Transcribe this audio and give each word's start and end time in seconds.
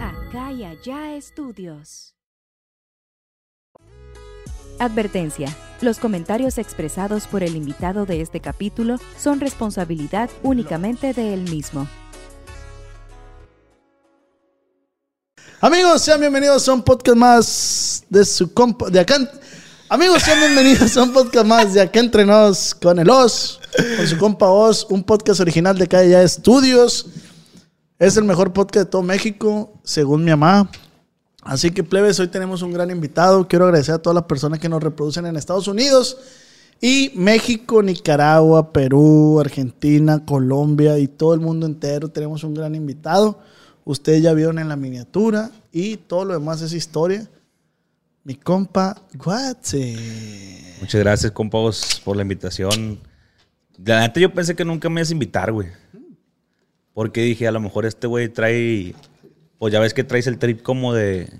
Acá 0.00 0.52
y 0.52 0.64
allá 0.64 1.14
estudios. 1.16 2.14
Advertencia. 4.78 5.54
Los 5.80 5.98
comentarios 5.98 6.58
expresados 6.58 7.26
por 7.26 7.42
el 7.42 7.56
invitado 7.56 8.06
de 8.06 8.20
este 8.20 8.40
capítulo 8.40 8.98
son 9.18 9.40
responsabilidad 9.40 10.30
únicamente 10.42 11.12
de 11.12 11.34
él 11.34 11.42
mismo. 11.42 11.88
Amigos, 15.62 16.02
sean 16.02 16.20
bienvenidos 16.20 16.66
a 16.68 16.72
un 16.72 16.82
podcast 16.82 17.16
más 17.16 18.04
de 18.08 18.24
su 18.24 18.52
compa. 18.52 18.88
De 18.88 19.00
acá. 19.00 19.16
Amigos, 19.92 20.22
sean 20.22 20.38
bienvenidos 20.38 20.96
a 20.96 21.02
un 21.02 21.12
podcast 21.12 21.44
más 21.44 21.74
de 21.74 21.80
acá 21.80 21.98
entre 21.98 22.24
nos 22.24 22.76
con 22.76 23.00
el 23.00 23.10
Oz, 23.10 23.58
con 23.96 24.06
su 24.06 24.16
compa 24.18 24.48
Oz, 24.48 24.86
un 24.88 25.02
podcast 25.02 25.40
original 25.40 25.76
de 25.76 25.88
Calle 25.88 26.10
Ya 26.10 26.22
Estudios. 26.22 27.08
Es 27.98 28.16
el 28.16 28.22
mejor 28.22 28.52
podcast 28.52 28.86
de 28.86 28.90
todo 28.92 29.02
México, 29.02 29.72
según 29.82 30.22
mi 30.22 30.30
mamá. 30.30 30.70
Así 31.42 31.72
que, 31.72 31.82
plebes, 31.82 32.20
hoy 32.20 32.28
tenemos 32.28 32.62
un 32.62 32.72
gran 32.72 32.88
invitado. 32.92 33.48
Quiero 33.48 33.64
agradecer 33.64 33.96
a 33.96 33.98
todas 33.98 34.14
las 34.14 34.26
personas 34.26 34.60
que 34.60 34.68
nos 34.68 34.80
reproducen 34.80 35.26
en 35.26 35.36
Estados 35.36 35.66
Unidos 35.66 36.18
y 36.80 37.10
México, 37.16 37.82
Nicaragua, 37.82 38.72
Perú, 38.72 39.40
Argentina, 39.40 40.24
Colombia 40.24 41.00
y 41.00 41.08
todo 41.08 41.34
el 41.34 41.40
mundo 41.40 41.66
entero. 41.66 42.10
Tenemos 42.10 42.44
un 42.44 42.54
gran 42.54 42.76
invitado. 42.76 43.40
Ustedes 43.84 44.22
ya 44.22 44.34
vieron 44.34 44.60
en 44.60 44.68
la 44.68 44.76
miniatura 44.76 45.50
y 45.72 45.96
todo 45.96 46.26
lo 46.26 46.34
demás 46.34 46.62
es 46.62 46.74
historia. 46.74 47.28
Mi 48.24 48.34
compa 48.34 48.96
Guatse. 49.14 49.96
Muchas 50.80 51.00
gracias, 51.00 51.32
compas, 51.32 52.00
por 52.04 52.16
la 52.16 52.22
invitación. 52.22 52.98
La 53.84 54.00
neta, 54.00 54.20
yo 54.20 54.32
pensé 54.32 54.54
que 54.54 54.64
nunca 54.64 54.88
me 54.90 55.00
ibas 55.00 55.08
a 55.10 55.12
invitar, 55.12 55.52
güey. 55.52 55.68
Porque 56.92 57.22
dije, 57.22 57.48
a 57.48 57.52
lo 57.52 57.60
mejor 57.60 57.86
este 57.86 58.06
güey 58.06 58.28
trae. 58.28 58.94
Pues 59.58 59.72
ya 59.72 59.80
ves 59.80 59.94
que 59.94 60.04
traes 60.04 60.26
el 60.26 60.38
trip 60.38 60.62
como 60.62 60.92
de. 60.92 61.32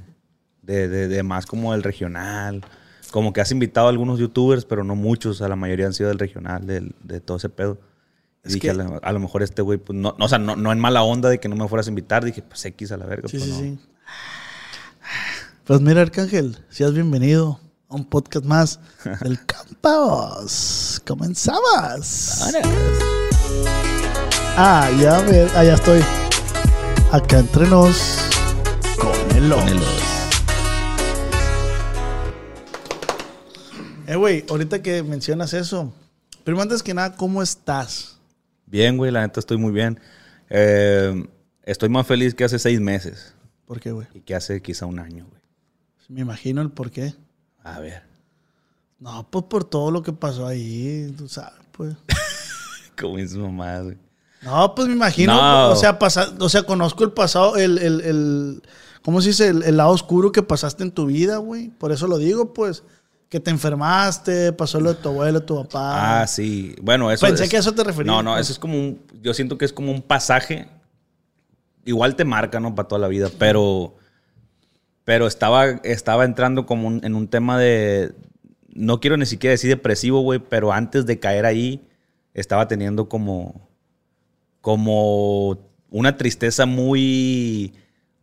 De, 0.62 0.88
de- 0.88 1.08
de 1.08 1.22
más 1.22 1.46
como 1.46 1.72
del 1.72 1.82
regional. 1.82 2.64
Como 3.10 3.32
que 3.32 3.40
has 3.40 3.50
invitado 3.50 3.88
a 3.88 3.90
algunos 3.90 4.18
youtubers, 4.20 4.64
pero 4.64 4.84
no 4.84 4.94
muchos. 4.94 5.42
A 5.42 5.48
la 5.48 5.56
mayoría 5.56 5.86
han 5.86 5.92
sido 5.94 6.08
del 6.08 6.18
regional, 6.18 6.66
del- 6.66 6.94
de 7.02 7.20
todo 7.20 7.36
ese 7.38 7.48
pedo. 7.50 7.78
Es 8.42 8.52
dije, 8.54 8.60
que- 8.68 8.70
a, 8.70 8.74
lo, 8.74 9.00
a 9.02 9.12
lo 9.12 9.20
mejor 9.20 9.42
este 9.42 9.60
güey, 9.60 9.78
pues 9.78 9.98
no, 9.98 10.14
no, 10.18 10.24
o 10.24 10.28
sea, 10.28 10.38
no, 10.38 10.56
no 10.56 10.72
en 10.72 10.78
mala 10.78 11.02
onda 11.02 11.28
de 11.28 11.40
que 11.40 11.48
no 11.48 11.56
me 11.56 11.68
fueras 11.68 11.88
a 11.88 11.90
invitar. 11.90 12.24
Dije, 12.24 12.40
pues 12.42 12.64
X 12.64 12.92
a 12.92 12.96
la 12.96 13.04
verga. 13.06 13.28
Sí, 13.28 13.36
pues 13.38 13.50
sí, 13.50 13.50
no. 13.50 13.58
sí. 13.58 13.78
Pues 15.64 15.80
mira, 15.80 16.00
Arcángel, 16.02 16.58
seas 16.68 16.92
bienvenido 16.94 17.60
a 17.88 17.94
un 17.94 18.04
podcast 18.04 18.44
más 18.44 18.80
del 19.22 19.38
Campos. 19.46 21.00
Comenzamos. 21.06 22.52
Ah, 24.56 24.90
ya 25.00 25.20
ve, 25.20 25.48
ah, 25.54 25.64
ya 25.64 25.74
estoy. 25.74 26.02
Acá 27.12 27.38
entre 27.38 27.68
nos 27.68 28.18
con 28.98 29.36
el. 29.36 29.52
Eh, 34.06 34.16
güey, 34.16 34.44
ahorita 34.48 34.82
que 34.82 35.02
mencionas 35.04 35.54
eso, 35.54 35.92
primero 36.42 36.62
antes 36.62 36.82
que 36.82 36.94
nada, 36.94 37.14
¿cómo 37.14 37.42
estás? 37.42 38.18
Bien, 38.66 38.96
güey, 38.96 39.12
la 39.12 39.20
neta 39.20 39.38
estoy 39.38 39.56
muy 39.56 39.72
bien. 39.72 40.00
Eh, 40.48 41.28
estoy 41.62 41.88
más 41.88 42.06
feliz 42.06 42.34
que 42.34 42.42
hace 42.44 42.58
seis 42.58 42.80
meses. 42.80 43.34
¿Por 43.66 43.78
qué, 43.78 43.92
güey? 43.92 44.08
Y 44.14 44.20
que 44.20 44.34
hace 44.34 44.60
quizá 44.60 44.86
un 44.86 44.98
año, 44.98 45.26
güey. 45.28 45.39
Me 46.10 46.20
imagino 46.22 46.60
el 46.60 46.70
por 46.70 46.90
qué. 46.90 47.14
A 47.62 47.78
ver. 47.78 48.02
No, 48.98 49.26
pues 49.30 49.44
por 49.46 49.64
todo 49.64 49.90
lo 49.90 50.02
que 50.02 50.12
pasó 50.12 50.46
ahí, 50.46 51.14
tú 51.16 51.28
sabes, 51.28 51.54
pues. 51.72 51.94
Como 53.00 53.16
es 53.18 53.34
mamá, 53.34 53.80
güey. 53.80 53.96
No, 54.42 54.74
pues 54.74 54.88
me 54.88 54.94
imagino, 54.94 55.34
No. 55.34 55.70
o 55.70 55.76
sea, 55.76 55.98
pasa, 55.98 56.32
o 56.38 56.48
sea, 56.48 56.62
conozco 56.64 57.04
el 57.04 57.12
pasado, 57.12 57.56
el, 57.56 57.76
el, 57.78 58.00
el 58.00 58.62
¿cómo 59.02 59.20
se 59.20 59.28
dice? 59.28 59.48
El, 59.48 59.62
el 59.62 59.76
lado 59.76 59.90
oscuro 59.90 60.32
que 60.32 60.42
pasaste 60.42 60.82
en 60.82 60.90
tu 60.92 61.06
vida, 61.06 61.36
güey. 61.36 61.68
Por 61.68 61.92
eso 61.92 62.06
lo 62.06 62.16
digo, 62.18 62.52
pues, 62.54 62.82
que 63.28 63.38
te 63.38 63.50
enfermaste, 63.50 64.52
pasó 64.54 64.80
lo 64.80 64.94
de 64.94 65.00
tu 65.00 65.10
abuelo, 65.10 65.42
tu 65.42 65.56
papá. 65.62 66.22
Ah, 66.22 66.26
sí. 66.26 66.74
Bueno, 66.82 67.10
eso 67.10 67.26
Pensé 67.26 67.44
es- 67.44 67.50
que 67.50 67.56
a 67.56 67.60
eso 67.60 67.72
te 67.72 67.84
referías, 67.84 68.14
No, 68.14 68.22
no, 68.22 68.32
pues. 68.32 68.46
eso 68.46 68.52
es 68.54 68.58
como 68.58 68.74
un... 68.78 69.00
Yo 69.22 69.32
siento 69.34 69.56
que 69.58 69.64
es 69.66 69.72
como 69.72 69.92
un 69.92 70.02
pasaje. 70.02 70.68
Igual 71.84 72.16
te 72.16 72.24
marca, 72.24 72.60
¿no? 72.60 72.74
Para 72.74 72.88
toda 72.88 72.98
la 72.98 73.08
vida. 73.08 73.28
Pero... 73.38 73.94
Pero 75.04 75.26
estaba, 75.26 75.66
estaba 75.84 76.24
entrando 76.24 76.66
como 76.66 76.88
un- 76.88 77.04
en 77.04 77.14
un 77.14 77.28
tema 77.28 77.58
de... 77.58 78.12
No 78.72 79.00
quiero 79.00 79.16
ni 79.16 79.26
siquiera 79.26 79.52
decir 79.52 79.70
depresivo, 79.70 80.20
güey. 80.20 80.38
Pero 80.38 80.72
antes 80.72 81.06
de 81.06 81.18
caer 81.18 81.46
ahí, 81.46 81.82
estaba 82.34 82.68
teniendo 82.68 83.08
como... 83.08 83.68
Como 84.60 85.58
una 85.90 86.16
tristeza 86.16 86.66
muy... 86.66 87.72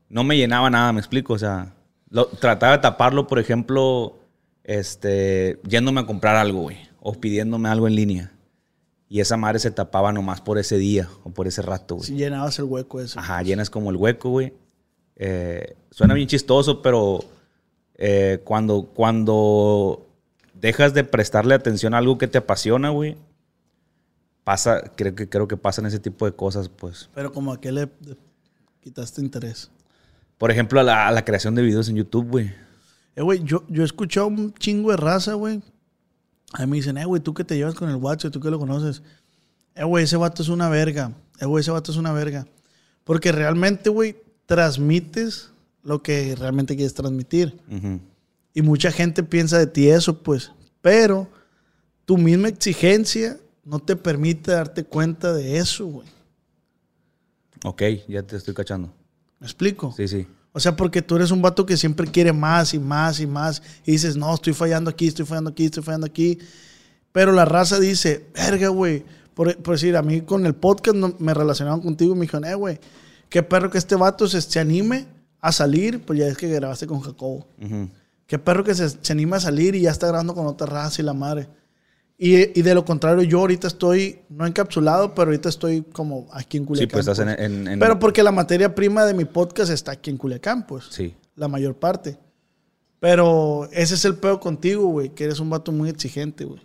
No 0.09 0.23
me 0.23 0.38
llenaba 0.38 0.69
nada, 0.69 0.93
me 0.93 0.99
explico. 0.99 1.33
O 1.33 1.39
sea, 1.39 1.73
lo- 2.09 2.27
trataba 2.27 2.73
de 2.73 2.81
taparlo, 2.81 3.27
por 3.27 3.39
ejemplo, 3.39 4.17
este, 4.63 5.59
yéndome 5.67 6.01
a 6.01 6.05
comprar 6.05 6.35
algo, 6.35 6.61
güey. 6.61 6.77
O 7.01 7.13
pidiéndome 7.13 7.69
algo 7.69 7.88
en 7.88 7.95
línea. 7.95 8.31
Y 9.09 9.19
esa 9.21 9.38
madre 9.38 9.59
se 9.59 9.71
tapaba 9.71 10.11
nomás 10.13 10.41
por 10.41 10.57
ese 10.57 10.77
día 10.77 11.09
o 11.23 11.29
por 11.31 11.47
ese 11.47 11.61
rato, 11.61 11.95
güey. 11.95 12.07
Si 12.07 12.15
llenabas 12.15 12.59
el 12.59 12.65
hueco 12.65 13.01
ese. 13.01 13.17
Ajá, 13.19 13.41
llenas 13.41 13.69
como 13.69 13.89
el 13.89 13.95
hueco, 13.95 14.29
güey. 14.29 14.53
Eh, 15.17 15.75
suena 15.91 16.13
bien 16.13 16.28
chistoso, 16.28 16.81
pero 16.81 17.19
eh, 17.95 18.41
cuando, 18.44 18.83
cuando 18.94 20.05
dejas 20.53 20.94
de 20.94 21.03
prestarle 21.03 21.55
atención 21.55 21.94
a 21.94 21.97
algo 21.97 22.17
que 22.17 22.28
te 22.28 22.38
apasiona, 22.38 22.89
güey, 22.89 23.17
pasa, 24.44 24.81
creo 24.95 25.16
que, 25.16 25.27
creo 25.27 25.47
que 25.47 25.57
pasan 25.57 25.85
ese 25.85 26.00
tipo 26.00 26.25
de 26.25 26.31
cosas, 26.31 26.69
pues. 26.69 27.09
Pero 27.13 27.31
como 27.31 27.51
a 27.51 27.59
qué 27.59 27.72
le 27.72 27.89
quitaste 28.81 29.22
interés. 29.22 29.69
Por 30.38 30.51
ejemplo, 30.51 30.79
a 30.79 30.83
la, 30.83 31.07
a 31.07 31.11
la 31.11 31.25
creación 31.25 31.56
de 31.56 31.63
videos 31.63 31.89
en 31.89 31.95
YouTube, 31.95 32.29
güey. 32.29 32.53
Eh, 33.16 33.22
güey, 33.23 33.44
yo, 33.44 33.63
yo 33.67 33.81
he 33.81 33.85
escuchado 33.85 34.27
un 34.27 34.53
chingo 34.53 34.91
de 34.91 34.97
raza, 34.97 35.33
güey. 35.33 35.61
A 36.53 36.61
mí 36.61 36.67
me 36.67 36.77
dicen, 36.77 36.97
eh, 36.97 37.06
güey, 37.06 37.22
tú 37.22 37.33
que 37.33 37.44
te 37.44 37.57
llevas 37.57 37.75
con 37.75 37.89
el 37.89 37.95
WhatsApp, 37.95 38.31
tú 38.31 38.39
que 38.39 38.51
lo 38.51 38.59
conoces. 38.59 39.01
Eh, 39.75 39.83
güey, 39.83 40.03
ese 40.06 40.17
vato 40.17 40.44
es 40.44 40.50
una 40.50 40.69
verga. 40.69 41.11
Eh, 41.39 41.45
güey, 41.45 41.61
ese 41.61 41.72
vato 41.72 41.91
es 41.91 41.97
una 41.97 42.13
verga. 42.13 42.45
Porque 43.03 43.31
realmente, 43.31 43.89
güey, 43.89 44.16
transmites 44.47 45.52
lo 45.84 46.02
que 46.02 46.35
realmente 46.35 46.75
quieres 46.75 46.96
transmitir. 46.96 47.56
Ujú. 47.72 48.00
Y 48.56 48.62
mucha 48.63 48.91
gente 48.91 49.22
piensa 49.22 49.59
de 49.59 49.68
ti 49.68 49.88
eso, 49.90 50.24
pues. 50.24 50.52
Pero 50.81 51.28
tu 52.06 52.18
misma 52.18 52.47
exigencia 52.47 53.38
no 53.63 53.78
te 53.80 53.96
permite 53.96 54.52
darte 54.52 54.84
cuenta 54.84 55.31
de 55.34 55.57
eso, 55.57 55.86
güey. 55.86 56.07
Ok, 57.63 57.84
ya 58.07 58.24
te 58.24 58.36
estoy 58.38 58.53
cachando. 58.53 58.91
¿Me 59.40 59.46
explico? 59.47 59.94
Sí, 59.96 60.07
sí. 60.07 60.28
O 60.53 60.59
sea, 60.59 60.75
porque 60.75 61.02
tú 61.03 61.16
eres 61.18 61.30
un 61.31 61.41
vato 61.41 61.66
que 61.66 61.78
siempre 61.78 62.07
quiere 62.07 62.34
más 62.34 62.74
y 62.74 62.80
más 62.80 63.19
y 63.19 63.28
más. 63.28 63.62
Y 63.86 63.91
dices, 63.91 64.16
no, 64.16 64.34
estoy 64.34 64.53
fallando 64.53 64.90
aquí, 64.90 65.07
estoy 65.07 65.25
fallando 65.25 65.52
aquí, 65.52 65.66
estoy 65.66 65.84
fallando 65.84 66.07
aquí. 66.07 66.40
Pero 67.12 67.31
la 67.31 67.46
raza 67.46 67.80
dice, 67.80 68.25
verga, 68.34 68.69
güey. 68.69 69.03
Por, 69.36 69.56
por 69.57 69.75
decir, 69.75 69.96
a 69.96 70.02
mí 70.02 70.22
con 70.22 70.46
el 70.47 70.56
podcast 70.56 70.97
no- 70.97 71.16
me 71.19 71.34
relacionaban 71.34 71.81
contigo 71.81 72.13
y 72.13 72.16
me 72.16 72.22
dijeron, 72.22 72.46
eh, 72.46 72.56
güey, 72.56 72.80
qué 73.29 73.44
perro 73.44 73.69
que 73.69 73.77
este 73.77 73.95
vato 73.95 74.27
se, 74.27 74.41
se 74.41 74.59
anime 74.59 75.06
a 75.41 75.51
salir. 75.51 76.01
Pues 76.06 76.19
ya 76.19 76.27
es 76.27 76.38
que 76.38 76.47
grabaste 76.50 76.88
con 76.88 77.00
Jacobo. 77.01 77.47
Ujú. 77.62 77.89
Qué 78.25 78.38
perro 78.39 78.63
que 78.63 78.75
se, 78.75 78.89
se 78.89 79.13
anima 79.13 79.38
a 79.38 79.39
salir 79.39 79.75
y 79.75 79.81
ya 79.81 79.91
está 79.91 80.07
grabando 80.07 80.33
con 80.35 80.47
otra 80.47 80.68
raza 80.68 81.01
y 81.01 81.06
la 81.06 81.13
madre. 81.13 81.47
Y, 82.18 82.59
y 82.59 82.63
de 82.63 82.74
lo 82.74 82.83
contrario, 82.83 83.21
yo 83.24 83.39
ahorita 83.41 83.68
estoy, 83.68 84.19
no 84.29 84.45
encapsulado, 84.47 85.13
pero 85.13 85.27
ahorita 85.27 85.50
estoy 85.50 85.83
como 85.83 86.27
aquí 86.33 86.57
en 86.57 86.63
Sí, 86.63 86.68
Culiacán. 86.68 86.89
pues 86.91 87.07
estás 87.07 87.19
en, 87.19 87.35
pues. 87.35 87.39
en- 87.45 87.68
en- 87.68 87.79
Pero 87.79 88.00
porque 88.00 88.24
la 88.24 88.31
materia 88.31 88.74
prima 88.74 89.06
de 89.06 89.13
mi 89.13 89.25
podcast 89.25 89.71
está 89.71 89.91
aquí 89.91 90.09
en 90.09 90.18
Culiacán, 90.18 90.65
pues 90.65 90.85
Sí. 90.89 91.13
la 91.35 91.47
mayor 91.47 91.75
parte. 91.75 92.18
Pero 93.00 93.69
ese 93.71 93.94
es 93.94 94.03
el 94.06 94.15
peor 94.15 94.39
contigo, 94.39 94.88
güey, 94.88 95.09
que 95.09 95.25
eres 95.25 95.39
un 95.39 95.51
vato 95.51 95.71
muy 95.71 95.89
exigente, 95.89 96.44
güey. 96.45 96.59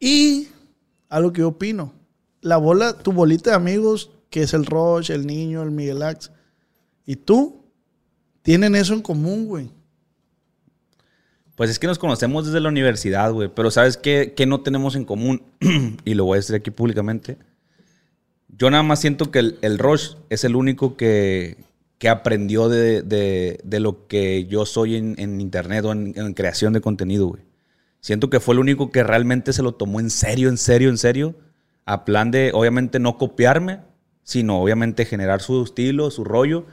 Y 0.00 0.48
algo 1.08 1.32
que 1.32 1.40
yo 1.42 1.48
opino, 1.48 1.92
la 2.40 2.56
bola, 2.56 2.94
tu 2.94 3.12
bolita 3.12 3.50
de 3.50 3.56
amigos, 3.56 4.10
que 4.30 4.42
es 4.42 4.54
el 4.54 4.66
Roche, 4.66 5.14
el 5.14 5.26
niño, 5.26 5.62
el 5.62 5.70
Miguel 5.70 6.02
Ax, 6.02 6.30
y 7.06 7.16
tú, 7.16 7.64
tienen 8.42 8.74
eso 8.74 8.94
en 8.94 9.02
común, 9.02 9.46
güey. 9.46 9.70
Pues 11.54 11.70
es 11.70 11.78
que 11.78 11.86
nos 11.86 11.98
conocemos 11.98 12.44
desde 12.46 12.60
la 12.60 12.68
universidad, 12.68 13.32
güey. 13.32 13.48
Pero 13.54 13.70
¿sabes 13.70 13.96
qué, 13.96 14.34
qué 14.36 14.44
no 14.46 14.60
tenemos 14.60 14.94
en 14.94 15.04
común? 15.06 15.42
y 16.04 16.14
lo 16.14 16.24
voy 16.26 16.36
a 16.36 16.40
decir 16.40 16.54
aquí 16.54 16.70
públicamente. 16.70 17.38
yo 18.48 18.70
nada 18.70 18.82
más 18.82 19.00
siento 19.00 19.30
que 19.30 19.38
el, 19.40 19.58
el 19.62 19.78
Rush 19.78 20.14
es 20.30 20.44
el 20.44 20.54
único 20.54 20.96
que, 20.96 21.56
que 21.98 22.08
aprendió 22.10 22.68
de, 22.68 23.02
de- 23.02 23.58
de 23.64 23.80
lo 23.80 24.06
que 24.06 24.44
yo 24.46 24.66
soy 24.66 24.96
en, 24.96 25.14
en 25.18 25.40
internet 25.40 25.84
o 25.86 25.92
en, 25.92 26.12
en 26.16 26.34
creación 26.34 26.72
de 26.74 26.80
contenido, 26.82 27.26
güey. 27.28 27.42
Siento 28.00 28.28
que 28.30 28.38
fue 28.40 28.54
el 28.54 28.60
único 28.60 28.90
que 28.92 29.02
realmente 29.02 29.52
se 29.54 29.62
lo 29.62 29.72
tomó 29.74 29.98
en 29.98 30.10
serio, 30.10 30.48
en 30.50 30.58
serio, 30.58 30.90
en 30.90 30.98
serio. 30.98 31.34
A 31.86 32.04
plan 32.04 32.30
de, 32.30 32.50
obviamente, 32.52 32.98
no 32.98 33.16
copiarme, 33.16 33.80
sino 34.26 34.60
obviamente 34.60 35.04
generar 35.04 35.40
su 35.40 35.62
estilo, 35.62 36.10
su 36.10 36.24
rollo, 36.24 36.66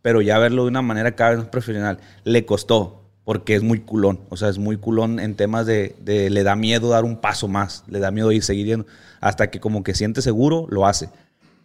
pero 0.00 0.22
ya 0.22 0.38
verlo 0.38 0.62
de 0.62 0.70
una 0.70 0.80
manera 0.80 1.14
cada 1.14 1.30
vez 1.30 1.40
más 1.40 1.48
profesional. 1.48 1.98
Le 2.24 2.46
costó, 2.46 3.04
porque 3.24 3.54
es 3.54 3.62
muy 3.62 3.80
culón. 3.80 4.20
O 4.30 4.38
sea, 4.38 4.48
es 4.48 4.56
muy 4.56 4.78
culón 4.78 5.20
en 5.20 5.34
temas 5.34 5.66
de, 5.66 5.94
le 6.02 6.42
da 6.42 6.56
miedo 6.56 6.88
dar 6.88 7.04
un 7.04 7.20
paso 7.20 7.46
más, 7.46 7.84
le 7.88 7.98
da 7.98 8.10
miedo 8.10 8.32
ir 8.32 8.42
seguir. 8.42 8.86
Hasta 9.20 9.50
que 9.50 9.60
como 9.60 9.84
que 9.84 9.94
siente 9.94 10.22
seguro, 10.22 10.66
lo 10.70 10.86
hace. 10.86 11.10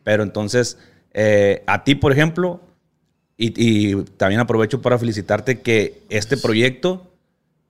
Pero 0.04 0.24
entonces, 0.24 0.78
eh, 1.14 1.64
a 1.68 1.86
ti, 1.86 1.96
por 1.96 2.12
ejemplo, 2.12 2.60
y 3.38 3.96
también 4.18 4.42
aprovecho 4.42 4.82
para 4.82 5.00
felicitarte 5.00 5.62
que 5.62 6.04
este 6.10 6.36
proyecto 6.36 7.14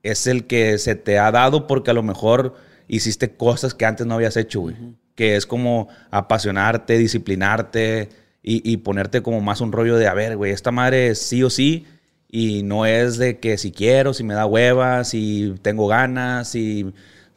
es 0.02 0.26
el 0.26 0.48
que 0.48 0.76
se 0.78 0.96
te 0.96 1.20
ha 1.20 1.30
dado 1.30 1.68
porque 1.68 1.92
a 1.92 1.94
lo 1.94 2.02
mejor 2.02 2.56
hiciste 2.88 3.30
cosas 3.36 3.74
que 3.74 3.86
antes 3.86 4.08
no 4.08 4.14
habías 4.14 4.36
hecho, 4.36 4.60
güey. 4.60 4.74
Que 5.20 5.36
es 5.36 5.44
como 5.44 5.88
apasionarte, 6.10 6.96
disciplinarte 6.96 8.08
y, 8.42 8.78
ponerte 8.78 9.20
como 9.20 9.42
más 9.42 9.60
un 9.60 9.70
rollo 9.70 9.98
de, 9.98 10.06
a 10.06 10.14
ver, 10.14 10.34
güey, 10.34 10.50
esta 10.50 10.70
madre 10.70 11.08
es 11.08 11.18
sí 11.20 11.42
o 11.42 11.50
sí 11.50 11.84
y 12.30 12.62
no 12.62 12.86
es 12.86 13.18
de 13.18 13.38
que 13.38 13.58
si 13.58 13.70
quiero, 13.70 14.14
si 14.14 14.24
me 14.24 14.32
da 14.32 14.46
hueva, 14.46 15.04
si 15.04 15.52
tengo 15.60 15.88
ganas, 15.88 16.48
si 16.48 16.90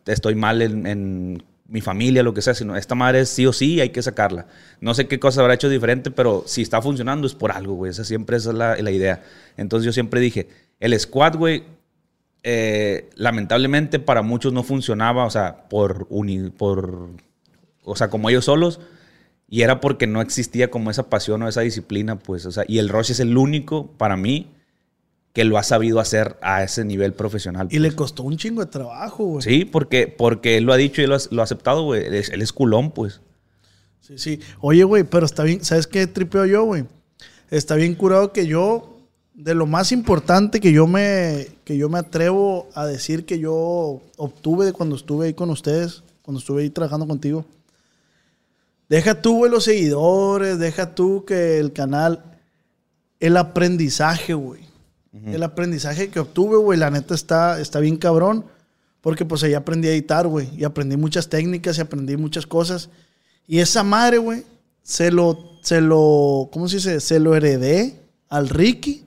estoy 0.06 0.36
mal 0.36 0.62
en, 0.62 1.44
mi 1.68 1.82
familia, 1.82 2.24
lo 2.24 2.34
que 2.34 2.42
sea, 2.42 2.54
sino 2.54 2.78
esta 2.78 2.96
madre 2.96 3.20
es 3.20 3.30
sí 3.30 3.46
o 3.46 3.52
sí 3.52 3.82
hay 3.82 3.90
que 3.90 4.02
sacarla. 4.02 4.46
No 4.80 4.94
sé 4.94 5.08
qué 5.08 5.20
cosa 5.20 5.42
habrá 5.42 5.56
hecho 5.56 5.68
diferente, 5.68 6.10
pero 6.10 6.44
si 6.46 6.62
está 6.62 6.82
funcionando 6.82 7.28
es 7.28 7.36
por 7.36 7.52
algo, 7.52 7.74
güey. 7.74 7.92
Esa 7.92 8.06
siempre 8.06 8.38
es 8.38 8.46
la, 8.46 8.78
la 8.78 8.92
idea. 8.92 9.24
Entonces 9.58 9.86
yo 9.86 9.92
siempre 9.92 10.22
dije, 10.22 10.48
el 10.80 10.98
squad, 10.98 11.36
güey, 11.36 11.64
eh, 12.44 13.10
lamentablemente 13.16 14.00
para 14.00 14.22
muchos 14.22 14.54
no 14.54 14.64
funcionaba, 14.64 15.26
o 15.26 15.30
sea, 15.30 15.68
por, 15.68 16.08
uni- 16.10 16.50
por, 16.52 17.10
o 17.84 17.96
sea, 17.96 18.10
como 18.10 18.30
ellos 18.30 18.46
solos, 18.46 18.80
y 19.50 19.62
era 19.62 19.80
porque 19.82 20.08
no 20.08 20.22
existía 20.22 20.72
como 20.72 20.90
esa 20.92 21.10
pasión 21.10 21.42
o 21.44 21.48
esa 21.48 21.62
disciplina, 21.62 22.18
pues, 22.20 22.46
o 22.46 22.52
sea, 22.52 22.64
y 22.68 22.80
el 22.80 22.90
Rush 22.90 23.12
es 23.12 23.20
el 23.20 23.38
único 23.38 23.88
para 23.98 24.18
mí 24.18 24.48
que 25.34 25.44
lo 25.46 25.58
ha 25.58 25.64
sabido 25.64 26.00
hacer 26.00 26.38
a 26.42 26.64
ese 26.64 26.86
nivel 26.86 27.14
profesional. 27.14 27.68
Y 27.72 27.80
le 27.80 27.92
costó 27.96 28.24
un 28.24 28.38
chingo 28.38 28.64
de 28.64 28.72
trabajo, 28.72 29.26
güey. 29.26 29.42
Sí, 29.44 29.66
porque, 29.66 30.08
porque 30.08 30.58
él 30.58 30.64
lo 30.66 30.74
ha 30.74 30.78
dicho 30.78 31.02
y 31.02 31.06
él 31.06 31.10
lo 31.10 31.16
ha, 31.16 31.20
lo 31.32 31.42
ha 31.42 31.44
aceptado, 31.44 31.84
güey. 31.84 32.06
Él, 32.06 32.14
es- 32.14 32.30
él 32.30 32.42
es 32.42 32.54
culón, 32.54 32.92
pues. 32.92 33.20
Sí, 34.00 34.18
sí. 34.20 34.40
Oye, 34.60 34.84
güey, 34.84 35.04
pero 35.04 35.26
está 35.26 35.44
bien. 35.44 35.64
¿Sabes 35.64 35.88
qué 35.88 36.06
tripeo 36.06 36.46
yo, 36.46 36.64
güey? 36.66 36.86
Está 37.50 37.76
bien 37.76 37.96
curado 37.96 38.32
que 38.32 38.46
yo, 38.46 39.00
de 39.34 39.56
lo 39.56 39.66
más 39.66 39.92
importante 39.92 40.60
que 40.60 40.72
yo 40.72 40.86
me, 40.86 41.48
que 41.64 41.78
yo 41.78 41.90
me 41.90 41.98
atrevo 41.98 42.68
a 42.76 42.86
decir 42.86 43.26
que 43.26 43.40
yo 43.40 44.02
obtuve 44.18 44.66
de 44.66 44.74
cuando 44.74 44.96
estuve 44.96 45.28
ahí 45.28 45.34
con 45.34 45.50
ustedes, 45.50 46.04
cuando 46.22 46.40
estuve 46.40 46.62
ahí 46.64 46.70
trabajando 46.70 47.08
contigo. 47.08 47.44
Deja 48.90 49.22
tú, 49.22 49.38
güey, 49.38 49.52
los 49.52 49.64
seguidores, 49.64 50.60
deja 50.60 50.94
tú 50.94 51.26
que 51.26 51.60
el 51.60 51.74
canal, 51.74 52.24
el 53.20 53.38
aprendizaje, 53.38 54.34
güey. 54.34 54.62
El 55.26 55.44
aprendizaje 55.44 56.10
que 56.10 56.20
obtuve, 56.20 56.58
güey, 56.58 56.80
la 56.80 56.90
neta 56.90 57.14
está, 57.14 57.62
está 57.62 57.80
bien 57.80 57.98
cabrón. 57.98 58.46
Porque 59.00 59.26
pues 59.26 59.44
ahí 59.44 59.54
aprendí 59.54 59.88
a 59.88 59.92
editar, 59.92 60.28
güey. 60.28 60.50
Y 60.58 60.64
aprendí 60.64 60.98
muchas 60.98 61.30
técnicas 61.30 61.78
y 61.78 61.82
aprendí 61.82 62.18
muchas 62.18 62.48
cosas. 62.48 62.90
Y 63.46 63.60
esa 63.60 63.84
madre, 63.84 64.18
güey, 64.18 64.44
se 64.82 65.12
lo, 65.12 65.58
se 65.62 65.82
lo, 65.82 66.50
¿cómo 66.52 66.68
se 66.68 66.78
dice? 66.78 67.00
Se 67.00 67.20
lo 67.20 67.36
heredé 67.36 68.00
al 68.30 68.50
Ricky. 68.50 69.06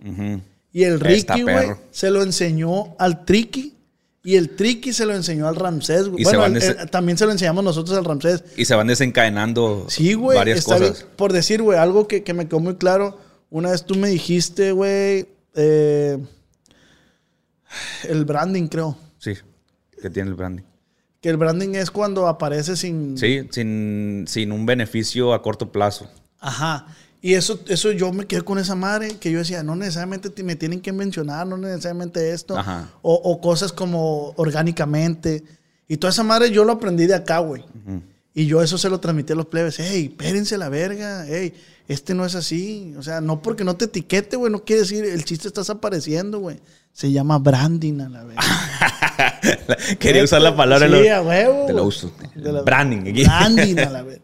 Y 0.72 0.84
el 0.84 1.00
Ricky, 1.00 1.43
güey, 1.43 1.70
se 1.90 2.11
lo 2.11 2.22
enseñó 2.22 2.94
al 2.99 3.25
Tricky. 3.25 3.75
Y 4.26 4.34
el 4.34 4.56
Tricky 4.56 4.93
se 4.93 5.06
lo 5.06 5.14
enseñó 5.14 5.46
al 5.46 5.55
Ramsés, 5.55 6.08
güey. 6.08 6.25
Se 6.25 6.37
Bueno, 6.37 6.56
el- 6.56 6.62
el- 6.62 6.90
también 6.90 7.17
se 7.17 7.26
lo 7.26 7.31
enseñamos 7.31 7.62
nosotros 7.62 7.96
al 7.96 8.05
Ramsés. 8.05 8.43
Y 8.56 8.64
se 8.64 8.75
van 8.75 8.88
desencadenando 8.88 9.87
Sí, 9.88 10.14
güey. 10.14 10.37
varias 10.37 10.64
cosas. 10.64 10.81
bien. 10.81 10.94
Por 11.14 11.32
decir, 11.32 11.62
güey, 11.62 11.78
algo 11.78 12.08
que, 12.08 12.25
que 12.25 12.34
me 12.34 12.46
quedó 12.49 12.58
muy 12.58 12.75
claro. 12.75 13.20
Una 13.50 13.70
vez 13.70 13.84
tú 13.87 13.94
me 13.94 14.08
dijiste, 14.08 14.73
güey, 14.73 15.28
eh, 15.55 16.19
el 18.08 18.25
branding, 18.25 18.67
creo. 18.69 18.96
Sí, 19.19 19.34
que 20.02 20.11
tiene 20.11 20.31
el 20.31 20.34
branding. 20.34 20.64
Que 21.20 21.29
el 21.31 21.37
branding 21.37 21.75
es 21.76 21.90
cuando 21.93 22.26
aparece 22.26 22.76
sin... 22.76 23.17
Sí, 23.19 23.46
sin, 23.50 24.25
sin 24.29 24.50
un 24.52 24.67
beneficio 24.67 25.34
a 25.34 25.43
corto 25.43 25.70
plazo. 25.72 26.08
Ajá. 26.40 26.87
Y 27.26 27.34
eso, 27.34 27.58
eso 27.67 27.90
yo 27.90 28.12
me 28.12 28.25
quedé 28.26 28.43
con 28.43 28.56
esa 28.58 28.76
madre 28.76 29.17
que 29.19 29.32
yo 29.32 29.38
decía, 29.40 29.64
no 29.64 29.75
necesariamente 29.75 30.31
te- 30.31 30.44
me 30.44 30.55
tienen 30.55 30.81
que 30.81 30.93
mencionar, 30.93 31.44
no 31.46 31.56
necesariamente 31.56 32.31
esto. 32.32 32.55
O, 33.02 33.14
o 33.14 33.40
cosas 33.40 33.73
como 33.73 34.32
orgánicamente. 34.37 35.43
Y 35.88 35.96
toda 35.96 36.12
esa 36.12 36.23
madre 36.23 36.52
yo 36.52 36.62
lo 36.64 36.73
aprendí 36.75 37.06
de 37.06 37.14
acá, 37.14 37.38
güey. 37.40 37.64
Y 38.32 38.46
yo 38.46 38.62
eso 38.62 38.78
se 38.78 38.88
lo 38.88 39.00
transmití 39.00 39.32
a 39.32 39.37
los 39.37 39.46
plebes. 39.46 39.76
Hey, 39.81 40.06
espérense 40.12 40.56
la 40.56 40.69
verga. 40.69 41.25
Hey, 41.26 41.52
este 41.88 42.14
no 42.14 42.25
es 42.25 42.37
así. 42.37 42.94
O 42.96 43.02
sea, 43.02 43.20
no 43.20 43.43
porque 43.43 43.64
no 43.64 43.75
te 43.75 43.87
etiquete, 43.87 44.37
güey, 44.37 44.52
no 44.52 44.62
quiere 44.64 44.82
decir 44.82 45.05
el 45.05 45.25
chiste 45.25 45.49
estás 45.49 45.69
apareciendo, 45.69 46.38
güey. 46.38 46.61
Se 46.93 47.11
llama 47.11 47.38
branding 47.40 48.02
a 48.02 48.08
la 48.08 48.22
verga. 48.25 48.43
Quería 49.99 50.22
usar 50.25 50.43
la 50.43 50.55
palabra. 50.55 50.87
Sí, 50.87 50.93
lo- 50.93 51.14
a 51.14 51.22
huevo. 51.22 51.67
Te 51.67 51.72
güey. 51.72 51.84
uso. 51.84 52.12
La- 52.37 52.62
Branding. 52.62 53.00
aquí. 53.11 53.25
Branding 53.25 53.79
a 53.79 53.90
la 53.90 54.02
vez. 54.05 54.20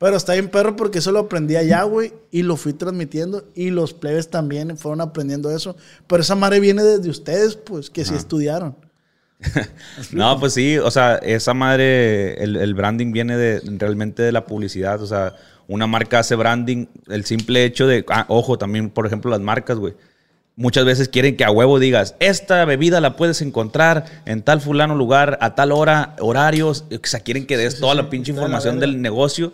Pero 0.00 0.16
está 0.16 0.32
bien 0.32 0.48
perro 0.48 0.76
porque 0.76 1.00
eso 1.00 1.12
lo 1.12 1.18
aprendí 1.18 1.56
allá, 1.56 1.82
güey. 1.82 2.14
Y 2.30 2.42
lo 2.42 2.56
fui 2.56 2.72
transmitiendo. 2.72 3.44
Y 3.54 3.68
los 3.68 3.92
plebes 3.92 4.30
también 4.30 4.78
fueron 4.78 5.02
aprendiendo 5.02 5.54
eso. 5.54 5.76
Pero 6.06 6.22
esa 6.22 6.34
madre 6.34 6.58
viene 6.58 6.82
desde 6.82 7.10
ustedes, 7.10 7.54
pues, 7.54 7.90
que 7.90 8.06
sí 8.06 8.14
estudiaron. 8.14 8.74
No, 10.12 10.38
pues 10.40 10.54
sí, 10.54 10.76
o 10.78 10.90
sea, 10.90 11.16
esa 11.16 11.54
madre, 11.54 12.42
el, 12.42 12.56
el 12.56 12.74
branding 12.74 13.12
viene 13.12 13.36
de, 13.36 13.60
realmente 13.78 14.22
de 14.22 14.32
la 14.32 14.46
publicidad. 14.46 15.02
O 15.02 15.06
sea, 15.06 15.36
una 15.68 15.86
marca 15.86 16.18
hace 16.18 16.34
branding, 16.34 16.86
el 17.08 17.26
simple 17.26 17.64
hecho 17.64 17.86
de, 17.86 18.04
ah, 18.08 18.24
ojo, 18.28 18.56
también, 18.56 18.88
por 18.88 19.06
ejemplo, 19.06 19.30
las 19.30 19.40
marcas, 19.40 19.76
güey. 19.78 19.94
Muchas 20.56 20.86
veces 20.86 21.08
quieren 21.08 21.36
que 21.36 21.44
a 21.44 21.50
huevo 21.50 21.78
digas, 21.78 22.16
esta 22.20 22.64
bebida 22.64 23.02
la 23.02 23.16
puedes 23.16 23.42
encontrar 23.42 24.22
en 24.24 24.42
tal 24.42 24.62
fulano 24.62 24.94
lugar, 24.94 25.38
a 25.42 25.54
tal 25.54 25.72
hora, 25.72 26.16
horarios. 26.20 26.84
O 26.90 27.06
sea, 27.06 27.20
quieren 27.20 27.46
que 27.46 27.58
des 27.58 27.80
toda 27.80 27.94
la 27.94 28.08
pinche 28.08 28.32
la 28.32 28.38
información 28.38 28.80
del 28.80 29.02
negocio. 29.02 29.52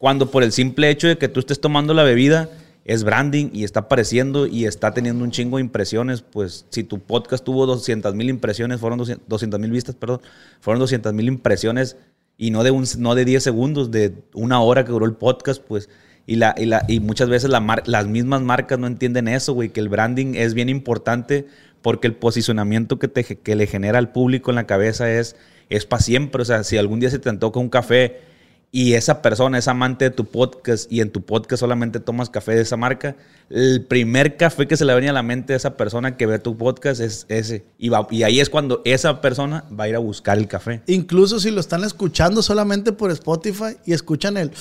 Cuando 0.00 0.30
por 0.30 0.42
el 0.42 0.50
simple 0.50 0.88
hecho 0.88 1.08
de 1.08 1.18
que 1.18 1.28
tú 1.28 1.40
estés 1.40 1.60
tomando 1.60 1.92
la 1.92 2.02
bebida, 2.02 2.48
es 2.86 3.04
branding 3.04 3.50
y 3.52 3.64
está 3.64 3.80
apareciendo 3.80 4.46
y 4.46 4.64
está 4.64 4.94
teniendo 4.94 5.22
un 5.22 5.30
chingo 5.30 5.58
de 5.58 5.60
impresiones. 5.60 6.22
Pues 6.22 6.64
si 6.70 6.84
tu 6.84 7.00
podcast 7.00 7.44
tuvo 7.44 7.66
200 7.66 8.14
mil 8.14 8.30
impresiones, 8.30 8.80
fueron 8.80 8.98
200 8.98 9.60
mil 9.60 9.70
vistas, 9.70 9.94
perdón, 9.94 10.22
fueron 10.60 10.80
200 10.80 11.12
mil 11.12 11.28
impresiones 11.28 11.98
y 12.38 12.50
no 12.50 12.64
de, 12.64 12.70
un, 12.70 12.86
no 12.96 13.14
de 13.14 13.26
10 13.26 13.42
segundos, 13.42 13.90
de 13.90 14.14
una 14.32 14.62
hora 14.62 14.86
que 14.86 14.90
duró 14.90 15.04
el 15.04 15.12
podcast, 15.12 15.62
pues. 15.62 15.90
Y, 16.26 16.36
la, 16.36 16.54
y, 16.56 16.64
la, 16.64 16.82
y 16.88 17.00
muchas 17.00 17.28
veces 17.28 17.50
las 17.50 18.06
mismas 18.06 18.40
marcas 18.40 18.78
no 18.78 18.86
entienden 18.86 19.28
eso, 19.28 19.52
güey, 19.52 19.68
que 19.68 19.80
el 19.80 19.90
branding 19.90 20.32
es 20.34 20.54
bien 20.54 20.70
importante 20.70 21.46
porque 21.82 22.06
el 22.06 22.14
posicionamiento 22.14 22.98
que, 22.98 23.08
te, 23.08 23.22
que 23.22 23.54
le 23.54 23.66
genera 23.66 23.98
al 23.98 24.12
público 24.12 24.50
en 24.50 24.54
la 24.54 24.66
cabeza 24.66 25.12
es, 25.12 25.36
es 25.68 25.84
para 25.84 26.00
siempre. 26.00 26.40
O 26.40 26.46
sea, 26.46 26.64
si 26.64 26.78
algún 26.78 27.00
día 27.00 27.10
se 27.10 27.18
te 27.18 27.28
antoja 27.28 27.60
un 27.60 27.68
café 27.68 28.29
y 28.72 28.94
esa 28.94 29.20
persona 29.20 29.58
es 29.58 29.66
amante 29.66 30.04
de 30.06 30.10
tu 30.12 30.26
podcast 30.26 30.90
y 30.92 31.00
en 31.00 31.10
tu 31.10 31.22
podcast 31.24 31.58
solamente 31.60 31.98
tomas 31.98 32.30
café 32.30 32.54
de 32.54 32.62
esa 32.62 32.76
marca, 32.76 33.16
el 33.48 33.84
primer 33.84 34.36
café 34.36 34.68
que 34.68 34.76
se 34.76 34.84
le 34.84 34.94
venía 34.94 35.10
a 35.10 35.12
la 35.12 35.24
mente 35.24 35.52
de 35.52 35.56
esa 35.56 35.76
persona 35.76 36.16
que 36.16 36.26
ve 36.26 36.38
tu 36.38 36.56
podcast 36.56 37.00
es 37.00 37.26
ese. 37.28 37.64
Y, 37.78 37.88
va- 37.88 38.06
y 38.10 38.22
ahí 38.22 38.38
es 38.38 38.48
cuando 38.48 38.80
esa 38.84 39.20
persona 39.20 39.64
va 39.76 39.84
a 39.84 39.88
ir 39.88 39.96
a 39.96 39.98
buscar 39.98 40.38
el 40.38 40.46
café. 40.46 40.82
Incluso 40.86 41.40
si 41.40 41.50
lo 41.50 41.60
están 41.60 41.82
escuchando 41.82 42.42
solamente 42.42 42.92
por 42.92 43.10
Spotify 43.10 43.76
y 43.84 43.92
escuchan 43.92 44.36
el... 44.36 44.52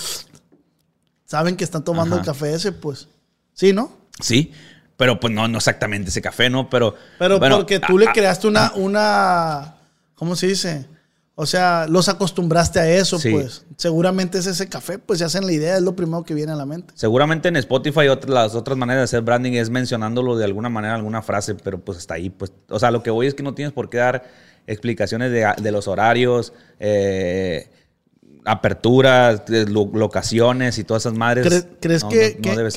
Saben 1.25 1.55
que 1.55 1.63
están 1.63 1.83
tomando 1.83 2.15
Ajá. 2.15 2.21
el 2.21 2.25
café 2.25 2.53
ese, 2.53 2.71
pues. 2.71 3.07
Sí, 3.53 3.73
¿no? 3.73 3.91
Sí, 4.19 4.51
pero 4.97 5.19
pues 5.19 5.31
no, 5.33 5.47
no 5.47 5.57
exactamente 5.59 6.09
ese 6.09 6.21
café, 6.21 6.49
¿no? 6.49 6.67
Pero, 6.69 6.95
Pero 7.19 7.37
bueno, 7.37 7.57
porque 7.57 7.79
tú 7.79 7.97
a- 7.97 7.99
le 7.99 8.07
a- 8.09 8.13
creaste 8.13 8.47
una, 8.47 8.71
una, 8.73 9.75
¿cómo 10.15 10.35
se 10.35 10.47
dice? 10.47 10.87
O 11.41 11.45
sea, 11.45 11.85
los 11.87 12.09
acostumbraste 12.09 12.79
a 12.81 12.89
eso, 12.89 13.17
Sí. 13.17 13.31
pues. 13.31 13.65
Seguramente 13.77 14.37
es 14.39 14.45
ese 14.45 14.67
café, 14.67 14.99
pues 14.99 15.19
se 15.19 15.25
hacen 15.25 15.45
la 15.45 15.53
idea, 15.53 15.77
es 15.77 15.81
lo 15.81 15.95
primero 15.95 16.23
que 16.23 16.33
viene 16.33 16.51
a 16.51 16.55
la 16.57 16.65
mente. 16.65 16.93
Seguramente 16.97 17.47
en 17.47 17.55
Spotify 17.55 18.09
otras, 18.09 18.29
las 18.29 18.55
otras 18.55 18.77
maneras 18.77 18.99
de 18.99 19.03
hacer 19.05 19.21
branding 19.21 19.53
es 19.53 19.69
mencionándolo 19.69 20.35
de 20.35 20.43
alguna 20.43 20.67
manera, 20.67 20.95
alguna 20.95 21.21
frase, 21.21 21.55
pero 21.55 21.79
pues 21.79 21.97
hasta 21.97 22.15
ahí, 22.15 22.29
pues, 22.29 22.51
o 22.67 22.77
sea, 22.77 22.91
lo 22.91 23.03
que 23.03 23.09
voy 23.09 23.27
es 23.27 23.35
que 23.35 23.43
no 23.43 23.53
tienes 23.53 23.71
por 23.71 23.89
qué 23.89 23.99
dar 23.99 24.25
explicaciones 24.67 25.31
de, 25.31 25.47
de 25.61 25.71
los 25.71 25.87
horarios, 25.87 26.51
eh, 26.77 27.69
aperturas, 28.45 29.43
locaciones 29.73 30.77
y 30.77 30.83
todas 30.83 31.03
esas 31.03 31.17
madres. 31.17 31.47
¿Crees, 31.47 31.67
crees 31.79 32.03
No, 32.03 32.09
que, 32.09 32.37
no- 32.43 32.55
no 32.63 32.69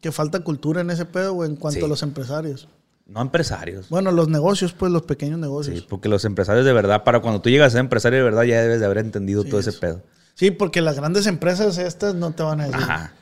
que- 0.00 0.12
falta 0.12 0.40
cultura 0.40 0.80
en 0.80 0.90
ese 0.90 1.04
pedo, 1.04 1.32
güey, 1.34 1.50
en 1.50 1.56
cuanto 1.56 1.80
Sí. 1.80 1.84
a 1.84 1.88
los 1.88 2.02
empresarios? 2.02 2.68
No 3.08 3.22
empresarios. 3.22 3.88
Bueno, 3.88 4.12
los 4.12 4.28
negocios, 4.28 4.72
pues, 4.74 4.92
los 4.92 5.02
pequeños 5.02 5.38
negocios. 5.38 5.78
Sí, 5.80 5.86
porque 5.88 6.08
los 6.10 6.24
empresarios 6.26 6.64
de 6.66 6.72
verdad, 6.74 7.04
para 7.04 7.20
cuando 7.20 7.40
tú 7.40 7.48
llegas 7.50 7.68
a 7.68 7.70
ser 7.72 7.80
empresario 7.80 8.18
de 8.18 8.24
verdad, 8.24 8.42
ya 8.42 8.60
debes 8.62 8.80
de 8.80 8.86
haber 8.86 8.98
entendido 8.98 9.44
todo 9.44 9.58
ese 9.60 9.72
pedo. 9.72 10.02
Sí, 10.34 10.50
porque 10.50 10.82
las 10.82 10.96
grandes 10.96 11.26
empresas 11.26 11.78
estas 11.78 12.14
no 12.14 12.32
te 12.32 12.42
van 12.42 12.60
a 12.60 12.66
decir. 12.66 12.80
Ajá. 12.82 13.12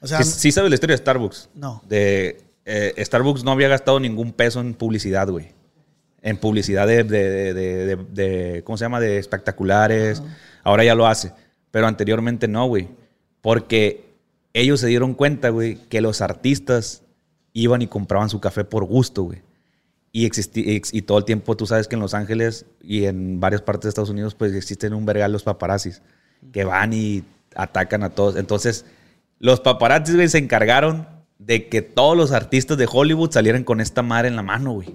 O 0.00 0.06
sea, 0.06 0.22
sí, 0.22 0.32
sí 0.32 0.52
sabes 0.52 0.70
la 0.70 0.74
historia 0.74 0.94
de 0.96 1.02
Starbucks. 1.02 1.50
No. 1.54 1.82
De, 1.88 2.42
eh, 2.64 2.94
Starbucks 3.04 3.44
no 3.44 3.52
había 3.52 3.68
gastado 3.68 4.00
ningún 4.00 4.32
peso 4.32 4.60
en 4.60 4.74
publicidad, 4.74 5.28
güey. 5.28 5.52
En 6.22 6.36
publicidad 6.38 6.86
de, 6.86 7.04
de- 7.04 7.54
de- 7.54 7.86
de- 7.86 7.96
de- 7.96 8.64
¿cómo 8.64 8.76
se 8.78 8.84
llama? 8.86 8.98
De 8.98 9.18
espectaculares. 9.18 10.22
Ahora 10.62 10.82
ya 10.84 10.94
lo 10.94 11.06
hace. 11.06 11.32
Pero 11.70 11.86
anteriormente 11.86 12.48
no, 12.48 12.66
güey. 12.66 12.88
Porque 13.42 14.14
ellos 14.54 14.80
se 14.80 14.86
dieron 14.86 15.14
cuenta, 15.14 15.50
güey, 15.50 15.76
que 15.88 16.00
los 16.00 16.22
artistas 16.22 17.02
iban 17.54 17.80
y 17.80 17.86
compraban 17.86 18.28
su 18.28 18.40
café 18.40 18.64
por 18.64 18.84
gusto, 18.84 19.22
güey. 19.22 19.40
Y, 20.12 20.28
existi- 20.28 20.64
ex- 20.76 20.92
y 20.92 21.00
todo 21.02 21.16
el 21.18 21.24
tiempo 21.24 21.56
tú 21.56 21.66
sabes 21.66 21.88
que 21.88 21.94
en 21.94 22.00
Los 22.02 22.12
Ángeles 22.14 22.66
y 22.82 23.04
en 23.06 23.40
varias 23.40 23.62
partes 23.62 23.84
de 23.84 23.88
Estados 23.88 24.10
Unidos 24.10 24.34
pues 24.34 24.52
existen 24.52 24.92
un 24.92 25.06
vergal 25.06 25.32
los 25.32 25.42
paparazzis 25.44 26.02
que 26.52 26.64
van 26.64 26.92
y 26.92 27.24
atacan 27.56 28.02
a 28.02 28.10
todos. 28.10 28.36
Entonces, 28.36 28.84
los 29.38 29.60
paparazzis, 29.60 30.14
güey, 30.14 30.28
se 30.28 30.38
encargaron 30.38 31.08
de 31.38 31.68
que 31.68 31.82
todos 31.82 32.16
los 32.16 32.30
artistas 32.32 32.76
de 32.76 32.86
Hollywood 32.90 33.30
salieran 33.32 33.64
con 33.64 33.80
esta 33.80 34.02
madre 34.02 34.28
en 34.28 34.36
la 34.36 34.42
mano, 34.42 34.72
güey. 34.74 34.94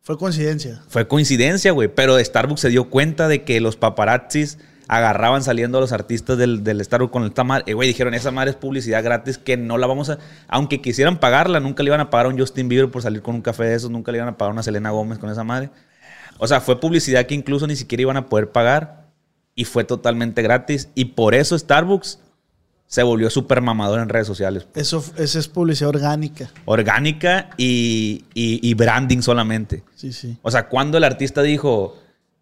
fue 0.00 0.16
coincidencia. 0.16 0.82
Fue 0.88 1.06
coincidencia, 1.08 1.72
güey, 1.72 1.88
pero 1.88 2.18
Starbucks 2.22 2.60
se 2.60 2.68
dio 2.70 2.88
cuenta 2.90 3.26
de 3.28 3.42
que 3.44 3.60
los 3.60 3.76
paparazzis 3.76 4.58
agarraban 4.88 5.42
saliendo 5.42 5.78
a 5.78 5.80
los 5.82 5.92
artistas 5.92 6.38
del, 6.38 6.64
del 6.64 6.82
Starbucks 6.84 7.12
con 7.12 7.24
esta 7.24 7.44
madre. 7.44 7.64
Eh, 7.66 7.74
güey, 7.74 7.88
dijeron, 7.88 8.14
esa 8.14 8.30
madre 8.30 8.50
es 8.50 8.56
publicidad 8.56 9.04
gratis 9.04 9.38
que 9.38 9.56
no 9.56 9.76
la 9.78 9.86
vamos 9.86 10.08
a... 10.10 10.18
Aunque 10.48 10.80
quisieran 10.80 11.18
pagarla, 11.20 11.60
nunca 11.60 11.82
le 11.82 11.90
iban 11.90 12.00
a 12.00 12.10
pagar 12.10 12.26
a 12.26 12.28
un 12.30 12.38
Justin 12.38 12.68
Bieber 12.68 12.90
por 12.90 13.02
salir 13.02 13.20
con 13.22 13.34
un 13.34 13.42
café 13.42 13.64
de 13.64 13.74
esos, 13.74 13.90
nunca 13.90 14.10
le 14.12 14.18
iban 14.18 14.28
a 14.28 14.36
pagar 14.38 14.50
a 14.50 14.52
una 14.54 14.62
Selena 14.62 14.90
Gómez 14.90 15.18
con 15.18 15.30
esa 15.30 15.44
madre. 15.44 15.70
O 16.38 16.46
sea, 16.48 16.60
fue 16.60 16.80
publicidad 16.80 17.26
que 17.26 17.34
incluso 17.34 17.66
ni 17.66 17.76
siquiera 17.76 18.02
iban 18.02 18.16
a 18.16 18.26
poder 18.26 18.50
pagar 18.50 19.08
y 19.54 19.64
fue 19.64 19.84
totalmente 19.84 20.40
gratis. 20.40 20.88
Y 20.94 21.04
por 21.06 21.34
eso 21.34 21.58
Starbucks 21.58 22.20
se 22.86 23.02
volvió 23.02 23.28
súper 23.28 23.60
mamador 23.60 24.00
en 24.00 24.08
redes 24.08 24.26
sociales. 24.26 24.66
Eso, 24.74 25.04
esa 25.18 25.38
es 25.38 25.48
publicidad 25.48 25.90
orgánica. 25.90 26.50
Orgánica 26.64 27.50
y, 27.58 28.24
y- 28.32 28.60
y 28.66 28.72
branding 28.74 29.20
solamente. 29.20 29.82
Sí, 29.94 30.12
sí. 30.14 30.38
O 30.40 30.50
sea, 30.50 30.68
cuando 30.68 30.96
el 30.96 31.04
artista 31.04 31.42
dijo, 31.42 31.98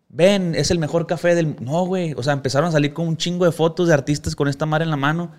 ven, 0.09 0.55
es 0.55 0.71
el 0.71 0.79
mejor 0.79 1.07
café 1.07 1.35
del... 1.35 1.57
No, 1.61 1.85
güey. 1.87 2.15
O 2.17 2.23
sea, 2.23 2.33
empezaron 2.33 2.69
a 2.69 2.73
salir 2.73 2.93
con 2.93 3.07
un 3.09 3.17
chingo 3.17 3.45
de 3.45 3.53
fotos 3.53 3.89
de 3.89 3.95
artistas 3.95 4.35
con 4.37 4.49
esta 4.49 4.67
madre 4.67 4.85
en 4.85 4.91
la 4.91 4.97
mano. 4.97 5.33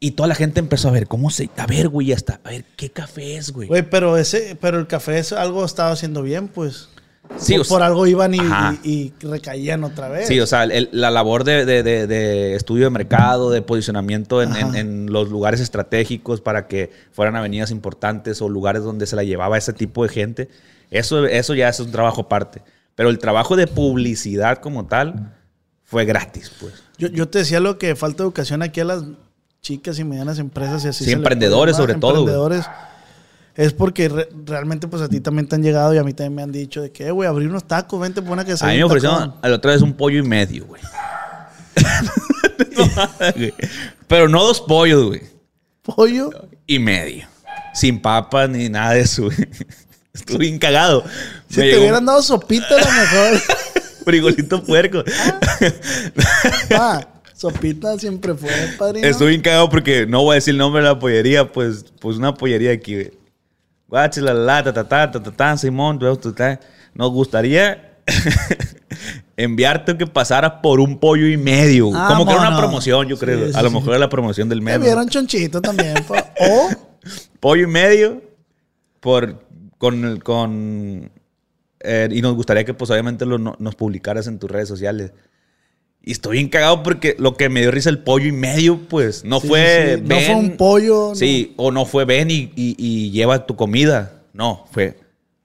Y 0.00 0.12
toda 0.12 0.28
la 0.28 0.34
gente 0.36 0.60
empezó 0.60 0.88
a 0.88 0.92
ver, 0.92 1.08
¿cómo 1.08 1.28
se...? 1.30 1.50
A 1.56 1.66
ver, 1.66 1.88
güey, 1.88 2.12
hasta... 2.12 2.40
A 2.44 2.50
ver, 2.50 2.64
¿qué 2.76 2.90
café 2.90 3.36
es, 3.36 3.50
güey? 3.52 3.66
Güey, 3.68 3.82
pero 3.88 4.16
ese, 4.16 4.56
pero 4.60 4.78
el 4.78 4.86
café 4.86 5.18
es 5.18 5.32
algo 5.32 5.64
estaba 5.64 5.90
haciendo 5.90 6.22
bien, 6.22 6.48
pues. 6.48 6.88
Sí, 7.36 7.52
por, 7.54 7.60
o 7.60 7.64
sea- 7.64 7.74
por 7.76 7.82
algo 7.82 8.06
iban 8.06 8.32
y, 8.34 8.38
y- 8.84 9.12
y 9.20 9.26
recaían 9.26 9.84
otra 9.84 10.08
vez. 10.08 10.28
Sí, 10.28 10.40
o 10.40 10.46
sea, 10.46 10.64
el- 10.64 10.88
la 10.92 11.10
labor 11.10 11.44
de, 11.44 11.66
de- 11.66 11.82
de- 11.82 12.06
de 12.06 12.54
estudio 12.54 12.84
de 12.84 12.90
mercado, 12.90 13.50
de 13.50 13.60
posicionamiento 13.60 14.40
en, 14.42 14.54
en 14.74 15.12
los 15.12 15.28
lugares 15.28 15.60
estratégicos 15.60 16.40
para 16.40 16.68
que 16.68 16.90
fueran 17.12 17.36
avenidas 17.36 17.70
importantes 17.70 18.40
o 18.40 18.48
lugares 18.48 18.82
donde 18.82 19.04
se 19.06 19.14
la 19.16 19.24
llevaba 19.24 19.58
ese 19.58 19.72
tipo 19.74 20.04
de 20.04 20.08
gente, 20.08 20.48
eso, 20.90 21.26
eso 21.26 21.54
ya 21.54 21.68
es 21.68 21.80
un 21.80 21.90
trabajo 21.90 22.22
aparte. 22.22 22.62
Pero 22.98 23.10
el 23.10 23.18
trabajo 23.20 23.54
de 23.54 23.68
publicidad 23.68 24.58
como 24.58 24.86
tal 24.86 25.32
fue 25.84 26.04
gratis, 26.04 26.50
pues. 26.58 26.74
Yo, 26.98 27.06
yo 27.06 27.28
te 27.28 27.38
decía 27.38 27.60
lo 27.60 27.78
que 27.78 27.94
falta 27.94 28.24
educación 28.24 28.60
aquí 28.60 28.80
a 28.80 28.84
las 28.84 29.04
chicas 29.62 30.00
y 30.00 30.04
medianas 30.04 30.40
empresas 30.40 30.84
y 30.84 30.88
así. 30.88 31.04
Sí, 31.04 31.10
se 31.10 31.16
emprendedores 31.16 31.76
sobre 31.76 31.94
todo. 31.94 32.18
Emprendedores. 32.18 32.66
Es 33.54 33.72
porque 33.72 34.08
re- 34.08 34.28
realmente 34.44 34.88
pues 34.88 35.00
a 35.00 35.08
ti 35.08 35.20
también 35.20 35.46
te 35.48 35.54
han 35.54 35.62
llegado 35.62 35.94
y 35.94 35.98
a 35.98 36.02
mí 36.02 36.12
también 36.12 36.34
me 36.34 36.42
han 36.42 36.50
dicho 36.50 36.82
de 36.82 36.90
que, 36.90 37.06
"Eh, 37.06 37.10
güey, 37.12 37.28
abrir 37.28 37.48
unos 37.48 37.68
tacos, 37.68 38.00
vente 38.00 38.20
por 38.20 38.32
una 38.32 38.44
que 38.44 38.52
A 38.60 38.66
mí 38.66 38.76
me 38.78 38.82
ofrecieron 38.84 39.34
a 39.42 39.48
la 39.48 39.54
otra 39.54 39.70
vez 39.70 39.80
un 39.82 39.92
pollo 39.92 40.18
y 40.18 40.22
medio, 40.24 40.66
güey. 40.66 40.82
Pero 44.08 44.28
no 44.28 44.42
dos 44.42 44.60
pollos, 44.60 45.04
güey. 45.06 45.22
pollo. 45.82 46.30
Y 46.66 46.78
medio. 46.80 47.26
Sin 47.74 48.00
papas 48.02 48.50
ni 48.50 48.68
nada 48.68 48.94
de 48.94 49.00
eso, 49.02 49.24
güey. 49.26 49.36
Estuve 50.18 50.38
bien 50.38 50.58
cagado. 50.58 51.04
Si 51.48 51.60
Me 51.60 51.70
te 51.70 51.78
hubieran 51.78 52.04
dado 52.04 52.22
sopita 52.22 52.66
a 52.76 52.78
lo 52.78 52.92
mejor. 52.92 53.32
un 53.32 53.40
frijolito 54.04 54.62
puerco. 54.62 55.02
Pa, 56.68 57.08
sopita 57.34 57.98
siempre 57.98 58.34
fue, 58.34 58.50
padrino. 58.78 59.06
Estuve 59.06 59.30
bien 59.30 59.40
cagado 59.42 59.68
porque 59.68 60.06
no 60.06 60.22
voy 60.22 60.32
a 60.32 60.34
decir 60.36 60.52
el 60.52 60.58
nombre 60.58 60.82
de 60.82 60.88
la 60.88 60.98
pollería, 60.98 61.50
pues, 61.50 61.84
pues 62.00 62.16
una 62.16 62.34
pollería 62.34 62.72
aquí, 62.72 62.94
güey. 62.94 63.12
Guache, 63.88 64.20
la, 64.20 64.34
la, 64.34 64.62
ta, 64.62 64.72
ta, 64.72 64.86
ta, 64.86 65.10
ta, 65.10 65.22
ta, 65.22 65.30
ta, 65.32 65.56
Simón, 65.56 65.98
nos 66.94 67.10
gustaría 67.10 67.96
enviarte 69.36 69.96
que 69.96 70.06
pasaras 70.06 70.54
por 70.62 70.78
un 70.80 70.98
pollo 70.98 71.26
y 71.26 71.36
medio. 71.38 71.86
güey. 71.86 72.02
Como 72.06 72.26
que 72.26 72.32
era 72.32 72.40
una 72.48 72.56
promoción, 72.58 73.08
yo 73.08 73.16
Sí, 73.16 73.20
creo. 73.24 73.48
sí, 73.50 73.52
a 73.56 73.62
lo 73.62 73.68
sí. 73.70 73.74
mejor 73.76 73.90
era 73.90 73.98
la 74.00 74.08
promoción 74.10 74.48
del 74.48 74.60
Me 74.60 74.72
mes. 74.72 74.80
¿no? 74.80 74.84
vieron 74.84 75.08
chonchito 75.08 75.62
también. 75.62 75.94
O 76.40 76.68
pollo 77.40 77.62
y 77.64 77.66
medio 77.66 78.20
por 79.00 79.42
con 79.78 80.04
el- 80.04 80.22
con 80.22 81.10
eh, 81.80 82.08
y 82.10 82.20
nos 82.22 82.34
gustaría 82.34 82.64
que 82.64 82.74
pues 82.74 82.90
obviamente 82.90 83.24
lo, 83.24 83.38
no- 83.38 83.56
nos 83.58 83.74
publicaras 83.76 84.26
en 84.26 84.38
tus 84.38 84.50
redes 84.50 84.68
sociales 84.68 85.12
y 86.02 86.12
estoy 86.12 86.38
bien 86.38 86.48
cagado 86.48 86.82
porque 86.82 87.14
lo 87.18 87.36
que 87.36 87.48
me 87.48 87.60
dio 87.60 87.70
risa 87.70 87.88
el 87.90 87.98
pollo 87.98 88.26
y 88.26 88.32
medio 88.32 88.78
pues 88.88 89.24
no 89.24 89.40
Sí, 89.40 89.48
fue 89.48 89.96
sí. 89.98 90.02
No 90.06 90.18
fue 90.20 90.34
un 90.34 90.56
pollo, 90.56 91.14
sí 91.14 91.54
o 91.56 91.70
no 91.70 91.84
fue 91.86 92.04
ven 92.04 92.30
y, 92.30 92.50
y- 92.56 92.74
y 92.78 93.10
lleva 93.10 93.46
tu 93.46 93.54
comida 93.56 94.22
no 94.32 94.66
fue 94.72 94.98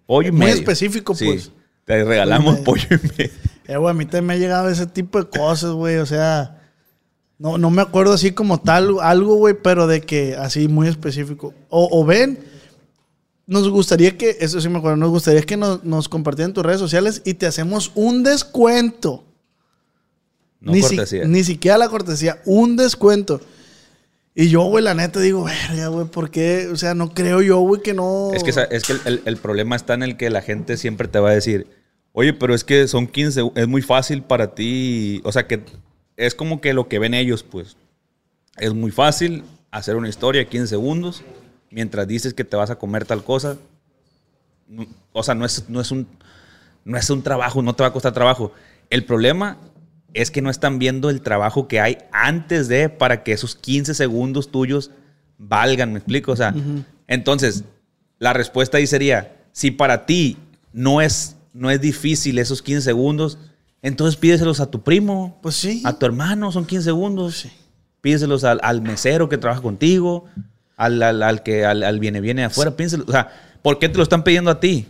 pollo 0.05 0.29
y 0.29 0.31
Muy 0.31 0.39
medio 0.41 0.55
específico, 0.55 1.13
Sí, 1.15 1.25
pues. 1.25 1.51
te 1.85 2.03
regalamos 2.03 2.59
Pollo 2.59 2.87
pollo 2.89 2.99
y 3.03 3.07
medio 3.17 3.31
Eh, 3.67 3.77
güey, 3.77 3.91
a 3.91 3.93
mí 3.93 4.05
también 4.05 4.25
me 4.25 4.33
ha 4.33 4.37
llegado 4.37 4.69
ese 4.69 4.85
tipo 4.87 5.17
de 5.23 5.29
cosas, 5.29 5.71
güey. 5.71 5.95
O 5.97 6.05
sea, 6.05 6.59
no, 7.39 7.57
no 7.57 7.69
me 7.69 7.81
acuerdo 7.81 8.11
así 8.13 8.31
como 8.31 8.59
tal, 8.59 8.97
algo, 9.01 9.35
güey, 9.35 9.55
pero 9.63 9.87
de 9.87 10.01
que 10.01 10.35
así 10.35 10.67
muy 10.67 10.89
específico. 10.89 11.53
O, 11.69 11.87
o 11.91 12.03
ven, 12.05 12.39
nos 13.45 13.69
gustaría 13.69 14.17
que, 14.17 14.37
eso 14.39 14.59
sí 14.61 14.69
me 14.69 14.77
acuerdo, 14.77 14.97
nos 14.97 15.09
gustaría 15.09 15.41
que 15.41 15.57
nos, 15.57 15.83
nos 15.83 16.07
compartieran 16.09 16.51
en 16.51 16.53
tus 16.53 16.65
redes 16.65 16.79
sociales 16.79 17.21
y 17.25 17.33
te 17.33 17.45
hacemos 17.45 17.91
un 17.95 18.23
descuento. 18.23 19.23
no 20.61 20.71
ni, 20.71 20.81
si- 20.81 20.95
cortesía 20.95 21.25
ni 21.25 21.43
siquiera 21.43 21.77
la 21.77 21.89
cortesía, 21.89 22.41
un 22.45 22.75
descuento. 22.77 23.41
Y 24.35 24.47
yo, 24.49 24.63
güey, 24.63 24.83
la 24.83 24.95
neta 24.95 25.19
digo, 25.19 25.43
verga, 25.43 25.87
güey, 25.89 26.07
¿por 26.07 26.31
qué? 26.31 26.67
O 26.71 26.75
sea, 26.75 26.95
no 26.95 27.13
creo 27.13 27.41
yo, 27.41 27.59
güey, 27.59 27.81
que 27.81 27.93
no. 27.93 28.31
Es 28.33 28.43
que, 28.43 28.49
es 28.49 28.83
que 28.83 28.93
el, 28.93 29.01
el- 29.05 29.21
el 29.25 29.37
problema 29.37 29.75
está 29.75 29.93
en 29.93 30.03
el 30.03 30.17
que 30.17 30.29
la 30.29 30.41
gente 30.41 30.77
siempre 30.77 31.07
te 31.07 31.19
va 31.19 31.29
a 31.29 31.33
decir, 31.33 31.67
oye, 32.13 32.33
pero 32.33 32.55
es 32.55 32.63
que 32.63 32.87
son 32.87 33.05
15, 33.07 33.51
es 33.55 33.67
muy 33.67 33.81
fácil 33.83 34.23
para 34.23 34.55
ti. 34.55 35.21
O 35.23 35.31
sea, 35.31 35.45
que 35.47 35.61
es 36.17 36.33
como 36.33 36.61
que 36.61 36.73
lo 36.73 36.87
que 36.87 36.97
ven 36.99 37.13
ellos, 37.13 37.43
pues. 37.43 37.75
Es 38.57 38.73
muy 38.73 38.89
fácil 38.91 39.43
hacer 39.69 39.95
una 39.97 40.09
historia 40.09 40.47
15 40.49 40.67
segundos 40.67 41.23
mientras 41.73 42.07
dices 42.07 42.33
que 42.33 42.43
te 42.43 42.55
vas 42.55 42.69
a 42.69 42.75
comer 42.77 43.05
tal 43.05 43.23
cosa. 43.23 43.57
No- 44.67 44.85
O 45.11 45.23
sea, 45.23 45.35
no 45.35 45.43
es, 45.45 45.65
no 45.69 45.81
es, 45.81 45.91
un, 45.91 46.07
no 46.85 46.97
es 46.97 47.09
un 47.09 47.21
trabajo, 47.23 47.61
no 47.61 47.73
te 47.75 47.83
va 47.83 47.89
a 47.89 47.93
costar 47.93 48.13
trabajo. 48.13 48.53
El 48.89 49.03
problema 49.05 49.57
es 50.13 50.29
que 50.31 50.41
no 50.41 50.49
están 50.51 50.77
viendo 50.79 51.09
el 51.09 51.21
trabajo 51.21 51.67
que 51.67 51.79
hay 51.79 51.97
antes 52.11 52.67
de 52.67 52.89
para 52.89 53.23
que 53.23 53.31
esos 53.33 53.55
15 53.55 53.93
segundos 53.95 54.51
tuyos 54.51 54.91
valgan, 55.39 55.91
¿me 55.93 55.99
explico? 55.99 56.31
O 56.31 56.35
sea, 56.35 56.53
entonces, 57.07 57.63
la 58.19 58.33
respuesta 58.33 58.77
ahí 58.77 58.85
sería, 58.87 59.35
si 59.51 59.71
para 59.71 60.05
ti 60.05 60.37
no 60.71 61.01
es, 61.01 61.35
no 61.53 61.69
es 61.71 61.81
difícil 61.81 62.37
esos 62.37 62.61
15 62.61 62.81
segundos, 62.81 63.37
entonces 63.81 64.15
pídeselos 64.15 64.59
a 64.59 64.67
tu 64.71 64.81
primo, 64.83 65.39
Pues 65.41 65.55
sí. 65.55 65.81
a 65.85 65.93
tu 65.93 66.05
hermano, 66.05 66.51
son 66.51 66.65
15 66.65 66.83
segundos. 66.85 67.35
Sí. 67.39 67.51
Pídeselos 68.01 68.43
al, 68.43 68.59
al 68.63 68.81
mesero 68.81 69.27
que 69.29 69.37
trabaja 69.37 69.61
contigo, 69.61 70.25
al, 70.85 71.01
al- 71.03 71.23
al 71.23 71.43
que 71.43 71.65
al, 71.65 71.83
al 71.83 71.99
viene 71.99 72.21
viene 72.21 72.43
afuera, 72.45 72.75
pídeselos. 72.75 73.07
O 73.07 73.11
sea, 73.11 73.29
¿por 73.61 73.79
qué 73.79 73.89
te 73.89 73.97
lo 73.97 74.03
están 74.03 74.23
pidiendo 74.23 74.51
a 74.51 74.59
ti? 74.59 74.87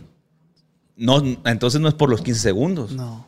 No, 0.96 1.22
entonces 1.44 1.80
no 1.80 1.88
es 1.88 1.94
por 1.94 2.08
los 2.10 2.22
15 2.22 2.40
segundos. 2.40 2.92
No. 2.92 3.26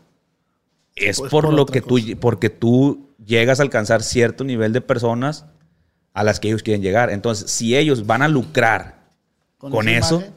Es 0.94 1.18
Pues 1.18 1.30
por, 1.30 1.44
por 1.44 1.54
lo 1.54 1.66
que 1.66 1.80
tú, 1.82 1.99
porque 2.20 2.49
tú 2.50 3.11
llegas 3.25 3.61
a 3.61 3.62
alcanzar 3.62 4.02
cierto 4.02 4.44
nivel 4.44 4.73
de 4.73 4.80
personas 4.80 5.46
a 6.14 6.25
las 6.25 6.40
que 6.40 6.49
ellos 6.49 6.62
quieren 6.62 6.82
llegar. 6.82 7.11
Entonces, 7.11 7.50
si 7.50 7.76
ellos 7.76 8.06
van 8.06 8.23
a 8.23 8.28
lucrar 8.28 9.04
con, 9.58 9.88
eso, 9.88 10.16
imagen, 10.16 10.35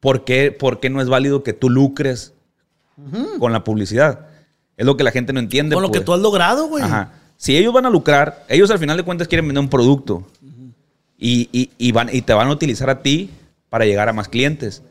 ¿por 0.00 0.24
qué, 0.24 0.52
por 0.52 0.80
qué 0.80 0.90
no 0.90 1.00
es 1.00 1.08
válido 1.08 1.42
que 1.42 1.52
tú 1.54 1.70
lucres 1.70 2.34
con 3.38 3.52
la 3.52 3.64
publicidad? 3.64 4.26
Es 4.76 4.84
lo 4.84 4.96
que 4.96 5.04
la 5.04 5.10
gente 5.10 5.32
no 5.32 5.40
entiende. 5.40 5.74
Con 5.74 5.82
lo 5.82 5.90
que 5.90 6.00
pues. 6.00 6.04
tú 6.06 6.12
has 6.12 6.20
logrado, 6.20 6.68
güey. 6.68 6.84
Ajá. 6.84 7.12
Si 7.36 7.56
ellos 7.56 7.72
van 7.72 7.86
a 7.86 7.90
lucrar, 7.90 8.44
ellos 8.48 8.70
al 8.70 8.78
final 8.78 8.96
de 8.96 9.04
cuentas 9.04 9.28
quieren 9.28 9.46
vender 9.46 9.62
un 9.62 9.70
producto 9.70 10.26
y, 11.18 11.48
y- 11.52 11.70
y 11.78 11.92
van, 11.92 12.08
y 12.12 12.22
te 12.22 12.32
van 12.32 12.48
a 12.48 12.52
utilizar 12.52 12.88
a 12.88 13.02
ti 13.02 13.30
para 13.68 13.84
llegar 13.84 14.08
a 14.08 14.12
más 14.12 14.28
clientes. 14.28 14.82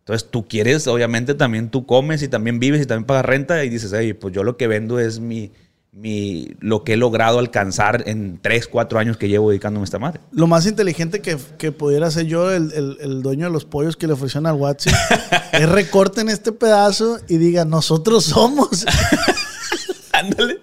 Entonces 0.00 0.28
tú 0.30 0.46
quieres, 0.46 0.86
obviamente 0.86 1.34
también 1.34 1.70
tú 1.70 1.86
comes 1.86 2.22
y 2.22 2.28
también 2.28 2.58
vives 2.60 2.82
y 2.82 2.86
también 2.86 3.06
pagas 3.06 3.24
renta 3.24 3.64
y 3.64 3.70
dices, 3.70 3.92
hey, 3.96 4.12
pues 4.12 4.34
yo 4.34 4.44
lo 4.44 4.58
que 4.58 4.66
vendo 4.66 5.00
es 5.00 5.18
mi, 5.18 5.50
mi, 5.92 6.54
lo 6.60 6.84
que 6.84 6.92
he 6.92 6.96
logrado 6.98 7.38
alcanzar 7.38 8.02
en 8.06 8.38
3, 8.42 8.66
4 8.68 8.98
años 8.98 9.16
que 9.16 9.28
llevo 9.28 9.48
dedicándome 9.48 9.84
a 9.84 9.86
esta 9.86 9.98
madre. 9.98 10.20
Lo 10.32 10.46
más 10.46 10.66
inteligente 10.66 11.20
que, 11.22 11.38
que 11.56 11.72
pudiera 11.72 12.10
ser 12.10 12.26
yo, 12.26 12.50
el, 12.52 12.70
el- 12.72 12.98
el 13.00 13.22
dueño 13.22 13.46
de 13.46 13.52
los 13.52 13.64
pollos 13.64 13.96
que 13.96 14.06
le 14.06 14.12
ofrecieron 14.12 14.46
al 14.46 14.56
WhatsApp, 14.56 14.92
es 15.54 15.68
recorten 15.70 16.28
este 16.28 16.52
pedazo 16.52 17.18
y 17.26 17.38
digan, 17.38 17.70
nosotros 17.70 18.24
somos. 18.26 18.84
Ándale. 20.12 20.60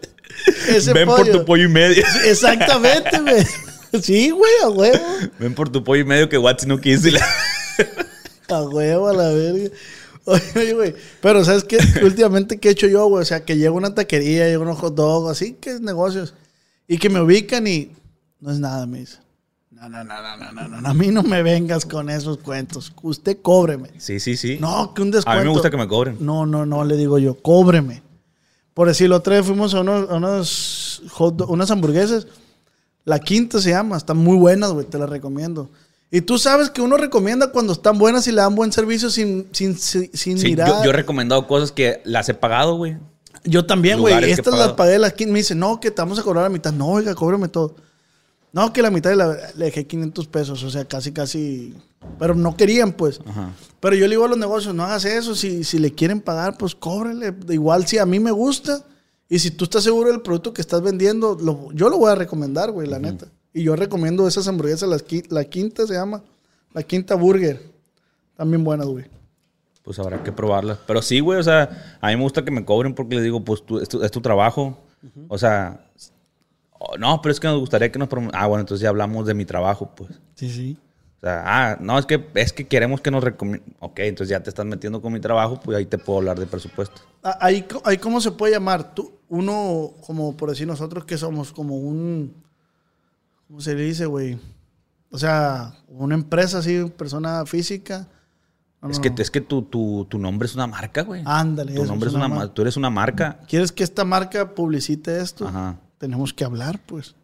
Ven 0.93 1.07
por 1.07 1.17
pollo. 1.21 1.31
tu 1.39 1.45
pollo 1.45 1.63
y 1.63 1.67
medio. 1.67 2.03
Exactamente, 2.25 3.19
güey. 3.21 3.43
Sí, 4.01 4.29
güey, 4.29 4.51
a 4.63 4.69
huevo. 4.69 5.03
Ven 5.39 5.53
por 5.53 5.69
tu 5.69 5.83
pollo 5.83 6.01
y 6.01 6.05
medio 6.05 6.29
que 6.29 6.37
Watts 6.37 6.65
no 6.67 6.79
quiso. 6.79 7.07
y 7.07 7.11
la- 7.11 7.25
A 8.49 8.63
huevo, 8.63 9.07
a 9.07 9.13
la 9.13 9.29
verga. 9.29 9.69
Oye, 10.25 10.41
oye, 10.55 10.73
güey. 10.73 10.95
Pero, 11.21 11.43
¿sabes 11.45 11.63
qué? 11.63 11.77
Últimamente, 12.03 12.57
¿qué 12.59 12.69
he 12.69 12.71
hecho 12.71 12.87
yo, 12.87 13.05
güey? 13.07 13.21
O 13.21 13.25
sea, 13.25 13.43
que 13.45 13.57
llego 13.57 13.75
a 13.75 13.77
una 13.77 13.95
taquería, 13.95 14.45
llego 14.47 14.63
a 14.63 14.65
unos 14.67 14.79
hot 14.79 14.93
dogs, 14.95 15.31
así 15.31 15.53
que 15.53 15.71
es 15.71 15.81
negocios. 15.81 16.33
Y 16.87 16.97
que 16.97 17.09
me 17.09 17.21
ubican 17.21 17.65
y 17.67 17.91
no 18.39 18.51
es 18.51 18.59
nada, 18.59 18.85
me 18.85 18.99
dice. 18.99 19.17
No, 19.71 19.89
no, 19.89 20.03
no, 20.03 20.21
no, 20.21 20.51
no, 20.51 20.67
no, 20.67 20.81
no. 20.81 20.87
A 20.89 20.93
mí 20.93 21.07
no 21.07 21.23
me 21.23 21.41
vengas 21.41 21.85
con 21.85 22.09
esos 22.09 22.37
cuentos. 22.37 22.93
Usted 23.01 23.37
cóbreme. 23.41 23.89
Sí, 23.97 24.19
sí, 24.19 24.37
sí. 24.37 24.57
No, 24.59 24.93
que 24.93 25.01
un 25.01 25.07
A 25.09 25.11
descuento. 25.15 25.39
mí 25.41 25.47
me 25.47 25.53
gusta 25.53 25.69
que 25.71 25.77
me 25.77 25.87
cobren. 25.87 26.17
No, 26.19 26.45
no, 26.45 26.65
no, 26.65 26.83
le 26.83 26.97
digo 26.97 27.17
yo, 27.17 27.35
cóbreme. 27.41 28.03
Por 28.75 28.87
decirlo, 28.89 29.15
otra 29.15 29.37
vez 29.37 29.45
fuimos 29.45 29.73
a 29.73 29.79
unos, 29.81 30.09
a 30.09 30.15
unos 30.15 31.01
hot 31.11 31.35
dog- 31.35 31.49
unas 31.49 31.71
hamburguesas. 31.71 32.27
La 33.05 33.19
quinta 33.19 33.59
se 33.59 33.71
llama, 33.71 33.97
están 33.97 34.17
muy 34.17 34.37
buenas, 34.37 34.71
güey, 34.71 34.85
te 34.85 34.97
las 34.97 35.09
recomiendo. 35.09 35.69
Y 36.11 36.21
tú 36.21 36.37
sabes 36.37 36.69
que 36.69 36.81
uno 36.81 36.97
recomienda 36.97 37.51
cuando 37.51 37.73
están 37.73 37.97
buenas 37.97 38.27
y 38.27 38.31
le 38.31 38.41
dan 38.41 38.53
buen 38.53 38.71
servicio 38.71 39.09
sin, 39.09 39.47
sin, 39.53 39.77
sin, 39.77 40.11
sin 40.13 40.37
Sí, 40.37 40.45
mirar. 40.49 40.67
yo, 40.67 40.83
yo 40.83 40.89
he 40.89 40.93
recomendado 40.93 41.47
cosas 41.47 41.71
que 41.71 42.01
las 42.03 42.27
he 42.29 42.33
pagado, 42.33 42.75
güey. 42.75 42.97
Yo 43.43 43.65
también, 43.65 43.99
güey. 43.99 44.29
Estas 44.29 44.57
las 44.57 44.73
pagué 44.73 44.99
las 44.99 45.13
quinta. 45.13 45.31
Me 45.33 45.39
dice, 45.39 45.55
no, 45.55 45.79
que 45.79 45.89
te 45.89 46.01
vamos 46.01 46.19
a 46.19 46.23
cobrar 46.23 46.43
la 46.43 46.49
mitad. 46.49 46.71
No, 46.73 46.89
oiga, 46.89 47.15
cóbreme 47.15 47.47
todo. 47.47 47.75
No, 48.51 48.73
que 48.73 48.81
la 48.81 48.91
mitad 48.91 49.09
de 49.09 49.15
la, 49.15 49.35
le 49.55 49.65
dejé 49.65 49.87
500 49.87 50.27
pesos. 50.27 50.61
O 50.63 50.69
sea, 50.69 50.85
casi, 50.85 51.11
casi. 51.11 51.73
Pero 52.19 52.35
no 52.35 52.55
querían, 52.57 52.91
pues. 52.91 53.19
Ajá. 53.25 53.51
Pero 53.79 53.95
yo 53.95 54.01
le 54.05 54.09
digo 54.11 54.25
a 54.25 54.27
los 54.27 54.37
negocios, 54.37 54.75
no 54.75 54.83
hagas 54.83 55.05
eso. 55.05 55.33
Si, 55.33 55.63
si 55.63 55.79
le 55.79 55.91
quieren 55.93 56.19
pagar, 56.21 56.57
pues 56.57 56.75
cóbrele. 56.75 57.33
Igual 57.49 57.87
si 57.87 57.97
a 57.97 58.05
mí 58.05 58.19
me 58.19 58.31
gusta. 58.31 58.83
Y 59.33 59.39
si 59.39 59.51
tú 59.51 59.63
estás 59.63 59.83
seguro 59.85 60.11
del 60.11 60.19
producto 60.21 60.53
que 60.53 60.59
estás 60.61 60.81
vendiendo, 60.81 61.37
lo- 61.41 61.71
yo 61.71 61.89
lo 61.89 61.97
voy 61.97 62.11
a 62.11 62.15
recomendar, 62.15 62.71
güey, 62.71 62.85
la 62.87 62.99
neta. 62.99 63.27
Y 63.53 63.63
yo 63.63 63.77
recomiendo 63.77 64.27
esas 64.27 64.45
hamburguesas, 64.49 64.89
las 64.89 65.05
la 65.29 65.45
quinta 65.45 65.87
se 65.87 65.93
llama. 65.93 66.21
La 66.73 66.83
quinta 66.83 67.15
burger. 67.15 67.61
También 68.35 68.63
buenas, 68.65 68.87
güey. 68.87 69.05
Pues 69.83 69.97
habrá 69.99 70.21
que 70.21 70.33
probarlas. 70.33 70.79
Pero 70.85 71.01
sí, 71.01 71.21
güey, 71.21 71.39
o 71.39 71.43
sea, 71.43 71.97
a 72.01 72.09
mí 72.09 72.17
me 72.17 72.23
gusta 72.23 72.43
que 72.43 72.51
me 72.51 72.65
cobren 72.65 72.93
porque 72.93 73.15
les 73.15 73.23
digo, 73.23 73.43
pues 73.43 73.65
tú, 73.65 73.79
es, 73.79 73.87
tu, 73.87 74.03
es 74.03 74.11
tu 74.11 74.19
trabajo. 74.19 74.77
O 75.29 75.37
sea, 75.37 75.89
oh, 76.77 76.97
no, 76.97 77.21
pero 77.21 77.31
es 77.31 77.39
que 77.39 77.47
nos 77.47 77.59
gustaría 77.59 77.89
que 77.91 77.99
nos... 77.99 78.09
Ah, 78.33 78.47
bueno, 78.47 78.61
entonces 78.61 78.81
ya 78.83 78.89
hablamos 78.89 79.25
de 79.25 79.33
mi 79.33 79.45
trabajo, 79.45 79.91
pues. 79.95 80.11
Sí, 80.35 80.49
sí. 80.49 80.77
O 81.17 81.21
sea, 81.21 81.43
ah, 81.45 81.77
no, 81.79 81.97
es 81.99 82.05
que, 82.05 82.27
es 82.35 82.51
que 82.51 82.67
queremos 82.67 82.99
que 82.99 83.11
nos 83.11 83.23
recomienden. 83.23 83.75
Ok, 83.79 83.99
entonces 83.99 84.29
ya 84.29 84.41
te 84.41 84.49
estás 84.49 84.65
metiendo 84.65 85.01
con 85.01 85.13
mi 85.13 85.19
trabajo, 85.19 85.59
pues 85.63 85.77
ahí 85.77 85.85
te 85.85 85.97
puedo 85.97 86.19
hablar 86.19 86.39
de 86.39 86.47
presupuesto. 86.47 87.01
Ah, 87.23 87.37
Ahí, 87.41 87.65
ahí 87.83 87.97
cómo 87.97 88.19
se 88.21 88.31
puede 88.31 88.53
llamar. 88.53 88.95
Tú, 88.95 89.11
uno, 89.31 89.91
como 90.05 90.35
por 90.35 90.49
decir 90.49 90.67
nosotros 90.67 91.05
que 91.05 91.17
somos 91.17 91.53
como 91.53 91.77
un, 91.77 92.33
¿cómo 93.47 93.61
se 93.61 93.73
le 93.75 93.83
dice, 93.83 94.05
güey? 94.05 94.37
O 95.09 95.17
sea, 95.17 95.73
una 95.87 96.15
empresa 96.15 96.57
así, 96.59 96.83
persona 96.97 97.45
física. 97.45 98.07
No, 98.81 98.89
Es 98.89 98.97
no, 98.97 99.01
que, 99.03 99.09
no. 99.09 99.15
es 99.19 99.31
que 99.31 99.39
tu, 99.41 99.61
tu, 99.61 100.05
tu 100.09 100.19
nombre 100.19 100.47
es 100.47 100.55
una 100.55 100.67
marca, 100.67 101.03
güey. 101.03 101.21
Ándale. 101.25 101.73
tu 101.75 101.85
nombre 101.85 102.09
es 102.09 102.15
una, 102.15 102.27
mar- 102.27 102.39
marca. 102.39 102.53
Tú 102.53 102.61
eres 102.61 102.75
una 102.77 102.89
marca. 102.89 103.39
¿Quieres 103.47 103.71
que 103.71 103.83
esta 103.83 104.03
marca 104.03 104.53
publicite 104.53 105.21
esto? 105.21 105.47
Ajá. 105.47 105.77
Tenemos 105.97 106.33
que 106.33 106.43
hablar, 106.43 106.79
pues. 106.85 107.15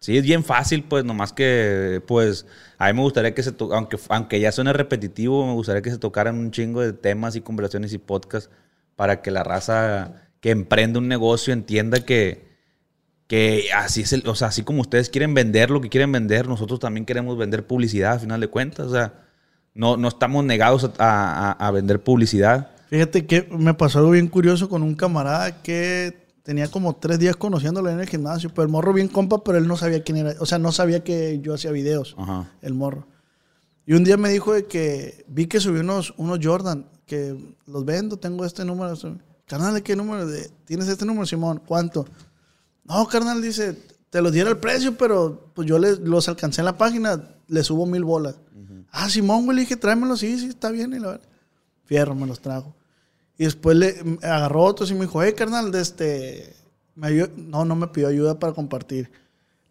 Sí, 0.00 0.16
es 0.18 0.24
bien 0.24 0.42
fácil, 0.42 0.82
pues, 0.82 1.04
nomás 1.04 1.32
que, 1.32 2.02
pues, 2.08 2.44
a 2.76 2.88
mí 2.88 2.94
me 2.94 3.02
gustaría 3.02 3.34
que 3.34 3.42
se 3.44 3.52
to- 3.52 3.72
aunque, 3.72 3.98
aunque 4.08 4.40
ya 4.40 4.50
suene 4.50 4.72
repetitivo, 4.72 5.46
me 5.46 5.52
gustaría 5.52 5.80
que 5.82 5.90
se 5.92 5.98
tocaran 5.98 6.36
un 6.38 6.50
chingo 6.50 6.80
de 6.80 6.92
temas 6.92 7.36
y 7.36 7.40
conversaciones 7.40 7.92
y 7.92 7.98
podcasts 7.98 8.50
para 8.96 9.22
que 9.22 9.30
la 9.30 9.44
raza 9.44 10.12
que 10.42 10.50
emprende 10.50 10.98
un 10.98 11.06
negocio 11.08 11.52
entienda 11.54 12.04
que, 12.04 12.44
que 13.26 13.68
así 13.74 14.02
es 14.02 14.12
el, 14.12 14.26
o 14.28 14.34
sea, 14.34 14.48
así 14.48 14.62
como 14.62 14.82
ustedes 14.82 15.08
quieren 15.08 15.32
vender 15.32 15.70
lo 15.70 15.80
que 15.80 15.88
quieren 15.88 16.12
vender, 16.12 16.48
nosotros 16.48 16.80
también 16.80 17.06
queremos 17.06 17.38
vender 17.38 17.66
publicidad, 17.66 18.14
a 18.14 18.18
final 18.18 18.40
de 18.40 18.48
cuentas, 18.48 18.86
o 18.86 18.90
sea, 18.90 19.14
no, 19.74 19.96
no 19.96 20.08
estamos 20.08 20.44
negados 20.44 20.84
a, 20.84 20.92
a- 20.98 21.52
a 21.52 21.70
vender 21.70 22.02
publicidad. 22.02 22.70
Fíjate 22.90 23.24
que 23.24 23.48
me 23.50 23.72
pasó 23.72 24.00
algo 24.00 24.10
bien 24.10 24.28
curioso 24.28 24.68
con 24.68 24.82
un 24.82 24.94
camarada 24.94 25.62
que 25.62 26.26
tenía 26.42 26.68
como 26.68 26.96
tres 26.96 27.18
días 27.20 27.36
conociéndolo 27.36 27.88
en 27.88 28.00
el 28.00 28.08
gimnasio, 28.08 28.50
pero 28.50 28.64
el 28.64 28.68
morro 28.68 28.92
bien 28.92 29.08
compa, 29.08 29.42
pero 29.42 29.56
él 29.56 29.66
no 29.66 29.76
sabía 29.78 30.02
quién 30.02 30.18
era. 30.18 30.34
O 30.40 30.44
sea, 30.44 30.58
no 30.58 30.72
sabía 30.72 31.02
que 31.04 31.38
yo 31.40 31.54
hacía 31.54 31.70
videos. 31.70 32.14
Ajá. 32.18 32.50
el 32.60 32.74
morro. 32.74 33.06
Y 33.86 33.94
un 33.94 34.04
día 34.04 34.16
me 34.16 34.28
dijo 34.28 34.52
de 34.52 34.66
que 34.66 35.24
vi 35.28 35.46
que 35.46 35.58
subió 35.60 35.80
unos, 35.80 36.12
unos 36.18 36.38
Jordan, 36.42 36.86
que 37.06 37.34
los 37.66 37.84
vendo, 37.84 38.18
tengo 38.18 38.44
este 38.44 38.64
número. 38.64 38.92
este- 38.92 39.14
Carnal, 39.46 39.74
¿de 39.74 39.82
qué 39.82 39.96
número? 39.96 40.26
De, 40.26 40.50
¿Tienes 40.64 40.88
este 40.88 41.04
número, 41.04 41.26
Simón? 41.26 41.60
¿Cuánto? 41.66 42.06
No, 42.84 43.06
carnal, 43.06 43.42
dice, 43.42 43.76
te 44.10 44.20
los 44.22 44.32
diera 44.32 44.50
el 44.50 44.58
precio, 44.58 44.96
pero 44.96 45.50
pues 45.54 45.68
yo 45.68 45.78
les, 45.78 45.98
los 46.00 46.28
alcancé 46.28 46.60
en 46.60 46.66
la 46.66 46.78
página, 46.78 47.36
le 47.48 47.62
subo 47.62 47.86
mil 47.86 48.04
bolas. 48.04 48.36
Ah, 48.90 49.08
Simón, 49.08 49.44
güey, 49.44 49.56
le 49.56 49.62
dije, 49.62 49.76
tráemelos, 49.76 50.20
sí, 50.20 50.38
sí, 50.38 50.46
está 50.48 50.70
bien. 50.70 50.92
Y 50.92 50.98
la 50.98 51.08
verdad, 51.12 51.28
fierro, 51.84 52.14
me 52.14 52.26
los 52.26 52.40
trajo. 52.40 52.74
Y 53.38 53.44
después 53.44 53.76
le 53.76 54.18
agarró 54.22 54.62
otros 54.64 54.90
y 54.90 54.94
me 54.94 55.02
dijo, 55.02 55.22
hey, 55.22 55.32
carnal, 55.34 55.72
de 55.72 55.80
este, 55.80 56.54
me 56.94 57.10
no, 57.36 57.64
no 57.64 57.74
me 57.74 57.88
pidió 57.88 58.08
ayuda 58.08 58.38
para 58.38 58.52
compartir. 58.52 59.10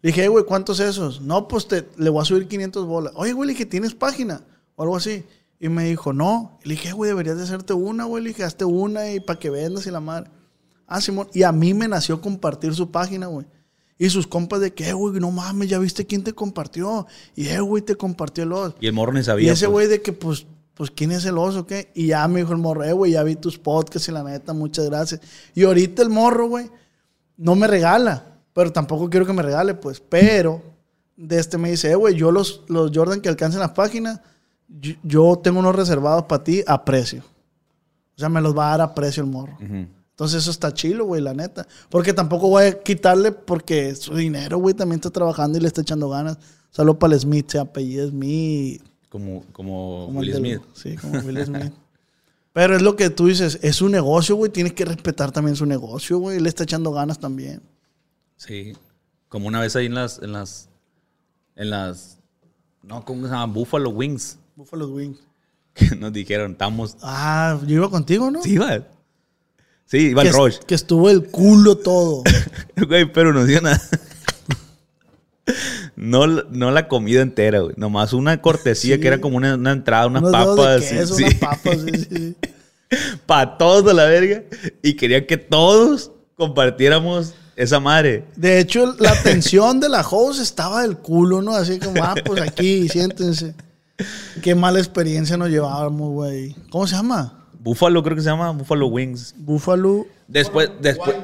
Le 0.02 0.08
dije, 0.08 0.22
"Hey, 0.22 0.28
güey, 0.28 0.44
¿cuántos 0.44 0.80
esos? 0.80 1.20
No, 1.20 1.46
pues 1.46 1.68
te, 1.68 1.88
le 1.96 2.10
voy 2.10 2.22
a 2.22 2.24
subir 2.24 2.48
500 2.48 2.86
bolas. 2.86 3.12
Oye, 3.14 3.32
güey, 3.32 3.46
le 3.46 3.52
dije, 3.52 3.66
¿tienes 3.66 3.94
página? 3.94 4.42
O 4.74 4.82
algo 4.82 4.96
así. 4.96 5.24
Y 5.62 5.68
me 5.68 5.84
dijo, 5.84 6.12
no. 6.12 6.58
Y 6.64 6.68
le 6.68 6.74
dije, 6.74 6.88
"Eh, 6.88 6.92
güey, 6.92 7.08
deberías 7.08 7.36
de 7.38 7.44
hacerte 7.44 7.72
una, 7.72 8.04
güey. 8.04 8.22
Le 8.24 8.30
dije, 8.30 8.42
hazte 8.42 8.64
una 8.64 9.12
y 9.12 9.20
para 9.20 9.38
que 9.38 9.48
vendas 9.48 9.86
y 9.86 9.90
la 9.92 10.00
madre. 10.00 10.28
Ah, 10.88 11.00
Simón. 11.00 11.28
Y 11.32 11.44
a 11.44 11.52
mí 11.52 11.72
me 11.72 11.86
nació 11.86 12.20
compartir 12.20 12.74
su 12.74 12.90
página, 12.90 13.28
güey. 13.28 13.46
Y 13.96 14.10
sus 14.10 14.26
compas 14.26 14.60
de 14.60 14.74
que, 14.74 14.88
"Eh, 14.88 14.92
güey, 14.92 15.20
no 15.20 15.30
mames, 15.30 15.68
ya 15.68 15.78
viste 15.78 16.04
quién 16.04 16.24
te 16.24 16.32
compartió. 16.32 17.06
Y, 17.36 17.46
eh, 17.46 17.60
güey, 17.60 17.80
te 17.82 17.94
compartió 17.94 18.42
el 18.42 18.52
oso. 18.52 18.74
Y 18.80 18.88
el 18.88 18.92
morro 18.92 19.12
ni 19.12 19.20
Y 19.20 19.22
sabía. 19.22 19.52
ese 19.52 19.66
pues. 19.66 19.72
güey 19.72 19.86
de 19.86 20.02
que, 20.02 20.12
pues, 20.12 20.46
pues, 20.74 20.90
¿quién 20.90 21.12
es 21.12 21.24
el 21.26 21.38
oso, 21.38 21.64
qué? 21.64 21.92
Y 21.94 22.08
ya 22.08 22.26
me 22.26 22.40
dijo 22.40 22.50
el 22.52 22.58
morro, 22.58 22.82
eh, 22.82 22.92
güey, 22.92 23.12
ya 23.12 23.22
vi 23.22 23.36
tus 23.36 23.56
podcasts 23.56 24.08
y 24.08 24.10
la 24.12 24.24
neta, 24.24 24.52
muchas 24.52 24.86
gracias. 24.86 25.20
Y 25.54 25.62
ahorita 25.62 26.02
el 26.02 26.08
morro, 26.10 26.48
güey, 26.48 26.68
no 27.36 27.54
me 27.54 27.68
regala, 27.68 28.40
pero 28.52 28.72
tampoco 28.72 29.08
quiero 29.08 29.24
que 29.26 29.32
me 29.32 29.42
regale, 29.42 29.74
pues. 29.74 30.00
Pero, 30.00 30.60
de 31.16 31.38
este 31.38 31.56
me 31.56 31.70
dice, 31.70 31.92
eh, 31.92 31.94
güey, 31.94 32.16
yo 32.16 32.32
los, 32.32 32.62
los 32.66 32.90
Jordan 32.92 33.20
que 33.20 33.28
alcancen 33.28 33.60
las 33.60 33.70
páginas, 33.70 34.20
yo, 34.80 34.94
yo 35.02 35.40
tengo 35.42 35.60
unos 35.60 35.74
reservados 35.74 36.24
para 36.24 36.44
ti 36.44 36.62
a 36.66 36.84
precio. 36.84 37.22
O 38.16 38.20
sea, 38.20 38.28
me 38.28 38.40
los 38.40 38.56
va 38.56 38.68
a 38.68 38.70
dar 38.78 38.80
a 38.82 38.94
precio 38.94 39.22
el 39.22 39.30
morro. 39.30 39.56
Entonces 39.60 40.42
eso 40.42 40.50
está 40.50 40.72
chilo, 40.72 41.06
güey, 41.06 41.22
la 41.22 41.34
neta. 41.34 41.66
Porque 41.88 42.12
tampoco 42.12 42.48
voy 42.48 42.64
a 42.64 42.82
quitarle 42.82 43.32
porque 43.32 43.94
su 43.94 44.14
dinero, 44.14 44.58
güey, 44.58 44.74
también 44.74 44.98
está 44.98 45.10
trabajando 45.10 45.58
y 45.58 45.60
le 45.60 45.68
está 45.68 45.80
echando 45.80 46.08
ganas. 46.08 46.38
Solo 46.70 46.98
para 46.98 47.14
el 47.14 47.20
Smith, 47.20 47.50
se 47.50 47.58
apellida 47.58 48.06
Smith. 48.08 48.82
Como, 49.08 49.44
como, 49.52 50.06
Como 50.06 50.20
Will 50.20 50.34
Smith. 50.34 50.62
Sí, 50.74 50.96
como 50.96 51.18
Will 51.20 51.44
Smith. 51.44 51.72
Pero 52.52 52.76
es 52.76 52.82
lo 52.82 52.96
que 52.96 53.08
tú 53.08 53.26
dices, 53.26 53.58
es 53.62 53.80
un 53.80 53.92
negocio, 53.92 54.36
güey, 54.36 54.52
tienes 54.52 54.74
que 54.74 54.84
respetar 54.84 55.32
también 55.32 55.56
su 55.56 55.64
negocio, 55.64 56.18
güey. 56.18 56.38
Le 56.38 56.48
está 56.48 56.64
echando 56.64 56.92
ganas 56.92 57.18
también. 57.18 57.62
Sí. 58.36 58.74
Como 59.28 59.48
una 59.48 59.60
vez 59.60 59.74
ahí 59.76 59.86
en 59.86 59.94
las, 59.94 60.18
en 60.18 60.32
las, 60.32 60.68
en 61.56 61.70
las, 61.70 62.18
no, 62.82 63.04
¿cómo 63.04 63.26
se 63.26 63.32
llama? 63.32 63.52
Buffalo 63.52 63.90
Wings. 63.90 64.38
Buffalo 64.56 64.88
Wings. 64.88 65.18
Que 65.74 65.96
nos 65.96 66.12
dijeron, 66.12 66.52
estamos. 66.52 66.96
Ah, 67.02 67.58
yo 67.66 67.76
iba 67.76 67.88
contigo, 67.90 68.30
¿no? 68.30 68.42
Sí, 68.42 68.52
iba. 68.54 68.78
Sí, 69.86 70.08
iba 70.10 70.22
que, 70.22 70.28
el 70.28 70.34
Roche. 70.34 70.60
que 70.66 70.74
estuvo 70.74 71.08
el 71.08 71.24
culo 71.28 71.76
todo. 71.78 72.22
Güey, 72.88 73.10
pero 73.12 73.32
no 73.32 73.44
dio 73.44 73.60
nada. 73.60 73.80
No, 75.96 76.26
la- 76.26 76.44
no 76.50 76.70
la 76.70 76.88
comida 76.88 77.20
entera, 77.20 77.60
güey. 77.60 77.74
Nomás 77.76 78.12
una 78.12 78.40
cortesía 78.40 78.94
Sí. 78.96 79.00
que 79.00 79.08
era 79.08 79.20
como 79.20 79.36
una, 79.36 79.54
una 79.56 79.72
entrada, 79.72 80.06
unas 80.06 80.22
Unos 80.22 80.32
dedos 80.32 80.56
de 80.56 80.62
papas. 80.62 80.84
sí, 80.84 80.94
queso, 80.96 81.14
sí. 81.14 81.22
unas 81.24 81.34
papas, 81.34 81.78
sí, 81.80 81.90
sí, 81.98 82.06
sí. 82.10 82.36
Para 83.26 83.58
todos 83.58 83.90
a 83.90 83.94
la 83.94 84.04
verga. 84.04 84.44
Y 84.82 84.94
quería 84.94 85.26
que 85.26 85.36
todos 85.36 86.10
compartiéramos 86.36 87.34
esa 87.56 87.80
madre. 87.80 88.24
De 88.36 88.58
hecho, 88.60 88.94
la 88.98 89.10
atención 89.12 89.80
de 89.80 89.88
la 89.88 90.00
host 90.02 90.40
estaba 90.40 90.82
del 90.82 90.96
culo, 90.98 91.42
¿no? 91.42 91.54
Así 91.54 91.78
como, 91.78 92.02
ah, 92.02 92.14
pues 92.24 92.40
aquí, 92.42 92.88
siéntense. 92.88 93.54
Qué 94.42 94.54
mala 94.54 94.78
experiencia 94.78 95.36
nos 95.36 95.48
llevábamos, 95.50 96.10
güey. 96.12 96.54
¿Cómo 96.70 96.86
se 96.86 96.94
llama? 96.96 97.38
Búfalo, 97.60 98.02
creo 98.02 98.16
que 98.16 98.22
se 98.22 98.28
llama 98.28 98.50
Buffalo 98.50 98.86
Wings. 98.88 99.34
Buffalo 99.38 100.06
Después, 100.26 100.70
después. 100.80 101.14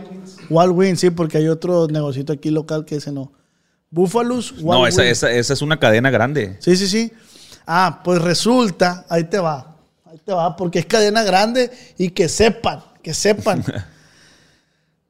Wild 0.50 0.72
Wings, 0.72 1.00
sí, 1.00 1.10
porque 1.10 1.38
hay 1.38 1.48
otro 1.48 1.86
negocito 1.88 2.32
aquí 2.32 2.50
local 2.50 2.84
que 2.84 2.96
ese 2.96 3.10
no. 3.10 3.32
Buffalo's 3.90 4.52
Wild 4.52 4.64
No, 4.66 4.86
esa, 4.86 5.00
Wings. 5.02 5.12
esa, 5.12 5.32
esa 5.32 5.52
es 5.54 5.62
una 5.62 5.78
cadena 5.80 6.10
grande. 6.10 6.56
Sí, 6.60 6.76
sí, 6.76 6.86
sí. 6.86 7.12
Ah, 7.66 8.00
pues 8.04 8.20
resulta, 8.22 9.04
ahí 9.08 9.24
te 9.24 9.38
va. 9.38 9.76
Ahí 10.04 10.18
te 10.24 10.32
va, 10.32 10.54
porque 10.56 10.78
es 10.78 10.86
cadena 10.86 11.22
grande 11.22 11.70
y 11.96 12.10
que 12.10 12.28
sepan, 12.28 12.80
que 13.02 13.12
sepan. 13.14 13.64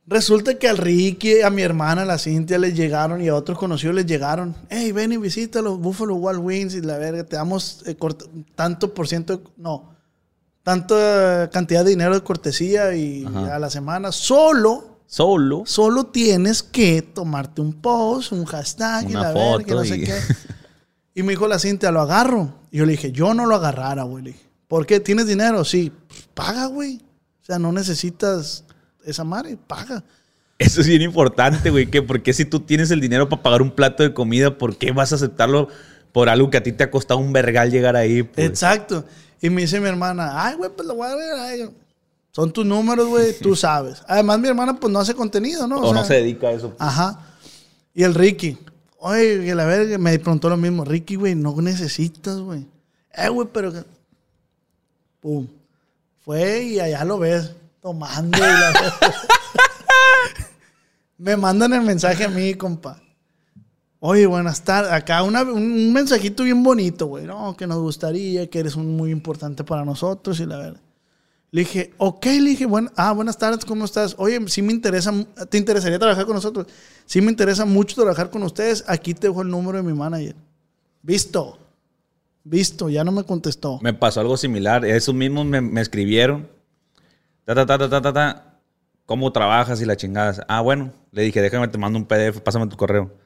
resulta 0.09 0.59
que 0.59 0.69
al 0.69 0.79
Ricky, 0.79 1.43
a 1.43 1.51
mi 1.51 1.63
hermana, 1.63 2.03
a 2.03 2.05
la 2.05 2.19
Cintia, 2.19 2.59
les 2.59 2.75
llegaron 2.75 3.21
y 3.23 3.29
a 3.29 3.35
otros 3.35 3.59
conocidos 3.59 3.95
les 3.95 4.07
llegaron. 4.07 4.57
Hey, 4.71 4.93
ven 4.93 5.13
y 5.13 5.17
visita 5.19 5.63
los 5.63 5.79
Buffalo 5.79 6.15
Wild 6.17 6.41
Wings 6.41 6.75
y 6.75 6.81
la 6.81 6.99
verga, 6.99 7.25
te 7.25 7.37
damos 7.37 7.83
eh, 7.87 7.97
tanto 8.55 8.95
por 8.95 9.07
ciento, 9.07 9.43
no, 9.57 9.95
tanta 10.63 11.49
cantidad 11.53 11.85
de 11.85 11.91
dinero 11.91 12.15
de 12.15 12.23
cortesía 12.23 12.95
y 12.95 13.25
Ajá. 13.25 13.57
a 13.57 13.59
la 13.59 13.71
semana 13.71 14.13
solo 14.13 14.97
Solo. 15.11 15.63
Solo 15.65 16.05
tienes 16.09 16.63
que 16.63 17.01
tomarte 17.01 17.63
un 17.63 17.73
post, 17.73 18.31
un 18.33 18.45
hashtag, 18.45 19.09
y 19.09 19.15
la 19.15 19.33
verga, 19.33 19.53
foto 19.53 19.75
no 19.77 19.85
sé 19.87 19.97
y- 19.97 20.05
qué. 20.05 20.15
Y 21.15 21.23
me 21.23 21.31
dijo 21.33 21.49
la 21.49 21.59
Cintia, 21.59 21.91
lo 21.91 22.03
agarro. 22.03 22.53
Y 22.71 22.77
yo 22.77 22.85
le 22.85 22.93
dije, 22.93 23.11
yo 23.11 23.33
no 23.33 23.47
lo 23.47 23.55
agarrara, 23.57 24.03
güey. 24.03 24.23
Le 24.23 24.31
dije, 24.33 24.45
¿por 24.69 24.85
qué? 24.87 25.01
¿Tienes 25.01 25.27
dinero? 25.27 25.65
Sí. 25.65 25.91
Pues, 26.07 26.29
paga, 26.35 26.67
güey. 26.67 26.97
O 27.41 27.45
sea, 27.45 27.59
no 27.59 27.73
necesitas 27.73 28.65
esa 29.05 29.25
madre, 29.25 29.57
paga. 29.67 30.03
Eso 30.59 30.81
es 30.81 30.87
bien 30.89 31.03
importante, 31.03 31.71
güey. 31.71 31.87
Que 31.87 32.03
porque 32.03 32.33
si 32.33 32.45
tú 32.45 32.61
tienes 32.61 32.91
el 32.91 33.01
dinero 33.01 33.29
para 33.29 33.43
pagar 33.43 33.63
un 33.63 33.71
plato 33.71 34.03
de 34.03 34.13
comida, 34.13 34.59
¿por 34.59 34.77
qué 34.77 34.91
vas 34.93 35.13
a 35.13 35.17
aceptarlo 35.17 35.69
por 36.13 36.29
algo 36.29 36.51
que 36.51 36.57
a 36.57 36.63
ti 36.63 36.73
te 36.73 36.85
ha 36.85 36.91
costado 36.91 37.21
un 37.21 37.33
vergal 37.33 37.71
llegar 37.71 37.95
ahí? 37.97 38.23
pues? 38.25 38.47
Exacto. 38.47 39.05
Y 39.41 39.51
me 39.51 39.61
dice 39.63 39.79
mi 39.81 39.89
hermana, 39.89 40.45
ay, 40.45 40.57
güey, 40.57 40.71
pues 40.75 40.87
lo 40.89 40.95
voy 40.97 41.07
a 41.09 41.15
ver. 41.15 41.33
ay". 41.39 41.71
Son 42.33 42.53
tus 42.53 42.67
números, 42.67 43.07
güey, 43.07 43.39
tú 43.39 43.55
sabes. 43.57 44.03
Además, 44.09 44.41
mi 44.41 44.49
hermana, 44.49 44.75
pues 44.79 44.93
no 44.93 44.99
hace 44.99 45.15
contenido, 45.15 45.67
¿no? 45.69 45.77
O, 45.79 45.93
no 45.95 46.01
sea, 46.01 46.05
se 46.09 46.15
dedica 46.15 46.49
a 46.49 46.53
eso. 46.53 46.71
pues. 46.71 46.81
Ajá. 46.81 47.21
Y 47.95 48.03
el 48.03 48.15
Ricky, 48.15 48.59
oye, 48.99 49.45
que 49.45 49.55
la 49.55 49.65
verga, 49.65 49.97
me 49.99 50.19
preguntó 50.19 50.49
lo 50.49 50.57
mismo. 50.57 50.85
Ricky, 50.85 51.15
güey, 51.15 51.35
no 51.37 51.55
necesitas, 51.61 52.39
güey. 52.39 52.67
Eh, 53.15 53.29
güey, 53.29 53.49
pero. 53.53 53.73
Pum. 55.21 55.47
Fue 56.25 56.63
y 56.63 56.81
allá 56.81 57.05
lo 57.05 57.19
ves, 57.19 57.53
tomando. 57.81 58.39
y 58.39 58.41
la- 58.41 59.01
me 61.19 61.37
mandan 61.37 61.73
el 61.73 61.83
mensaje 61.83 62.25
a 62.25 62.29
mí, 62.29 62.55
compa. 62.55 63.01
Oye, 64.01 64.27
buenas 64.27 64.63
tardes. 64.63 64.93
Acá 64.93 65.23
un, 65.23 65.93
mensajito 65.93 66.45
bien 66.45 66.63
bonito, 66.63 67.07
güey. 67.07 67.25
No, 67.25 67.57
que 67.57 67.67
nos 67.67 67.79
gustaría, 67.79 68.49
que 68.49 68.61
eres 68.61 68.77
muy 68.77 69.11
importante 69.11 69.65
para 69.65 69.85
nosotros 69.85 70.39
y 70.41 70.47
la 70.47 70.57
verdad. 70.57 70.81
Le 71.51 71.63
dije, 71.63 71.95
ok, 71.97 72.27
le 72.27 72.51
dije, 72.51 72.67
bueno, 72.67 72.91
ah, 72.95 73.13
buenas 73.13 73.39
tardes, 73.39 73.65
¿cómo 73.65 73.87
estás? 73.87 74.15
Oye, 74.19 74.39
sí 74.49 74.61
me 74.61 74.73
interesa, 74.73 75.13
¿te 75.49 75.57
interesaría 75.57 75.99
trabajar 75.99 76.27
con 76.27 76.35
nosotros? 76.35 76.67
Sí 77.07 77.23
me 77.23 77.31
interesa 77.31 77.65
mucho 77.65 77.97
trabajar 77.97 78.31
con 78.31 78.43
ustedes. 78.43 78.85
Aquí 78.87 79.15
te 79.15 79.29
dejo 79.29 79.43
el 79.43 79.49
número 79.49 79.79
de 79.79 79.83
mi 79.83 79.95
manager. 79.95 80.37
Visto. 81.03 81.59
Visto, 82.45 82.89
ya 82.91 83.03
no 83.03 83.13
me 83.13 83.25
contestó. 83.25 83.79
Me 83.83 83.95
pasó 83.95 84.21
algo 84.21 84.37
similar. 84.37 84.85
Esos 84.85 85.15
mismos 85.15 85.47
me, 85.47 85.61
me 85.61 85.81
escribieron. 85.81 86.47
Ta, 87.49 87.55
ta, 87.55 87.65
ta, 87.65 87.79
ta, 87.79 87.89
ta, 87.89 88.03
ta, 88.03 88.13
ta. 88.13 88.61
¿Cómo 89.07 89.33
trabajas 89.33 89.81
y 89.81 89.87
la 89.87 89.97
chingada? 89.97 90.45
Ah, 90.49 90.61
bueno. 90.61 90.93
Le 91.13 91.23
dije, 91.23 91.41
déjame, 91.41 91.67
te 91.69 91.79
mando 91.79 91.99
un 91.99 92.05
PDF, 92.05 92.43
pásame 92.43 92.67
tu 92.67 92.77
correo. 92.77 93.17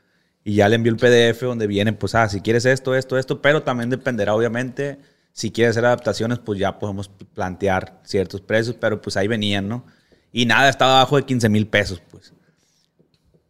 Y 0.44 0.54
ya 0.54 0.68
le 0.68 0.76
envió 0.76 0.92
el 0.92 0.96
PDF 0.96 1.42
donde 1.42 1.66
viene, 1.66 1.92
pues, 1.92 2.14
ah, 2.14 2.28
si 2.28 2.40
quieres 2.40 2.64
esto, 2.64 2.94
esto, 2.94 3.18
esto. 3.18 3.42
Pero 3.42 3.64
también 3.64 3.90
dependerá, 3.90 4.32
obviamente, 4.36 5.00
si 5.32 5.50
quieres 5.50 5.72
hacer 5.72 5.86
adaptaciones, 5.86 6.38
pues 6.38 6.60
ya 6.60 6.78
podemos 6.78 7.08
plantear 7.08 7.98
ciertos 8.04 8.40
precios. 8.40 8.76
Pero 8.80 9.02
pues 9.02 9.16
ahí 9.16 9.26
venían, 9.26 9.68
¿no? 9.68 9.84
Y 10.30 10.46
nada, 10.46 10.68
estaba 10.68 11.00
abajo 11.00 11.16
de 11.16 11.24
15 11.24 11.48
mil 11.48 11.66
pesos, 11.66 12.00
pues. 12.08 12.32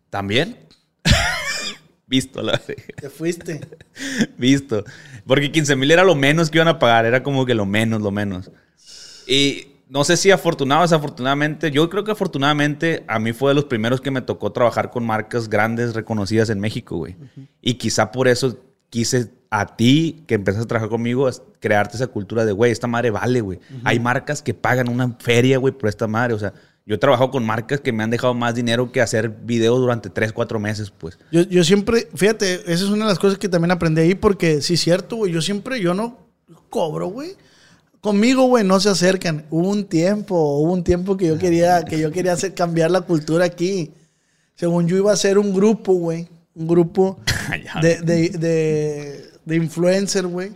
¿También? 0.09 0.57
Visto, 2.07 2.41
la. 2.41 2.57
Te 2.57 3.11
fuiste. 3.11 3.61
Visto. 4.39 4.85
Porque 5.27 5.53
15 5.53 5.77
mil 5.77 5.91
era 5.91 6.03
lo 6.03 6.15
menos 6.15 6.49
que 6.49 6.57
iban 6.57 6.69
a 6.69 6.79
pagar. 6.79 7.05
Era 7.05 7.23
como 7.23 7.45
que 7.45 7.55
lo 7.55 7.67
menos, 7.67 8.01
lo 8.01 8.11
menos. 8.11 8.51
Y 9.27 9.72
no 9.93 10.05
sé 10.05 10.17
si 10.17 10.31
afortunado 10.31 10.81
o 10.81 10.85
desafortunadamente. 10.85 11.71
Yo 11.71 11.91
creo 11.91 12.03
que 12.03 12.13
afortunadamente 12.13 13.05
a 13.09 13.19
mí 13.19 13.35
fue 13.35 13.51
de 13.51 13.57
los 13.57 13.67
primeros 13.67 14.01
que 14.01 14.11
me 14.11 14.23
tocó 14.23 14.51
trabajar 14.51 14.91
con 14.91 15.05
marcas 15.05 15.51
grandes 15.51 15.93
reconocidas 15.93 16.49
en 16.49 16.61
México, 16.61 16.97
güey. 16.97 17.15
Y 17.61 17.75
quizá 17.75 18.11
por 18.11 18.27
eso 18.27 18.59
quise 18.89 19.31
a 19.51 19.77
ti, 19.77 20.25
que 20.27 20.35
empezaste 20.35 20.65
a 20.65 20.67
trabajar 20.67 20.89
conmigo, 20.89 21.29
crearte 21.61 21.97
esa 21.97 22.07
cultura 22.07 22.47
de, 22.47 22.53
güey, 22.53 22.73
esta 22.73 22.87
madre 22.87 23.11
vale, 23.11 23.43
güey. 23.43 23.61
Hay 23.85 24.01
marcas 24.01 24.41
que 24.41 24.55
pagan 24.55 24.89
una 24.89 25.15
feria, 25.19 25.59
güey, 25.59 25.75
por 25.75 25.91
esta 25.91 26.07
madre. 26.07 26.33
O 26.33 26.39
sea, 26.39 26.55
yo 26.87 26.95
he 26.95 26.99
trabajado 26.99 27.31
con 27.31 27.45
marcas 27.45 27.83
que 27.83 27.93
me 27.93 28.03
han 28.03 28.09
dejado 28.09 28.33
más 28.33 28.55
dinero 28.55 28.93
que 28.93 29.03
hacer 29.03 29.29
videos 29.29 29.79
durante 29.79 30.09
3, 30.09 30.33
4 30.33 30.59
meses, 30.59 30.91
pues. 30.91 31.19
Yo, 31.31 31.43
yo 31.43 31.65
siempre, 31.65 32.09
fíjate, 32.15 32.55
esa 32.55 32.85
es 32.85 32.89
una 32.89 33.05
de 33.05 33.11
las 33.11 33.19
cosas 33.19 33.37
que 33.37 33.51
también 33.51 33.73
aprendí 33.73 34.01
ahí 34.01 34.15
porque 34.15 34.63
sí 34.63 34.73
es 34.73 34.81
cierto, 34.81 35.17
güey, 35.17 35.33
yo 35.33 35.43
siempre, 35.43 35.83
yo 35.83 35.93
no 35.93 36.17
cobro, 36.71 37.09
güey. 37.09 37.37
Conmigo, 38.03 38.43
güey, 38.49 38.65
no 38.65 38.81
se 38.81 38.89
acercan. 38.89 39.47
Hubo 39.49 39.69
un 39.71 39.85
tiempo, 39.87 40.35
hubo 40.59 40.73
un 40.73 40.83
tiempo 40.83 41.17
que 41.17 41.29
yo 41.29 41.39
quería, 41.39 41.85
que 41.85 41.99
yo 42.01 42.11
quería 42.11 42.33
hacer 42.33 42.53
cambiar 42.53 42.91
la 42.91 43.03
cultura 43.03 43.45
aquí. 43.45 43.93
Según 44.57 44.89
yo 44.89 44.97
iba 44.97 45.13
a 45.13 45.15
hacer 45.15 45.39
un 45.39 45.55
grupo, 45.55 45.95
güey, 45.95 46.29
un 46.55 46.67
grupo 46.67 47.21
Ya. 47.65 47.81
de, 47.81 48.01
de, 48.01 48.29
de, 48.31 49.31
de 49.45 49.57
influencer, 49.57 50.27
güey. 50.27 50.53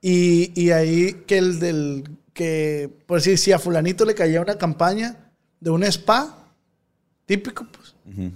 Y, 0.00 0.52
y 0.54 0.70
ahí 0.70 1.24
que 1.26 1.38
el 1.38 1.58
del, 1.58 2.04
que, 2.32 2.88
por 3.06 3.18
decir, 3.18 3.36
si 3.36 3.50
a 3.50 3.58
fulanito 3.58 4.04
le 4.04 4.14
caía 4.14 4.40
una 4.40 4.56
campaña 4.56 5.16
de 5.58 5.70
un 5.70 5.82
spa, 5.82 6.38
típico, 7.26 7.66
pues. 7.72 7.94
Ujú. 8.06 8.30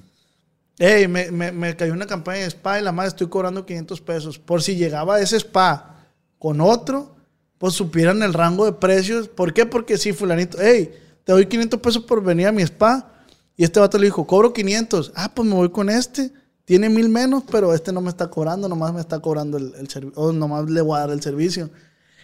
Ey, 0.79 1.07
me, 1.07 1.31
me, 1.31 1.53
me 1.53 1.77
cayó 1.77 1.93
una 1.93 2.07
campaña 2.07 2.41
de 2.41 2.47
spa 2.51 2.81
y 2.81 2.83
la 2.83 2.91
madre 2.91 3.11
estoy 3.11 3.29
cobrando 3.29 3.65
500 3.65 4.01
pesos. 4.01 4.39
Por 4.41 4.61
si 4.61 4.75
llegaba 4.75 5.21
ese 5.21 5.37
spa 5.37 6.05
con 6.41 6.61
otro, 6.61 7.14
pues 7.59 7.75
supieran 7.75 8.23
el 8.23 8.35
rango 8.35 8.65
de 8.65 8.73
precios. 8.73 9.29
¿Por 9.29 9.53
qué? 9.53 9.67
Porque 9.67 9.99
si 9.99 10.13
fulanito, 10.13 10.59
hey, 10.61 10.91
te 11.25 11.33
doy 11.33 11.47
500 11.47 11.81
pesos 11.81 12.05
por 12.05 12.23
venir 12.23 12.47
a 12.47 12.53
mi 12.53 12.63
spa. 12.63 13.11
Y 13.57 13.65
este 13.65 13.81
vato 13.81 13.99
le 13.99 14.07
dijo, 14.07 14.27
cobro 14.27 14.53
500. 14.53 15.13
Ah, 15.15 15.33
pues 15.35 15.49
me 15.49 15.55
voy 15.55 15.71
con 15.71 15.89
este. 15.89 16.33
Tiene 16.65 16.89
mil 16.89 17.09
menos, 17.09 17.45
pero 17.51 17.75
este 17.75 17.93
no 17.93 18.01
me 18.01 18.09
está 18.09 18.31
cobrando, 18.31 18.69
nomás 18.69 18.93
me 18.95 19.01
está 19.01 19.21
cobrando 19.21 19.59
el, 19.59 19.75
el 19.77 19.89
servicio. 19.89 20.21
O 20.21 20.33
nomás 20.33 20.69
le 20.69 20.81
voy 20.81 20.97
a 20.97 21.01
dar 21.01 21.11
el 21.11 21.23
servicio. 21.23 21.71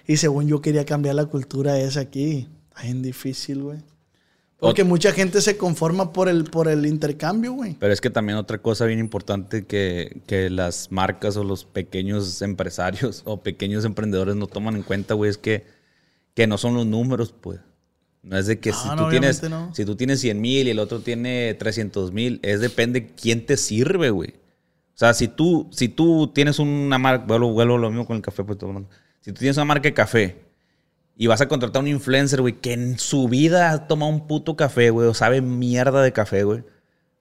Y 0.06 0.16
según 0.16 0.48
yo 0.48 0.60
quería 0.60 0.84
cambiar 0.84 1.14
la 1.14 1.26
cultura 1.26 1.78
esa 1.78 2.00
aquí. 2.00 2.48
Está 2.70 2.82
bien 2.82 3.02
difícil, 3.02 3.62
güey. 3.62 3.78
Porque 4.60 4.84
mucha 4.84 5.12
gente 5.12 5.40
se 5.40 5.56
conforma 5.56 6.12
por 6.12 6.28
el, 6.28 6.44
por 6.44 6.68
el 6.68 6.84
intercambio, 6.84 7.52
güey. 7.52 7.76
Pero 7.80 7.92
es 7.92 8.00
que 8.00 8.10
también 8.10 8.36
otra 8.36 8.58
cosa 8.58 8.84
bien 8.84 8.98
importante 8.98 9.64
que, 9.64 10.20
que 10.26 10.50
las 10.50 10.92
marcas 10.92 11.36
o 11.36 11.44
los 11.44 11.64
pequeños 11.64 12.42
empresarios 12.42 13.22
o 13.24 13.42
pequeños 13.42 13.84
emprendedores 13.84 14.36
no 14.36 14.46
toman 14.46 14.76
en 14.76 14.82
cuenta, 14.82 15.14
güey, 15.14 15.30
es 15.30 15.38
que, 15.38 15.64
que 16.34 16.46
no 16.46 16.58
son 16.58 16.74
los 16.74 16.86
números, 16.86 17.34
pues. 17.38 17.60
No 18.22 18.36
es 18.36 18.46
de 18.46 18.60
que 18.60 18.70
No, 18.70 18.76
si, 18.76 18.88
no, 18.88 18.96
tú 18.96 19.08
tienes, 19.08 19.42
no. 19.48 19.74
si 19.74 19.84
tú 19.86 19.96
tienes 19.96 20.20
100 20.20 20.38
mil 20.38 20.66
y 20.66 20.70
el 20.70 20.78
otro 20.78 21.00
tiene 21.00 21.54
300 21.54 22.12
mil, 22.12 22.38
es 22.42 22.60
depende 22.60 23.12
quién 23.14 23.46
te 23.46 23.56
sirve, 23.56 24.10
güey. 24.10 24.34
O 24.94 24.98
sea, 25.00 25.14
si 25.14 25.28
tú, 25.28 25.68
si 25.72 25.88
tú 25.88 26.30
tienes 26.34 26.58
una 26.58 26.98
marca, 26.98 27.24
vuelvo, 27.24 27.52
vuelvo 27.54 27.78
lo 27.78 27.88
mismo 27.88 28.06
con 28.06 28.16
el 28.16 28.22
café, 28.22 28.44
pues, 28.44 28.58
si 29.20 29.32
tú 29.32 29.38
tienes 29.38 29.56
una 29.56 29.64
marca 29.64 29.84
de 29.84 29.94
café 29.94 30.49
y 31.20 31.26
vas 31.26 31.42
a 31.42 31.48
contratar 31.48 31.80
a 31.80 31.82
un 31.82 31.88
influencer, 31.88 32.40
güey, 32.40 32.54
que 32.62 32.72
en 32.72 32.98
su 32.98 33.28
vida 33.28 33.72
ha 33.72 33.86
tomado 33.86 34.10
un 34.10 34.26
puto 34.26 34.56
café, 34.56 34.88
güey, 34.88 35.06
o 35.06 35.12
sabe 35.12 35.42
mierda 35.42 36.00
de 36.00 36.14
café, 36.14 36.44
güey. 36.44 36.64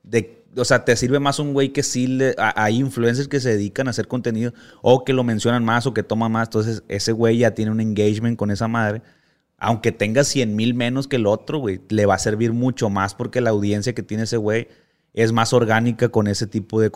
De, 0.04 0.42
o 0.56 0.64
sea, 0.64 0.86
te 0.86 0.96
sirve 0.96 1.20
más 1.20 1.38
un 1.38 1.52
güey 1.52 1.74
que 1.74 1.84
sí 1.84 2.18
Hay 2.38 2.78
influencers 2.78 3.28
que 3.28 3.42
se 3.42 3.50
dedican 3.50 3.88
a 3.88 3.90
hacer 3.90 4.08
contenido 4.08 4.54
o 4.82 5.04
que 5.04 5.12
lo 5.12 5.26
mencionan 5.26 5.66
más 5.66 5.86
o 5.86 5.94
que 5.94 6.02
toman 6.02 6.32
más. 6.32 6.48
Entonces, 6.48 6.82
ese 6.88 7.12
güey 7.12 7.40
ya 7.40 7.54
tiene 7.54 7.72
un 7.72 7.82
engagement 7.82 8.38
con 8.38 8.52
esa 8.52 8.70
madre. 8.70 9.02
Aunque 9.58 9.92
tenga 9.92 10.24
100 10.24 10.56
mil 10.56 10.76
menos 10.76 11.10
que 11.10 11.18
el 11.18 11.28
otro, 11.28 11.60
güey, 11.60 11.82
le 11.90 12.06
va 12.06 12.16
a 12.16 12.20
servir 12.20 12.54
mucho 12.54 12.90
más 12.90 13.16
porque 13.16 13.42
la 13.42 13.50
audiencia 13.50 13.94
que 13.94 14.02
tiene 14.02 14.24
ese 14.24 14.38
güey 14.38 14.70
es 15.14 15.34
más 15.34 15.52
orgánica 15.52 16.08
con 16.08 16.28
ese 16.28 16.48
tipo 16.48 16.80
de- 16.80 16.90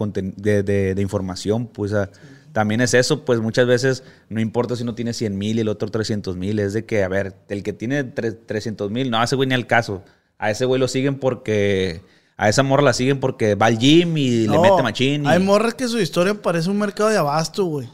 de 0.63 1.01
información. 1.01 1.67
Pues 1.67 1.91
o 1.91 1.95
sea, 1.95 2.09
también 2.53 2.79
es 2.79 2.93
eso, 2.93 3.25
pues 3.25 3.39
muchas 3.41 3.67
veces 3.67 4.03
no 4.29 4.39
importa 4.39 4.75
si 4.77 4.83
uno 4.83 4.95
tiene 4.95 5.11
100 5.13 5.37
mil 5.37 5.57
y 5.57 5.61
el 5.61 5.67
otro 5.67 5.89
300 5.89 6.37
mil, 6.37 6.59
es 6.59 6.71
de 6.71 6.85
que, 6.85 7.03
a 7.03 7.07
ver, 7.09 7.35
el 7.49 7.63
que 7.63 7.73
tiene 7.73 8.03
tre- 8.15 8.37
300 8.45 8.89
mil, 8.91 9.11
no, 9.11 9.21
ese 9.21 9.35
güey 9.35 9.49
ni 9.49 9.55
al 9.55 9.67
caso. 9.67 10.03
A 10.37 10.49
ese 10.51 10.63
güey 10.65 10.79
lo 10.79 10.87
siguen 10.87 11.19
porque, 11.19 12.01
a 12.37 12.47
esa 12.49 12.63
morra 12.63 12.83
la 12.83 12.93
siguen 12.93 13.19
porque 13.19 13.55
va 13.55 13.65
al 13.65 13.77
gym 13.77 14.15
y 14.17 14.29
le 14.47 14.47
No, 14.55 14.61
mete 14.61 14.81
machín. 14.83 15.25
y- 15.25 15.27
Hay 15.27 15.39
morras 15.39 15.73
que 15.73 15.87
su 15.87 15.99
historia 15.99 16.33
parece 16.41 16.69
un 16.69 16.77
mercado 16.79 17.09
de 17.09 17.17
abasto, 17.17 17.65
güey. 17.65 17.89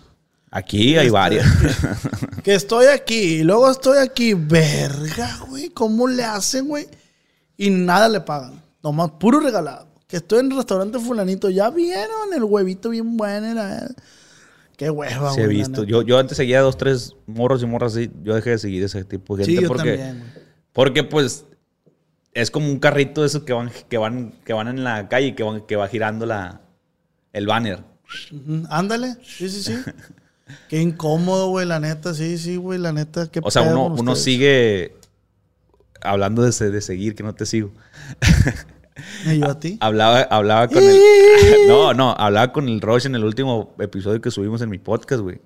Aquí 0.51 0.95
hay 0.97 1.07
Este- 1.07 1.11
varias. 1.11 1.45
Que 2.43 2.55
estoy 2.55 2.85
aquí 2.87 3.13
y 3.39 3.43
luego 3.43 3.69
estoy 3.69 3.97
aquí. 3.99 4.33
Verga, 4.33 5.39
güey. 5.47 5.69
¿Cómo 5.69 6.07
le 6.07 6.23
hacen, 6.23 6.67
güey? 6.67 6.87
Y 7.57 7.69
nada 7.69 8.07
le 8.09 8.21
pagan. 8.21 8.61
Nomás 8.81 9.11
puro 9.19 9.39
regalado. 9.41 9.87
Que 10.07 10.17
estoy 10.17 10.39
en 10.39 10.51
el 10.51 10.57
restaurante 10.57 10.97
fulanito. 10.99 11.49
¿Ya 11.49 11.69
vieron 11.69 12.33
el 12.33 12.43
huevito 12.43 12.89
bien 12.89 13.15
bueno? 13.17 13.45
Era... 13.45 13.87
Qué 14.79 14.89
hueva, 14.89 15.33
Se 15.33 15.41
he 15.41 15.47
visto. 15.47 15.83
Yo, 15.83 16.03
yo 16.03 16.17
antes 16.17 16.37
seguía 16.37 16.61
dos, 16.61 16.77
tres 16.77 17.13
morros 17.27 17.61
y 17.61 17.65
morras 17.65 17.97
así. 17.97 18.09
Yo 18.23 18.33
dejé 18.33 18.51
de 18.51 18.59
seguir 18.59 18.81
ese 18.81 19.03
tipo 19.03 19.35
de 19.35 19.43
gente 19.43 19.57
Sí, 19.57 19.61
yo 19.61 19.67
porque, 19.67 19.97
también, 19.97 20.23
porque 20.71 21.03
pues 21.03 21.43
es 22.33 22.49
como 22.49 22.69
un 22.69 22.79
carrito 22.79 23.19
de 23.19 23.27
esos 23.27 23.43
que 23.43 23.51
van, 23.51 23.71
que 23.89 23.97
van, 23.97 24.31
que 24.45 24.53
van 24.53 24.69
en 24.69 24.85
la 24.85 25.09
calle 25.09 25.27
y 25.27 25.33
que, 25.33 25.43
van, 25.43 25.67
que 25.67 25.75
va 25.75 25.89
girando 25.89 26.25
la, 26.25 26.61
el 27.33 27.45
banner. 27.45 27.83
Ándale. 28.69 29.17
Sí, 29.21 29.49
sí, 29.49 29.63
sí. 29.63 29.75
Qué 30.69 30.79
incómodo, 30.81 31.49
güey, 31.49 31.65
la 31.65 31.81
neta. 31.81 32.13
Sí, 32.13 32.37
sí, 32.37 32.55
güey, 32.55 32.79
la 32.79 32.93
neta. 32.93 33.29
Qué 33.29 33.41
O 33.43 33.51
sea, 33.51 33.63
uno, 33.63 33.87
uno 33.87 34.15
sigue 34.15 34.95
hablando 35.99 36.41
de, 36.41 36.71
de 36.71 36.79
seguir, 36.79 37.15
que 37.15 37.23
no 37.23 37.35
te 37.35 37.45
sigo. 37.45 37.73
¿Y 39.25 39.39
yo 39.39 39.49
a 39.49 39.59
ti? 39.59 39.77
Hablaba, 39.81 40.21
hablaba 40.21 40.67
con 40.67 40.83
el. 40.83 40.99
No, 41.67 41.93
no, 41.93 42.11
hablaba 42.17 42.51
con 42.51 42.67
el 42.67 42.81
Roche 42.81 43.07
en 43.07 43.15
el 43.15 43.23
último 43.23 43.75
episodio 43.79 44.21
que 44.21 44.31
subimos 44.31 44.61
en 44.61 44.69
mi 44.69 44.77
podcast, 44.79 45.21
güey. 45.21 45.39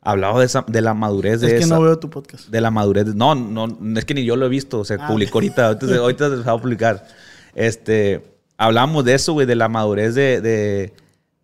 Hablaba 0.00 0.38
de, 0.38 0.46
esa, 0.46 0.64
de 0.66 0.80
la 0.80 0.94
madurez 0.94 1.40
de 1.40 1.48
Es 1.48 1.52
que 1.54 1.58
esa. 1.64 1.74
no 1.74 1.82
veo 1.82 1.98
tu 1.98 2.08
podcast. 2.08 2.48
De 2.48 2.60
la 2.60 2.70
madurez. 2.70 3.06
de- 3.06 3.14
no, 3.14 3.34
no, 3.34 3.66
es 3.98 4.04
que 4.04 4.14
ni 4.14 4.24
yo 4.24 4.36
lo 4.36 4.46
he 4.46 4.48
visto. 4.48 4.84
Se 4.84 4.94
Ah. 4.94 5.06
publicó 5.08 5.38
ahorita. 5.38 5.66
Ahorita, 5.66 5.86
se- 5.86 5.96
ahorita 5.96 6.30
se 6.30 6.36
va 6.42 6.52
a 6.52 6.60
publicar. 6.60 7.06
este, 7.54 8.22
hablamos 8.56 9.04
de 9.04 9.14
eso, 9.14 9.32
güey, 9.32 9.46
de 9.46 9.56
la 9.56 9.68
madurez 9.68 10.14
de, 10.14 10.40
de, 10.40 10.92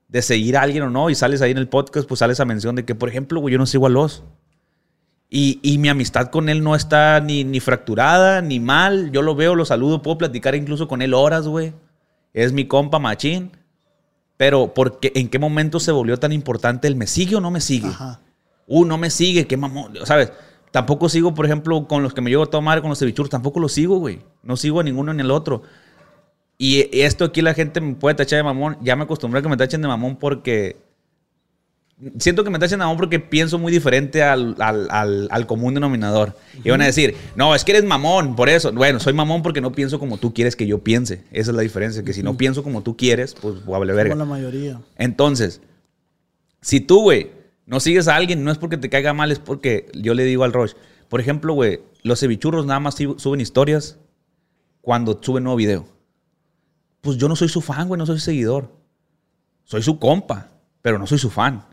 de 0.08 0.22
seguir 0.22 0.56
a 0.56 0.62
alguien 0.62 0.84
o 0.84 0.90
no, 0.90 1.10
y 1.10 1.14
sales 1.14 1.42
ahí 1.42 1.50
en 1.50 1.58
el 1.58 1.68
podcast, 1.68 2.06
pues 2.08 2.20
sales 2.20 2.38
a 2.40 2.44
mención 2.44 2.76
de 2.76 2.84
que, 2.84 2.94
por 2.94 3.08
ejemplo, 3.08 3.40
güey, 3.40 3.52
yo 3.52 3.58
no 3.58 3.66
sigo 3.66 3.86
a 3.86 3.90
los. 3.90 4.22
Y, 5.30 5.58
y 5.62 5.78
mi 5.78 5.88
amistad 5.88 6.28
con 6.28 6.48
él 6.48 6.62
no 6.62 6.74
está 6.74 7.20
ni, 7.20 7.44
ni 7.44 7.60
fracturada, 7.60 8.40
ni 8.40 8.60
mal. 8.60 9.10
Yo 9.10 9.22
lo 9.22 9.34
veo, 9.34 9.54
lo 9.54 9.64
saludo, 9.64 10.02
puedo 10.02 10.18
platicar 10.18 10.54
incluso 10.54 10.87
con 10.87 11.02
él 11.02 11.14
horas, 11.14 11.48
güey. 11.48 11.72
Es 12.32 12.52
mi 12.52 12.66
compa 12.66 12.98
machín. 12.98 13.52
Pero 14.37 14.74
porque, 14.74 15.12
¿en 15.14 15.28
qué 15.28 15.38
momento 15.38 15.80
se 15.80 15.92
volvió 15.92 16.18
tan 16.18 16.32
importante 16.32 16.88
el 16.88 16.96
me 16.96 17.06
sigue 17.06 17.37
o 17.37 17.40
no 17.40 17.50
me 17.50 17.60
sigue? 17.60 17.88
Ajá. 17.88 18.20
Uh, 18.66 18.84
no 18.84 18.98
me 18.98 19.10
sigue, 19.10 19.46
qué 19.46 19.56
mamón. 19.56 19.94
¿Sabes? 20.04 20.32
Tampoco 20.70 21.08
sigo, 21.08 21.34
por 21.34 21.46
ejemplo, 21.46 21.87
con 21.87 22.02
los 22.02 22.14
que 22.14 22.20
me 22.20 22.30
llevo 22.30 22.42
a 22.42 22.50
tomar, 22.50 22.80
con 22.80 22.90
los 22.90 22.98
cevichuros, 22.98 23.30
tampoco 23.30 23.60
los 23.60 23.72
sigo, 23.72 23.98
güey. 23.98 24.20
No 24.42 24.56
sigo 24.56 24.80
a 24.80 24.82
ninguno 24.82 25.14
ni 25.14 25.20
al 25.20 25.30
otro. 25.30 25.62
Y 26.58 26.88
esto 27.00 27.24
aquí 27.24 27.42
la 27.42 27.54
gente 27.54 27.80
me 27.80 27.94
puede 27.94 28.14
tachar 28.16 28.38
de 28.38 28.42
mamón. 28.42 28.78
Ya 28.80 28.96
me 28.96 29.04
acostumbré 29.04 29.40
a 29.40 29.42
que 29.42 29.48
me 29.48 29.56
tachen 29.56 29.82
de 29.82 29.88
mamón 29.88 30.16
porque. 30.16 30.76
Siento 32.18 32.42
que 32.42 32.50
me 32.50 32.59
tachen 32.59 32.78
de 32.80 32.85
mamón 32.85 32.96
porque 32.96 33.20
pienso 33.20 33.57
muy 33.59 33.70
diferente 33.72 34.22
al, 34.22 34.57
al- 34.59 34.88
al- 34.90 35.28
al 35.30 35.46
común 35.46 35.74
denominador. 35.74 36.37
Y 36.64 36.70
van 36.70 36.83
a 36.83 36.87
decir, 36.87 37.14
no, 37.37 37.54
es 37.54 37.64
que 37.64 37.70
eres 37.72 37.85
mamón, 37.85 38.35
por 38.35 38.48
eso. 38.48 38.72
Bueno, 38.72 38.98
soy 38.98 39.12
mamón 39.12 39.42
porque 39.42 39.61
no 39.61 39.70
pienso 39.72 39.98
como 40.00 40.18
tú 40.18 40.35
quieres 40.35 40.57
que 40.57 40.66
yo 40.66 40.80
piense. 40.83 41.22
Esa 41.30 41.52
es 41.52 41.57
la 41.57 41.62
diferencia. 41.62 42.02
Que 42.02 42.12
si 42.12 42.22
no 42.22 42.37
pienso 42.37 42.62
como 42.64 42.83
tú 42.83 42.96
quieres, 42.96 43.35
pues 43.40 43.64
voy 43.64 43.76
a 43.76 43.92
verga. 43.92 44.14
Como 44.14 44.24
la 44.24 44.30
mayoría. 44.30 44.80
Entonces, 44.98 45.61
si 46.61 46.80
tú, 46.80 47.00
güey, 47.02 47.30
no 47.66 47.78
sigues 47.80 48.09
a 48.09 48.16
alguien, 48.16 48.42
no 48.44 48.50
es 48.50 48.59
porque 48.59 48.76
te 48.76 48.90
caiga 48.90 49.14
mal, 49.14 49.30
es 49.30 49.38
porque 49.38 49.87
yo 49.94 50.14
le 50.14 50.24
digo 50.24 50.42
al 50.44 50.52
Roche. 50.52 50.74
Por 51.09 51.20
ejemplo, 51.20 51.54
güey, 51.54 51.80
los 52.02 52.18
cevichurros 52.20 52.66
nada 52.66 52.80
más 52.80 52.96
sub- 52.96 53.20
suben 53.20 53.40
historias 53.40 53.98
cuando 54.80 55.18
suben 55.22 55.44
nuevo 55.44 55.57
video. 55.57 55.87
Pues 57.02 57.18
yo 57.18 57.28
no 57.28 57.37
soy 57.37 57.48
su 57.48 57.61
fan, 57.61 57.87
güey, 57.87 57.98
no 57.98 58.04
soy 58.07 58.18
su 58.18 58.24
seguidor. 58.24 58.68
Soy 59.64 59.83
su 59.83 59.98
compa, 59.98 60.48
pero 60.83 60.98
no 60.98 61.07
soy 61.07 61.18
su 61.18 61.30
fan. 61.30 61.64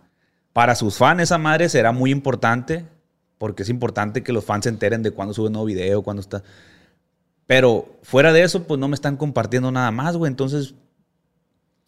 Para 0.53 0.75
sus 0.75 0.97
fans 0.97 1.21
esa 1.21 1.37
madre 1.37 1.69
será 1.69 1.91
muy 1.91 2.11
importante, 2.11 2.85
porque 3.37 3.63
es 3.63 3.69
importante 3.69 4.23
que 4.23 4.33
los 4.33 4.45
fans 4.45 4.63
se 4.63 4.69
enteren 4.69 5.03
de 5.03 5.11
cuándo 5.11 5.33
sube 5.33 5.49
nuevo 5.49 5.65
video, 5.65 6.03
cuándo 6.03 6.21
está... 6.21 6.43
Pero 7.47 7.99
fuera 8.03 8.31
de 8.31 8.43
eso, 8.43 8.63
pues 8.63 8.79
no 8.79 8.87
me 8.87 8.95
están 8.95 9.17
compartiendo 9.17 9.71
nada 9.71 9.91
más, 9.91 10.15
güey. 10.15 10.29
Entonces, 10.29 10.73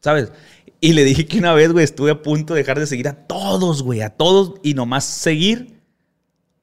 ¿sabes? 0.02 0.32
Y 0.82 0.91
le 0.91 1.06
dije 1.06 1.26
que 1.26 1.39
una 1.39 1.54
vez, 1.54 1.71
güey, 1.71 1.86
estuve 1.86 2.12
a 2.12 2.21
punto 2.21 2.54
de 2.54 2.62
dejar 2.62 2.80
de 2.80 2.88
seguir 2.88 3.08
a 3.08 3.13
todos, 3.13 3.84
güey, 3.84 4.02
a 4.02 4.10
todos 4.10 4.56
y 4.62 4.73
nomás 4.73 5.06
seguir 5.06 5.80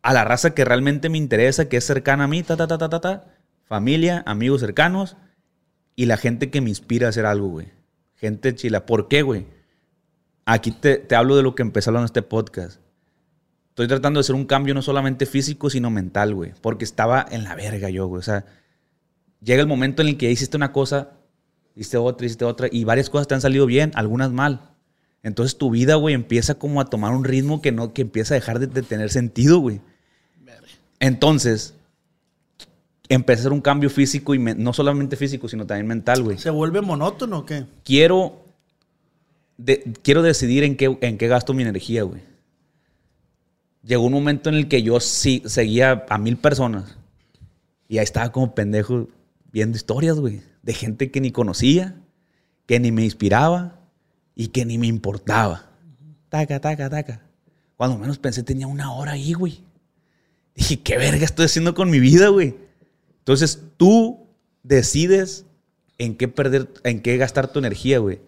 a 0.03 0.13
la 0.13 0.25
raza 0.25 0.55
que 0.55 0.65
realmente 0.65 1.09
me 1.09 1.17
interesa, 1.17 1.69
que 1.69 1.79
es 1.79 1.85
cercana 1.85 2.25
a 2.25 2.29
mí, 2.29 2.43
ta, 2.43 2.57
ta, 2.57 2.67
ta, 2.67 2.77
ta, 2.77 2.89
ta, 2.91 3.01
ta. 3.01 3.25
Familia, 3.65 4.23
amigos 4.27 4.61
cercanos 4.61 5.17
y 5.97 6.07
la 6.07 6.17
gente 6.17 6.51
que 6.51 6.61
me 6.61 6.71
inspira 6.71 7.07
a 7.07 7.11
hacer 7.11 7.25
algo, 7.25 7.49
güey. 7.49 7.69
Gente 8.17 8.55
chila. 8.55 8.85
¿Por 8.85 9.09
qué, 9.09 9.23
güey? 9.23 9.47
Aquí 10.47 10.71
te, 10.73 10.97
te 10.97 11.15
hablo 11.15 11.37
de 11.37 11.43
lo 11.43 11.55
que 11.55 11.63
empecé 11.63 11.91
hablando 11.91 12.05
en 12.05 12.07
este 12.09 12.23
podcast. 12.23 12.81
Estoy 13.71 13.87
tratando 13.89 14.19
de 14.19 14.23
hacer 14.23 14.35
un 14.35 14.47
cambio 14.47 14.75
no 14.75 14.83
solamente 14.83 15.27
físico, 15.27 15.71
sino 15.71 15.91
mental, 15.91 16.35
güey. 16.35 16.53
Porque 16.61 16.85
estaba 16.85 17.25
en 17.31 17.45
la 17.45 17.55
verga 17.55 17.89
yo, 17.89 18.07
güey. 18.07 18.19
O 18.19 18.23
sea, 18.23 18.45
llega 19.43 19.61
el 19.61 19.69
momento 19.69 20.03
en 20.03 20.09
el 20.09 20.17
que 20.19 20.31
hiciste 20.31 20.57
una 20.57 20.73
cosa, 20.73 21.11
hiciste 21.77 21.97
otra, 21.97 22.27
hiciste 22.27 22.45
otra, 22.45 22.69
y 22.71 22.85
varias 22.85 23.09
cosas 23.11 23.29
te 23.29 23.35
han 23.35 23.41
salido 23.41 23.67
bien, 23.67 23.93
algunas 23.95 24.33
mal. 24.33 24.61
Entonces 25.23 25.57
tu 25.57 25.71
vida, 25.71 25.95
güey, 25.95 26.15
empieza 26.15 26.55
como 26.57 26.81
a 26.81 26.87
tomar 26.87 27.13
un 27.13 27.25
ritmo 27.25 27.63
que 27.63 27.73
no, 27.73 27.93
que 27.93 28.03
empieza 28.03 28.35
a 28.35 28.37
dejar 28.37 28.59
de, 28.59 28.67
de 28.67 28.83
tener 28.83 29.11
sentido, 29.11 29.59
güey. 29.61 29.81
Entonces, 30.99 31.75
empecé 33.09 33.41
a 33.41 33.43
hacer 33.43 33.53
un 33.53 33.61
cambio 33.61 33.89
físico 33.91 34.35
y 34.35 34.39
me- 34.39 34.55
no 34.55 34.73
solamente 34.73 35.17
físico, 35.17 35.49
sino 35.49 35.67
también 35.67 35.87
mental, 35.87 36.23
güey. 36.23 36.39
¿Se 36.39 36.51
vuelve 36.51 36.81
monótono 36.81 37.39
o 37.39 37.47
qué? 37.47 37.65
Quiero, 37.85 38.40
quiero 40.03 40.23
decidir 40.23 40.65
en 40.65 40.77
qué, 40.77 40.97
en 41.01 41.19
qué 41.19 41.29
gasto 41.29 41.55
mi 41.55 41.63
energía, 41.63 42.03
güey. 42.03 42.23
Llegó 43.83 44.05
un 44.05 44.13
momento 44.13 44.51
en 44.51 44.57
el 44.57 44.69
que 44.69 44.83
yo 44.83 45.01
sí 45.01 45.43
seguía 45.47 46.05
a 46.09 46.19
mil 46.19 46.37
personas 46.37 46.99
y 47.89 47.99
ahí 47.99 48.05
estaba 48.05 48.31
como 48.31 48.55
pendejo 48.55 49.09
viendo 49.51 49.77
historias, 49.77 50.19
güey, 50.21 50.43
de 50.63 50.75
gente 50.75 51.11
que 51.11 51.21
ni 51.21 51.33
conocía, 51.33 51.97
que 52.67 52.79
ni 52.79 52.93
me 52.93 53.05
inspiraba 53.05 53.81
y 54.35 54.49
que 54.49 54.65
ni 54.65 54.79
me 54.79 54.87
importaba. 54.87 55.71
Taca, 56.29 56.61
taca, 56.61 56.89
taca. 56.89 57.23
Cuando 57.77 57.99
menos 57.99 58.19
pensé 58.19 58.43
tenía 58.43 58.67
una 58.67 58.93
hora 58.93 59.13
ahí, 59.13 59.33
güey. 59.33 59.65
Dije, 60.55 60.81
¿qué 60.81 60.99
verga 60.99 61.25
estoy 61.25 61.47
haciendo 61.47 61.75
con 61.75 61.91
mi 61.91 61.99
vida, 61.99 62.29
güey? 62.29 62.55
Entonces 63.19 63.63
tú 63.77 64.29
decides 64.63 65.47
en 65.99 66.17
qué 66.17 66.29
perder, 66.29 66.69
en 66.85 67.01
qué 67.01 67.17
gastar 67.17 67.53
tu 67.53 67.59
energía, 67.59 67.99
güey. 67.99 68.21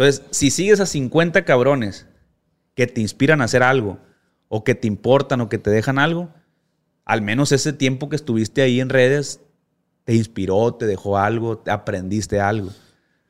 Entonces, 0.00 0.24
si 0.30 0.50
sigues 0.50 0.80
a 0.80 0.86
50 0.86 1.44
cabrones 1.44 2.06
que 2.74 2.86
te 2.86 3.02
inspiran 3.02 3.42
a 3.42 3.44
hacer 3.44 3.62
algo, 3.62 3.98
o 4.48 4.64
que 4.64 4.74
te 4.74 4.88
importan, 4.88 5.42
o 5.42 5.50
que 5.50 5.58
te 5.58 5.68
dejan 5.68 5.98
algo, 5.98 6.30
al 7.04 7.20
menos 7.20 7.52
ese 7.52 7.74
tiempo 7.74 8.08
que 8.08 8.16
estuviste 8.16 8.62
ahí 8.62 8.80
en 8.80 8.88
redes 8.88 9.40
te 10.04 10.14
inspiró, 10.14 10.72
te 10.72 10.86
dejó 10.86 11.18
algo, 11.18 11.58
te 11.58 11.70
aprendiste 11.70 12.40
algo. 12.40 12.70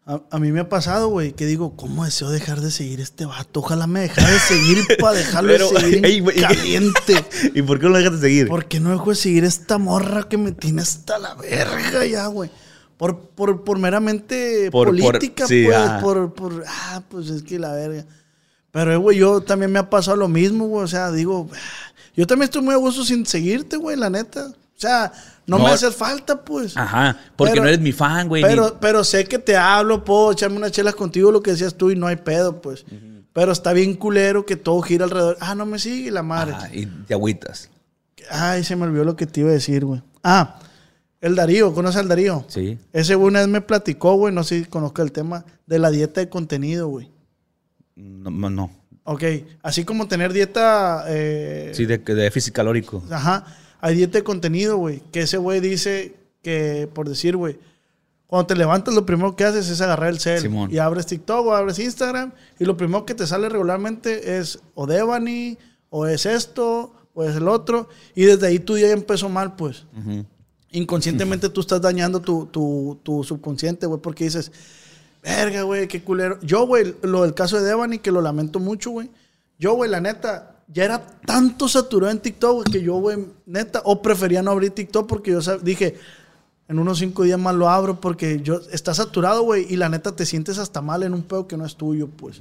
A, 0.06 0.22
a 0.30 0.38
mí 0.38 0.52
me 0.52 0.61
ha 0.61 0.68
pasado, 0.68 1.09
güey, 1.09 1.33
que 1.33 1.44
digo, 1.44 1.74
¿cómo 1.74 2.04
deseo 2.04 2.30
dejar 2.30 2.61
de 2.61 2.70
seguir 2.70 3.00
este 3.00 3.26
vato? 3.26 3.59
Ojalá 3.59 3.88
me 3.88 4.02
dejara 4.02 4.30
de 4.30 4.38
seguir 4.38 4.85
para 5.00 5.18
dejarlo 5.18 5.50
Pero, 5.50 5.70
de 5.70 5.80
seguir 5.80 6.06
ey, 6.06 6.18
en 6.18 6.22
güey, 6.22 6.40
caliente. 6.40 7.24
¿Y 7.52 7.62
por 7.62 7.80
qué 7.80 7.87
no 7.87 7.90
lo 7.90 7.98
dejas 7.98 8.20
de 8.20 8.28
seguir? 8.28 8.46
¿Por 8.46 8.66
qué 8.66 8.78
no 8.78 8.90
dejo 8.90 9.11
de 9.11 9.16
seguir 9.16 9.42
esta 9.42 9.78
morra 9.78 10.28
que 10.28 10.38
me 10.38 10.52
tiene 10.52 10.83
hasta 10.83 11.18
la 11.18 11.35
verga 11.35 12.06
ya, 12.06 12.28
güey? 12.28 12.48
Por, 13.01 13.19
por, 13.19 13.65
por 13.65 13.79
meramente 13.79 14.69
Por- 14.71 14.89
por- 14.89 15.01
política, 15.01 15.47
sí, 15.47 15.65
pues, 15.65 15.75
ah. 15.79 15.99
por, 16.03 16.35
por, 16.35 16.65
ah, 16.69 17.01
pues 17.09 17.31
es 17.31 17.43
que 17.43 17.59
la 17.59 17.73
verga. 17.73 18.05
Pero, 18.71 18.93
eh, 18.93 18.97
güey, 18.99 19.17
yo 19.17 19.41
también 19.41 19.73
me 19.73 19.79
ha 19.79 19.89
pasado 19.89 20.19
lo 20.19 20.29
mismo, 20.29 20.67
güey, 20.67 20.85
o 20.85 20.87
sea, 20.87 21.11
digo, 21.11 21.49
yo 22.15 22.27
también 22.27 22.45
estoy 22.45 22.61
muy 22.61 22.75
a 22.75 22.77
gusto 22.77 23.03
sin 23.03 23.25
seguirte, 23.25 23.79
güey, 23.79 23.97
la 23.97 24.11
neta. 24.11 24.49
O 24.49 24.55
sea, 24.81 25.11
no, 25.47 25.57
No. 25.57 25.65
me 25.65 25.71
hace 25.71 25.91
falta, 25.91 26.45
pues. 26.45 26.77
Ajá, 26.77 27.19
porque 27.37 27.53
Pero- 27.53 27.63
no 27.63 27.69
eres 27.71 27.81
mi 27.81 27.93
fan, 27.93 28.29
güey. 28.29 28.43
ni- 28.43 28.49
Pero, 28.51 28.77
pero 28.79 29.03
sé 29.03 29.25
que 29.25 29.39
te 29.39 29.57
hablo, 29.57 30.05
puedo 30.05 30.33
echarme 30.33 30.59
unas 30.59 30.73
chelas 30.73 30.95
contigo, 30.95 31.33
lo 31.33 31.43
que 31.43 31.53
decías 31.53 31.75
tú, 31.77 31.91
y 31.91 31.97
no 31.97 32.07
hay 32.07 32.17
pedo, 32.17 32.61
pues. 32.61 32.85
Pero 33.33 33.53
está 33.53 33.73
bien 33.73 33.95
culero 33.95 34.45
que 34.45 34.57
todo 34.57 34.83
gira 34.83 35.05
alrededor. 35.07 35.39
Ah, 35.41 35.55
no 35.55 35.65
me 35.65 35.79
sigue 35.79 36.11
la 36.11 36.23
madre. 36.23 36.53
Ajá, 36.53 36.69
y 36.75 36.85
te 36.85 37.15
agüitas. 37.15 37.71
Ay, 38.31 38.63
se 38.63 38.77
me 38.77 38.85
olvidó 38.85 39.05
lo 39.05 39.17
que 39.17 39.27
te 39.27 39.41
iba 39.41 39.49
a 39.49 39.55
decir, 39.55 39.87
güey. 39.87 40.03
Ah, 40.23 40.59
el 41.20 41.35
Darío, 41.37 41.74
¿conoces 41.74 42.00
al 42.00 42.09
Darío? 42.09 42.44
Sí. 42.48 42.78
Ese 42.92 43.14
güey 43.14 43.28
una 43.28 43.40
vez 43.40 43.48
me 43.48 43.61
platicó, 43.61 44.14
güey, 44.14 44.35
no 44.35 44.42
sé 44.44 44.61
si 44.61 44.64
conozca 44.66 45.02
el 45.02 45.12
tema, 45.12 45.44
de 45.66 45.78
la 45.78 45.90
dieta 45.90 46.20
de 46.20 46.28
contenido, 46.28 46.88
güey. 46.88 47.11
No, 47.96 48.30
no. 48.50 48.70
Ok, 49.04 49.22
así 49.62 49.85
como 49.85 50.09
tener 50.09 50.33
dieta... 50.33 51.04
eh, 51.09 51.72
Sí, 51.74 51.85
de, 51.87 51.98
de 51.98 52.14
déficit 52.14 52.54
calórico. 52.54 53.02
Ajá, 53.11 53.44
hay 53.80 53.96
dieta 53.96 54.18
de 54.18 54.24
contenido, 54.24 54.76
güey. 54.76 55.02
Que 55.12 55.20
ese 55.22 55.37
güey 55.37 55.61
dice 55.61 56.14
que, 56.42 56.88
por 56.94 57.09
decir, 57.09 57.37
güey, 57.37 57.59
cuando 58.26 58.46
te 58.46 58.54
levantas 58.56 58.94
lo 58.94 59.04
primero 59.04 59.35
que 59.37 59.44
haces 59.44 59.68
es 59.68 59.80
agarrar 59.80 60.11
el 60.11 60.20
cel 60.20 60.40
Simón. 60.40 60.70
y 60.72 60.78
abres 60.78 61.06
TikTok 61.06 61.46
o 61.46 61.54
abres 61.54 61.80
Instagram 61.80 62.30
y 62.61 62.64
lo 62.64 62.76
primero 62.76 63.04
que 63.04 63.14
te 63.14 63.26
sale 63.26 63.48
regularmente 63.48 64.38
es 64.38 64.61
o 64.74 64.87
Devani, 64.87 65.59
o 65.88 66.06
es 66.06 66.26
esto, 66.26 66.94
o 67.12 67.24
es 67.24 67.35
el 67.37 67.48
otro. 67.48 67.88
Y 68.14 68.24
desde 68.26 68.46
ahí 68.46 68.59
día 68.59 68.87
ya 68.88 68.92
empezó 68.92 69.28
mal, 69.28 69.56
pues. 69.56 69.85
Inconscientemente 70.72 71.48
tú 71.48 71.61
estás 71.61 71.80
dañando 71.80 72.20
tu, 72.20 72.46
tu, 72.46 73.00
tu 73.02 73.24
subconsciente, 73.24 73.87
güey, 73.87 74.00
porque 74.00 74.24
dices, 74.24 74.52
verga, 75.22 75.62
güey, 75.62 75.88
qué 75.88 76.02
culero. 76.02 76.38
Yo, 76.42 76.66
güey, 76.66 76.94
lo 77.02 77.22
del 77.22 77.35
caso 77.35 77.56
de 77.56 77.64
Devani, 77.64 77.98
que 77.98 78.12
lo 78.12 78.20
lamento 78.20 78.61
mucho, 78.61 78.90
güey. 78.90 79.11
Yo, 79.59 79.74
güey, 79.74 79.90
la 79.90 80.00
neta, 80.00 80.62
ya 80.68 80.85
era 80.85 81.04
tanto 81.26 81.68
saturado 81.68 82.12
en 82.12 82.20
TikTok, 82.20 82.52
güey, 82.52 82.64
que 82.70 82.83
yo, 82.83 82.94
güey, 82.94 83.18
neta, 83.46 83.83
o 83.85 84.00
prefería 84.00 84.42
no 84.42 84.52
abrir 84.52 84.70
TikTok 84.70 85.09
porque 85.09 85.33
yo 85.33 85.40
dije, 85.59 85.96
en 86.68 86.78
unos 86.78 86.98
cinco 86.98 87.24
días 87.24 87.38
más 87.38 87.56
lo 87.56 87.68
abro 87.68 88.00
porque 88.00 88.40
yo, 88.40 88.61
está 88.70 88.94
saturado, 88.94 89.42
güey, 89.42 89.66
y 89.68 89.76
la 89.76 89.88
neta 89.88 90.14
te 90.14 90.24
sientes 90.24 90.59
hasta 90.59 90.80
mal 90.80 91.02
en 91.02 91.14
un 91.14 91.24
pedo 91.24 91.48
que 91.48 91.56
no 91.56 91.66
es 91.66 91.74
tuyo, 91.74 92.09
pues. 92.09 92.40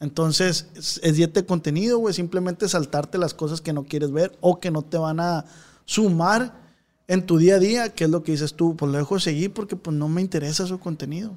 Entonces, 0.00 0.66
es, 0.74 1.00
es 1.02 1.16
dieta 1.16 1.40
de 1.40 1.46
contenido, 1.46 1.98
güey. 1.98 2.14
Simplemente 2.14 2.68
saltarte 2.68 3.18
las 3.18 3.34
cosas 3.34 3.60
que 3.60 3.72
no 3.72 3.84
quieres 3.84 4.12
ver 4.12 4.36
o 4.40 4.60
que 4.60 4.70
no 4.70 4.82
te 4.82 4.98
van 4.98 5.18
a 5.18 5.46
sumar 5.86 6.67
en 7.08 7.26
tu 7.26 7.38
día 7.38 7.56
a 7.56 7.58
día, 7.58 7.88
que 7.88 8.04
es 8.04 8.10
lo 8.10 8.22
que 8.22 8.32
dices 8.32 8.54
tú. 8.54 8.76
Pues 8.76 8.92
lo 8.92 8.98
dejo 8.98 9.16
de 9.16 9.22
seguir 9.22 9.52
porque 9.52 9.74
pues 9.74 9.96
no 9.96 10.08
me 10.08 10.20
interesa 10.20 10.66
su 10.66 10.78
contenido. 10.78 11.36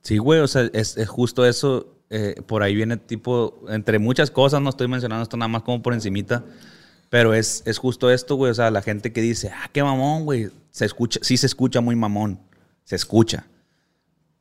Sí, 0.00 0.18
güey, 0.18 0.40
o 0.40 0.46
sea, 0.48 0.70
es, 0.72 0.96
justo 1.08 1.44
eso. 1.44 1.92
eh, 2.08 2.36
por 2.46 2.62
ahí 2.62 2.76
viene 2.76 2.96
tipo, 2.96 3.60
entre 3.68 3.98
muchas 3.98 4.30
cosas, 4.30 4.62
no 4.62 4.70
estoy 4.70 4.86
mencionando 4.86 5.24
esto 5.24 5.36
nada 5.36 5.48
más 5.48 5.64
como 5.64 5.82
por 5.82 5.92
encimita, 5.92 6.44
pero 7.10 7.34
es, 7.34 7.64
es 7.66 7.78
justo 7.78 8.10
esto, 8.12 8.36
güey, 8.36 8.52
o 8.52 8.54
sea, 8.54 8.70
la 8.70 8.82
gente 8.82 9.12
que 9.12 9.20
dice, 9.20 9.50
ah, 9.50 9.68
qué 9.72 9.82
mamón, 9.82 10.24
güey, 10.24 10.50
se 10.70 10.84
escucha, 10.84 11.18
sí 11.22 11.36
se 11.36 11.46
escucha 11.46 11.80
muy 11.80 11.96
mamón, 11.96 12.38
se 12.84 12.94
escucha. 12.94 13.46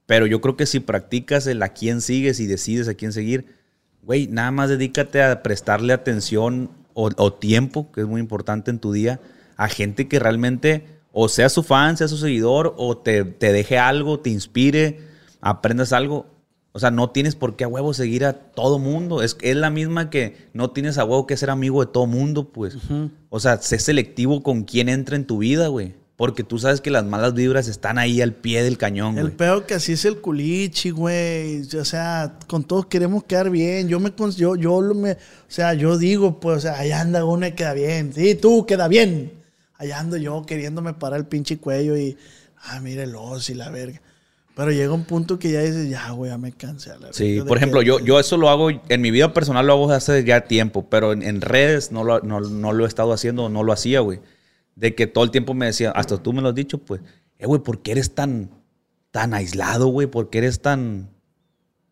Pero 0.05 0.27
yo 0.27 0.39
creo 0.41 0.55
que 0.55 0.67
si 0.67 0.79
practicas 0.79 1.47
el 1.47 1.63
a 1.63 1.69
quién 1.69 2.01
sigues 2.01 2.39
y 2.39 2.45
decides 2.45 2.87
a 2.87 2.93
quién 2.93 3.11
seguir, 3.11 3.55
güey, 4.03 4.27
nada 4.27 4.51
más 4.51 4.69
dedícate 4.69 5.23
a 5.23 5.41
prestarle 5.41 5.93
atención 5.93 6.69
o 6.93 7.33
tiempo, 7.33 7.91
que 7.91 8.01
es 8.01 8.07
muy 8.07 8.21
importante 8.21 8.69
en 8.69 8.77
tu 8.77 8.91
día, 8.93 9.19
a 9.57 9.67
gente 9.69 10.07
que 10.07 10.19
realmente 10.19 10.85
O 11.17 11.29
sea 11.29 11.47
su 11.47 11.63
fan, 11.63 11.95
sea 11.95 12.09
su 12.09 12.17
seguidor, 12.17 12.73
o 12.77 12.97
te, 12.97 13.23
te 13.23 13.53
deje 13.53 13.77
algo, 13.77 14.19
te 14.19 14.29
inspire, 14.29 14.99
aprendas 15.39 15.93
algo. 15.93 16.25
O 16.73 16.79
sea, 16.79 16.91
no 16.91 17.09
tienes 17.11 17.37
por 17.37 17.55
qué 17.55 17.63
a 17.63 17.69
huevo 17.69 17.93
seguir 17.93 18.25
a 18.25 18.33
todo 18.33 18.79
mundo. 18.79 19.21
Es, 19.21 19.37
es 19.41 19.55
la 19.55 19.69
misma 19.69 20.09
que 20.09 20.35
no 20.51 20.71
tienes 20.71 20.97
a 20.97 21.05
huevo 21.05 21.25
que 21.25 21.37
ser 21.37 21.49
amigo 21.49 21.85
de 21.85 21.89
todo 21.89 22.05
mundo, 22.05 22.49
pues. 22.49 22.75
O 23.29 23.39
sea, 23.39 23.61
sé 23.61 23.79
selectivo 23.79 24.43
con 24.43 24.63
quién 24.63 24.89
entra 24.89 25.15
en 25.15 25.25
tu 25.25 25.37
vida, 25.37 25.69
güey. 25.69 25.95
Porque 26.17 26.43
tú 26.43 26.59
sabes 26.59 26.81
que 26.81 26.91
las 26.91 27.05
malas 27.05 27.33
vibras 27.33 27.69
están 27.69 27.97
ahí 27.97 28.21
al 28.21 28.33
pie 28.33 28.61
del 28.63 28.77
cañón, 28.77 29.17
El 29.17 29.27
güey. 29.27 29.37
peor 29.37 29.65
que 29.65 29.75
así 29.75 29.93
es 29.93 30.03
el 30.03 30.19
culichi, 30.19 30.89
güey. 30.89 31.61
O 31.77 31.85
sea, 31.85 32.39
con 32.47 32.65
todos 32.65 32.87
queremos 32.87 33.23
quedar 33.23 33.49
bien. 33.49 33.87
Yo 33.87 34.01
me 34.01 34.11
yo, 34.35 34.57
yo 34.57 34.81
me, 34.93 35.11
o 35.13 35.17
sea, 35.47 35.73
yo 35.75 35.97
digo, 35.97 36.41
pues, 36.41 36.57
o 36.57 36.59
sea, 36.59 36.77
allá 36.79 36.99
anda 36.99 37.23
uno 37.23 37.47
y 37.47 37.53
queda 37.53 37.73
bien. 37.73 38.11
Sí, 38.13 38.35
tú 38.35 38.65
queda 38.65 38.89
bien. 38.89 39.44
Allá 39.77 39.99
ando 39.99 40.17
yo 40.17 40.45
queriéndome 40.45 40.93
parar 40.93 41.19
el 41.19 41.25
pinche 41.25 41.57
cuello 41.57 41.97
y, 41.97 42.17
ah, 42.57 42.79
mire 42.81 43.03
el 43.03 43.15
oso 43.15 43.51
y 43.51 43.55
la 43.55 43.69
verga. 43.69 44.01
Pero 44.55 44.71
llega 44.71 44.93
un 44.93 45.03
punto 45.03 45.37
que 45.37 45.51
ya 45.51 45.59
dices, 45.61 45.89
ya, 45.89 46.11
güey, 46.11 46.31
ya 46.31 46.37
me 46.37 46.53
cansé. 46.53 46.97
la 46.97 47.11
Sí, 47.11 47.41
por 47.45 47.57
ejemplo, 47.57 47.81
que- 47.81 47.87
yo, 47.87 47.99
yo 47.99 48.19
eso 48.19 48.37
lo 48.37 48.49
hago, 48.49 48.69
en 48.69 49.01
mi 49.01 49.11
vida 49.11 49.33
personal 49.33 49.67
lo 49.67 49.73
hago 49.73 49.91
hace 49.91 50.23
ya 50.23 50.45
tiempo, 50.45 50.89
pero 50.89 51.11
en, 51.11 51.23
en 51.23 51.41
redes 51.41 51.91
no 51.91 52.05
lo, 52.05 52.21
no, 52.21 52.39
no 52.39 52.71
lo 52.71 52.85
he 52.85 52.87
estado 52.87 53.11
haciendo, 53.11 53.49
no 53.49 53.63
lo 53.63 53.73
hacía, 53.73 53.99
güey. 53.99 54.21
De 54.75 54.95
que 54.95 55.07
todo 55.07 55.25
el 55.25 55.31
tiempo 55.31 55.53
me 55.53 55.65
decía, 55.65 55.91
hasta 55.91 56.17
tú 56.23 56.31
me 56.31 56.41
lo 56.41 56.49
has 56.49 56.55
dicho, 56.55 56.77
pues, 56.77 57.01
eh, 57.37 57.45
güey, 57.45 57.61
¿por 57.61 57.81
qué 57.81 57.91
eres 57.91 58.15
tan, 58.15 58.49
tan 59.11 59.33
aislado, 59.33 59.87
güey? 59.87 60.07
¿Por 60.07 60.29
qué 60.29 60.37
eres 60.37 60.61
tan, 60.61 61.09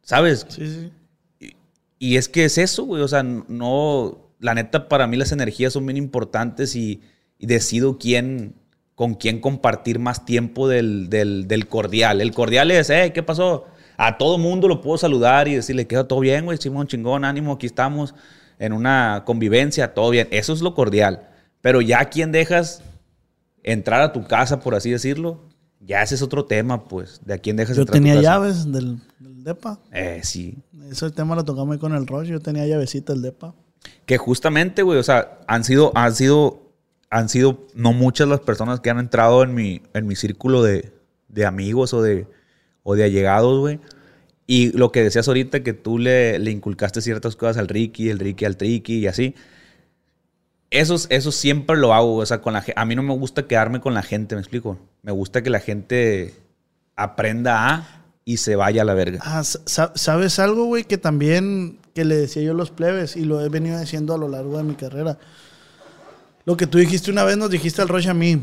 sabes? 0.01 0.45
Sí, 0.47 0.65
sí. 0.65 1.53
Y 1.99 2.17
es 2.17 2.27
que 2.29 2.45
es 2.45 2.57
eso, 2.57 2.83
güey. 2.83 3.01
O 3.01 3.07
sea, 3.07 3.23
no. 3.23 4.19
La 4.39 4.53
neta, 4.53 4.89
para 4.89 5.07
mí 5.07 5.15
las 5.15 5.31
energías 5.31 5.71
son 5.71 5.85
bien 5.85 5.95
importantes 5.95 6.75
y, 6.75 7.01
y 7.37 7.47
decido 7.47 7.97
quién. 7.97 8.55
con 8.95 9.15
quién 9.15 9.41
compartir 9.41 9.97
más 9.97 10.23
tiempo 10.23 10.67
del, 10.67 11.09
del- 11.09 11.47
del 11.47 11.67
cordial. 11.67 12.21
El 12.21 12.31
cordial 12.31 12.69
es, 12.69 12.91
eh, 12.91 13.11
¿qué 13.11 13.23
pasó? 13.23 13.65
A 13.97 14.19
todo 14.19 14.37
mundo 14.37 14.67
lo 14.67 14.81
puedo 14.81 14.99
saludar 14.99 15.47
y 15.47 15.55
decirle, 15.55 15.87
queda 15.87 16.07
todo 16.07 16.19
bien, 16.19 16.45
güey, 16.45 16.59
Simón, 16.59 16.85
chingón, 16.85 17.25
ánimo, 17.25 17.53
aquí 17.53 17.65
estamos 17.65 18.13
en 18.59 18.71
una 18.71 19.23
convivencia, 19.25 19.95
todo 19.95 20.11
bien. 20.11 20.27
Eso 20.29 20.53
es 20.53 20.61
lo 20.61 20.75
cordial. 20.75 21.27
Pero 21.59 21.81
ya 21.81 22.01
a 22.01 22.05
quién 22.11 22.31
dejas 22.31 22.83
entrar 23.63 24.01
a 24.01 24.13
tu 24.13 24.25
casa, 24.27 24.59
por 24.59 24.75
así 24.75 24.91
decirlo, 24.91 25.41
ya 25.79 26.03
ese 26.03 26.13
es 26.13 26.21
otro 26.21 26.45
tema, 26.45 26.85
pues. 26.87 27.19
De 27.25 27.33
a 27.33 27.37
quién 27.39 27.55
dejas 27.55 27.75
Yo 27.75 27.81
entrar 27.81 27.97
a 27.97 27.99
tu 27.99 28.03
tenía 28.03 28.15
casa. 28.21 28.23
llaves 28.35 28.71
del, 28.71 28.99
del 29.19 29.43
DEPA. 29.43 29.79
Eh, 29.91 30.19
sí. 30.23 30.55
Ese 30.91 31.09
tema 31.09 31.35
lo 31.35 31.43
tocamos 31.43 31.73
ahí 31.73 31.79
con 31.79 31.95
el 31.95 32.05
Roche. 32.05 32.29
Yo 32.31 32.39
tenía 32.39 32.67
llavecita 32.67 33.11
del 33.13 33.23
DEPA. 33.23 33.55
Que 34.05 34.17
justamente, 34.19 34.83
güey, 34.83 34.99
o 34.99 35.03
sea, 35.03 35.39
han 35.47 35.63
sido, 35.63 35.91
han 35.95 36.13
sido, 36.15 36.62
han 37.13 37.29
sido 37.29 37.67
no 37.75 37.93
muchas 37.93 38.27
las 38.27 38.39
personas 38.39 38.79
que 38.79 38.89
han 38.89 38.97
entrado 38.97 39.43
en 39.43 39.53
mi, 39.53 39.81
en 39.93 40.07
mi 40.07 40.15
círculo 40.15 40.63
de, 40.63 40.91
de 41.27 41.45
amigos 41.45 41.93
o 41.93 42.01
de, 42.01 42.25
o 42.81 42.95
de 42.95 43.03
allegados, 43.03 43.59
güey. 43.59 43.79
Y 44.47 44.75
lo 44.77 44.91
que 44.91 45.03
decías 45.03 45.27
ahorita, 45.27 45.61
que 45.61 45.73
tú 45.73 45.99
le, 45.99 46.39
le 46.39 46.49
inculcaste 46.51 47.01
ciertas 47.01 47.35
cosas 47.35 47.57
al 47.57 47.67
Ricky, 47.67 48.09
el 48.09 48.17
Ricky 48.19 48.45
al 48.45 48.57
Tricky 48.57 48.97
y 48.97 49.07
así. 49.07 49.35
Eso, 50.71 50.95
eso 51.09 51.31
siempre 51.31 51.77
lo 51.77 51.93
hago, 51.93 52.15
o 52.15 52.25
sea, 52.25 52.41
con 52.41 52.53
la, 52.53 52.65
a 52.75 52.85
mí 52.85 52.95
no 52.95 53.03
me 53.03 53.13
gusta 53.13 53.45
quedarme 53.45 53.79
con 53.79 53.93
la 53.93 54.01
gente, 54.01 54.33
¿me 54.33 54.41
explico? 54.41 54.79
Me 55.03 55.11
gusta 55.11 55.43
que 55.43 55.51
la 55.51 55.59
gente 55.59 56.33
aprenda 56.95 57.69
a 57.75 58.05
y 58.25 58.37
se 58.37 58.55
vaya 58.55 58.81
a 58.81 58.85
la 58.85 58.95
verga. 58.95 59.19
Ah, 59.21 59.43
sa- 59.43 59.91
¿sabes 59.93 60.39
algo, 60.39 60.65
güey? 60.65 60.85
Que 60.85 60.97
también, 60.97 61.77
que 61.93 62.05
le 62.05 62.15
decía 62.15 62.41
yo 62.41 62.53
a 62.53 62.55
los 62.55 62.71
plebes 62.71 63.15
y 63.15 63.23
lo 63.23 63.39
he 63.45 63.49
venido 63.49 63.79
diciendo 63.79 64.15
a 64.15 64.17
lo 64.17 64.27
largo 64.29 64.57
de 64.57 64.63
mi 64.63 64.73
carrera. 64.73 65.19
Lo 66.45 66.57
que 66.57 66.67
tú 66.67 66.77
dijiste 66.77 67.11
una 67.11 67.23
vez, 67.23 67.37
nos 67.37 67.49
dijiste 67.49 67.81
al 67.81 67.87
Roche 67.87 68.09
a 68.09 68.13
mí. 68.13 68.41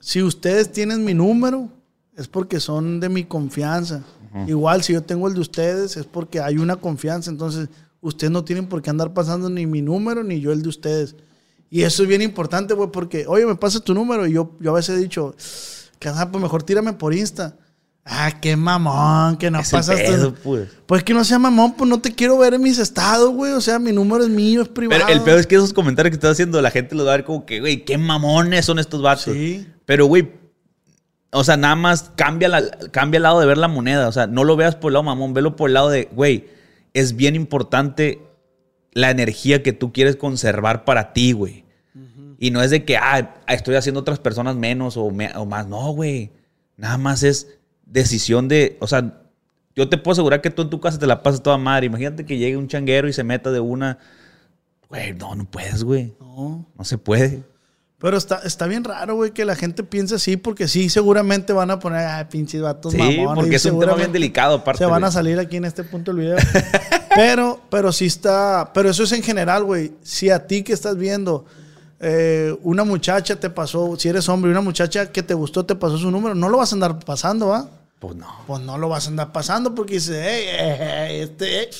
Si 0.00 0.22
ustedes 0.22 0.70
tienen 0.70 1.04
mi 1.04 1.14
número, 1.14 1.68
es 2.16 2.28
porque 2.28 2.60
son 2.60 3.00
de 3.00 3.08
mi 3.08 3.24
confianza. 3.24 4.02
Igual, 4.46 4.82
si 4.82 4.94
yo 4.94 5.02
tengo 5.02 5.28
el 5.28 5.34
de 5.34 5.40
ustedes, 5.40 5.96
es 5.96 6.06
porque 6.06 6.40
hay 6.40 6.56
una 6.56 6.76
confianza. 6.76 7.30
Entonces, 7.30 7.68
ustedes 8.00 8.30
no 8.30 8.44
tienen 8.44 8.66
por 8.66 8.80
qué 8.80 8.90
andar 8.90 9.12
pasando 9.12 9.50
ni 9.50 9.66
mi 9.66 9.82
número 9.82 10.24
ni 10.24 10.40
yo 10.40 10.52
el 10.52 10.62
de 10.62 10.68
ustedes. 10.68 11.16
Y 11.68 11.82
eso 11.82 12.02
es 12.02 12.08
bien 12.08 12.22
importante, 12.22 12.74
güey, 12.74 12.90
porque, 12.90 13.26
oye, 13.26 13.46
me 13.46 13.56
pasa 13.56 13.80
tu 13.80 13.94
número. 13.94 14.26
Y 14.26 14.32
yo, 14.32 14.56
yo 14.60 14.70
a 14.70 14.74
veces 14.74 14.98
he 14.98 15.02
dicho, 15.02 15.34
que 15.98 16.08
ah, 16.08 16.28
pues 16.30 16.42
mejor 16.42 16.62
tírame 16.62 16.92
por 16.92 17.14
Insta. 17.14 17.56
Ah, 18.04 18.32
qué 18.40 18.56
mamón, 18.56 19.36
que 19.36 19.48
no 19.50 19.60
Es 19.60 19.70
pasas 19.70 20.00
pedo, 20.00 20.34
pues. 20.34 20.68
Pues 20.86 21.04
que 21.04 21.14
no 21.14 21.24
sea 21.24 21.38
mamón, 21.38 21.74
pues 21.74 21.88
no 21.88 22.00
te 22.00 22.12
quiero 22.14 22.36
ver 22.38 22.54
en 22.54 22.60
mis 22.62 22.78
estados, 22.78 23.30
güey. 23.32 23.52
O 23.52 23.60
sea, 23.60 23.78
mi 23.78 23.92
número 23.92 24.24
es 24.24 24.30
mío, 24.30 24.62
es 24.62 24.68
privado. 24.68 25.02
Pero 25.06 25.16
el 25.16 25.22
peor 25.24 25.38
es 25.38 25.46
que 25.46 25.54
esos 25.54 25.72
comentarios 25.72 26.10
que 26.10 26.16
estás 26.16 26.32
haciendo, 26.32 26.60
la 26.60 26.72
gente 26.72 26.96
los 26.96 27.06
va 27.06 27.12
a 27.12 27.16
ver 27.16 27.24
como 27.24 27.46
que, 27.46 27.60
güey, 27.60 27.84
qué 27.84 27.98
mamones 27.98 28.64
son 28.66 28.80
estos 28.80 29.02
vatos. 29.02 29.32
Sí. 29.34 29.68
Pero, 29.86 30.06
güey, 30.06 30.32
o 31.30 31.44
sea, 31.44 31.56
nada 31.56 31.76
más 31.76 32.10
cambia, 32.16 32.48
la, 32.48 32.68
cambia 32.90 33.18
el 33.18 33.22
lado 33.22 33.38
de 33.38 33.46
ver 33.46 33.56
la 33.58 33.68
moneda. 33.68 34.08
O 34.08 34.12
sea, 34.12 34.26
no 34.26 34.42
lo 34.42 34.56
veas 34.56 34.74
por 34.74 34.90
el 34.90 34.94
lado 34.94 35.04
mamón, 35.04 35.32
velo 35.32 35.54
por 35.54 35.70
el 35.70 35.74
lado 35.74 35.88
de, 35.88 36.08
güey, 36.12 36.48
es 36.94 37.14
bien 37.14 37.36
importante 37.36 38.20
la 38.92 39.10
energía 39.10 39.62
que 39.62 39.72
tú 39.72 39.92
quieres 39.92 40.16
conservar 40.16 40.84
para 40.84 41.12
ti, 41.12 41.32
güey. 41.32 41.62
Y 42.38 42.50
no 42.50 42.60
es 42.62 42.72
de 42.72 42.84
que, 42.84 42.96
ah, 42.96 43.36
estoy 43.46 43.76
haciendo 43.76 44.00
otras 44.00 44.18
personas 44.18 44.56
menos 44.56 44.96
o, 44.96 45.08
me- 45.12 45.32
o 45.36 45.46
más. 45.46 45.68
No, 45.68 45.92
güey. 45.92 46.32
Nada 46.76 46.98
más 46.98 47.22
es 47.22 47.46
decisión 47.92 48.48
de, 48.48 48.76
o 48.80 48.86
sea, 48.86 49.20
yo 49.76 49.88
te 49.88 49.98
puedo 49.98 50.12
asegurar 50.12 50.40
que 50.40 50.50
tú 50.50 50.62
en 50.62 50.70
tu 50.70 50.80
casa 50.80 50.98
te 50.98 51.06
la 51.06 51.22
pasas 51.22 51.42
toda 51.42 51.58
madre. 51.58 51.86
Imagínate 51.86 52.24
que 52.24 52.38
llegue 52.38 52.56
un 52.56 52.68
changuero 52.68 53.08
y 53.08 53.12
se 53.12 53.24
meta 53.24 53.50
de 53.50 53.60
una. 53.60 53.98
Güey, 54.88 55.14
no, 55.14 55.34
no 55.34 55.44
puedes, 55.44 55.84
güey. 55.84 56.14
No. 56.20 56.66
No 56.76 56.84
se 56.84 56.98
puede. 56.98 57.42
Pero 57.98 58.16
está, 58.16 58.40
está 58.44 58.66
bien 58.66 58.82
raro, 58.82 59.14
güey, 59.14 59.30
que 59.30 59.44
la 59.44 59.54
gente 59.54 59.84
piense 59.84 60.16
así, 60.16 60.36
porque 60.36 60.66
sí, 60.66 60.88
seguramente 60.88 61.52
van 61.52 61.70
a 61.70 61.78
poner, 61.78 62.00
ay, 62.00 62.24
pinches 62.24 62.60
vatos 62.60 62.92
Sí, 62.92 62.98
mamones. 62.98 63.34
porque 63.36 63.56
es 63.56 63.64
un 63.64 63.78
tema 63.78 63.94
bien 63.94 64.10
delicado, 64.10 64.56
aparte. 64.56 64.78
Se 64.82 64.90
van 64.90 65.04
a 65.04 65.12
salir 65.12 65.38
aquí 65.38 65.56
en 65.56 65.64
este 65.64 65.84
punto 65.84 66.12
del 66.12 66.20
video. 66.20 66.36
pero, 67.14 67.60
pero 67.70 67.92
sí 67.92 68.06
está. 68.06 68.72
Pero 68.74 68.90
eso 68.90 69.04
es 69.04 69.12
en 69.12 69.22
general, 69.22 69.62
güey. 69.64 69.92
Si 70.02 70.30
a 70.30 70.46
ti 70.48 70.64
que 70.64 70.72
estás 70.72 70.96
viendo, 70.96 71.44
eh, 72.00 72.54
una 72.62 72.82
muchacha 72.82 73.36
te 73.36 73.48
pasó, 73.48 73.94
si 73.96 74.08
eres 74.08 74.28
hombre, 74.28 74.50
una 74.50 74.60
muchacha 74.62 75.12
que 75.12 75.22
te 75.22 75.34
gustó 75.34 75.64
te 75.64 75.76
pasó 75.76 75.96
su 75.96 76.10
número, 76.10 76.34
no 76.34 76.48
lo 76.48 76.58
vas 76.58 76.72
a 76.72 76.74
andar 76.74 76.98
pasando, 76.98 77.46
¿va? 77.46 77.70
Pues 78.02 78.16
no. 78.16 78.26
Pues 78.48 78.60
no 78.62 78.78
lo 78.78 78.88
vas 78.88 79.06
a 79.06 79.10
andar 79.10 79.30
pasando 79.30 79.76
porque 79.76 79.94
dices, 79.94 80.20
hey, 80.20 81.20
este, 81.20 81.62
eh", 81.62 81.70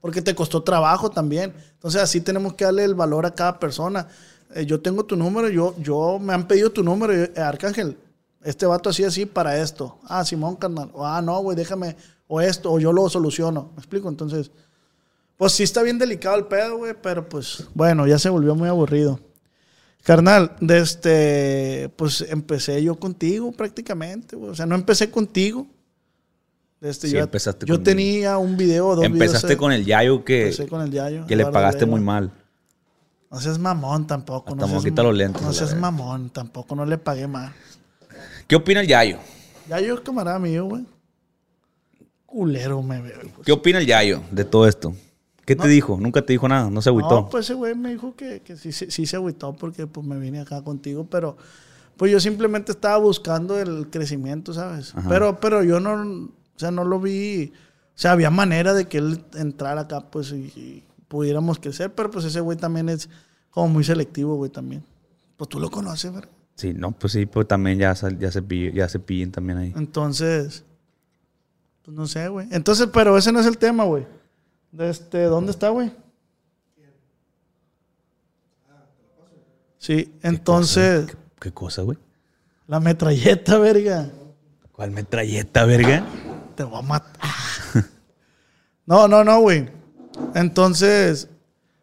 porque 0.00 0.22
te 0.22 0.34
costó 0.34 0.62
trabajo 0.62 1.10
también. 1.10 1.52
Entonces 1.74 2.00
así 2.00 2.22
tenemos 2.22 2.54
que 2.54 2.64
darle 2.64 2.82
el 2.82 2.94
valor 2.94 3.26
a 3.26 3.34
cada 3.34 3.58
persona. 3.60 4.08
Eh, 4.54 4.64
yo 4.64 4.80
tengo 4.80 5.04
tu 5.04 5.16
número, 5.16 5.50
yo, 5.50 5.74
yo 5.78 6.18
me 6.18 6.32
han 6.32 6.48
pedido 6.48 6.70
tu 6.70 6.82
número, 6.82 7.12
eh, 7.12 7.30
Arcángel, 7.36 7.98
este 8.42 8.64
vato 8.64 8.88
así, 8.88 9.04
así 9.04 9.26
para 9.26 9.58
esto. 9.58 9.98
Ah, 10.04 10.24
Simón, 10.24 10.56
carnal. 10.56 10.90
O, 10.94 11.04
ah, 11.04 11.20
no, 11.20 11.38
güey, 11.40 11.54
déjame, 11.58 11.94
o 12.26 12.40
esto, 12.40 12.72
o 12.72 12.80
yo 12.80 12.90
lo 12.90 13.10
soluciono. 13.10 13.72
¿Me 13.74 13.80
explico? 13.80 14.08
Entonces, 14.08 14.50
pues 15.36 15.52
sí 15.52 15.62
está 15.62 15.82
bien 15.82 15.98
delicado 15.98 16.36
el 16.36 16.46
pedo, 16.46 16.78
güey, 16.78 16.94
pero 17.02 17.28
pues, 17.28 17.66
bueno, 17.74 18.06
ya 18.06 18.18
se 18.18 18.30
volvió 18.30 18.54
muy 18.54 18.70
aburrido. 18.70 19.20
Carnal, 20.02 20.56
de 20.60 20.78
este, 20.78 21.90
pues 21.96 22.22
empecé 22.28 22.82
yo 22.82 22.96
contigo 22.96 23.52
prácticamente, 23.52 24.36
güey. 24.36 24.50
O 24.50 24.54
sea, 24.54 24.66
no 24.66 24.74
empecé 24.74 25.10
contigo. 25.10 25.66
Este, 26.80 27.08
Sí, 27.08 27.14
yo 27.14 27.20
empezaste 27.20 27.66
yo 27.66 27.74
conmigo. 27.74 27.84
tenía 27.84 28.38
un 28.38 28.56
video, 28.56 28.96
dos 28.96 29.04
Empezaste 29.04 29.48
videos, 29.48 29.60
con 29.60 29.72
el 29.72 29.84
Yayo 29.84 30.24
que, 30.24 30.44
empecé 30.44 30.66
con 30.66 30.80
el 30.80 30.90
Yayo. 30.90 31.26
que 31.26 31.36
le 31.36 31.44
pagaste 31.46 31.84
muy 31.84 32.00
mal. 32.00 32.32
No 33.30 33.38
seas 33.38 33.58
mamón 33.58 34.06
tampoco. 34.06 34.54
Hasta 34.54 34.66
no 34.66 34.80
seas, 34.80 34.94
los 34.96 35.14
lentes, 35.14 35.42
No 35.42 35.52
seas 35.52 35.76
mamón 35.76 36.30
tampoco, 36.30 36.74
no 36.74 36.86
le 36.86 36.96
pagué 36.98 37.28
mal. 37.28 37.52
¿Qué 38.48 38.56
opina 38.56 38.80
el 38.80 38.88
Yayo? 38.88 39.18
Yayo 39.68 39.94
es 39.94 40.00
camarada 40.00 40.38
mío, 40.38 40.64
güey. 40.64 40.84
Culero 42.26 42.82
me 42.82 43.00
veo. 43.02 43.20
¿Qué 43.44 43.52
opina 43.52 43.78
el 43.78 43.86
Yayo 43.86 44.22
de 44.30 44.44
todo 44.44 44.66
esto? 44.66 44.94
¿Qué 45.56 45.62
te 45.62 45.68
dijo? 45.68 45.98
Nunca 45.98 46.22
te 46.22 46.32
dijo 46.32 46.48
nada, 46.48 46.70
no 46.70 46.80
se 46.80 46.90
agüitó. 46.90 47.22
No, 47.22 47.28
pues 47.28 47.46
ese 47.46 47.54
güey 47.54 47.74
me 47.74 47.90
dijo 47.90 48.14
que, 48.14 48.40
que 48.40 48.56
sí, 48.56 48.72
sí, 48.72 48.86
sí 48.90 49.06
se 49.06 49.16
agüitó 49.16 49.52
porque 49.52 49.86
pues 49.86 50.06
me 50.06 50.18
vine 50.18 50.40
acá 50.40 50.62
contigo, 50.62 51.06
pero 51.10 51.36
pues 51.96 52.12
yo 52.12 52.20
simplemente 52.20 52.72
estaba 52.72 52.98
buscando 52.98 53.58
el 53.58 53.90
crecimiento, 53.90 54.54
¿sabes? 54.54 54.94
Ajá. 54.94 55.08
Pero, 55.08 55.40
pero 55.40 55.64
yo 55.64 55.80
no, 55.80 56.30
o 56.30 56.58
sea, 56.58 56.70
no 56.70 56.84
lo 56.84 57.00
vi, 57.00 57.52
o 57.54 57.98
sea, 57.98 58.12
había 58.12 58.30
manera 58.30 58.74
de 58.74 58.86
que 58.86 58.98
él 58.98 59.24
entrara 59.34 59.82
acá, 59.82 60.08
pues, 60.10 60.30
y, 60.30 60.52
y 60.56 60.84
pudiéramos 61.08 61.58
crecer, 61.58 61.92
pero 61.94 62.10
pues 62.10 62.24
ese 62.24 62.40
güey 62.40 62.56
también 62.56 62.88
es 62.88 63.08
como 63.50 63.68
muy 63.68 63.82
selectivo, 63.82 64.36
güey, 64.36 64.50
también. 64.50 64.84
Pues 65.36 65.48
tú 65.48 65.58
lo 65.58 65.68
conoces, 65.68 66.12
¿verdad? 66.12 66.30
Sí, 66.54 66.74
no, 66.74 66.92
pues 66.92 67.14
sí, 67.14 67.26
pues 67.26 67.48
también 67.48 67.78
ya, 67.78 67.94
se, 67.94 68.10
pillen, 68.42 68.74
ya 68.74 68.88
se 68.88 69.00
pillen 69.00 69.32
también 69.32 69.58
ahí. 69.58 69.72
Entonces, 69.74 70.62
pues 71.82 71.96
no 71.96 72.06
sé, 72.06 72.28
güey. 72.28 72.46
Entonces, 72.50 72.88
pero 72.92 73.16
ese 73.16 73.32
no 73.32 73.40
es 73.40 73.46
el 73.46 73.58
tema, 73.58 73.84
güey. 73.84 74.06
De 74.72 74.88
este, 74.90 75.24
¿dónde 75.24 75.50
está, 75.52 75.68
güey? 75.70 75.92
Sí, 79.78 80.12
entonces, 80.22 81.06
¿Qué, 81.06 81.16
qué 81.40 81.52
cosa, 81.52 81.82
güey? 81.82 81.98
la 82.66 82.80
metralleta, 82.80 83.58
verga. 83.58 84.10
¿Cuál 84.72 84.90
metralleta, 84.90 85.64
verga? 85.64 86.06
Te 86.54 86.64
voy 86.64 86.78
a 86.78 86.82
matar. 86.82 87.30
No, 88.86 89.06
no, 89.06 89.22
no, 89.22 89.40
güey. 89.40 89.68
Entonces, 90.34 91.28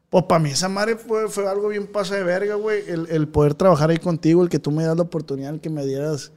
Pues 0.09 0.25
para 0.25 0.39
mí 0.39 0.49
esa 0.49 0.67
madre 0.67 0.97
fue, 0.97 1.29
fue 1.29 1.47
algo 1.47 1.69
bien 1.69 1.87
pasa 1.87 2.15
de 2.15 2.23
verga, 2.23 2.55
güey. 2.55 2.83
El, 2.85 3.07
el 3.09 3.29
poder 3.29 3.53
trabajar 3.53 3.89
ahí 3.91 3.97
contigo, 3.97 4.43
el 4.43 4.49
que 4.49 4.59
tú 4.59 4.71
me 4.71 4.83
das 4.83 4.97
la 4.97 5.03
oportunidad, 5.03 5.53
el 5.53 5.61
que 5.61 5.69
me 5.69 5.85
dieras, 5.85 6.33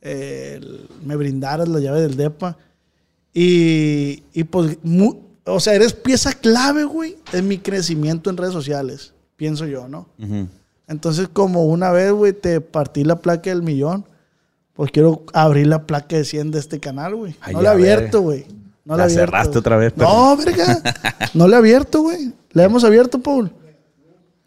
eh, 0.00 0.58
el- 0.62 0.88
me 1.04 1.16
brindaras 1.16 1.68
la 1.68 1.80
llave 1.80 2.00
del 2.02 2.16
DEPA. 2.16 2.56
Y, 3.34 4.22
y 4.32 4.44
pues, 4.44 4.78
mu- 4.84 5.22
o 5.44 5.60
sea, 5.60 5.74
eres 5.74 5.92
pieza 5.92 6.32
clave, 6.32 6.84
güey, 6.84 7.16
en 7.32 7.48
mi 7.48 7.58
crecimiento 7.58 8.30
en 8.30 8.36
redes 8.36 8.52
sociales, 8.52 9.12
pienso 9.36 9.66
yo, 9.66 9.88
¿no? 9.88 10.08
Entonces, 10.88 11.28
como 11.32 11.64
una 11.64 11.90
vez, 11.90 12.12
güey, 12.12 12.32
te 12.32 12.60
partí 12.60 13.04
la 13.04 13.20
placa 13.20 13.50
del 13.50 13.62
millón, 13.62 14.04
pues 14.74 14.90
quiero 14.90 15.24
abrir 15.32 15.66
la 15.66 15.86
placa 15.86 16.16
de 16.16 16.24
100 16.24 16.50
de 16.50 16.58
este 16.58 16.80
canal, 16.80 17.14
güey. 17.14 17.34
No 17.52 17.62
la 17.62 17.70
he 17.70 17.72
abierto, 17.72 18.20
güey. 18.22 18.46
No 18.84 18.96
La 18.96 19.04
abierto. 19.04 19.26
cerraste 19.26 19.58
otra 19.58 19.76
vez, 19.76 19.92
pero- 19.96 20.08
No, 20.08 20.36
verga. 20.36 20.82
No 21.34 21.46
la 21.46 21.56
he 21.56 21.58
abierto, 21.60 22.02
güey. 22.02 22.32
¿La 22.50 22.64
hemos 22.64 22.82
abierto, 22.84 23.20
Paul? 23.20 23.52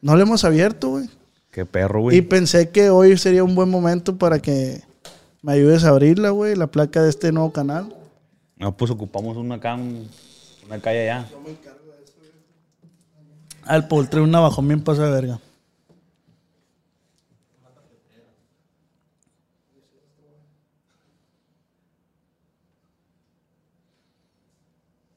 No 0.02 0.16
la 0.16 0.24
hemos 0.24 0.44
abierto, 0.44 0.90
güey. 0.90 1.10
Qué 1.52 1.66
perro, 1.66 2.00
Y 2.00 2.04
güey. 2.04 2.22
pensé 2.22 2.70
que 2.70 2.90
hoy 2.90 3.18
sería 3.18 3.44
un 3.44 3.56
buen 3.56 3.70
momento 3.70 4.18
para 4.18 4.40
que 4.40 4.82
me 5.42 5.54
ayudes 5.54 5.84
a 5.86 5.90
abrirla, 5.90 6.32
güey, 6.32 6.56
la 6.56 6.68
placa 6.68 7.02
de 7.02 7.10
este 7.10 7.32
nuevo 7.32 7.54
canal. 7.54 7.96
No, 8.58 8.76
pues 8.76 8.92
ocupamos 8.92 9.38
una 9.38 9.56
acá, 9.56 9.76
un- 9.76 10.08
una 10.66 10.82
calle 10.82 11.10
allá. 11.10 11.30
Al 13.64 13.88
Paul 13.88 14.10
trae 14.10 14.24
un 14.24 14.32
navajón 14.32 14.68
bien 14.68 14.84
pasa 14.84 15.06
de 15.06 15.12
verga. 15.12 15.40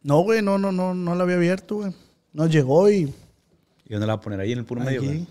No, 0.03 0.21
güey, 0.21 0.41
no, 0.41 0.57
no, 0.59 0.73
no, 0.73 0.95
no 0.95 1.15
la 1.15 1.25
había 1.25 1.37
abierto, 1.37 1.77
güey. 1.77 1.93
Nos 2.33 2.51
llegó 2.51 2.89
y 2.89 3.13
¿Y 3.89 3.93
dónde 3.93 4.07
la 4.07 4.17
va 4.17 4.19
a 4.19 4.23
poner? 4.23 4.41
Ahí 4.41 4.53
en 4.53 4.59
el 4.59 4.65
puro 4.67 4.83
medio, 4.83 5.03
güey. 5.03 5.27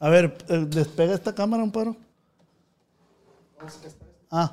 A 0.00 0.08
ver, 0.08 0.36
eh, 0.48 0.66
despega 0.68 1.14
esta 1.14 1.34
cámara 1.34 1.62
un 1.62 1.70
paro. 1.70 1.96
Ah, 4.30 4.52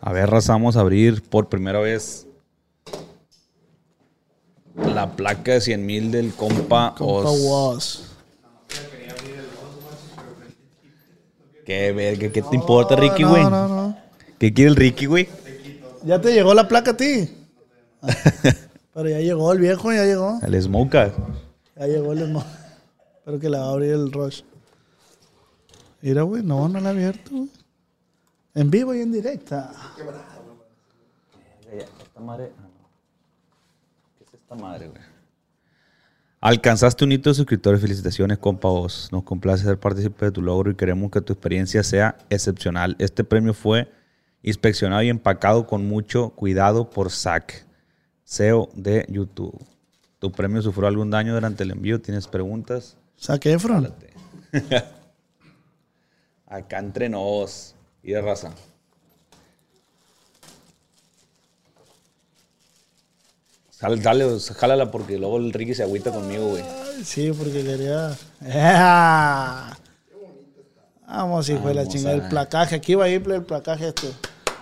A 0.00 0.12
ver, 0.12 0.28
raza, 0.28 0.52
vamos 0.54 0.76
a 0.76 0.80
abrir 0.80 1.22
por 1.22 1.48
primera 1.48 1.78
vez 1.78 2.26
la 4.76 5.14
placa 5.14 5.52
de 5.52 5.60
100 5.60 5.86
mil 5.86 6.10
del 6.10 6.32
compa, 6.34 6.94
compa 6.98 7.30
Oz. 7.30 8.08
Qué 11.64 11.92
verga, 11.92 12.28
¿qué 12.32 12.42
te 12.42 12.56
importa, 12.56 12.96
Ricky, 12.96 13.22
güey? 13.22 13.44
no, 13.44 13.68
no. 13.68 13.96
¿Qué 14.38 14.52
quiere 14.52 14.70
el 14.70 14.76
Ricky, 14.76 15.06
güey? 15.06 15.28
¿Ya 16.04 16.20
te 16.20 16.32
llegó 16.32 16.52
la 16.54 16.66
placa 16.66 16.90
a 16.92 16.96
ti? 16.96 17.30
Ah, 18.00 18.08
Pero 18.94 19.08
ya 19.08 19.20
llegó 19.20 19.52
el 19.52 19.60
viejo, 19.60 19.92
ya 19.92 20.04
llegó. 20.04 20.40
El 20.42 20.60
Smoker. 20.60 21.12
Ya 21.76 21.86
llegó 21.86 22.12
el 22.12 22.18
esmo- 22.28 22.44
Espero 23.18 23.38
que 23.38 23.48
la 23.48 23.60
va 23.60 23.66
a 23.66 23.70
abrir 23.70 23.92
el 23.92 24.10
Rush. 24.10 24.42
Mira, 26.02 26.22
güey, 26.22 26.42
no, 26.42 26.68
no 26.68 26.80
la 26.80 26.88
ha 26.88 26.92
abierto, 26.92 27.30
güey. 27.30 27.48
En 28.54 28.70
vivo 28.70 28.94
y 28.94 29.00
en 29.00 29.12
directa. 29.12 29.72
Esta 32.02 32.20
madre. 32.20 32.52
ah. 32.58 32.66
¿Qué 34.18 34.24
es 34.24 34.34
esta 34.34 34.54
madre, 34.54 34.88
güey? 34.88 35.00
Alcanzaste 36.40 37.04
un 37.04 37.12
hito 37.12 37.30
de 37.30 37.34
suscriptores. 37.34 37.80
Felicitaciones, 37.80 38.38
compa 38.38 38.68
vos. 38.68 39.08
Nos 39.12 39.22
complace 39.22 39.62
ser 39.64 39.78
partícipe 39.78 40.26
de 40.26 40.32
tu 40.32 40.42
logro 40.42 40.72
y 40.72 40.74
queremos 40.74 41.10
que 41.10 41.20
tu 41.20 41.32
experiencia 41.32 41.82
sea 41.84 42.18
excepcional. 42.28 42.96
Este 42.98 43.22
premio 43.22 43.54
fue 43.54 43.88
inspeccionado 44.42 45.02
y 45.02 45.08
empacado 45.08 45.66
con 45.68 45.86
mucho 45.86 46.30
cuidado 46.30 46.90
por 46.90 47.10
Zach, 47.12 47.64
CEO 48.24 48.70
de 48.74 49.06
YouTube. 49.08 49.56
¿Tu 50.18 50.32
premio 50.32 50.60
sufrió 50.62 50.88
algún 50.88 51.10
daño 51.10 51.32
durante 51.32 51.62
el 51.62 51.70
envío? 51.70 52.00
¿Tienes 52.00 52.26
preguntas? 52.26 52.96
Saque 53.16 53.52
Efron. 53.52 53.94
Acá 56.56 56.78
entre 56.78 57.08
nos. 57.08 57.74
Y 58.02 58.12
de 58.12 58.20
raza. 58.20 58.50
Sal- 63.70 64.00
Dale, 64.02 64.38
jálala 64.56 64.90
porque 64.90 65.18
luego 65.18 65.38
el 65.38 65.52
Ricky 65.52 65.74
se 65.74 65.82
agüita 65.82 66.12
conmigo, 66.12 66.48
güey. 66.50 66.64
Sí, 67.04 67.32
porque 67.32 67.64
quería. 67.64 68.16
¡Ea! 68.44 69.76
Vamos, 71.06 71.48
hijo 71.48 71.68
de 71.68 71.74
la 71.74 71.86
chingada. 71.86 72.14
El 72.14 72.28
placaje. 72.28 72.76
Aquí 72.76 72.94
va 72.94 73.04
a 73.06 73.08
ir 73.08 73.28
el 73.30 73.42
placaje 73.44 73.88
este. 73.88 74.12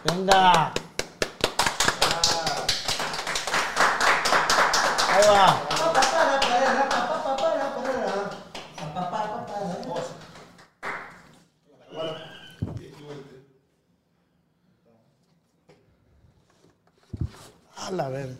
Venga. 0.04 0.72
Ahí 5.12 5.28
va. 5.28 5.69
A 17.90 17.92
la 17.92 18.08
verga. 18.08 18.34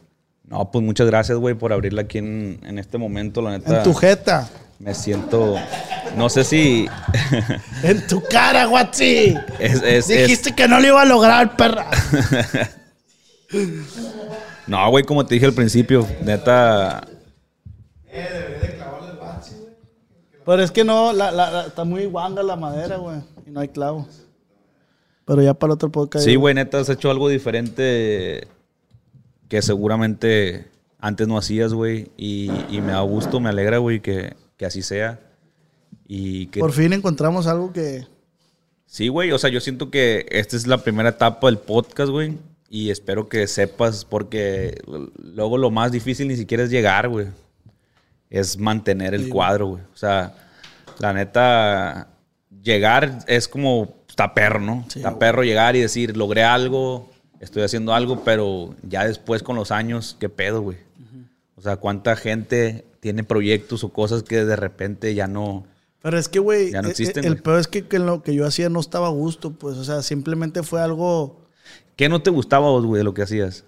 No, 0.44 0.70
pues 0.70 0.84
muchas 0.84 1.06
gracias, 1.06 1.36
güey, 1.38 1.54
por 1.54 1.72
abrirla 1.72 2.02
aquí 2.02 2.18
en, 2.18 2.60
en 2.64 2.78
este 2.78 2.98
momento. 2.98 3.40
La 3.42 3.50
neta, 3.52 3.78
En 3.78 3.82
tu 3.84 3.94
jeta. 3.94 4.48
me 4.78 4.94
siento. 4.94 5.56
No 6.16 6.28
sé 6.28 6.42
si. 6.44 6.88
En 7.82 8.06
tu 8.06 8.22
cara, 8.28 8.66
guachi. 8.66 9.34
es, 9.58 9.82
es- 9.82 10.08
Dijiste 10.08 10.54
que 10.54 10.66
no 10.68 10.80
lo 10.80 10.86
iba 10.88 11.02
a 11.02 11.04
lograr, 11.04 11.56
perra. 11.56 11.90
No, 14.66 14.88
güey, 14.90 15.02
como 15.04 15.26
te 15.26 15.34
dije 15.34 15.46
al 15.46 15.52
principio, 15.52 16.06
neta. 16.22 17.04
Pero 20.46 20.62
es 20.62 20.70
que 20.70 20.84
no, 20.84 21.12
la, 21.12 21.30
la- 21.30 21.50
la- 21.50 21.66
está 21.66 21.84
muy 21.84 22.06
guanga 22.06 22.42
la 22.42 22.56
madera, 22.56 22.96
güey. 22.96 23.18
Y 23.46 23.50
no 23.50 23.60
hay 23.60 23.68
clavo. 23.68 24.06
Pero 25.24 25.42
ya 25.42 25.54
para 25.54 25.70
el 25.70 25.74
otro 25.74 25.90
podcast. 25.90 26.24
Sí, 26.24 26.34
güey, 26.36 26.54
neta, 26.54 26.78
has 26.78 26.88
hecho 26.88 27.10
algo 27.10 27.28
diferente 27.28 28.48
que 29.50 29.60
seguramente 29.60 30.68
antes 31.00 31.26
no 31.26 31.36
hacías, 31.36 31.74
güey. 31.74 32.10
Y, 32.16 32.50
y 32.70 32.80
me 32.80 32.92
da 32.92 33.00
gusto, 33.00 33.40
me 33.40 33.50
alegra, 33.50 33.78
güey, 33.78 34.00
que, 34.00 34.34
que 34.56 34.64
así 34.64 34.80
sea. 34.80 35.20
Y 36.06 36.46
que 36.46 36.60
Por 36.60 36.72
fin 36.72 36.92
encontramos 36.92 37.48
algo 37.48 37.72
que. 37.72 38.06
Sí, 38.86 39.08
güey. 39.08 39.32
O 39.32 39.38
sea, 39.38 39.50
yo 39.50 39.60
siento 39.60 39.90
que 39.90 40.26
esta 40.30 40.56
es 40.56 40.68
la 40.68 40.78
primera 40.78 41.10
etapa 41.10 41.48
del 41.48 41.58
podcast, 41.58 42.10
güey. 42.10 42.38
Y 42.68 42.90
espero 42.90 43.28
que 43.28 43.48
sepas, 43.48 44.04
porque 44.04 44.80
luego 45.18 45.58
lo 45.58 45.72
más 45.72 45.90
difícil 45.90 46.28
ni 46.28 46.36
siquiera 46.36 46.62
es 46.62 46.70
llegar, 46.70 47.08
güey. 47.08 47.26
Es 48.30 48.56
mantener 48.56 49.14
el 49.14 49.28
cuadro, 49.28 49.66
güey. 49.66 49.82
O 49.92 49.96
sea, 49.96 50.32
la 51.00 51.12
neta, 51.12 52.08
llegar 52.62 53.24
es 53.26 53.48
como, 53.48 53.96
está 54.08 54.32
perro, 54.32 54.60
¿no? 54.60 54.84
está 54.94 55.18
perro 55.18 55.42
llegar 55.42 55.74
y 55.74 55.80
decir, 55.80 56.16
logré 56.16 56.44
algo, 56.44 57.10
estoy 57.40 57.62
haciendo 57.62 57.94
algo, 57.94 58.22
pero 58.22 58.74
ya 58.82 59.06
después 59.06 59.42
con 59.42 59.56
los 59.56 59.70
años, 59.70 60.16
¿qué 60.20 60.28
pedo, 60.28 60.62
güey? 60.62 60.78
O 61.56 61.62
sea, 61.62 61.76
cuánta 61.76 62.16
gente 62.16 62.86
tiene 63.00 63.24
proyectos 63.24 63.82
o 63.84 63.90
cosas 63.90 64.22
que 64.22 64.44
de 64.44 64.56
repente 64.56 65.14
ya 65.14 65.26
no... 65.26 65.66
Pero 66.02 66.18
es 66.18 66.28
que, 66.28 66.38
güey, 66.38 66.70
no 66.70 66.88
eh, 66.88 66.90
existen, 66.90 67.24
eh, 67.24 67.26
el 67.26 67.34
güey. 67.34 67.42
peor 67.42 67.60
es 67.60 67.68
que, 67.68 67.86
que 67.86 67.98
lo 67.98 68.22
que 68.22 68.34
yo 68.34 68.46
hacía 68.46 68.70
no 68.70 68.80
estaba 68.80 69.08
a 69.08 69.10
gusto, 69.10 69.52
pues. 69.52 69.76
O 69.76 69.84
sea, 69.84 70.00
simplemente 70.02 70.62
fue 70.62 70.80
algo. 70.80 71.44
¿Qué 71.94 72.08
no 72.08 72.22
te 72.22 72.30
gustaba 72.30 72.70
vos, 72.70 72.86
güey, 72.86 73.00
de 73.00 73.04
lo 73.04 73.12
que 73.12 73.20
hacías? 73.20 73.64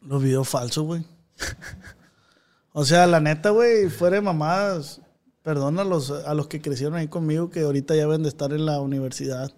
Los 0.00 0.22
videos 0.22 0.48
falsos, 0.48 0.84
güey. 0.84 1.04
o 2.72 2.84
sea, 2.84 3.08
la 3.08 3.18
neta, 3.18 3.50
güey, 3.50 3.88
fuera 3.88 4.14
de 4.14 4.22
mamadas. 4.22 5.00
Perdona 5.42 5.82
a 5.82 5.84
los, 5.84 6.12
a 6.12 6.32
los 6.34 6.46
que 6.46 6.60
crecieron 6.60 6.94
ahí 6.94 7.08
conmigo 7.08 7.50
que 7.50 7.62
ahorita 7.62 7.96
ya 7.96 8.02
deben 8.02 8.22
de 8.22 8.28
estar 8.28 8.52
en 8.52 8.64
la 8.64 8.80
universidad. 8.80 9.52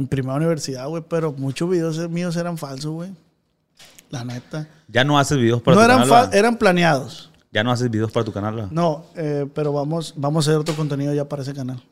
En 0.00 0.08
primera 0.08 0.34
universidad, 0.36 0.88
güey. 0.88 1.04
Pero 1.08 1.32
muchos 1.32 1.68
videos 1.70 2.08
míos 2.10 2.34
eran 2.36 2.58
falsos, 2.58 2.90
güey. 2.92 3.10
La 4.10 4.24
neta. 4.24 4.66
Ya 4.88 5.04
no 5.04 5.18
haces 5.18 5.38
videos 5.38 5.62
para 5.62 5.76
No 5.76 5.80
tu 5.80 5.84
eran, 5.84 5.98
canal. 6.00 6.10
¿verdad? 6.22 6.34
eran 6.34 6.56
planeados. 6.56 7.30
Ya 7.52 7.62
no 7.64 7.70
haces 7.72 7.90
videos 7.90 8.10
para 8.12 8.24
tu 8.24 8.32
canal, 8.32 8.54
¿verdad? 8.54 8.70
No, 8.70 9.04
eh, 9.16 9.46
pero 9.54 9.72
vamos, 9.72 10.14
vamos 10.16 10.46
a 10.46 10.50
hacer 10.50 10.60
otro 10.60 10.74
contenido 10.74 11.12
ya 11.14 11.28
para 11.28 11.42
ese 11.42 11.52
canal. 11.54 11.82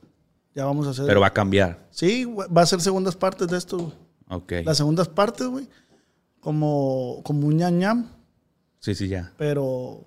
Ya 0.54 0.64
vamos 0.64 0.86
a 0.86 0.90
hacer. 0.90 1.06
Pero 1.06 1.20
va 1.20 1.28
a 1.28 1.32
cambiar. 1.32 1.78
Sí, 1.90 2.24
güey, 2.24 2.48
va 2.48 2.62
a 2.62 2.66
ser 2.66 2.80
segundas 2.80 3.14
partes 3.16 3.46
de 3.48 3.56
esto, 3.58 3.76
güey. 3.78 3.92
Ok. 4.30 4.52
Las 4.64 4.76
segundas 4.76 5.08
partes, 5.08 5.46
güey. 5.46 5.68
Como, 6.40 7.20
como 7.24 7.46
un 7.46 7.56
ñam 7.56 7.78
ñam, 7.78 8.06
Sí, 8.80 8.94
sí, 8.94 9.08
ya. 9.08 9.32
pero 9.36 10.06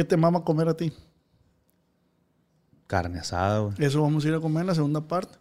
¿Qué 0.00 0.04
te 0.04 0.16
mama 0.16 0.42
comer 0.42 0.66
a 0.66 0.74
ti? 0.74 0.90
Carne 2.86 3.18
asada, 3.18 3.58
güey. 3.58 3.74
Eso 3.80 4.00
vamos 4.00 4.24
a 4.24 4.28
ir 4.28 4.34
a 4.34 4.40
comer 4.40 4.62
en 4.62 4.68
la 4.68 4.74
segunda 4.74 5.02
parte. 5.02 5.36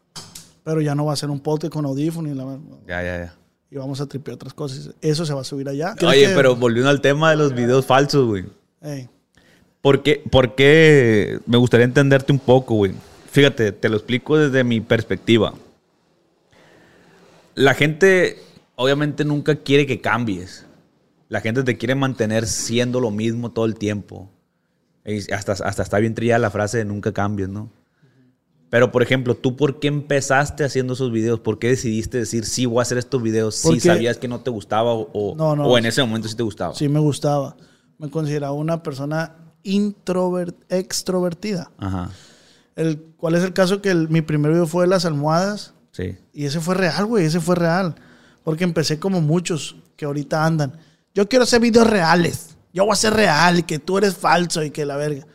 Pero 0.65 0.81
ya 0.81 0.95
no 0.95 1.05
va 1.05 1.13
a 1.13 1.15
ser 1.15 1.29
un 1.29 1.39
podcast 1.39 1.71
con 1.71 1.85
audífono 1.85 2.27
y 2.27 2.33
la 2.33 2.43
Ya, 2.85 3.01
ya, 3.01 3.17
ya. 3.19 3.35
y 3.71 3.77
vamos 3.77 4.01
a 4.01 4.05
tripear 4.07 4.35
otras 4.35 4.53
cosas. 4.53 4.93
Eso 4.99 5.25
se 5.25 5.33
va 5.33 5.39
a 5.39 5.43
subir 5.45 5.69
allá. 5.69 5.95
Oye, 6.05 6.27
que- 6.27 6.35
pero 6.35 6.57
volviendo 6.57 6.89
al 6.89 6.99
tema 6.99 7.29
de 7.29 7.37
los 7.37 7.55
videos 7.55 7.85
falsos, 7.85 8.25
güey. 8.27 8.47
Ey, 8.81 9.07
¿Por 9.79 10.03
qué, 10.03 10.21
por 10.29 10.55
qué 10.55 11.39
me 11.45 11.55
gustaría 11.57 11.85
entenderte 11.85 12.33
un 12.33 12.39
poco, 12.39 12.75
güey? 12.75 12.91
Fíjate, 13.31 13.71
te 13.71 13.87
lo 13.87 13.95
explico 13.95 14.35
desde 14.35 14.65
mi 14.65 14.81
perspectiva. 14.81 15.53
La 17.55 17.73
gente 17.75 18.39
obviamente 18.75 19.23
nunca 19.23 19.55
quiere 19.55 19.85
que 19.87 20.01
cambies. 20.01 20.65
La 21.29 21.39
gente 21.39 21.63
te 21.63 21.77
quiere 21.77 21.95
mantener 21.95 22.45
siendo 22.45 22.99
lo 22.99 23.09
mismo 23.09 23.51
todo 23.51 23.65
el 23.65 23.75
tiempo. 23.75 24.29
Y 25.05 25.31
hasta, 25.31 25.53
hasta 25.53 25.81
está 25.83 25.97
bien 25.99 26.13
trillada 26.15 26.39
la 26.39 26.51
frase 26.51 26.79
de 26.79 26.85
nunca 26.85 27.11
cambies, 27.13 27.49
¿no? 27.49 27.69
Pero, 28.69 28.91
por 28.91 29.01
ejemplo, 29.01 29.35
¿tú 29.35 29.55
por 29.55 29.79
qué 29.79 29.87
empezaste 29.87 30.63
haciendo 30.63 30.93
esos 30.93 31.11
videos? 31.11 31.39
¿Por 31.39 31.57
qué 31.57 31.69
decidiste 31.69 32.19
decir, 32.19 32.45
sí, 32.45 32.67
voy 32.67 32.79
a 32.79 32.81
hacer 32.83 32.99
estos 32.99 33.21
videos 33.23 33.55
si 33.55 33.67
Porque- 33.67 33.79
sabías 33.81 34.17
que 34.17 34.27
no 34.27 34.41
te 34.41 34.51
gustaba 34.51 34.93
o, 34.93 35.09
o- 35.11 35.35
No, 35.35 35.55
no. 35.55 35.63
o 35.65 35.77
en 35.77 35.87
ese 35.87 36.01
momento 36.03 36.27
sí 36.27 36.35
te 36.35 36.43
gustaba? 36.43 36.75
sí 36.75 36.87
me 36.87 36.99
gustaba. 36.99 37.55
Me 37.97 38.09
consideraba 38.11 38.53
una 38.53 38.83
persona 38.83 39.35
introvert, 39.63 40.55
extrovertida. 40.71 41.71
Ajá, 41.77 42.11
El, 42.75 43.01
¿Cuál 43.17 43.35
es 43.35 43.43
el 43.43 43.53
caso? 43.53 43.81
Que 43.81 43.89
el- 43.89 44.07
mi 44.09 44.21
primer 44.21 44.51
video 44.51 44.67
fue 44.67 44.83
de 44.85 44.89
las 44.89 45.03
almohadas. 45.05 45.73
sí. 45.91 46.15
Y 46.31 46.45
ese 46.45 46.59
fue 46.61 46.75
real, 46.75 47.05
güey. 47.07 47.25
Ese 47.25 47.39
fue 47.41 47.55
real. 47.55 47.95
Porque 48.45 48.63
empecé 48.63 48.99
como 48.99 49.19
muchos 49.19 49.75
que 49.97 50.05
ahorita 50.05 50.45
andan. 50.45 50.73
Yo 51.13 51.27
quiero 51.27 51.43
hacer 51.43 51.59
videos 51.59 51.87
reales. 51.87 52.55
Yo 52.73 52.85
voy 52.85 52.93
a 52.93 52.95
ser 52.95 53.13
real 53.13 53.65
que 53.65 53.79
tú 53.79 53.97
eres 53.97 54.15
falso 54.15 54.63
y 54.63 54.69
que 54.71 54.85
la 54.85 54.95
verga. 54.95 55.25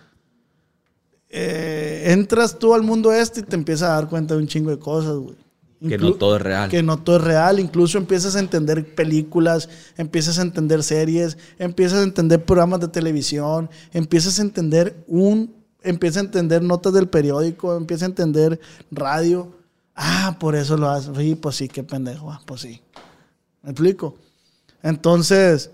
Eh, 1.29 2.13
entras 2.13 2.59
tú 2.59 2.75
al 2.75 2.83
mundo 2.83 3.13
este 3.13 3.41
y 3.41 3.43
te 3.43 3.57
empiezas 3.57 3.91
a 3.91 3.95
dar 3.95 4.09
cuenta 4.09 4.35
de 4.35 4.41
un 4.41 4.47
chingo 4.47 4.71
de 4.71 4.79
cosas, 4.79 5.17
güey. 5.17 5.37
Que 5.81 5.99
Inclu- 5.99 6.11
no 6.11 6.15
todo 6.15 6.37
es 6.37 6.43
real. 6.43 6.71
Que 6.71 6.83
no 6.83 6.99
todo 6.99 7.17
es 7.17 7.23
real. 7.25 7.59
Incluso 7.61 7.99
empiezas 7.99 8.37
a 8.37 8.39
entender 8.41 8.95
películas, 8.95 9.69
empiezas 9.97 10.39
a 10.39 10.43
entender 10.43 10.83
series, 10.83 11.37
empiezas 11.59 11.99
a 11.99 12.03
entender 12.05 12.45
programas 12.45 12.81
de 12.81 12.89
televisión, 12.89 13.69
empiezas 13.93 14.39
a 14.39 14.43
entender 14.43 14.97
un, 15.09 15.53
empiezas 15.83 16.19
a 16.23 16.27
entender 16.27 16.63
notas 16.63 16.93
del 16.95 17.09
periódico, 17.09 17.77
empiezas 17.77 18.05
a 18.05 18.07
entender 18.07 18.61
radio. 18.91 19.53
Ah, 19.97 20.37
por 20.41 20.55
eso 20.55 20.77
lo 20.77 20.89
haces. 20.89 21.11
Sí, 21.19 21.35
pues 21.35 21.57
sí, 21.57 21.69
qué 21.69 21.83
pendejo. 21.83 22.31
Ah, 22.31 22.41
pues 22.47 22.63
sí. 22.63 22.81
¿Me 23.63 23.71
explico? 23.71 24.15
Entonces, 24.83 25.71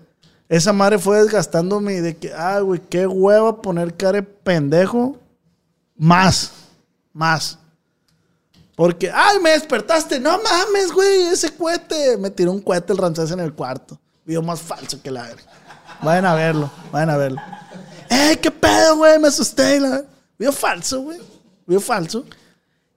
esa 0.51 0.73
madre 0.73 0.99
fue 0.99 1.23
desgastándome 1.23 2.01
de 2.01 2.17
que, 2.17 2.33
ah, 2.35 2.59
güey, 2.59 2.81
qué 2.81 3.07
hueva 3.07 3.63
poner 3.63 3.97
cara 3.97 4.21
de 4.21 4.25
pendejo. 4.25 5.17
Más, 5.97 6.51
más. 7.13 7.57
Porque, 8.75 9.13
ay, 9.15 9.39
me 9.39 9.51
despertaste. 9.51 10.19
No 10.19 10.43
mames, 10.43 10.91
güey, 10.93 11.29
ese 11.29 11.55
cohete. 11.55 12.17
Me 12.19 12.31
tiró 12.31 12.51
un 12.51 12.61
cohete 12.61 12.93
el 12.93 12.99
Ramsés 12.99 13.31
en 13.31 13.39
el 13.39 13.53
cuarto. 13.53 13.97
Video 14.25 14.43
más 14.43 14.61
falso 14.61 15.01
que 15.01 15.13
la 15.13 15.23
verga. 15.23 15.43
Vayan 16.03 16.27
a 16.27 16.35
verlo, 16.35 16.69
vayan 16.91 17.11
a 17.11 17.17
verlo. 17.17 17.41
¡Ey, 18.09 18.37
qué 18.39 18.51
pedo, 18.51 18.97
güey! 18.97 19.21
Me 19.21 19.29
asusté. 19.29 19.79
La... 19.79 20.03
Video 20.37 20.53
falso, 20.53 21.03
güey. 21.03 21.21
Video 21.65 21.81
falso. 21.81 22.25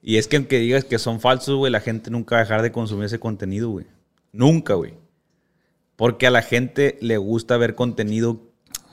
Y 0.02 0.18
es 0.18 0.28
que 0.28 0.38
aunque 0.38 0.58
digas 0.58 0.86
que 0.86 0.98
son 0.98 1.20
falsos, 1.20 1.56
güey, 1.56 1.72
la 1.72 1.82
gente 1.82 2.10
nunca 2.10 2.34
va 2.34 2.42
a 2.42 2.46
dejar 2.46 2.64
de 2.64 2.72
consumir 2.72 3.06
ese 3.06 3.20
contenido, 3.20 3.70
güey. 3.70 3.86
Nunca, 4.32 4.74
güey. 4.74 5.03
Porque 5.96 6.28
a 6.28 6.32
la 6.32 6.42
gente 6.42 6.98
le 7.02 7.18
gusta 7.18 7.58
ver 7.58 7.76
contenido 7.76 8.42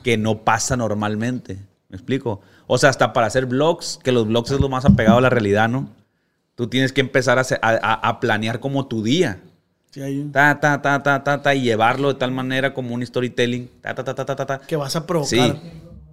que 0.02 0.16
no 0.16 0.44
pasa 0.44 0.76
normalmente. 0.76 1.58
¿Me 1.88 1.96
explico? 1.96 2.40
O 2.66 2.78
sea, 2.78 2.90
hasta 2.90 3.12
para 3.12 3.26
hacer 3.26 3.46
vlogs, 3.46 3.98
que 4.02 4.12
los 4.12 4.26
vlogs 4.26 4.52
es 4.52 4.60
lo 4.60 4.68
más 4.68 4.84
apegado 4.84 5.18
a 5.18 5.20
la 5.20 5.30
realidad, 5.30 5.68
¿no? 5.68 5.90
Tú 6.54 6.68
tienes 6.68 6.92
que 6.92 7.00
empezar 7.00 7.38
a, 7.38 8.20
planear 8.20 8.60
como 8.60 8.86
tu 8.86 9.02
día. 9.02 9.40
Sí, 9.90 10.02
hay 10.02 10.20
un- 10.20 10.30
Ta, 10.30 10.60
ta, 10.60 10.80
ta, 10.82 11.02
ta, 11.02 11.24
ta, 11.24 11.42
ta, 11.42 11.54
y 11.54 11.62
llevarlo 11.62 12.12
de 12.12 12.18
tal 12.18 12.30
manera 12.30 12.74
como 12.74 12.94
un 12.94 13.04
storytelling. 13.04 13.68
Ta, 13.80 13.94
ta, 13.94 14.04
ta, 14.04 14.14
ta, 14.14 14.36
ta, 14.36 14.46
ta. 14.46 14.58
Que 14.60 14.76
vas 14.76 14.94
a 14.94 15.06
provocar. 15.06 15.28
Sí. 15.28 15.52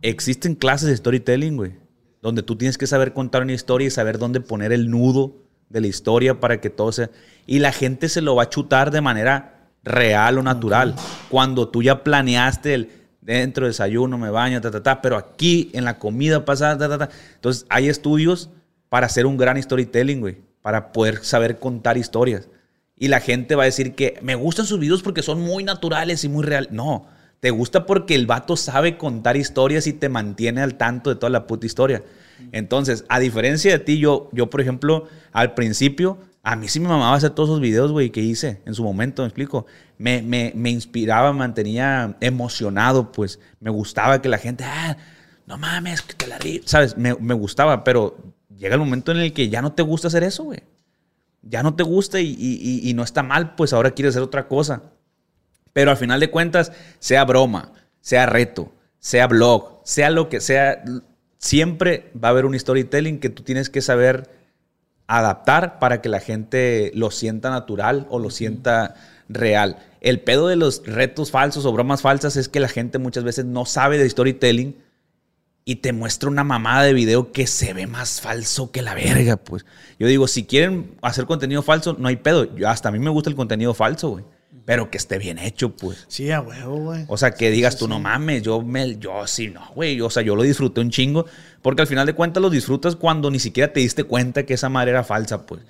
Existen 0.02 0.56
clases 0.56 0.90
de 0.90 0.98
storytelling, 0.98 1.58
güey. 1.58 1.74
Donde 2.22 2.44
tú 2.44 2.56
tienes 2.56 2.78
que 2.78 2.88
saber 2.88 3.14
contar 3.14 3.44
una 3.44 3.54
historia 3.54 3.88
y 3.88 3.92
saber 3.92 4.18
dónde 4.18 4.40
poner 4.42 4.72
el 4.72 4.90
nudo 4.90 5.36
de 5.70 5.82
la 5.82 5.88
historia 5.88 6.40
para 6.40 6.60
que 6.62 6.70
todo 6.70 6.92
sea. 6.92 7.12
Y 7.46 7.60
la 7.60 7.72
gente 7.72 8.10
se 8.10 8.22
lo 8.22 8.36
va 8.36 8.44
a 8.44 8.50
chutar 8.50 8.90
de 8.90 9.02
manera 9.02 9.57
real 9.88 10.38
o 10.38 10.44
natural. 10.44 10.96
Cuando 11.30 11.70
tú 11.70 11.84
ya 11.84 12.04
planeaste 12.04 12.74
el 12.74 12.90
dentro 13.22 13.68
desayuno, 13.68 14.18
me 14.18 14.30
baño, 14.30 14.62
ta, 14.62 14.72
ta, 14.72 14.84
ta. 14.84 15.02
Pero 15.02 15.18
aquí 15.18 15.70
en 15.74 15.86
la 15.86 15.98
comida 16.00 16.46
pasada, 16.46 16.78
ta, 16.78 16.90
ta, 16.90 17.08
ta. 17.08 17.16
Entonces 17.36 17.66
hay 17.70 17.90
estudios 17.90 18.50
para 18.90 19.08
hacer 19.08 19.26
un 19.26 19.38
gran 19.38 19.62
storytelling, 19.62 20.22
güey. 20.22 20.38
Para 20.62 20.92
poder 20.92 21.24
saber 21.24 21.60
contar 21.60 21.98
historias. 21.98 22.50
Y 22.96 23.10
la 23.10 23.20
gente 23.20 23.56
va 23.56 23.64
a 23.64 23.66
decir 23.66 23.94
que 23.94 24.20
me 24.22 24.36
gustan 24.36 24.66
sus 24.66 24.80
videos 24.80 25.04
porque 25.04 25.22
son 25.22 25.40
muy 25.40 25.64
naturales 25.64 26.24
y 26.24 26.30
muy 26.30 26.44
reales. 26.44 26.72
No, 26.72 27.08
te 27.40 27.52
gusta 27.52 27.86
porque 27.86 28.16
el 28.16 28.26
vato 28.26 28.58
sabe 28.58 28.98
contar 28.98 29.38
historias 29.38 29.86
y 29.86 29.94
te 29.94 30.10
mantiene 30.10 30.62
al 30.62 30.76
tanto 30.76 31.12
de 31.12 31.16
toda 31.16 31.30
la 31.30 31.46
puta 31.46 31.68
historia. 31.68 32.04
Entonces, 32.52 33.06
a 33.10 33.20
diferencia 33.20 33.72
de 33.72 33.80
ti, 33.80 34.00
yo, 34.00 34.30
yo 34.32 34.50
por 34.50 34.62
ejemplo, 34.62 35.08
al 35.32 35.54
principio, 35.54 36.18
a 36.50 36.56
mí 36.56 36.68
sí 36.70 36.80
me 36.80 36.88
mamaba 36.88 37.16
hacer 37.16 37.32
todos 37.32 37.50
esos 37.50 37.60
videos, 37.60 37.92
güey, 37.92 38.10
que 38.10 38.22
hice 38.22 38.62
en 38.66 38.74
su 38.74 38.84
momento, 38.84 39.22
me 39.22 39.28
explico. 39.28 39.66
Me, 39.98 40.22
me, 40.22 40.54
me 40.56 40.70
inspiraba, 40.70 41.34
mantenía 41.34 42.16
emocionado, 42.22 43.12
pues 43.12 43.40
me 43.60 43.70
gustaba 43.70 44.22
que 44.22 44.30
la 44.30 44.38
gente, 44.38 44.64
ah, 44.64 44.96
no 45.46 45.58
mames, 45.58 46.02
que 46.02 46.14
te 46.14 46.26
la 46.28 46.38
ri-", 46.38 46.62
¿sabes? 46.66 46.96
Me, 46.98 47.16
me 47.16 47.34
gustaba, 47.34 47.84
pero 47.84 48.16
llega 48.58 48.76
el 48.76 48.80
momento 48.80 49.12
en 49.12 49.18
el 49.18 49.34
que 49.34 49.50
ya 49.50 49.62
no 49.62 49.74
te 49.74 49.84
gusta 49.84 50.08
hacer 50.08 50.24
eso, 50.24 50.44
güey 50.44 50.62
ya 51.44 51.64
no 51.64 51.76
te 51.76 51.84
gusta 51.84 52.20
y, 52.20 52.28
y- 52.28 52.60
y- 52.62 52.90
y 52.90 52.94
no 52.94 53.04
está 53.04 53.24
mal, 53.24 53.56
pues 53.56 53.72
ahora 53.72 53.92
quieres 53.92 54.14
hacer 54.16 54.24
otra 54.24 54.48
cosa. 54.48 54.84
Pero 55.72 55.92
al 55.92 55.98
final 55.98 56.20
de 56.20 56.30
cuentas, 56.32 56.72
sea 57.00 57.24
broma, 57.24 57.72
sea 58.02 58.26
reto, 58.26 58.74
sea 59.00 59.28
blog, 59.28 59.80
sea 59.86 60.10
lo 60.10 60.28
que 60.28 60.42
sea, 60.42 60.84
siempre 61.38 62.12
va 62.22 62.30
a 62.30 62.32
haber 62.32 62.46
un 62.46 62.58
storytelling 62.60 63.20
que 63.20 63.30
tú 63.30 63.44
tienes 63.44 63.70
que 63.70 63.82
saber 63.82 64.30
adaptar 65.08 65.80
para 65.80 66.02
que 66.02 66.10
la 66.10 66.20
gente 66.20 66.92
lo 66.94 67.12
sienta 67.12 67.50
natural 67.50 68.06
o 68.10 68.20
lo 68.20 68.30
sienta 68.30 68.96
real. 69.30 69.78
El 70.02 70.20
pedo 70.20 70.48
de 70.48 70.56
los 70.56 70.84
retos 70.86 71.32
falsos 71.32 71.66
o 71.66 71.72
bromas 71.72 72.02
falsas 72.02 72.36
es 72.36 72.50
que 72.50 72.60
la 72.60 72.68
gente 72.68 73.00
muchas 73.00 73.24
veces 73.24 73.46
no 73.46 73.66
sabe 73.66 73.98
de 73.98 74.10
storytelling 74.10 74.76
y 75.66 75.78
te 75.78 75.92
muestra 75.92 76.30
una 76.30 76.44
mamada 76.44 76.84
de 76.84 76.94
video 76.94 77.32
que 77.32 77.46
se 77.46 77.74
ve 77.74 77.88
más 77.88 78.22
falso 78.22 78.72
que 78.72 78.82
la 78.82 78.94
verga, 78.94 79.36
pues. 79.36 79.66
Yo 80.00 80.08
digo, 80.08 80.28
si 80.28 80.46
quieren 80.46 80.96
hacer 81.02 81.26
contenido 81.26 81.62
falso, 81.62 81.96
no 82.00 82.08
hay 82.08 82.16
pedo. 82.16 82.56
Yo, 82.56 82.70
hasta 82.70 82.88
a 82.88 82.92
mí 82.92 83.00
me 83.00 83.10
gusta 83.10 83.30
el 83.30 83.36
contenido 83.36 83.74
falso, 83.74 84.10
güey. 84.10 84.24
Pero 84.68 84.92
que 84.92 84.98
esté 84.98 85.18
bien 85.18 85.40
hecho, 85.40 85.70
pues. 85.78 86.04
Sí, 86.10 86.30
a 86.30 86.42
huevo, 86.42 86.76
güey. 86.76 87.06
O 87.08 87.16
sea, 87.16 87.32
que 87.32 87.50
digas 87.52 87.78
tú, 87.78 87.88
no 87.88 88.02
mames, 88.02 88.44
yo 88.44 88.62
me, 88.62 88.98
yo 88.98 89.26
sí, 89.26 89.48
no, 89.48 89.66
güey. 89.74 90.02
O 90.02 90.10
sea, 90.10 90.24
yo 90.24 90.36
lo 90.36 90.44
disfruté 90.44 90.82
un 90.82 90.90
chingo. 90.90 91.26
Porque 91.62 91.84
al 91.84 91.88
final 91.88 92.06
de 92.06 92.12
cuentas 92.12 92.42
lo 92.42 92.50
disfrutas 92.50 92.98
cuando 92.98 93.32
ni 93.32 93.40
siquiera 93.40 93.72
te 93.72 93.80
diste 93.80 94.04
cuenta 94.04 94.44
que 94.44 94.56
esa 94.56 94.68
madre 94.68 94.92
era 94.92 95.06
falsa, 95.06 95.46
pues. 95.46 95.62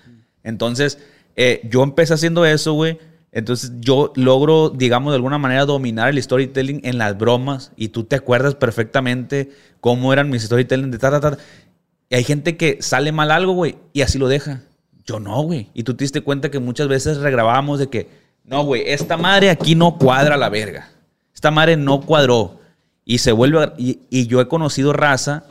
Entonces, 0.43 0.97
eh, 1.35 1.61
yo 1.69 1.83
empecé 1.83 2.15
haciendo 2.15 2.43
eso, 2.43 2.73
güey. 2.73 2.97
Entonces, 3.31 3.71
yo 3.81 4.13
logro, 4.15 4.71
digamos, 4.71 5.11
de 5.11 5.17
alguna 5.17 5.37
manera 5.37 5.65
dominar 5.65 6.09
el 6.09 6.19
storytelling 6.19 6.81
en 6.83 6.97
las 6.97 7.15
bromas. 7.15 7.73
Y 7.75 7.89
tú 7.89 8.03
te 8.03 8.15
acuerdas 8.15 8.55
perfectamente 8.55 9.51
cómo 9.79 10.11
eran 10.11 10.31
mis 10.31 10.41
storytelling 10.41 10.89
de 10.89 10.97
ta, 10.97 11.11
ta, 11.11 11.19
ta. 11.19 11.37
Y 12.09 12.15
hay 12.15 12.23
gente 12.23 12.57
que 12.57 12.79
sale 12.81 13.11
mal 13.11 13.29
algo, 13.29 13.53
güey, 13.53 13.77
y 13.93 14.01
así 14.01 14.17
lo 14.17 14.27
deja. 14.27 14.63
Yo 15.05 15.19
no, 15.19 15.39
güey. 15.43 15.69
Y 15.75 15.83
tú 15.83 15.93
te 15.93 16.03
diste 16.03 16.21
cuenta 16.21 16.49
que 16.49 16.57
muchas 16.57 16.87
veces 16.87 17.17
regrabábamos 17.17 17.77
de 17.77 17.89
que, 17.89 18.25
no, 18.47 18.63
güey, 18.63 18.83
esta 18.87 19.15
madre 19.17 19.49
aquí 19.51 19.75
no 19.75 19.97
cuadra 19.97 20.35
la 20.37 20.49
verga. 20.49 20.89
Esta 21.35 21.51
madre 21.51 21.77
no 21.77 22.01
cuadró. 22.01 22.59
Y 23.05 23.19
se 23.19 23.31
vuelve. 23.31 23.63
a- 23.63 23.73
y, 23.77 23.99
y 24.09 24.25
yo 24.27 24.41
he 24.41 24.47
conocido 24.47 24.91
raza, 24.93 25.43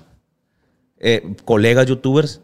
eh, 0.99 1.35
colegas 1.45 1.87
youtubers. 1.87 2.41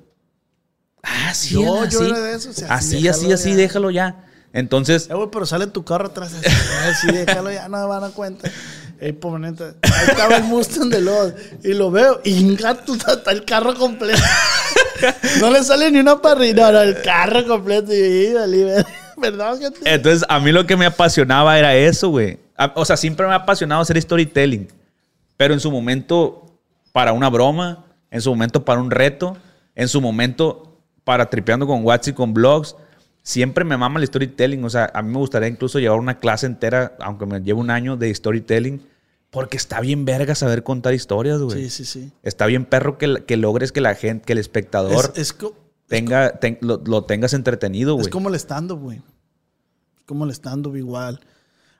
Ah, 1.02 1.34
sí, 1.34 1.54
Yo- 1.54 1.80
así. 1.82 1.92
yo 1.94 2.04
era 2.06 2.20
de 2.20 2.34
esos, 2.36 2.56
o 2.56 2.60
sea, 2.60 2.72
así, 2.74 3.00
sí, 3.00 3.08
así, 3.08 3.20
déjalo 3.26 3.34
así, 3.34 3.50
ya. 3.50 3.56
déjalo 3.56 3.90
ya. 3.90 4.24
Entonces, 4.52 5.08
Eh, 5.10 5.14
güey, 5.14 5.28
pero 5.32 5.46
sale 5.46 5.66
tu 5.66 5.84
carro 5.84 6.06
atrás. 6.08 6.32
así, 6.86 7.08
déjalo 7.10 7.50
ya, 7.50 7.68
no 7.68 7.78
me 7.80 7.86
van 7.86 8.04
a 8.04 8.10
cuenta. 8.10 8.48
Ey, 9.00 9.12
pobre 9.12 9.40
neta, 9.40 9.74
Ahí 9.82 10.08
estaba 10.10 10.36
el 10.36 10.44
Mustang 10.44 10.88
de 10.88 11.00
los. 11.00 11.32
Y 11.64 11.72
lo 11.74 11.90
veo. 11.90 12.20
Y 12.22 12.54
gato 12.54 12.94
está 12.94 13.32
el 13.32 13.44
carro 13.44 13.74
completo. 13.74 14.22
no 15.40 15.50
le 15.50 15.64
sale 15.64 15.90
ni 15.90 15.98
una 15.98 16.22
parrilla. 16.22 16.66
No, 16.66 16.72
no, 16.72 16.80
el 16.82 17.02
carro 17.02 17.44
completo. 17.46 17.92
Y 17.92 18.32
dale, 18.32 18.84
Perdón, 19.22 19.58
gente. 19.60 19.78
Entonces, 19.84 20.24
a 20.28 20.38
mí 20.40 20.52
lo 20.52 20.66
que 20.66 20.76
me 20.76 20.84
apasionaba 20.84 21.58
era 21.58 21.74
eso, 21.74 22.10
güey. 22.10 22.38
O 22.74 22.84
sea, 22.84 22.96
siempre 22.98 23.26
me 23.26 23.32
ha 23.32 23.36
apasionado 23.36 23.80
hacer 23.80 24.00
storytelling. 24.02 24.68
Pero 25.38 25.54
en 25.54 25.60
su 25.60 25.70
momento, 25.70 26.44
para 26.92 27.12
una 27.12 27.30
broma, 27.30 27.86
en 28.10 28.20
su 28.20 28.28
momento, 28.30 28.64
para 28.64 28.80
un 28.80 28.90
reto, 28.90 29.36
en 29.74 29.88
su 29.88 30.00
momento, 30.00 30.76
para 31.04 31.30
tripeando 31.30 31.66
con 31.66 31.82
Watts 31.84 32.08
y 32.08 32.12
con 32.12 32.34
blogs, 32.34 32.76
siempre 33.22 33.64
me 33.64 33.76
mama 33.76 33.98
el 34.00 34.06
storytelling. 34.06 34.62
O 34.64 34.70
sea, 34.70 34.90
a 34.92 35.02
mí 35.02 35.10
me 35.10 35.18
gustaría 35.18 35.48
incluso 35.48 35.78
llevar 35.78 35.98
una 35.98 36.18
clase 36.18 36.46
entera, 36.46 36.94
aunque 37.00 37.24
me 37.26 37.40
lleve 37.40 37.58
un 37.60 37.70
año 37.70 37.96
de 37.96 38.14
storytelling, 38.14 38.82
porque 39.30 39.56
está 39.56 39.80
bien 39.80 40.04
verga 40.04 40.34
saber 40.34 40.62
contar 40.62 40.92
historias, 40.94 41.40
güey. 41.40 41.62
Sí, 41.64 41.70
sí, 41.70 41.84
sí. 41.86 42.12
Está 42.22 42.46
bien 42.46 42.66
perro 42.66 42.98
que, 42.98 43.24
que 43.26 43.36
logres 43.36 43.72
que 43.72 43.80
la 43.80 43.94
gente, 43.94 44.26
que 44.26 44.34
el 44.34 44.38
espectador 44.38 45.12
Es, 45.16 45.32
es 45.32 45.36
tenga, 45.88 46.38
ten- 46.38 46.58
lo, 46.60 46.80
lo 46.84 47.04
tengas 47.04 47.32
entretenido, 47.32 47.94
güey. 47.94 48.06
Es 48.06 48.12
como 48.12 48.28
el 48.28 48.34
stand-up, 48.34 48.78
güey. 48.80 49.00
Como 50.06 50.24
el 50.24 50.30
stand-up 50.32 50.76
igual. 50.76 51.20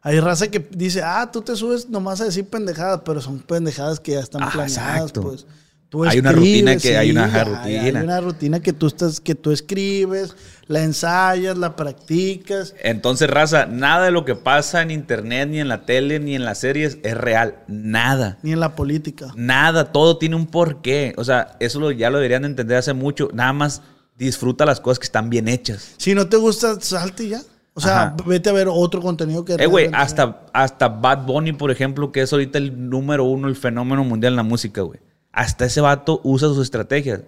Hay 0.02 0.18
raza 0.20 0.48
que 0.48 0.58
dice, 0.58 1.02
ah, 1.04 1.30
tú 1.32 1.42
te 1.42 1.54
subes 1.54 1.88
nomás 1.88 2.20
a 2.20 2.24
decir 2.24 2.44
pendejadas, 2.48 3.02
pero 3.04 3.20
son 3.20 3.38
pendejadas 3.40 4.00
que 4.00 4.12
ya 4.12 4.20
están 4.20 4.42
Ah, 4.42 4.50
planeadas, 4.52 4.96
exacto. 4.96 5.22
pues. 5.22 5.46
Tú 5.88 6.04
Hay 6.04 6.20
una 6.20 6.32
rutina 6.32 6.76
que- 6.78 6.96
hay 6.96 7.10
una 7.10 7.24
hay- 7.26 7.44
rutina. 7.44 7.98
Hay 7.98 8.04
una 8.04 8.20
rutina 8.22 8.60
que 8.60 8.72
tú 8.72 8.86
estás, 8.86 9.20
que 9.20 9.34
tú 9.34 9.52
escribes, 9.52 10.34
la 10.66 10.82
ensayas, 10.82 11.58
la 11.58 11.76
practicas. 11.76 12.74
Entonces, 12.82 13.28
raza, 13.28 13.66
nada 13.66 14.06
de 14.06 14.10
lo 14.10 14.24
que 14.24 14.34
pasa 14.34 14.80
en 14.80 14.90
internet, 14.90 15.50
ni 15.50 15.60
en 15.60 15.68
la 15.68 15.84
tele, 15.84 16.18
ni 16.18 16.34
en 16.34 16.46
las 16.46 16.58
series 16.58 16.96
es 17.02 17.14
real. 17.14 17.58
Nada. 17.68 18.38
Ni 18.42 18.52
en 18.52 18.60
la 18.60 18.74
política. 18.74 19.32
Nada. 19.36 19.92
Todo 19.92 20.16
tiene 20.16 20.34
un 20.34 20.46
porqué. 20.46 21.12
O 21.18 21.24
sea, 21.24 21.56
eso 21.60 21.78
lo- 21.78 21.90
ya 21.90 22.08
lo 22.08 22.16
deberían 22.16 22.42
de 22.42 22.48
entender 22.48 22.78
hace 22.78 22.94
mucho. 22.94 23.28
Nada 23.34 23.52
más 23.52 23.82
disfruta 24.16 24.64
las 24.64 24.80
cosas 24.80 24.98
que 24.98 25.04
están 25.04 25.28
bien 25.28 25.46
hechas. 25.46 25.92
Si 25.98 26.14
no 26.14 26.26
te 26.26 26.38
gusta, 26.38 26.80
salte 26.80 27.24
y 27.24 27.28
ya. 27.30 27.42
O 27.74 27.80
sea, 27.80 28.02
Ajá. 28.02 28.16
vete 28.26 28.50
a 28.50 28.52
ver 28.52 28.68
otro 28.70 29.00
contenido 29.00 29.44
que... 29.44 29.54
Eh, 29.54 29.66
güey, 29.66 29.88
hasta, 29.94 30.44
hasta 30.52 30.88
Bad 30.88 31.24
Bunny, 31.24 31.52
por 31.54 31.70
ejemplo, 31.70 32.12
que 32.12 32.20
es 32.20 32.32
ahorita 32.32 32.58
el 32.58 32.90
número 32.90 33.24
uno, 33.24 33.48
el 33.48 33.56
fenómeno 33.56 34.04
mundial 34.04 34.34
en 34.34 34.36
la 34.36 34.42
música, 34.42 34.82
güey. 34.82 35.00
Hasta 35.32 35.64
ese 35.64 35.80
vato 35.80 36.20
usa 36.22 36.48
sus 36.48 36.58
estrategias. 36.62 37.22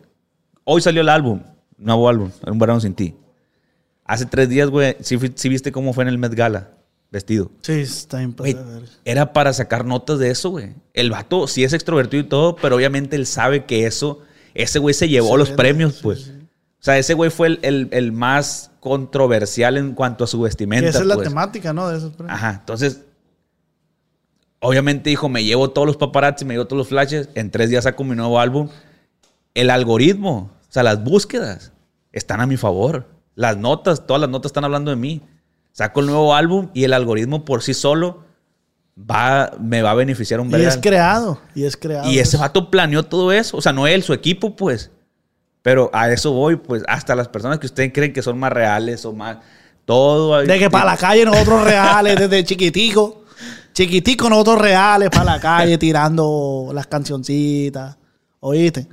Hoy 0.64 0.82
salió 0.82 1.01
el 1.01 1.09
álbum, 1.09 1.40
nuevo 1.78 2.09
álbum, 2.09 2.30
Un 2.47 2.59
verano 2.59 2.80
sin 2.80 2.95
ti. 2.95 3.14
Hace 4.05 4.26
tres 4.26 4.51
días, 4.51 4.68
güey, 4.68 4.97
sí, 5.01 5.18
sí 5.34 5.49
viste 5.49 5.72
cómo 5.72 5.95
fue 5.95 6.03
en 6.05 6.09
el 6.09 6.18
Met 6.18 6.34
Gala, 6.34 6.72
vestido. 7.11 7.51
Sí, 7.62 7.72
está 7.72 8.18
verga. 8.18 8.82
era 9.07 9.32
para 9.32 9.55
sacar 9.55 9.86
notas 9.86 10.18
de 10.18 10.28
eso, 10.30 10.51
güey. 10.51 10.74
El 10.92 11.11
vato 11.11 11.47
sí 11.47 11.64
es 11.64 11.72
extrovertido 11.72 12.22
y 12.22 12.26
todo, 12.26 12.57
pero 12.57 12.76
obviamente 12.76 13.16
él 13.16 13.26
sabe 13.26 13.64
que 13.64 13.86
eso, 13.86 14.20
ese 14.53 14.78
güey 14.78 14.92
se 14.92 15.09
llevó 15.09 15.30
Se 15.32 15.38
los 15.38 15.49
vende, 15.49 15.57
premios, 15.62 15.95
sí, 15.95 16.01
pues. 16.03 16.20
sí. 16.20 16.32
O 16.85 16.87
sea, 16.87 16.99
ese 16.99 17.14
güey 17.14 17.30
fue 17.30 17.47
el, 17.47 17.59
el- 17.62 17.89
el 17.93 18.12
más 18.12 18.70
controversial 18.80 19.78
en 19.78 19.95
cuanto 19.95 20.24
a 20.24 20.26
su 20.26 20.39
vestimenta. 20.43 20.87
esa 20.91 20.99
es 20.99 21.07
la 21.07 21.14
pues. 21.14 21.26
temática, 21.28 21.72
¿no? 21.72 21.89
De 21.89 21.97
esos 21.97 22.12
premios. 22.12 22.37
Ajá, 22.37 22.59
entonces, 22.61 23.01
obviamente 24.61 25.09
dijo, 25.11 25.28
me 25.30 25.45
llevo 25.45 25.70
todos 25.70 25.87
los 25.87 25.97
paparazzi, 25.97 26.45
me 26.45 26.55
llevo 26.55 26.66
todos 26.66 26.78
los 26.78 26.89
flashes, 26.89 27.28
en 27.35 27.51
tres 27.51 27.70
días 27.70 27.85
saco 27.85 28.05
mi 28.05 28.14
nuevo 28.14 28.39
álbum. 28.39 28.68
El 29.55 29.70
algoritmo, 29.70 30.51
o 30.68 30.72
sea, 30.72 30.82
las 30.82 31.03
búsquedas 31.03 31.72
están 32.12 32.41
a 32.43 32.47
mi 32.47 32.59
favor. 32.59 33.07
Las 33.35 33.57
notas, 33.57 34.07
todas 34.07 34.20
las 34.20 34.28
notas 34.30 34.51
están 34.51 34.64
hablando 34.64 34.91
de 34.91 34.97
mí. 34.97 35.22
Saco 35.72 36.01
el 36.01 36.07
nuevo 36.07 36.35
álbum 36.35 36.68
y 36.74 36.85
el 36.85 36.93
algoritmo 36.93 37.45
por 37.47 37.62
sí 37.62 37.72
solo 37.72 38.24
va, 38.99 39.53
me 39.59 39.80
va 39.82 39.93
a 39.93 39.95
beneficiar 39.95 40.39
un 40.41 40.49
Y 40.49 40.53
vergal. 40.53 40.68
es 40.68 40.76
creado. 40.78 41.41
Y 41.55 41.64
es 41.64 41.76
creado. 41.76 42.11
Y 42.11 42.18
ese 42.18 42.37
vato 42.37 42.70
planeó 42.70 43.03
todo 43.05 43.32
eso. 43.32 43.57
O 43.57 43.61
sea, 43.62 43.72
no 43.72 43.87
él, 43.87 44.03
su 44.03 44.12
equipo, 44.12 44.55
pues. 44.55 44.91
Pero 45.65 45.89
a 45.95 46.12
eso 46.12 46.31
voy, 46.33 46.57
pues. 46.57 46.83
Hasta 46.87 47.15
las 47.15 47.27
personas 47.29 47.59
que 47.59 47.65
ustedes 47.65 47.91
creen 47.91 48.12
que 48.12 48.21
son 48.21 48.39
más 48.39 48.53
reales 48.53 49.03
o 49.07 49.15
más. 49.15 49.39
Todo. 49.87 50.37
De 50.43 50.59
que 50.59 50.69
para 50.69 50.85
la 50.85 50.97
calle 50.99 51.25
nosotros 51.25 51.65
reales, 51.65 52.19
desde 52.21 52.45
chiquitico. 52.45 53.23
Chiquitico 53.73 54.29
nosotros 54.29 54.61
reales 54.61 55.09
para 55.09 55.25
la 55.25 55.41
calle 55.41 55.79
tirando 55.79 56.69
las 56.75 56.87
cancioncitas. 56.87 57.97
¿Oíste? 58.41 58.87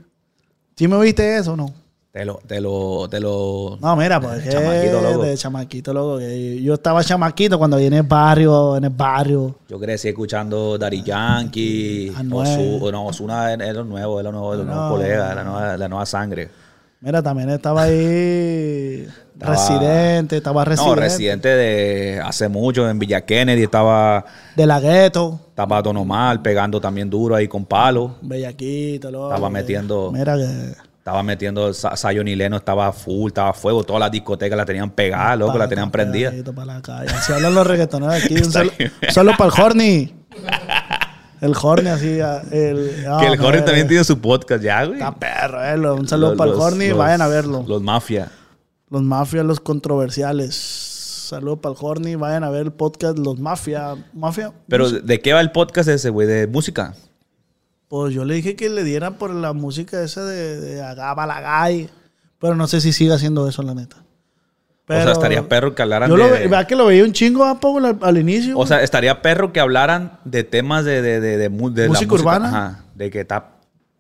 ¿Sí 0.78 0.88
me 0.88 0.96
oíste 0.96 1.40
eso 1.40 1.54
o 1.54 1.58
no? 1.58 1.74
Te 2.10 2.24
lo, 2.24 2.40
te 2.48 2.62
lo, 2.62 3.08
te 3.10 3.20
lo. 3.20 3.78
No, 3.82 3.96
mira, 3.98 4.22
pues 4.22 4.50
Chamaquito, 4.50 5.02
que 5.02 5.12
loco. 5.12 5.24
de 5.24 5.38
chamaquito, 5.38 5.94
loco. 5.94 6.20
que 6.20 6.62
Yo 6.62 6.76
estaba 6.76 7.04
chamaquito 7.04 7.58
cuando 7.58 7.76
vine 7.76 7.88
en 7.88 7.94
el 7.96 8.04
barrio, 8.04 8.78
en 8.78 8.86
el 8.86 8.90
barrio. 8.92 9.58
Yo 9.68 9.78
crecí 9.78 10.08
escuchando 10.08 10.78
Daddy 10.78 11.04
Yankee. 11.04 12.14
Anuel. 12.16 12.78
Osu, 12.78 12.92
no, 12.92 13.06
Osuna 13.08 13.54
es 13.54 13.74
lo 13.76 13.84
nuevo, 13.84 14.20
es 14.20 14.24
lo 14.24 14.32
nuevo, 14.32 14.54
es 14.54 14.60
lo 14.60 14.66
nuevo 14.66 14.90
colega, 14.90 15.36
la 15.36 15.44
nueva, 15.44 15.78
la 15.78 15.88
nueva 15.90 16.06
sangre. 16.06 16.61
Mira, 17.04 17.24
también 17.24 17.50
estaba 17.50 17.84
ahí 17.84 19.08
Estaba- 19.34 19.54
residente, 19.56 20.38
estaba 20.38 20.64
residente. 20.66 20.96
No, 20.96 21.02
residente 21.02 21.48
de 21.50 22.22
hace 22.24 22.48
mucho 22.48 22.88
en 22.88 23.00
Villa 23.00 23.22
Kennedy. 23.22 23.64
Estaba, 23.64 24.24
De 24.56 24.68
la 24.68 24.80
gueto, 24.80 25.40
estaba 25.50 25.82
Don 25.82 25.98
Omar 25.98 26.44
pegando 26.44 26.80
también 26.80 27.10
duro 27.10 27.36
ahí 27.36 27.48
con 27.48 27.66
palo. 27.66 28.18
bellaquito, 28.22 29.10
loco. 29.10 29.30
Estaba 29.34 29.50
metiendo- 29.50 30.12
Mira 30.12 30.36
que... 30.38 30.74
Estaba 31.00 31.24
metiendo 31.24 31.74
Sa- 31.74 31.98
Zion 31.98 32.28
y 32.28 32.36
Leno, 32.36 32.58
estaba 32.58 32.94
full, 32.94 33.30
estaba 33.30 33.52
fuego. 33.54 33.84
Todas 33.84 34.02
las 34.02 34.12
discotecas 34.12 34.56
la 34.56 34.66
tenían 34.66 34.92
pegada, 34.92 35.36
loco, 35.36 35.58
la 35.58 35.68
tenían 35.68 35.90
prendida. 35.90 36.32
Para 36.56 36.76
la 36.76 36.82
calle. 36.84 37.10
Así 37.10 37.34
hablan 37.34 37.56
los 37.56 37.66
reggaetoneros 37.66 38.24
aquí. 38.24 38.36
Un 38.44 38.52
solo, 38.52 38.72
solo 39.10 39.32
para 39.36 39.52
el 39.56 39.60
Horny. 39.62 40.14
El 41.42 41.54
Horny 41.62 41.90
así. 41.90 42.20
ah, 42.22 42.42
El, 42.52 43.04
no, 43.04 43.18
que 43.20 43.26
el 43.26 43.32
Jorge 43.32 43.46
hombre, 43.46 43.62
también 43.64 43.88
tiene 43.88 44.04
su 44.06 44.20
podcast 44.22 44.64
ya, 44.64 44.86
güey. 44.86 45.00
Está 45.00 45.14
perro, 45.16 45.64
eh. 45.64 45.92
Un 46.00 46.08
saludo 46.08 46.30
Los- 46.30 46.38
para 46.38 46.52
el 46.52 46.58
Horny. 46.58 46.88
los- 46.90 46.98
Vayan 46.98 47.22
a 47.22 47.28
verlo. 47.28 47.60
Los, 47.60 47.68
Los 47.68 47.82
Mafia. 47.82 48.32
mafias, 48.90 49.46
los 49.46 49.60
controversiales. 49.60 50.56
Saludo 50.56 51.60
para 51.62 51.74
el 51.74 51.78
Horny. 51.82 52.16
Vayan 52.16 52.44
a 52.44 52.50
ver 52.50 52.62
el 52.68 52.72
podcast 52.74 53.18
Los 53.18 53.40
Mafia. 53.40 53.96
Mafia. 54.14 54.54
Pero, 54.68 54.90
¿de 54.90 55.20
qué 55.22 55.34
va 55.34 55.42
el 55.42 55.52
podcast 55.52 55.90
ese, 55.90 56.10
güey? 56.10 56.28
¿De 56.28 56.46
música? 56.48 56.94
Pues 57.88 58.14
yo 58.14 58.24
le 58.24 58.36
dije 58.36 58.56
que 58.56 58.70
le 58.70 58.84
dieran 58.84 59.16
por 59.16 59.32
la 59.32 59.52
música 59.54 60.02
esa 60.04 60.24
de, 60.24 60.60
de 60.62 60.82
Agaba 60.82 61.26
la 61.26 61.42
Gay. 61.66 61.90
Pero 62.40 62.56
no 62.56 62.68
sé 62.68 62.82
si 62.82 62.94
sigue 62.94 63.14
haciendo 63.14 63.48
eso, 63.48 63.62
la 63.64 63.74
neta. 63.74 63.98
O 65.00 65.04
sea, 65.04 65.12
estaría 65.12 65.48
perro 65.48 65.74
que 65.76 65.82
hablaran 65.82 66.10
Yo 66.10 66.16
de... 66.18 66.24
lo 66.24 66.30
ve- 66.32 66.40
¿verdad 66.48 66.68
que 66.68 66.76
lo 66.76 66.86
veía 66.86 67.04
un 67.04 67.14
chingo 67.14 67.46
a 67.46 67.60
poco 67.60 67.80
al, 67.80 67.98
al 68.02 68.18
inicio. 68.18 68.58
O 68.58 68.66
sea, 68.68 68.82
estaría 68.82 69.22
perro 69.22 69.52
que 69.54 69.60
hablaran 69.60 70.20
de 70.26 70.44
temas 70.44 70.86
de, 70.86 71.02
de, 71.02 71.20
de, 71.20 71.38
de 71.38 71.50
la 71.50 71.88
¿Música 71.88 72.14
urbana? 72.14 72.48
Ajá, 72.48 72.84
de 72.96 73.10
que 73.10 73.22
está... 73.22 73.48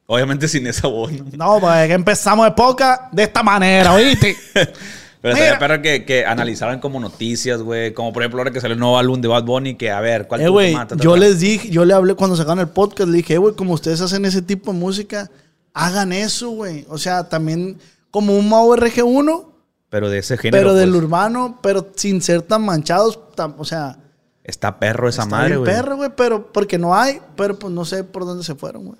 Obviamente 0.08 0.48
sin 0.50 0.68
esa 0.68 0.88
voz. 0.88 1.12
¿no? 1.14 1.26
No, 1.38 1.60
pues 1.62 1.88
que 1.88 1.94
empezamos 1.94 2.46
de 2.46 2.52
poca 2.52 3.08
de 3.14 3.24
esta 3.24 3.44
manera, 3.44 3.94
¿oíste? 3.96 4.36
Pero 4.54 5.36
estaría 5.36 5.54
Mira. 5.54 5.60
perro 5.60 5.82
que, 5.82 6.04
que 6.04 6.26
analizaran 6.26 6.80
como 6.80 7.00
noticias, 7.00 7.62
güey. 7.62 7.94
Como 7.94 8.12
por 8.12 8.24
ejemplo 8.24 8.39
ahora 8.42 8.52
que 8.52 8.60
salió 8.60 8.74
el 8.74 8.80
nuevo 8.80 8.98
álbum 8.98 9.22
de 9.22 9.28
Bad 9.28 9.44
Bunny, 9.44 9.76
que 9.76 9.92
a 9.92 10.02
ver, 10.02 10.28
¿cuál 10.28 10.42
eh, 10.42 10.46
te 10.46 10.50
güey, 10.50 10.68
gusta 10.72 10.80
más? 10.80 10.88
Ta, 10.89 10.96
ta, 10.98 11.04
yo 11.04 11.16
les 11.16 11.39
dije, 11.39 11.70
yo 11.70 11.86
le 11.86 11.94
hablé 11.94 12.16
cuando 12.16 12.36
sacaron 12.36 12.60
el 12.60 12.70
podcast, 12.70 13.08
le 13.10 13.18
dije, 13.18 13.36
"Eh, 13.36 13.38
güey, 13.38 13.56
como 13.56 13.74
ustedes 13.74 14.02
hacen 14.02 14.26
ese 14.26 14.42
tipo 14.42 14.74
de 14.74 14.80
música, 14.80 15.30
hagan 15.74 16.12
eso, 16.12 16.50
güey. 16.50 16.86
O 16.89 16.98
sea, 16.98 17.30
también 17.30 17.78
como 18.10 18.36
un 18.36 18.50
Mau 18.50 18.76
RG1, 18.76 19.46
Pero 19.92 20.10
de 20.10 20.18
ese 20.18 20.38
género, 20.38 20.58
pero 20.64 20.74
del 20.74 20.89
pues, 20.89 21.04
urbano, 21.04 21.60
pero 21.62 21.88
sin 21.96 22.20
ser 22.24 22.42
tan 22.42 22.64
manchados, 22.66 23.20
tan- 23.36 23.54
o 23.60 23.64
sea, 23.66 24.00
está 24.44 24.80
perro 24.80 25.08
esa 25.08 25.22
está 25.24 25.36
madre, 25.36 25.58
güey. 25.58 25.72
perro, 25.72 25.98
güey, 25.98 26.10
pero 26.18 26.52
porque 26.52 26.80
no 26.80 26.96
hay, 26.96 27.20
pero 27.36 27.60
pues 27.60 27.72
no 27.72 27.86
sé 27.86 28.04
por 28.04 28.26
dónde 28.26 28.44
se 28.44 28.56
fueron, 28.56 28.86
güey. 28.86 28.98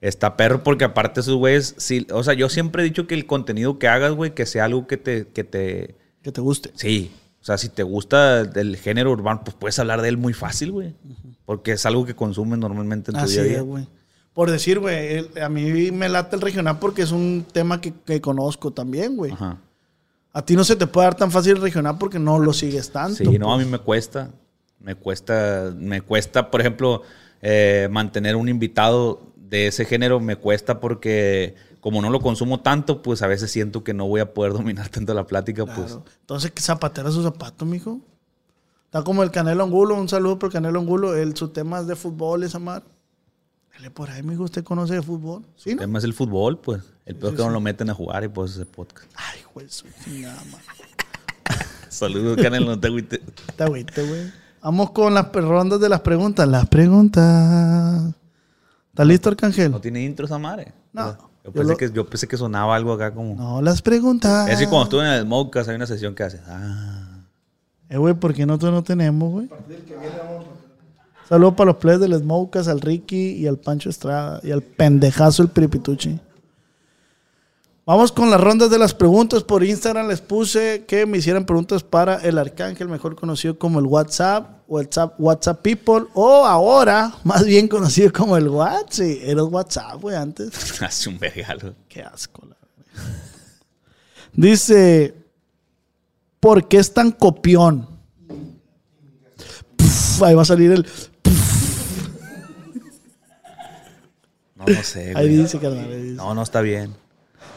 Está 0.00 0.36
perro 0.36 0.62
porque 0.62 0.84
aparte 0.84 1.20
esos 1.20 1.34
güeyes, 1.34 1.74
sí, 1.78 2.06
o 2.12 2.22
sea, 2.22 2.34
yo 2.34 2.48
siempre 2.48 2.82
he 2.82 2.84
dicho 2.84 3.06
que 3.08 3.14
el 3.14 3.26
contenido 3.26 3.78
que 3.78 3.88
hagas, 3.88 4.12
güey, 4.12 4.32
que 4.34 4.46
sea 4.46 4.66
algo 4.66 4.86
que 4.86 4.96
te, 4.96 5.26
que 5.28 5.42
te, 5.42 5.96
Que 6.22 6.30
te 6.32 6.40
guste. 6.40 6.70
sí, 6.74 7.10
o 7.40 7.44
sea, 7.44 7.56
si 7.58 7.68
te 7.70 7.82
gusta 7.82 8.40
el 8.40 8.76
género 8.76 9.10
urbano, 9.12 9.40
pues 9.44 9.56
puedes 9.58 9.78
hablar 9.78 10.02
de 10.02 10.08
él 10.10 10.18
muy 10.18 10.34
fácil, 10.34 10.70
güey, 10.72 10.94
porque 11.46 11.72
es 11.72 11.84
algo 11.86 12.04
que 12.04 12.14
consumes 12.14 12.58
normalmente 12.58 13.10
en 13.10 13.16
tu 13.16 13.24
Así 13.24 13.32
día 13.34 13.42
a 13.42 13.44
día. 13.46 13.60
güey. 13.62 13.88
Por 14.34 14.50
decir, 14.50 14.78
güey, 14.78 15.28
a 15.40 15.48
mí 15.48 15.90
me 15.90 16.08
late 16.10 16.36
el 16.36 16.42
regional 16.42 16.78
porque 16.78 17.02
es 17.02 17.10
un 17.10 17.44
tema 17.52 17.80
que, 17.80 17.92
que 18.04 18.20
conozco 18.20 18.70
también, 18.70 19.16
güey. 19.16 19.32
Ajá. 19.32 19.58
A 20.32 20.42
ti 20.42 20.54
no 20.54 20.64
se 20.64 20.76
te 20.76 20.86
puede 20.86 21.06
dar 21.06 21.16
tan 21.16 21.30
fácil 21.30 21.60
regional 21.60 21.98
porque 21.98 22.18
no 22.18 22.38
lo 22.38 22.52
sigues 22.52 22.90
tanto. 22.90 23.16
Sí, 23.16 23.38
no, 23.38 23.52
a 23.52 23.56
pues. 23.56 23.66
mí 23.66 23.72
me 23.72 23.78
cuesta, 23.78 24.30
me 24.78 24.94
cuesta, 24.94 25.72
me 25.76 26.00
cuesta, 26.02 26.50
por 26.50 26.60
ejemplo, 26.60 27.02
eh, 27.42 27.88
mantener 27.90 28.36
un 28.36 28.48
invitado 28.48 29.20
de 29.36 29.66
ese 29.66 29.84
género, 29.84 30.20
me 30.20 30.36
cuesta 30.36 30.78
porque 30.78 31.56
como 31.80 32.02
no 32.02 32.10
lo 32.10 32.20
consumo 32.20 32.60
tanto, 32.60 33.02
pues 33.02 33.22
a 33.22 33.26
veces 33.26 33.50
siento 33.50 33.82
que 33.82 33.94
no 33.94 34.06
voy 34.06 34.20
a 34.20 34.32
poder 34.32 34.52
dominar 34.54 34.88
tanto 34.88 35.14
la 35.14 35.26
plática, 35.26 35.66
pues. 35.66 35.98
Entonces, 36.20 36.50
¿qué 36.52 36.62
zapatera 36.62 37.10
su 37.10 37.22
zapato, 37.22 37.64
mijo? 37.64 38.00
Está 38.84 39.02
como 39.02 39.22
el 39.22 39.30
Canelo 39.30 39.62
Angulo. 39.62 39.94
Un 39.94 40.08
saludo 40.08 40.38
por 40.38 40.52
Canelo 40.52 40.80
Angulo. 40.80 41.14
Él, 41.14 41.36
su 41.36 41.48
tema 41.48 41.80
es 41.80 41.86
de 41.86 41.94
fútbol, 41.94 42.42
esa 42.42 42.58
mar. 42.58 42.82
Dale 43.80 43.90
por 43.92 44.10
ahí, 44.10 44.22
mijo. 44.22 44.42
¿Usted 44.42 44.62
conoce 44.62 44.92
de 44.92 45.00
fútbol? 45.00 45.42
¿Sí, 45.56 45.70
El 45.70 45.76
no? 45.76 45.80
tema 45.80 45.98
es 45.98 46.04
el 46.04 46.12
fútbol, 46.12 46.58
pues. 46.58 46.82
El 47.06 47.16
peor 47.16 47.32
es 47.32 47.38
que 47.38 47.44
no 47.46 47.48
lo 47.48 47.60
meten 47.60 47.88
a 47.88 47.94
jugar 47.94 48.22
y 48.24 48.28
pues 48.28 48.50
ese 48.52 48.66
podcast. 48.66 49.10
Ay, 49.14 49.40
güey, 49.54 49.66
su 49.70 49.86
man. 49.86 50.36
Saludos, 51.88 52.36
Canelo, 52.36 52.66
no 52.66 52.78
te 52.78 52.88
agüites. 52.88 53.20
Está 53.48 53.64
agüite, 53.64 54.06
güey. 54.06 54.30
Vamos 54.62 54.90
con 54.90 55.14
las 55.14 55.32
rondas 55.32 55.80
de 55.80 55.88
las 55.88 56.00
preguntas. 56.02 56.46
Las 56.46 56.68
preguntas. 56.68 58.12
¿Está 58.90 59.02
listo, 59.06 59.30
Arcángel? 59.30 59.70
¿No 59.70 59.80
tiene 59.80 60.02
intro 60.04 60.26
esa 60.26 60.36
madre? 60.38 60.74
No. 60.92 61.12
Yo 61.12 61.30
Yo 61.44 61.52
pensé, 61.52 61.70
lo- 61.72 61.76
que, 61.78 61.90
yo 61.90 62.06
pensé 62.06 62.28
que 62.28 62.36
sonaba 62.36 62.76
algo 62.76 62.92
acá 62.92 63.14
como... 63.14 63.34
No, 63.34 63.62
las 63.62 63.80
preguntas. 63.80 64.46
Es 64.50 64.58
que 64.58 64.68
cuando 64.68 64.84
estuve 64.84 65.06
en 65.06 65.12
el 65.14 65.22
Smokecast 65.22 65.70
hay 65.70 65.76
una 65.76 65.86
sesión 65.86 66.14
que 66.14 66.22
hace... 66.24 66.38
Ah. 66.46 67.22
Eh, 67.88 67.96
güey, 67.96 68.12
¿por 68.12 68.34
qué 68.34 68.44
nosotros 68.44 68.72
no 68.72 68.82
tenemos, 68.84 69.30
güey? 69.32 69.48
Saludos 71.30 71.54
para 71.54 71.70
los 71.70 71.76
players 71.76 72.00
del 72.00 72.18
Smokas, 72.18 72.66
al 72.66 72.80
Ricky 72.80 73.34
y 73.34 73.46
al 73.46 73.56
Pancho 73.56 73.88
Estrada 73.88 74.40
y 74.42 74.50
al 74.50 74.62
pendejazo 74.62 75.44
el 75.44 75.48
Piripituchi. 75.48 76.18
Vamos 77.86 78.10
con 78.10 78.30
las 78.30 78.40
rondas 78.40 78.68
de 78.68 78.80
las 78.80 78.92
preguntas. 78.92 79.44
Por 79.44 79.62
Instagram 79.62 80.08
les 80.08 80.20
puse 80.20 80.84
que 80.88 81.06
me 81.06 81.18
hicieran 81.18 81.46
preguntas 81.46 81.84
para 81.84 82.16
el 82.16 82.36
Arcángel, 82.36 82.88
mejor 82.88 83.14
conocido 83.14 83.56
como 83.56 83.78
el 83.78 83.86
WhatsApp 83.86 84.58
o 84.66 84.80
el 84.80 84.88
WhatsApp 85.18 85.62
People, 85.62 86.06
o 86.14 86.44
ahora 86.44 87.14
más 87.22 87.44
bien 87.44 87.68
conocido 87.68 88.12
como 88.12 88.36
el 88.36 88.48
WhatsApp. 88.48 88.90
Sí, 88.90 89.20
era 89.22 89.40
el 89.40 89.48
WhatsApp, 89.48 90.00
güey, 90.00 90.16
antes. 90.16 90.82
Hace 90.82 91.10
un 91.10 91.20
regalo. 91.20 91.76
Qué 91.88 92.02
asco, 92.02 92.42
la. 92.44 92.56
Dice, 94.32 95.14
¿por 96.40 96.66
qué 96.66 96.78
es 96.78 96.92
tan 96.92 97.12
copión? 97.12 97.86
Ahí 100.22 100.34
va 100.34 100.42
a 100.42 100.44
salir 100.44 100.72
el... 100.72 100.86
No, 104.60 104.66
no 104.74 104.82
sé, 104.84 105.08
Ahí 105.16 105.26
güey. 105.26 105.36
dice, 105.38 105.58
carnal. 105.58 105.90
ahí 105.90 106.02
dice. 106.02 106.14
No, 106.16 106.34
no 106.34 106.42
está 106.42 106.60
bien. 106.60 106.94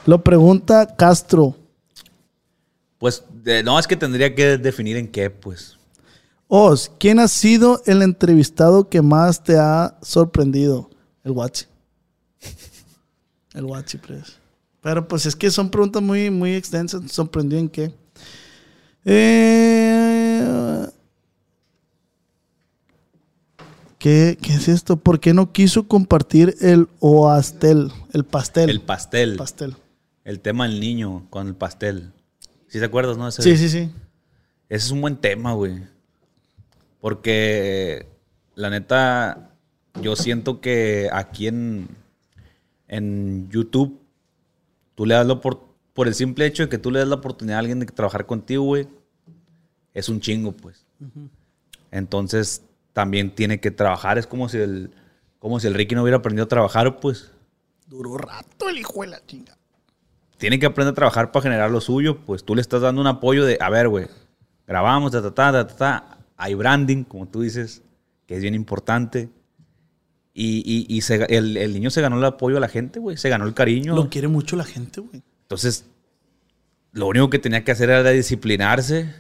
Lo 0.06 0.24
pregunta 0.24 0.95
Castro. 0.95 1.56
Pues, 2.97 3.24
de- 3.43 3.62
no, 3.64 3.78
es 3.78 3.86
que 3.88 3.95
tendría 3.97 4.34
que 4.34 4.58
definir 4.58 4.95
en 4.97 5.08
qué, 5.10 5.30
pues. 5.30 5.78
Os, 6.47 6.91
¿quién 6.99 7.20
ha 7.20 7.28
sido 7.28 7.82
el 7.86 8.01
entrevistado 8.01 8.88
que 8.89 9.01
más 9.01 9.43
te 9.43 9.58
ha 9.58 9.97
sorprendido? 10.01 10.89
El 11.24 11.34
Guachi. 11.34 11.66
El 13.54 13.66
Guachi, 13.66 13.97
pues. 13.97 14.38
Pero 14.82 15.08
pues 15.08 15.26
es 15.26 15.36
que 15.36 15.49
son 15.51 15.70
preguntas 15.70 16.01
muy, 16.01 16.30
muy 16.30 16.56
extensas. 16.56 17.01
¿Sorprendió 17.12 17.58
en 17.60 17.70
qué? 17.70 17.93
Eh, 19.06 19.82
¿qué, 24.04 24.38
qué 24.41 24.54
es 24.54 24.68
esto? 24.68 24.97
¿Por 24.97 25.22
qué 25.22 25.34
no 25.34 25.54
quiso 25.54 25.88
compartir 25.88 26.56
el 26.60 26.89
oastel? 26.99 27.89
El 28.12 28.26
pastel. 28.26 28.70
El 28.70 28.82
pastel. 28.82 29.38
pastel. 29.38 29.76
El 30.26 30.41
tema 30.41 30.68
del 30.68 30.82
niño 30.82 31.26
con 31.30 31.47
el 31.47 31.56
pastel. 31.56 32.12
¿Sí 32.68 32.80
te 32.80 32.86
acuerdas, 32.86 33.18
no? 33.18 33.30
Ese- 33.30 33.41
Sí, 33.43 33.56
sí, 33.56 33.70
sí. 33.70 33.89
Ese 34.68 34.86
es 34.88 34.91
un 34.91 34.99
buen 34.99 35.16
tema, 35.16 35.54
güey. 35.54 35.84
Porque 36.99 38.08
la 38.56 38.70
neta, 38.70 39.51
yo 40.01 40.16
siento 40.18 40.60
que 40.60 41.10
aquí 41.14 41.47
en, 41.47 41.88
en 42.89 43.49
YouTube, 43.49 43.99
tú 44.95 45.06
le 45.06 45.16
das 45.16 45.26
la 45.26 45.34
opor- 45.39 45.62
por 45.93 46.08
el 46.08 46.14
simple 46.16 46.45
hecho 46.45 46.64
de 46.64 46.70
que 46.70 46.78
tú 46.78 46.91
le 46.91 46.99
das 46.99 47.08
la 47.08 47.16
oportunidad 47.16 47.58
a 47.58 47.60
alguien 47.60 47.80
de 47.80 47.86
trabajar 47.86 48.26
contigo, 48.26 48.64
güey, 48.64 48.88
es 49.93 50.10
un 50.10 50.20
chingo, 50.20 50.51
pues. 50.51 50.86
Entonces, 51.91 52.64
también 52.94 53.34
tiene 53.36 53.60
que 53.60 53.72
trabajar. 53.72 54.18
Es 54.18 54.28
como 54.28 54.48
si 54.50 54.58
el, 54.58 54.91
como 55.39 55.60
si 55.60 55.68
el 55.68 55.74
Ricky 55.74 55.96
no 55.96 56.04
hubiera 56.04 56.18
aprendido 56.18 56.46
a 56.46 56.48
trabajar, 56.48 57.00
pues. 57.00 57.32
Duró 57.88 58.18
rato 58.18 58.70
el 58.70 58.78
hijo 58.78 59.02
de 59.02 59.08
la 59.08 59.26
chinga. 59.26 59.58
tiene 60.38 60.58
que 60.60 60.66
aprender 60.66 60.91
a 60.94 60.96
trabajar 60.96 61.32
para 61.32 61.44
generar 61.44 61.70
lo 61.72 61.80
suyo, 61.82 62.20
pues 62.26 62.44
tú 62.44 62.56
le 62.56 62.62
estás 62.62 62.82
dando 62.82 63.00
un 63.02 63.08
apoyo 63.08 63.46
de, 63.46 63.58
a 63.62 63.70
ver, 63.70 63.88
güey, 63.89 64.08
grabamos, 64.68 65.12
ta, 65.12 65.22
ta, 65.22 65.34
ta, 65.34 65.52
ta, 65.52 65.68
ta, 65.68 65.76
ta, 65.76 66.18
hay 66.38 66.54
branding, 66.54 67.04
como 67.04 67.28
tú 67.28 67.41
dices, 67.41 67.82
que 68.26 68.36
es 68.36 68.41
bien 68.41 68.56
importante. 68.56 69.30
Y, 70.34 70.64
y- 70.66 70.86
y 70.98 71.02
se 71.02 71.24
el, 71.30 71.58
el 71.58 71.74
niño 71.74 71.89
se 71.91 72.02
ganó 72.02 72.18
el 72.18 72.26
apoyo 72.26 72.58
a 72.58 72.60
la 72.60 72.68
gente, 72.68 73.00
güey, 73.00 73.18
se 73.18 73.30
ganó 73.30 73.46
el 73.46 73.54
cariño. 73.54 73.96
Lo 73.96 74.10
quiere 74.10 74.28
mucho 74.28 74.56
la 74.56 74.64
gente, 74.66 75.00
güey. 75.02 75.22
Entonces, 75.44 75.86
lo 76.91 77.08
único 77.08 77.30
que 77.30 77.39
tenía 77.39 77.64
que 77.64 77.72
hacer 77.72 77.89
era 77.91 78.10
disciplinarse 78.10 79.14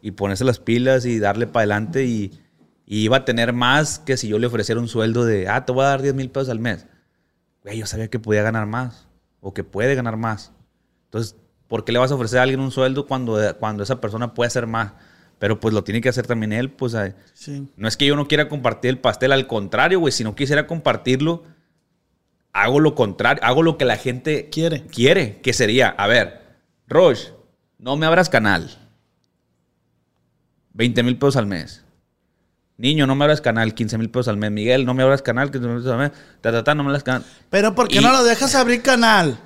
y 0.00 0.12
ponerse 0.12 0.44
las 0.44 0.60
pilas 0.60 1.04
y 1.06 1.18
darle 1.18 1.46
para 1.46 1.60
adelante 1.62 2.04
y, 2.06 2.38
y 2.92 3.04
iba 3.04 3.18
a 3.18 3.24
tener 3.24 3.52
más 3.52 4.00
que 4.00 4.16
si 4.16 4.26
yo 4.26 4.40
le 4.40 4.48
ofreciera 4.48 4.80
un 4.80 4.88
sueldo 4.88 5.24
de, 5.24 5.46
ah, 5.46 5.64
te 5.64 5.70
voy 5.70 5.84
a 5.84 5.90
dar 5.90 6.02
10 6.02 6.12
mil 6.12 6.28
pesos 6.28 6.48
al 6.48 6.58
mes. 6.58 6.88
Güey, 7.62 7.78
yo 7.78 7.86
sabía 7.86 8.08
que 8.08 8.18
podía 8.18 8.42
ganar 8.42 8.66
más 8.66 9.06
o 9.38 9.54
que 9.54 9.62
puede 9.62 9.94
ganar 9.94 10.16
más. 10.16 10.50
Entonces, 11.04 11.36
¿por 11.68 11.84
qué 11.84 11.92
le 11.92 12.00
vas 12.00 12.10
a 12.10 12.16
ofrecer 12.16 12.40
a 12.40 12.42
alguien 12.42 12.58
un 12.58 12.72
sueldo 12.72 13.06
cuando, 13.06 13.38
cuando 13.60 13.84
esa 13.84 14.00
persona 14.00 14.34
puede 14.34 14.48
hacer 14.48 14.66
más? 14.66 14.94
Pero 15.38 15.60
pues 15.60 15.72
lo 15.72 15.84
tiene 15.84 16.00
que 16.00 16.08
hacer 16.08 16.26
también 16.26 16.52
él, 16.52 16.68
pues 16.68 16.94
eh, 16.94 17.14
Sí. 17.32 17.68
no 17.76 17.86
es 17.86 17.96
que 17.96 18.06
yo 18.06 18.16
no 18.16 18.26
quiera 18.26 18.48
compartir 18.48 18.88
el 18.88 18.98
pastel, 18.98 19.30
al 19.30 19.46
contrario, 19.46 20.00
güey, 20.00 20.10
si 20.10 20.24
no 20.24 20.34
quisiera 20.34 20.66
compartirlo, 20.66 21.44
hago 22.52 22.80
lo 22.80 22.96
contrario, 22.96 23.44
hago 23.44 23.62
lo 23.62 23.78
que 23.78 23.84
la 23.84 23.98
gente 23.98 24.48
Quiere. 24.50 24.84
Quiere, 24.86 25.40
que 25.42 25.52
sería, 25.52 25.90
a 25.90 26.08
ver, 26.08 26.40
Roche, 26.88 27.32
no 27.78 27.94
me 27.94 28.06
abras 28.06 28.28
canal. 28.28 28.68
20 30.72 31.04
mil 31.04 31.16
pesos 31.16 31.36
al 31.36 31.46
mes. 31.46 31.84
Niño, 32.80 33.06
no 33.06 33.14
me 33.14 33.24
abras 33.24 33.40
canal, 33.40 33.74
15 33.74 33.98
mil 33.98 34.08
pesos 34.10 34.28
al 34.28 34.36
mes. 34.38 34.50
Miguel, 34.50 34.84
no 34.86 34.94
me 34.94 35.02
abras 35.02 35.22
canal, 35.22 35.50
15 35.50 35.68
mil 35.68 35.76
pesos 35.78 35.92
al 35.92 35.98
mes. 35.98 36.10
Ta, 36.40 36.50
ta, 36.50 36.64
ta, 36.64 36.74
no 36.74 36.82
me 36.82 36.88
abras 36.88 37.02
canal. 37.04 37.24
Pero 37.50 37.74
¿por 37.74 37.88
qué 37.88 37.98
Y- 37.98 38.02
no 38.02 38.10
lo 38.10 38.24
dejas 38.24 38.54
abrir 38.54 38.82
canal? 38.82 39.38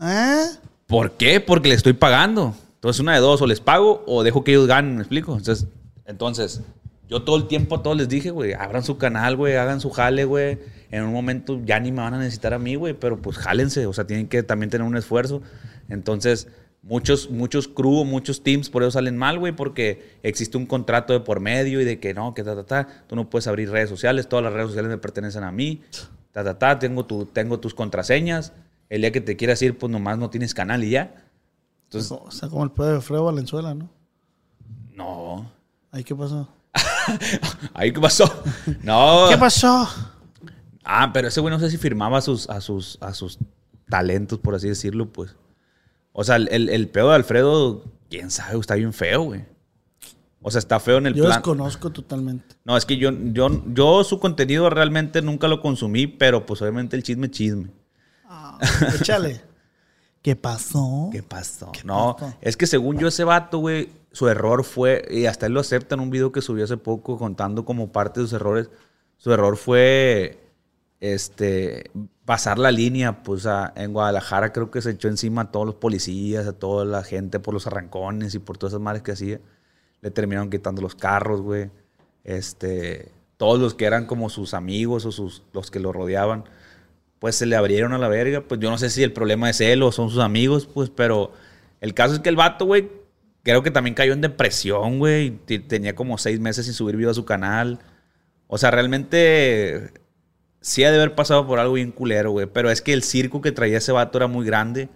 ¿Eh? 0.00 0.44
¿Por 0.86 1.12
qué? 1.12 1.40
Porque 1.40 1.68
le 1.68 1.74
estoy 1.74 1.92
pagando. 1.92 2.54
Entonces, 2.76 3.00
una 3.00 3.14
de 3.14 3.20
dos, 3.20 3.42
o 3.42 3.46
les 3.46 3.60
pago 3.60 4.04
o 4.06 4.22
dejo 4.22 4.44
que 4.44 4.52
ellos 4.52 4.66
ganen, 4.68 4.94
¿me 4.96 5.00
explico? 5.02 5.36
Entonces, 5.36 5.66
entonces 6.06 6.60
yo 7.08 7.22
todo 7.22 7.36
el 7.36 7.48
tiempo 7.48 7.74
a 7.76 7.82
todos 7.82 7.96
les 7.96 8.08
dije, 8.08 8.30
güey, 8.30 8.52
abran 8.54 8.84
su 8.84 8.96
canal, 8.98 9.36
güey, 9.36 9.56
hagan 9.56 9.80
su 9.80 9.90
jale, 9.90 10.24
güey. 10.24 10.58
En 10.90 11.02
un 11.02 11.12
momento 11.12 11.60
ya 11.64 11.80
ni 11.80 11.90
me 11.90 12.00
van 12.02 12.14
a 12.14 12.18
necesitar 12.18 12.54
a 12.54 12.58
mí, 12.58 12.76
güey, 12.76 12.94
pero 12.94 13.20
pues 13.20 13.36
jálense, 13.36 13.86
o 13.86 13.92
sea, 13.92 14.06
tienen 14.06 14.28
que 14.28 14.42
también 14.42 14.70
tener 14.70 14.86
un 14.86 14.96
esfuerzo. 14.96 15.42
Entonces, 15.88 16.46
muchos, 16.82 17.30
muchos 17.30 17.68
crew, 17.68 18.04
muchos 18.04 18.42
teams 18.42 18.70
por 18.70 18.82
eso 18.82 18.92
salen 18.92 19.16
mal, 19.16 19.38
güey, 19.38 19.54
porque 19.54 20.18
existe 20.22 20.56
un 20.56 20.66
contrato 20.66 21.12
de 21.12 21.20
por 21.20 21.40
medio 21.40 21.80
y 21.80 21.84
de 21.84 22.00
que 22.00 22.14
no, 22.14 22.34
que 22.34 22.44
ta, 22.44 22.54
ta, 22.54 22.64
ta, 22.64 23.04
tú 23.06 23.16
no 23.16 23.28
puedes 23.28 23.46
abrir 23.46 23.70
redes 23.70 23.88
sociales, 23.88 24.28
todas 24.28 24.44
las 24.44 24.52
redes 24.52 24.68
sociales 24.68 24.90
me 24.90 24.98
pertenecen 24.98 25.44
a 25.44 25.52
mí, 25.52 25.82
ta, 26.32 26.44
ta, 26.44 26.58
ta, 26.58 26.78
tengo, 26.78 27.04
tu, 27.04 27.26
tengo 27.26 27.60
tus 27.60 27.74
contraseñas. 27.74 28.52
El 28.88 29.02
día 29.02 29.12
que 29.12 29.20
te 29.20 29.36
quieras 29.36 29.60
ir, 29.60 29.76
pues 29.76 29.90
nomás 29.92 30.16
no 30.16 30.30
tienes 30.30 30.54
canal 30.54 30.82
y 30.82 30.90
ya. 30.90 31.14
Entonces, 31.84 32.10
O 32.10 32.30
sea, 32.30 32.48
como 32.48 32.64
el 32.64 32.70
pedo 32.70 32.94
de 32.94 33.00
Fredo 33.02 33.24
Valenzuela, 33.24 33.74
¿no? 33.74 33.90
no. 34.94 35.50
Ahí, 35.90 36.04
¿qué 36.04 36.14
pasó? 36.14 36.48
¿Ahí 37.74 37.92
qué 37.92 38.00
pasó? 38.00 38.42
No. 38.82 39.26
¿Qué 39.28 39.36
pasó? 39.36 39.88
Ah, 40.84 41.10
pero 41.12 41.28
ese 41.28 41.40
güey 41.40 41.52
no 41.52 41.60
sé 41.60 41.70
si 41.70 41.76
firmaba 41.76 42.18
a 42.18 42.20
sus, 42.20 42.48
a 42.48 42.60
sus, 42.60 42.98
a 43.00 43.12
sus 43.12 43.38
talentos, 43.88 44.38
por 44.38 44.54
así 44.54 44.68
decirlo, 44.68 45.10
pues. 45.12 45.36
O 46.20 46.24
sea, 46.24 46.34
el, 46.34 46.68
el, 46.68 46.88
pedo 46.88 47.10
de 47.10 47.14
Alfredo, 47.14 47.84
quién 48.10 48.32
sabe, 48.32 48.58
está 48.58 48.74
bien 48.74 48.92
feo, 48.92 49.22
güey. 49.22 49.44
O 50.42 50.50
sea, 50.50 50.58
está 50.58 50.80
feo 50.80 50.98
en 50.98 51.06
el 51.06 51.14
Yo 51.14 51.22
plan. 51.22 51.36
desconozco 51.36 51.90
totalmente. 51.90 52.56
No, 52.64 52.76
es 52.76 52.84
que 52.84 52.96
yo, 52.96 53.12
yo, 53.12 53.62
yo 53.72 54.02
su 54.02 54.18
contenido 54.18 54.68
realmente 54.68 55.22
nunca 55.22 55.46
lo 55.46 55.62
consumí, 55.62 56.08
pero 56.08 56.44
pues 56.44 56.60
obviamente 56.60 56.96
el 56.96 57.04
chisme, 57.04 57.30
chisme. 57.30 57.70
Ah, 58.24 58.58
échale. 59.00 59.42
¿Qué 60.20 60.34
pasó? 60.34 61.08
¿Qué 61.12 61.22
pasó? 61.22 61.70
no, 61.84 62.16
pasó? 62.18 62.34
es 62.40 62.56
que 62.56 62.66
según 62.66 62.98
yo 62.98 63.06
ese 63.06 63.22
vato, 63.22 63.58
güey, 63.58 63.88
su 64.10 64.26
error 64.26 64.64
fue, 64.64 65.06
y 65.08 65.26
hasta 65.26 65.46
él 65.46 65.52
lo 65.52 65.60
acepta 65.60 65.94
en 65.94 66.00
un 66.00 66.10
video 66.10 66.32
que 66.32 66.42
subió 66.42 66.64
hace 66.64 66.78
poco 66.78 67.16
contando 67.16 67.64
como 67.64 67.92
parte 67.92 68.18
de 68.18 68.26
sus 68.26 68.32
errores, 68.32 68.70
su 69.18 69.32
error 69.32 69.56
fue, 69.56 70.40
este, 70.98 71.92
pasar 72.28 72.58
la 72.58 72.70
línea, 72.70 73.22
pues 73.22 73.48
en 73.74 73.94
Guadalajara 73.94 74.52
creo 74.52 74.70
que 74.70 74.82
se 74.82 74.90
echó 74.90 75.08
encima 75.08 75.40
a 75.40 75.50
todos 75.50 75.64
los 75.64 75.76
policías, 75.76 76.46
a 76.46 76.52
toda 76.52 76.84
la 76.84 77.02
gente 77.02 77.40
por 77.40 77.54
los 77.54 77.66
arrancones 77.66 78.34
y 78.34 78.38
por 78.38 78.58
todas 78.58 78.74
esas 78.74 78.82
madres 78.82 79.02
que 79.02 79.12
hacía. 79.12 79.40
Le 80.02 80.10
terminaron 80.10 80.50
quitando 80.50 80.82
los 80.82 80.94
carros, 80.94 81.40
güey. 81.40 81.70
Este, 82.24 83.12
todos 83.38 83.58
los 83.58 83.74
que 83.74 83.86
eran 83.86 84.04
como 84.04 84.28
sus 84.28 84.52
amigos 84.52 85.06
o 85.06 85.10
sus, 85.10 85.42
los 85.54 85.70
que 85.70 85.80
lo 85.80 85.90
rodeaban, 85.90 86.44
pues 87.18 87.34
se 87.34 87.46
le 87.46 87.56
abrieron 87.56 87.94
a 87.94 87.98
la 87.98 88.08
verga. 88.08 88.42
Pues 88.42 88.60
yo 88.60 88.68
no 88.68 88.76
sé 88.76 88.90
si 88.90 89.02
el 89.02 89.14
problema 89.14 89.48
es 89.48 89.62
él 89.62 89.82
o 89.82 89.90
son 89.90 90.10
sus 90.10 90.20
amigos, 90.20 90.66
pues, 90.66 90.90
pero 90.90 91.32
el 91.80 91.94
caso 91.94 92.12
es 92.12 92.20
que 92.20 92.28
el 92.28 92.36
vato, 92.36 92.66
güey, 92.66 92.90
creo 93.42 93.62
que 93.62 93.70
también 93.70 93.94
cayó 93.94 94.12
en 94.12 94.20
depresión, 94.20 94.98
güey. 94.98 95.30
Tenía 95.66 95.94
como 95.94 96.18
seis 96.18 96.40
meses 96.40 96.66
sin 96.66 96.74
subir 96.74 96.94
video 96.94 97.10
a 97.10 97.14
su 97.14 97.24
canal. 97.24 97.78
O 98.48 98.58
sea, 98.58 98.70
realmente 98.70 99.94
sí 100.60 100.84
ha 100.84 100.90
de 100.90 100.96
haber 100.96 101.14
pasado 101.14 101.46
por 101.46 101.58
algo 101.58 101.74
bien 101.74 101.92
culero, 101.92 102.30
güey. 102.32 102.46
Pero 102.46 102.70
es 102.70 102.82
que 102.82 102.92
el 102.92 103.02
circo 103.02 103.40
que 103.40 103.52
traía 103.52 103.78
ese 103.78 103.92
vato 103.92 104.18
era 104.18 104.26
muy 104.26 104.44
grande. 104.44 104.88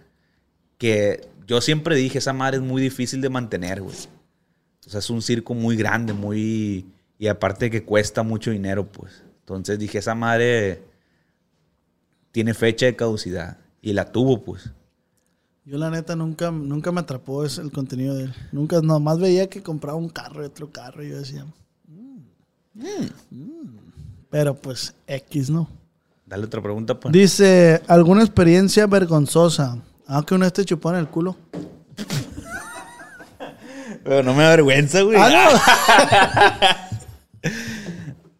Que 0.78 1.28
yo 1.46 1.60
siempre 1.60 1.96
dije, 1.96 2.18
esa 2.18 2.32
madre 2.32 2.56
es 2.58 2.62
muy 2.62 2.82
difícil 2.82 3.20
de 3.20 3.28
mantener, 3.30 3.80
güey. 3.80 3.96
O 4.86 4.90
sea, 4.90 4.98
es 4.98 5.10
un 5.10 5.22
circo 5.22 5.54
muy 5.54 5.76
grande, 5.76 6.12
muy... 6.12 6.86
Y 7.18 7.28
aparte 7.28 7.70
que 7.70 7.84
cuesta 7.84 8.22
mucho 8.22 8.50
dinero, 8.50 8.86
pues. 8.90 9.22
Entonces 9.40 9.78
dije, 9.78 9.98
esa 9.98 10.14
madre 10.14 10.82
tiene 12.32 12.54
fecha 12.54 12.86
de 12.86 12.96
caducidad. 12.96 13.58
Y 13.80 13.92
la 13.92 14.10
tuvo, 14.10 14.42
pues. 14.42 14.70
Yo 15.64 15.78
la 15.78 15.90
neta 15.90 16.16
nunca, 16.16 16.50
nunca 16.50 16.90
me 16.90 17.00
atrapó 17.00 17.44
ese, 17.44 17.60
el 17.60 17.70
contenido 17.70 18.16
de 18.16 18.24
él. 18.24 18.34
Nunca, 18.50 18.80
nomás 18.80 19.20
veía 19.20 19.48
que 19.48 19.62
compraba 19.62 19.96
un 19.96 20.08
carro 20.08 20.42
y 20.42 20.46
otro 20.46 20.70
carro 20.72 21.04
y 21.04 21.10
yo 21.10 21.18
decía, 21.18 21.46
"Mm, 21.86 22.18
Pero 24.32 24.54
pues 24.54 24.94
X, 25.06 25.50
¿no? 25.50 25.68
Dale 26.24 26.46
otra 26.46 26.62
pregunta, 26.62 26.98
pues. 26.98 27.12
Dice, 27.12 27.82
¿alguna 27.86 28.22
experiencia 28.22 28.86
vergonzosa? 28.86 29.76
Aunque 30.06 30.34
uno 30.34 30.46
esté 30.46 30.64
chupado 30.64 30.94
en 30.94 31.02
el 31.02 31.08
culo. 31.08 31.36
Pero 34.02 34.22
no 34.22 34.32
me 34.32 34.42
da 34.42 34.50
vergüenza, 34.50 35.02
güey. 35.02 35.18
Ah, 35.20 36.88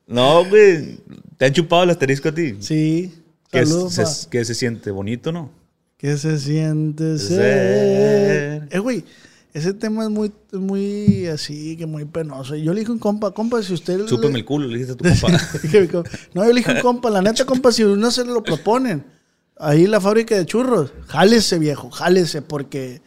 No, 0.07 0.47
güey. 0.47 0.99
¿Te 1.36 1.45
han 1.45 1.53
chupado 1.53 1.82
el 1.82 1.90
asterisco 1.90 2.30
a 2.30 2.34
ti? 2.34 2.57
Sí. 2.61 3.22
¿Qué, 3.51 3.66
Saludos, 3.66 3.93
se, 3.93 4.30
qué 4.30 4.47
se 4.47 4.55
siente? 4.55 4.90
¿Bonito, 4.90 5.30
no? 5.30 5.51
¿Qué 5.99 6.16
se 6.16 6.38
siente 6.38 7.18
ser? 7.18 7.28
Ser. 7.28 8.68
Eh, 8.70 8.78
güey, 8.78 9.05
ese 9.53 9.74
tema 9.74 10.05
es 10.05 10.11
muy, 10.11 10.32
muy 10.53 11.26
así, 11.26 11.76
que 11.76 11.86
muy 11.86 12.05
penoso. 12.07 12.55
Yo 12.57 12.72
le 12.72 12.80
dije 12.80 12.92
un 12.92 12.98
compa, 12.98 13.32
compa, 13.32 13.62
si 13.62 13.74
usted... 13.74 14.07
Chúpame 14.07 14.38
el 14.38 14.44
culo, 14.44 14.66
le 14.66 14.78
dijiste 14.78 14.92
a 14.92 14.96
tu 14.96 15.05
compa, 15.05 16.03
no, 16.34 16.44
yo 16.44 16.53
le 16.53 16.61
dije 16.61 16.72
un 16.72 16.80
compa, 16.80 17.11
la 17.11 17.20
neta, 17.22 17.44
compa, 17.44 17.70
si 17.72 17.84
uno 17.84 18.11
se 18.11 18.24
lo 18.24 18.42
proponen, 18.42 19.05
ahí 19.59 19.86
la 19.86 20.00
fábrica 20.00 20.36
de 20.36 20.46
churros, 20.46 20.92
jálese, 21.07 21.59
viejo, 21.59 21.90
jálese, 21.90 22.40
porque 22.42 23.03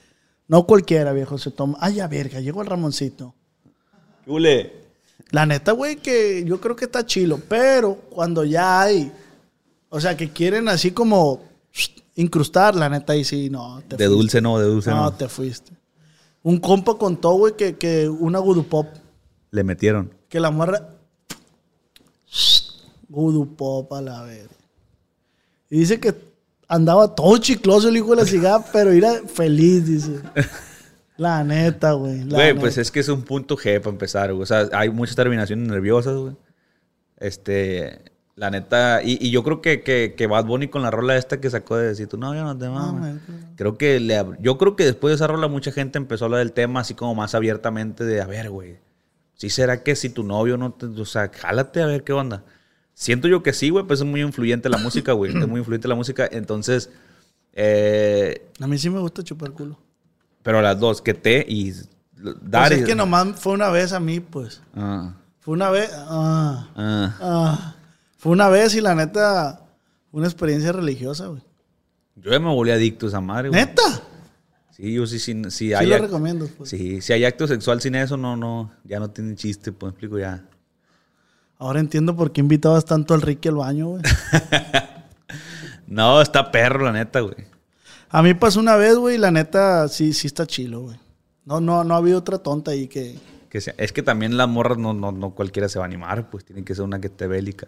no 0.47 0.65
cualquiera, 0.67 1.13
viejo, 1.13 1.37
se 1.37 1.49
toma. 1.51 1.77
Ay, 1.81 1.95
ya, 1.95 2.07
verga, 2.07 2.39
llegó 2.39 2.61
el 2.61 2.67
Ramoncito. 2.67 3.33
Chule. 4.25 4.73
La 5.31 5.45
neta, 5.45 5.71
güey, 5.71 5.95
que 5.95 6.43
yo 6.45 6.61
creo 6.61 6.75
que 6.75 6.85
está 6.85 7.05
chilo, 7.05 7.39
pero 7.49 7.95
cuando 8.11 8.43
ya 8.45 8.81
hay, 8.83 9.11
o 9.89 9.99
sea, 9.99 10.15
que 10.15 10.29
quieren 10.29 10.69
así 10.69 10.91
como 10.91 11.41
incrustar, 12.15 12.75
la 12.75 12.87
neta, 12.89 13.13
ahí 13.13 13.23
sí, 13.23 13.49
no. 13.49 13.81
Te 13.87 13.97
De 13.97 14.05
fuiste. 14.05 14.07
dulce 14.07 14.41
no, 14.41 14.59
de 14.59 14.65
dulce 14.67 14.89
No, 14.91 14.97
no. 15.03 15.13
te 15.13 15.27
fuiste. 15.27 15.71
Un 16.45 16.59
compa 16.59 16.95
contó, 16.95 17.31
güey, 17.33 17.55
que, 17.57 17.75
que 17.75 18.07
una 18.07 18.37
Voodoo 18.37 18.65
Pop, 18.65 18.85
Le 19.49 19.63
metieron. 19.63 20.13
que 20.29 20.39
la 20.39 20.51
morra. 20.51 20.89
Voodoo 23.09 23.47
Pop 23.55 23.91
a 23.93 24.01
la 24.01 24.21
verga. 24.21 24.53
Y 25.71 25.79
dice 25.79 25.99
que 25.99 26.13
andaba 26.67 27.15
todo 27.15 27.35
chicloso 27.39 27.89
el 27.89 27.97
hijo 27.97 28.11
de 28.11 28.17
la 28.17 28.25
cigarra, 28.25 28.63
pero 28.71 28.91
era 28.91 29.23
feliz, 29.27 29.87
dice. 29.87 30.21
La 31.17 31.43
neta, 31.43 31.93
güey. 31.93 32.23
Güey, 32.29 32.53
pues 32.53 32.77
es 32.77 32.91
que 32.91 32.99
es 32.99 33.09
un 33.09 33.23
punto 33.23 33.57
G 33.57 33.79
para 33.79 33.89
empezar, 33.89 34.31
güey. 34.31 34.43
O 34.43 34.45
sea, 34.45 34.69
hay 34.71 34.91
muchas 34.91 35.15
terminaciones 35.15 35.67
nerviosas, 35.67 36.15
güey. 36.15 36.35
Este, 37.17 38.01
la 38.35 38.51
neta, 38.51 39.01
y, 39.03 39.17
y 39.25 39.31
yo 39.31 39.43
creo 39.43 39.61
que, 39.61 39.81
que, 39.81 40.13
que 40.17 40.27
Bad 40.27 40.45
Bunny 40.45 40.67
con 40.67 40.81
la 40.81 40.91
rola 40.91 41.15
esta 41.15 41.39
que 41.39 41.49
sacó 41.49 41.77
de 41.77 41.87
decir, 41.87 42.07
tú 42.07 42.17
no, 42.17 42.35
yo 42.35 42.43
no 42.43 42.57
te 42.57 42.67
mames. 42.69 43.21
Creo 43.55 43.77
que 43.77 43.99
le, 43.99 44.23
yo 44.41 44.57
creo 44.57 44.75
que 44.75 44.83
después 44.83 45.11
de 45.11 45.15
esa 45.15 45.27
rola 45.27 45.47
mucha 45.47 45.71
gente 45.71 45.97
empezó 45.97 46.25
a 46.25 46.27
hablar 46.27 46.39
del 46.39 46.51
tema 46.51 46.81
así 46.81 46.93
como 46.95 47.15
más 47.15 47.33
abiertamente 47.33 48.03
de, 48.03 48.21
a 48.21 48.27
ver, 48.27 48.49
güey, 48.49 48.77
¿sí 49.35 49.49
será 49.49 49.83
que 49.83 49.95
si 49.95 50.09
tu 50.09 50.23
novio 50.23 50.57
no 50.57 50.73
te, 50.73 50.85
o 50.85 51.05
sea, 51.05 51.31
jálate 51.33 51.81
a 51.81 51.85
ver 51.85 52.03
qué 52.03 52.11
onda? 52.13 52.43
Siento 52.93 53.27
yo 53.27 53.41
que 53.43 53.53
sí, 53.53 53.69
güey, 53.69 53.85
pues 53.85 53.99
es 54.01 54.05
muy 54.05 54.21
influyente 54.21 54.69
la 54.69 54.77
música, 54.77 55.11
güey. 55.13 55.37
Es 55.37 55.47
muy 55.47 55.59
influyente 55.59 55.87
la 55.87 55.95
música. 55.95 56.27
Entonces, 56.31 56.89
eh, 57.53 58.47
A 58.59 58.67
mí 58.67 58.77
sí 58.77 58.89
me 58.89 58.99
gusta 58.99 59.23
chupar 59.23 59.51
culo. 59.51 59.77
pero 60.43 60.61
las 60.61 60.79
dos, 60.79 61.01
que 61.01 61.13
te 61.13 61.45
y 61.47 61.73
dar. 62.41 62.69
Pues 62.69 62.79
y- 62.79 62.81
es 62.83 62.87
que 62.87 62.95
nomás 62.95 63.39
fue 63.39 63.53
una 63.53 63.69
vez 63.69 63.91
a 63.93 63.99
mí, 63.99 64.19
pues. 64.19 64.61
Ah, 64.75 65.13
Fue 65.39 65.53
una 65.53 65.69
vez. 65.71 65.89
Ah, 65.93 66.67
ah. 66.75 67.74
Fue 68.25 68.31
una 68.31 68.49
vez 68.49 68.73
y 68.73 68.81
la 68.81 68.95
neta, 68.95 69.61
una 70.11 70.25
experiencia 70.25 70.71
religiosa, 70.71 71.27
güey. 71.27 71.43
Yo 72.15 72.31
ya 72.31 72.39
me 72.39 72.47
volví 72.51 72.71
adicto 72.71 73.05
a 73.05 73.09
esa 73.09 73.21
madre, 73.21 73.49
güey. 73.49 73.61
¿Neta? 73.61 73.83
Sí, 74.71 74.95
yo 74.95 75.05
sí, 75.05 75.19
sí, 75.19 75.39
sí, 75.43 75.49
Sí 75.51 75.73
hay 75.75 75.85
lo 75.85 75.99
recomiendo, 75.99 76.49
pues. 76.57 76.71
Sí, 76.71 77.01
si 77.01 77.13
hay 77.13 77.23
acto 77.23 77.45
sexual 77.45 77.81
sin 77.81 77.93
eso, 77.93 78.17
no, 78.17 78.35
no, 78.35 78.71
ya 78.83 78.99
no 78.99 79.11
tiene 79.11 79.35
chiste, 79.35 79.71
pues 79.71 79.89
me 79.89 79.91
explico 79.91 80.17
ya. 80.17 80.43
Ahora 81.59 81.79
entiendo 81.79 82.15
por 82.15 82.31
qué 82.31 82.41
invitabas 82.41 82.83
tanto 82.83 83.13
al 83.13 83.21
Ricky 83.21 83.49
al 83.49 83.55
baño, 83.57 83.89
güey. 83.89 84.01
No, 85.87 86.19
está 86.19 86.51
perro, 86.51 86.83
la 86.83 86.91
neta, 86.93 87.19
güey. 87.19 87.35
A 88.09 88.23
mí 88.23 88.33
pasó 88.33 88.59
una 88.59 88.75
vez, 88.75 88.95
güey, 88.97 89.15
y 89.15 89.19
la 89.19 89.29
neta 89.29 89.87
sí, 89.87 90.13
sí 90.13 90.25
está 90.25 90.47
chilo, 90.47 90.81
güey. 90.81 90.97
No, 91.45 91.61
no, 91.61 91.83
no 91.83 91.93
ha 91.93 91.97
habido 91.97 92.17
otra 92.17 92.39
tonta 92.39 92.71
ahí 92.71 92.87
que. 92.87 93.19
Que 93.49 93.61
sea- 93.61 93.75
es 93.77 93.91
que 93.93 94.01
también 94.01 94.35
las 94.35 94.47
morras 94.49 94.79
no, 94.79 94.93
no, 94.93 95.11
no 95.11 95.29
cualquiera 95.35 95.69
se 95.69 95.77
va 95.77 95.85
a 95.85 95.87
animar, 95.87 96.31
pues 96.31 96.43
tiene 96.43 96.63
que 96.63 96.73
ser 96.73 96.83
una 96.85 96.99
que 96.99 97.07
esté 97.07 97.27
bélica. 97.27 97.67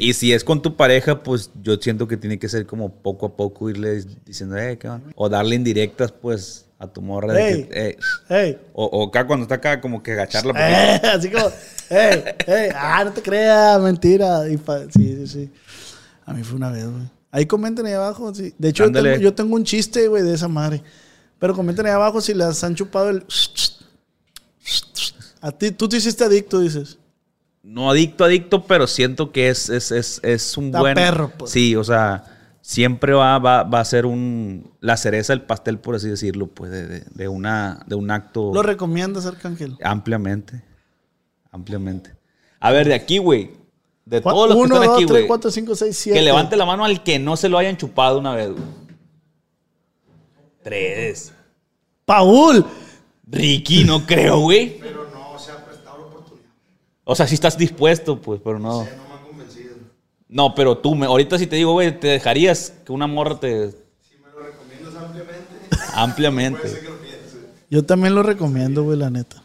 Y 0.00 0.12
si 0.14 0.32
es 0.32 0.44
con 0.44 0.62
tu 0.62 0.76
pareja, 0.76 1.22
pues 1.22 1.50
yo 1.62 1.76
siento 1.76 2.06
que 2.06 2.16
tiene 2.16 2.38
que 2.38 2.48
ser 2.48 2.66
como 2.66 2.92
poco 2.92 3.26
a 3.26 3.36
poco 3.36 3.68
irle 3.68 4.04
diciendo, 4.24 4.56
eh, 4.56 4.78
¿qué 4.78 4.88
onda? 4.88 5.10
O 5.16 5.28
darle 5.28 5.56
indirectas, 5.56 6.12
pues, 6.12 6.66
a 6.78 6.86
tu 6.86 7.02
morra. 7.02 7.32
de 7.32 7.48
Ey. 7.48 7.64
que, 7.64 7.98
eh, 8.30 8.58
o, 8.72 8.84
o 8.84 9.08
acá 9.08 9.26
cuando 9.26 9.42
está 9.42 9.56
acá, 9.56 9.80
como 9.80 10.02
que 10.02 10.12
agacharla. 10.12 10.52
Eh, 10.56 11.00
así 11.12 11.30
como, 11.30 11.50
¡ey! 11.90 12.24
¡ey! 12.46 12.70
¡Ah, 12.74 13.02
no 13.04 13.12
te 13.12 13.20
creas! 13.22 13.80
Mentira. 13.80 14.44
Sí, 14.44 14.58
sí, 14.92 15.26
sí. 15.26 15.50
A 16.24 16.32
mí 16.32 16.44
fue 16.44 16.56
una 16.56 16.70
vez, 16.70 16.84
güey. 16.84 17.10
Ahí 17.30 17.46
comenten 17.46 17.84
ahí 17.86 17.92
abajo. 17.94 18.32
Sí. 18.34 18.54
De 18.56 18.68
hecho, 18.68 18.84
yo 18.86 18.92
tengo, 18.92 19.16
yo 19.16 19.34
tengo 19.34 19.56
un 19.56 19.64
chiste, 19.64 20.06
güey, 20.08 20.22
de 20.22 20.34
esa 20.34 20.48
madre. 20.48 20.82
Pero 21.38 21.54
comenten 21.54 21.86
ahí 21.86 21.92
abajo 21.92 22.20
si 22.20 22.34
les 22.34 22.62
han 22.62 22.74
chupado 22.74 23.10
el. 23.10 23.24
A 25.40 25.52
ti, 25.52 25.70
tú 25.70 25.88
te 25.88 25.96
hiciste 25.96 26.24
adicto, 26.24 26.60
dices. 26.60 26.97
No 27.70 27.90
adicto, 27.90 28.24
adicto, 28.24 28.64
pero 28.64 28.86
siento 28.86 29.30
que 29.30 29.50
es, 29.50 29.68
es, 29.68 29.92
es, 29.92 30.20
es 30.24 30.56
un 30.56 30.66
Está 30.66 30.80
buen. 30.80 30.94
perro, 30.94 31.30
pues. 31.36 31.50
Sí, 31.50 31.76
o 31.76 31.84
sea, 31.84 32.24
siempre 32.62 33.12
va, 33.12 33.38
va, 33.38 33.62
va 33.62 33.80
a 33.80 33.84
ser 33.84 34.06
un. 34.06 34.72
La 34.80 34.96
cereza 34.96 35.34
del 35.34 35.42
pastel, 35.42 35.78
por 35.78 35.94
así 35.94 36.08
decirlo, 36.08 36.46
pues, 36.46 36.70
de, 36.70 36.86
de- 36.86 37.04
de 37.10 37.28
una, 37.28 37.84
de 37.86 37.94
un 37.94 38.10
acto. 38.10 38.52
Lo 38.54 38.62
recomiendas, 38.62 39.26
Arcángel. 39.26 39.76
Ampliamente. 39.84 40.62
Ampliamente. 41.50 42.14
A 42.58 42.72
ver, 42.72 42.88
de 42.88 42.94
aquí, 42.94 43.18
güey. 43.18 43.50
De 44.06 44.22
todos 44.22 44.48
los 44.48 44.56
que 44.56 44.62
Uno, 44.62 44.74
están 44.76 44.86
dos, 44.88 44.96
aquí, 44.96 45.04
tres, 45.06 45.10
güey. 45.18 45.26
cuatro, 45.26 45.50
cinco, 45.50 45.74
seis, 45.74 45.94
siete. 45.98 46.18
Que 46.18 46.24
levante 46.24 46.56
la 46.56 46.64
mano 46.64 46.86
al 46.86 47.02
que 47.02 47.18
no 47.18 47.36
se 47.36 47.50
lo 47.50 47.58
hayan 47.58 47.76
chupado 47.76 48.18
una 48.18 48.34
vez, 48.34 48.48
güey. 48.50 48.62
Tres. 50.62 51.32
¡Paul! 52.04 52.64
Ricky, 53.26 53.84
no 53.84 54.06
creo, 54.06 54.38
güey. 54.40 54.78
Pero 54.80 55.08
no 55.12 55.38
se 55.38 55.52
ha 55.52 55.64
prestado 55.64 55.98
la 55.98 56.04
oportunidad. 56.06 56.48
O 57.10 57.14
sea, 57.14 57.26
si 57.26 57.36
estás 57.36 57.56
dispuesto, 57.56 58.20
pues, 58.20 58.38
pero 58.44 58.58
no. 58.58 58.68
No 58.68 58.84
me 58.84 58.90
han 58.90 59.24
convencido. 59.26 59.76
No, 60.28 60.54
pero 60.54 60.76
tú, 60.76 60.94
me, 60.94 61.06
ahorita 61.06 61.38
si 61.38 61.46
te 61.46 61.56
digo, 61.56 61.72
güey, 61.72 61.98
¿te 61.98 62.06
dejarías 62.08 62.74
que 62.84 62.92
una 62.92 63.06
morra 63.06 63.40
te. 63.40 63.70
Si 63.70 64.18
me 64.22 64.30
lo 64.30 64.40
recomiendas 64.40 64.94
ampliamente. 64.94 65.94
Ampliamente. 65.94 66.82
Yo 67.70 67.82
también 67.82 68.14
lo 68.14 68.22
recomiendo, 68.22 68.82
güey, 68.82 68.98
la 68.98 69.08
neta. 69.08 69.42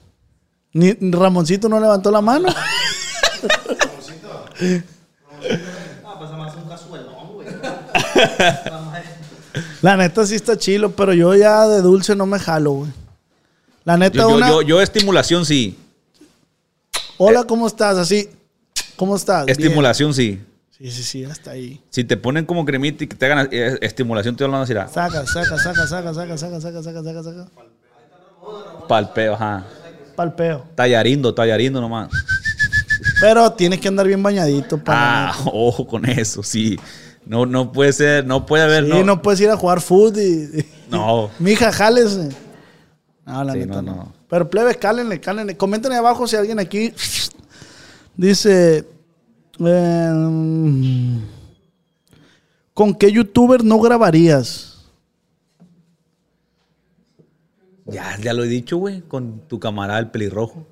Ni 0.74 0.92
Ramoncito 1.12 1.70
no 1.70 1.80
levantó 1.80 2.12
la 2.12 2.20
mano. 2.20 2.50
La 9.82 9.96
neta 9.96 10.26
sí 10.26 10.36
está 10.36 10.58
chilo, 10.58 10.92
pero 10.92 11.14
yo 11.14 11.34
ya 11.34 11.66
de 11.68 11.82
dulce 11.82 12.14
no 12.14 12.26
me 12.26 12.40
jalo, 12.40 12.72
güey. 12.72 12.92
La 13.86 13.98
neta, 13.98 14.18
Yo, 14.18 14.30
yo, 14.32 14.36
una. 14.36 14.50
yo, 14.50 14.62
yo 14.62 14.82
estimulación 14.82 15.46
sí. 15.46 15.78
Hola, 17.18 17.44
¿cómo 17.44 17.68
estás? 17.68 17.98
Así. 17.98 18.30
¿Cómo 18.96 19.16
estás? 19.16 19.46
Bien. 19.46 19.58
Estimulación 19.60 20.14
sí. 20.14 20.42
Sí, 20.78 20.92
sí, 20.92 21.04
sí, 21.04 21.24
hasta 21.26 21.52
ahí. 21.52 21.82
Si 21.90 22.04
te 22.04 22.18
ponen 22.18 22.46
como 22.46 22.66
cremita 22.66 23.04
y 23.04 23.08
que 23.08 23.16
te 23.16 23.26
hagan 23.26 23.48
eh, 23.52 23.78
estimulación, 23.82 24.36
te 24.36 24.44
van 24.44 24.56
a 24.56 24.60
decir, 24.62 24.78
ah, 24.78 24.88
Saca, 24.88 25.26
saca, 25.26 25.58
saca, 25.58 25.88
saca, 25.88 26.14
saca, 26.14 26.38
saca, 26.38 26.60
saca, 26.62 26.84
saca, 26.84 27.04
saca, 27.04 27.24
saca. 27.24 27.48
palpeo, 28.88 29.34
ajá. 29.36 29.66
Palpeo. 30.16 30.66
Tallarindo, 30.76 31.34
tallarindo 31.34 31.80
nomás. 31.80 32.10
Pero 33.22 33.52
tienes 33.54 33.80
que 33.80 33.88
andar 33.88 34.08
bien 34.08 34.22
bañadito 34.22 34.78
para. 34.78 35.30
Ah, 35.30 35.36
ojo 35.46 35.88
con 35.88 36.06
eso, 36.08 36.44
sí. 36.44 36.78
No, 37.26 37.46
no 37.46 37.72
puede 37.72 37.94
ser, 37.94 38.26
no 38.26 38.46
puede 38.46 38.64
haber, 38.64 38.84
sí, 38.84 38.90
no. 38.90 39.04
no. 39.04 39.22
puedes 39.22 39.40
ir 39.40 39.50
a 39.50 39.56
jugar 39.56 39.80
fútbol 39.80 40.20
y. 40.20 40.60
y- 40.60 40.66
No. 40.90 41.30
Mija, 41.40 41.72
jálese. 41.72 42.30
No, 43.26 43.44
la 43.44 43.54
Sí, 43.54 43.60
neta 43.60 43.82
no, 43.82 43.96
no. 43.96 44.14
Pero 44.34 44.50
plebes, 44.50 44.78
cálenle, 44.78 45.22
cálenle. 45.22 45.56
Comenten 45.56 45.92
ahí 45.92 46.00
abajo 46.00 46.26
si 46.26 46.36
alguien 46.36 46.58
aquí 46.58 46.92
dice. 48.18 48.90
em, 49.60 51.22
¿Con 52.74 52.96
qué 52.96 53.12
youtuber 53.12 53.64
no 53.64 53.80
grabarías? 53.80 54.88
Ya, 57.86 58.18
ya 58.20 58.34
lo 58.34 58.44
he 58.44 58.48
dicho, 58.48 58.78
güey, 58.78 59.02
con 59.02 59.42
tu 59.48 59.60
camarada 59.60 60.00
el 60.00 60.10
pelirrojo. 60.10 60.66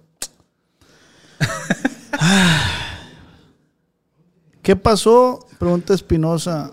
¿Qué 4.64 4.76
pasó? 4.76 5.46
Pregunta 5.60 5.94
Espinosa. 5.94 6.72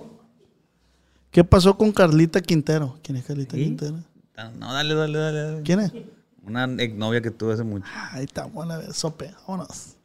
¿Qué 1.31 1.45
pasó 1.45 1.77
con 1.77 1.93
Carlita 1.93 2.41
Quintero? 2.41 2.99
¿Quién 3.03 3.19
es 3.19 3.27
Carlita 3.27 3.57
¿Sí? 3.57 3.65
Quintero? 3.65 3.99
No, 4.59 4.73
dale, 4.73 4.95
dale, 4.95 5.19
dale. 5.19 5.43
dale. 5.43 5.63
¿Quién 5.65 5.81
es? 5.81 5.93
Una 6.49 6.65
exnovia 6.83 7.21
que 7.21 7.31
tuve 7.31 7.55
hace 7.55 7.65
mucho. 7.65 7.85
Ahí 8.13 8.25
está, 8.25 8.45
buena 8.45 8.77
vez, 8.79 8.97
sope, 8.97 9.31
vámonos. 9.47 9.97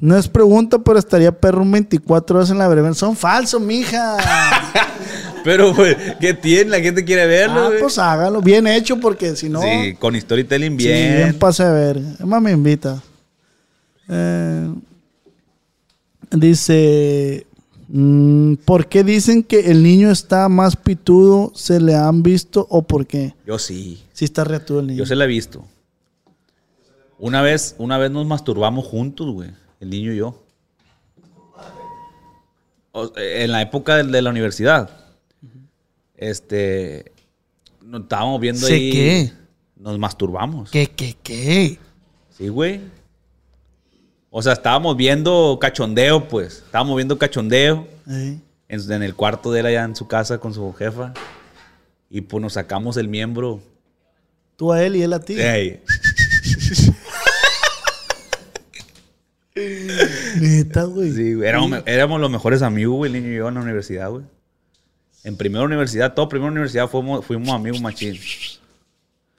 No 0.00 0.16
es 0.16 0.26
pregunta, 0.26 0.78
pero 0.78 0.98
estaría 0.98 1.30
perro 1.30 1.62
un 1.62 1.70
24 1.70 2.36
horas 2.36 2.50
en 2.50 2.58
la 2.58 2.66
breve. 2.66 2.92
Son 2.94 3.14
falsos, 3.14 3.60
mija. 3.60 4.16
Pero, 5.44 5.74
güey, 5.74 5.96
¿qué 6.20 6.34
tiene? 6.34 6.70
La 6.70 6.80
gente 6.80 7.04
quiere 7.04 7.26
verlo, 7.26 7.66
ah, 7.66 7.70
pues 7.80 7.98
hágalo. 7.98 8.40
Bien 8.40 8.66
hecho, 8.66 8.98
porque 9.00 9.34
si 9.36 9.48
no. 9.48 9.60
Sí, 9.60 9.94
con 9.98 10.18
storytelling 10.20 10.78
sí, 10.78 10.86
bien 10.86 11.16
bien. 11.16 11.38
pase 11.38 11.64
a 11.64 11.70
ver. 11.70 12.00
Más, 12.24 12.40
me 12.40 12.52
invita. 12.52 13.02
Eh, 14.08 14.72
dice, 16.30 17.46
¿por 18.64 18.86
qué 18.88 19.04
dicen 19.04 19.42
que 19.42 19.70
el 19.70 19.82
niño 19.82 20.10
está 20.10 20.48
más 20.48 20.76
pitudo? 20.76 21.52
¿Se 21.54 21.78
le 21.80 21.94
han 21.94 22.22
visto 22.22 22.66
o 22.70 22.82
por 22.82 23.06
qué? 23.06 23.34
Yo 23.46 23.58
sí. 23.58 24.02
Sí 24.12 24.24
está 24.24 24.44
reatudo 24.44 24.80
el 24.80 24.86
niño. 24.88 24.98
Yo 25.00 25.06
se 25.06 25.14
la 25.16 25.24
he 25.24 25.28
visto. 25.28 25.64
Una 27.18 27.42
vez, 27.42 27.74
una 27.78 27.98
vez 27.98 28.10
nos 28.10 28.26
masturbamos 28.26 28.86
juntos, 28.86 29.30
güey. 29.32 29.50
El 29.80 29.90
niño 29.90 30.12
y 30.12 30.16
yo. 30.16 30.42
O- 32.92 33.12
En 33.16 33.52
la 33.52 33.62
época 33.62 33.96
de, 33.96 34.04
de 34.04 34.22
la 34.22 34.30
universidad. 34.30 34.90
Este. 36.16 37.12
Nos 37.82 38.02
estábamos 38.02 38.40
viendo 38.40 38.66
¿Sí 38.66 38.72
ahí. 38.72 38.92
qué? 38.92 39.32
Nos 39.76 39.98
masturbamos. 39.98 40.70
¿Qué, 40.70 40.86
qué, 40.88 41.16
qué? 41.22 41.78
Sí, 42.36 42.48
güey. 42.48 42.80
O 44.34 44.40
sea, 44.40 44.54
estábamos 44.54 44.96
viendo 44.96 45.58
cachondeo, 45.60 46.26
pues. 46.26 46.62
Estábamos 46.64 46.96
viendo 46.96 47.18
cachondeo 47.18 47.86
Eh, 48.08 48.38
en, 48.66 48.92
en 48.92 49.02
el 49.02 49.14
cuarto 49.14 49.52
de 49.52 49.60
él 49.60 49.66
allá 49.66 49.84
en 49.84 49.94
su 49.94 50.08
casa 50.08 50.38
con 50.38 50.54
su 50.54 50.72
jefa. 50.72 51.12
Y 52.08 52.22
pues 52.22 52.40
nos 52.40 52.54
sacamos 52.54 52.96
el 52.96 53.08
miembro. 53.08 53.60
Tú 54.56 54.72
a 54.72 54.82
él 54.82 54.96
y 54.96 55.02
él 55.02 55.12
a 55.12 55.20
ti. 55.20 55.38
Ey. 55.38 55.82
Neta, 60.40 60.84
güey. 60.84 61.12
Sí, 61.12 61.34
güey. 61.34 61.46
Éramos, 61.46 61.82
éramos 61.84 62.18
los 62.18 62.30
mejores 62.30 62.62
amigos, 62.62 62.96
güey, 62.96 63.14
el 63.14 63.22
niño 63.22 63.34
y 63.34 63.36
yo 63.36 63.48
en 63.48 63.54
la 63.54 63.60
universidad, 63.60 64.08
güey. 64.08 64.24
En 65.24 65.36
primera 65.36 65.62
universidad, 65.62 66.14
todo 66.14 66.30
primera 66.30 66.50
universidad 66.50 66.88
fuimos, 66.88 67.24
fuimos 67.24 67.50
amigos 67.50 67.82
machín. 67.82 68.18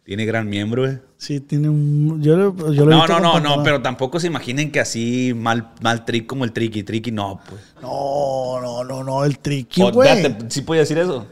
Tiene 0.03 0.25
gran 0.25 0.49
miembro, 0.49 0.81
güey. 0.83 0.99
Sí, 1.17 1.39
tiene 1.39 1.69
un... 1.69 2.21
Yo, 2.21 2.35
lo- 2.35 2.73
yo 2.73 2.85
lo 2.85 2.91
No, 2.91 3.07
no, 3.07 3.19
no, 3.19 3.39
no, 3.39 3.63
pero 3.63 3.81
tampoco 3.81 4.19
se 4.19 4.27
imaginen 4.27 4.69
que 4.69 4.81
así 4.81 5.33
mal, 5.33 5.71
mal 5.81 6.03
trick 6.03 6.25
como 6.25 6.43
el 6.43 6.51
tricky, 6.51 6.83
tricky, 6.83 7.11
no, 7.11 7.39
pues. 7.49 7.61
No, 7.81 8.59
no, 8.61 8.83
no, 8.83 9.03
no, 9.03 9.23
el 9.23 9.39
tricky, 9.39 9.81
O, 9.81 9.91
güey. 9.93 10.35
¿Sí 10.49 10.61
podía 10.61 10.81
decir 10.81 10.97
eso? 10.97 11.25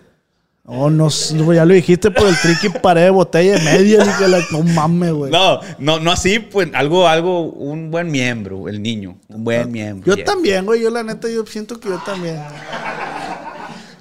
No, 0.63 0.89
no, 0.89 1.09
ya 1.53 1.65
lo 1.65 1.73
dijiste 1.73 2.11
por 2.11 2.27
el 2.27 2.35
tricky 2.37 2.69
pared 2.69 3.03
de 3.03 3.09
botella 3.09 3.57
de 3.57 3.63
media. 3.63 4.05
ni 4.05 4.13
que 4.13 4.27
la- 4.29 4.45
no 4.51 4.63
mames, 4.63 5.11
güey. 5.11 5.31
No, 5.31 5.59
no, 5.79 5.99
no 5.99 6.11
así, 6.11 6.39
pues, 6.39 6.69
algo, 6.73 7.09
algo, 7.09 7.41
un 7.51 7.91
buen 7.91 8.09
miembro, 8.09 8.69
el 8.69 8.81
niño. 8.81 9.17
Un 9.27 9.43
buen 9.43 9.69
miembro. 9.69 10.05
Yo 10.07 10.15
yeah. 10.15 10.23
también, 10.23 10.65
güey. 10.65 10.81
Yo 10.81 10.89
la 10.91 11.03
neta, 11.03 11.27
yo 11.29 11.45
siento 11.45 11.77
que 11.77 11.89
yo 11.89 12.01
también. 12.05 12.39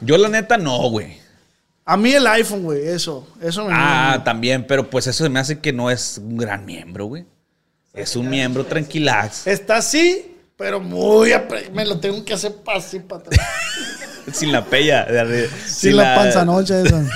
Yo 0.00 0.16
la 0.16 0.28
neta 0.28 0.56
no, 0.58 0.78
güey. 0.90 1.18
A 1.90 1.96
mí 1.96 2.12
el 2.12 2.24
iPhone, 2.28 2.62
güey, 2.62 2.86
eso. 2.86 3.26
Eso 3.42 3.64
me... 3.64 3.72
Ah, 3.74 4.22
también, 4.24 4.64
pero 4.64 4.88
pues 4.88 5.08
eso 5.08 5.28
me 5.28 5.40
hace 5.40 5.58
que 5.58 5.72
no 5.72 5.90
es 5.90 6.18
un 6.18 6.36
gran 6.36 6.64
miembro, 6.64 7.06
güey. 7.06 7.26
Es 7.92 8.14
un 8.14 8.30
miembro 8.30 8.64
tranquilax. 8.64 9.48
Está 9.48 9.78
así, 9.78 10.36
pero 10.56 10.78
muy... 10.78 11.32
Me 11.72 11.84
lo 11.84 11.98
tengo 11.98 12.24
que 12.24 12.32
hacer 12.32 12.54
para 12.54 12.78
así, 12.78 13.00
para 13.00 13.22
atrás. 13.22 13.44
Sin 14.32 14.52
la 14.52 14.64
pella 14.64 15.04
de 15.04 15.18
arriba. 15.18 15.48
Sin 15.66 15.96
la 15.96 16.14
panzanocha 16.14 16.80
esa. 16.80 17.04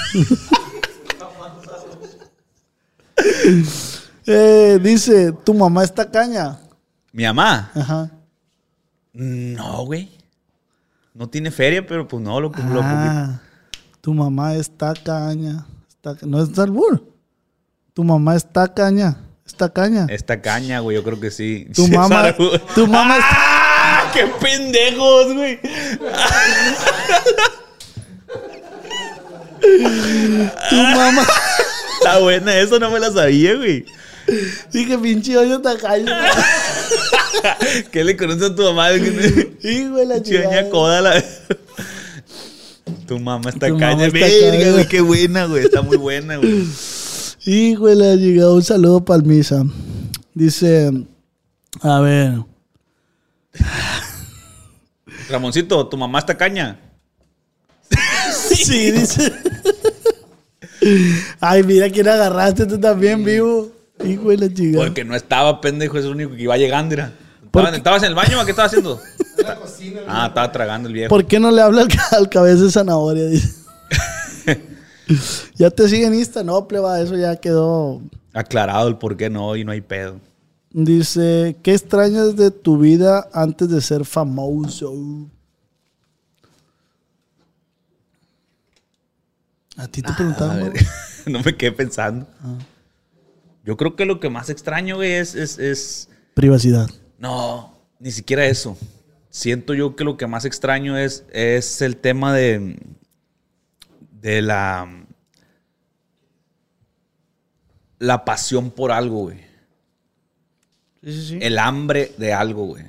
eh, 4.27 4.81
dice, 4.83 5.31
tu 5.45 5.55
mamá 5.55 5.85
está 5.85 6.11
caña. 6.11 6.59
Mi 7.13 7.23
mamá. 7.23 7.71
Ajá. 7.77 8.11
No, 9.13 9.87
güey. 9.87 10.11
No 11.13 11.29
tiene 11.29 11.53
feria, 11.53 11.87
pero 11.87 12.09
pues 12.09 12.21
no, 12.21 12.41
lo, 12.41 12.49
lo 12.49 12.81
Ah, 12.83 13.41
tu 14.05 14.13
mamá 14.13 14.55
está 14.55 14.93
caña. 14.93 15.65
Está- 15.89 16.27
no 16.27 16.43
es 16.43 16.59
albur. 16.59 17.03
Tu 17.95 18.05
mamá 18.05 18.37
está 18.37 18.69
caña. 18.75 19.17
Está 19.47 19.73
caña. 19.73 20.07
Esta 20.11 20.43
caña, 20.43 20.81
güey, 20.81 20.97
yo 20.97 21.03
creo 21.03 21.19
que 21.19 21.31
sí. 21.31 21.69
Tu 21.75 21.87
Sí, 21.87 21.91
mamá, 21.97 22.37
tu 22.75 22.87
mamá 22.87 23.17
está... 23.17 23.29
¡Ah! 23.33 24.11
¡Qué 24.13 24.27
pendejos, 24.43 25.33
güey! 25.33 25.59
Tu 30.69 30.77
mamá... 30.77 31.27
Está 31.99 32.19
buena, 32.19 32.55
eso 32.59 32.79
no 32.79 32.91
me 32.91 33.01
la 33.01 33.11
sabía, 33.11 33.55
güey. 33.55 33.87
Dije, 34.71 34.99
pinche 34.99 35.35
hoyo 35.39 35.63
tacaño. 35.63 36.13
¿Qué 37.91 38.05
le 38.05 38.19
conoces 38.19 38.51
a 38.51 38.55
tu 38.55 38.65
mamá? 38.65 38.91
De 38.91 40.05
la 40.07 40.23
chingada. 40.23 40.69
coda 40.69 41.01
la. 41.01 41.25
Tu 43.07 43.19
mamá 43.19 43.51
está 43.51 43.69
Tu 43.69 43.77
caña. 43.79 43.97
mamá 43.97 44.05
está 44.07 44.19
Verga, 44.19 44.59
caña. 44.59 44.73
güey, 44.73 44.89
qué 44.89 45.01
buena, 45.01 45.45
güey. 45.47 45.65
Está 45.65 45.83
muy 45.83 45.97
buena, 45.97 46.37
güey. 46.37 46.65
Hijo 47.47 47.87
de 47.89 47.95
la 47.97 48.17
chingada. 48.17 48.53
Un 48.53 48.63
saludo 48.63 49.05
para 49.05 49.23
Misa. 49.23 49.65
Dice, 50.35 50.91
a 51.83 52.01
ver... 52.01 52.35
Ramoncito, 55.29 55.87
tu 55.89 55.97
mamá 55.97 56.19
está 56.21 56.37
caña. 56.37 56.79
Sí, 58.33 58.91
dice. 58.91 59.33
Ay, 61.41 61.63
mira 61.63 61.89
quién 61.91 62.09
agarraste 62.09 62.67
tú 62.67 62.79
también, 62.79 63.25
vivo. 63.25 63.71
Hijo 64.05 64.31
de 64.31 64.39
la 64.39 64.53
chingada. 64.53 64.85
Porque 64.87 65.05
no 65.05 65.15
estaba, 65.15 65.61
pendejo, 65.61 65.99
es 65.99 66.05
el 66.05 66.11
único 66.13 66.35
que 66.35 66.43
iba 66.43 66.57
llegando, 66.57 66.91
mira. 66.91 67.13
¿Por 67.55 67.75
¿Estabas, 67.75 68.03
en 68.03 68.09
el 68.09 68.15
baño 68.15 68.41
o 68.41 68.45
qué 68.45 68.51
estabas 68.51 68.71
haciendo? 68.73 69.01
Ah, 70.07 70.27
estaba 70.29 70.51
tragando 70.53 70.89
el 70.89 70.95
viejo. 70.95 71.09
¿Por 71.11 71.27
qué 71.27 71.39
no 71.41 71.51
le 71.51 71.61
habla 71.61 71.83
al, 71.83 71.89
al 72.13 72.29
cabeza 72.29 72.63
de 72.65 72.71
zanahoria? 72.71 73.27
Dice. 73.27 73.55
ya 75.57 75.71
te 75.71 75.89
sigue 75.89 76.07
en 76.07 76.15
Insta, 76.15 76.43
no, 76.45 76.67
pleba, 76.69 77.01
eso 77.01 77.17
ya 77.17 77.37
quedó. 77.37 78.01
Aclarado 78.33 78.89
el 78.89 78.97
por 78.97 79.17
qué 79.17 79.29
no 79.31 79.55
y 79.57 79.65
no 79.65 79.73
hay 79.73 79.81
pedo. 79.81 80.21
Dice, 80.71 81.57
¿qué 81.63 81.73
extrañas 81.75 82.37
de 82.37 82.51
tu 82.51 82.79
vida 82.79 83.29
antes 83.33 83.69
de 83.69 83.81
ser 83.81 84.05
famoso? 84.05 84.95
A 89.77 89.89
ti 89.89 90.01
te 90.03 90.13
A 90.13 90.17
preguntaron, 90.17 90.57
ver, 90.57 90.71
güey? 90.71 90.85
no 91.27 91.43
me 91.43 91.57
quedé 91.57 91.73
pensando. 91.73 92.27
Ah. 92.43 92.55
Yo 93.65 93.77
creo 93.77 93.97
que 93.97 94.05
lo 94.05 94.21
que 94.21 94.31
más 94.31 94.49
extraño, 94.49 95.03
es, 95.03 95.35
es, 95.35 95.59
es- 95.59 96.09
Privacidad. 96.35 96.89
No, 97.19 97.79
ni 97.99 98.11
siquiera 98.11 98.47
eso. 98.47 98.77
Siento 99.31 99.75
yo 99.75 99.97
que 99.97 100.05
lo 100.05 100.17
que 100.17 100.27
más 100.27 100.45
extraño 100.45 100.97
es, 100.97 101.25
es 101.33 101.83
el 101.83 101.97
tema 101.97 102.35
de. 102.35 102.79
de 104.21 104.43
la. 104.43 105.07
la 107.99 108.25
pasión 108.25 108.71
por 108.71 108.93
algo, 108.93 109.23
güey. 109.23 109.39
Sí, 111.03 111.13
sí, 111.13 111.29
sí. 111.29 111.39
El 111.41 111.59
hambre 111.59 112.13
de 112.17 112.33
algo, 112.33 112.67
güey. 112.67 112.85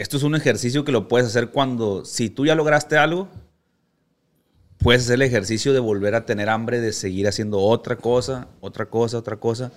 Esto 0.00 0.16
es 0.16 0.22
un 0.22 0.34
ejercicio 0.34 0.82
que 0.82 0.92
lo 0.92 1.08
puedes 1.08 1.26
hacer 1.26 1.50
cuando, 1.50 2.06
si 2.06 2.30
tú 2.30 2.46
ya 2.46 2.54
lograste 2.54 2.96
algo, 2.96 3.28
puedes 4.78 5.02
hacer 5.02 5.16
el 5.16 5.22
ejercicio 5.22 5.74
de 5.74 5.78
volver 5.78 6.14
a 6.14 6.24
tener 6.24 6.48
hambre 6.48 6.80
de 6.80 6.94
seguir 6.94 7.28
haciendo 7.28 7.58
otra 7.60 7.96
cosa, 7.96 8.48
otra 8.60 8.86
cosa, 8.86 9.18
otra 9.18 9.36
cosa. 9.36 9.72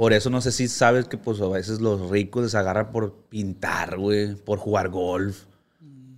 Por 0.00 0.14
eso 0.14 0.30
no 0.30 0.40
sé 0.40 0.50
si 0.50 0.66
sabes 0.66 1.08
que 1.08 1.18
pues 1.18 1.42
a 1.42 1.48
veces 1.48 1.82
los 1.82 2.08
ricos 2.08 2.42
les 2.44 2.54
agarran 2.54 2.90
por 2.90 3.16
pintar, 3.28 3.98
güey, 3.98 4.34
por 4.34 4.58
jugar 4.58 4.88
golf, 4.88 5.44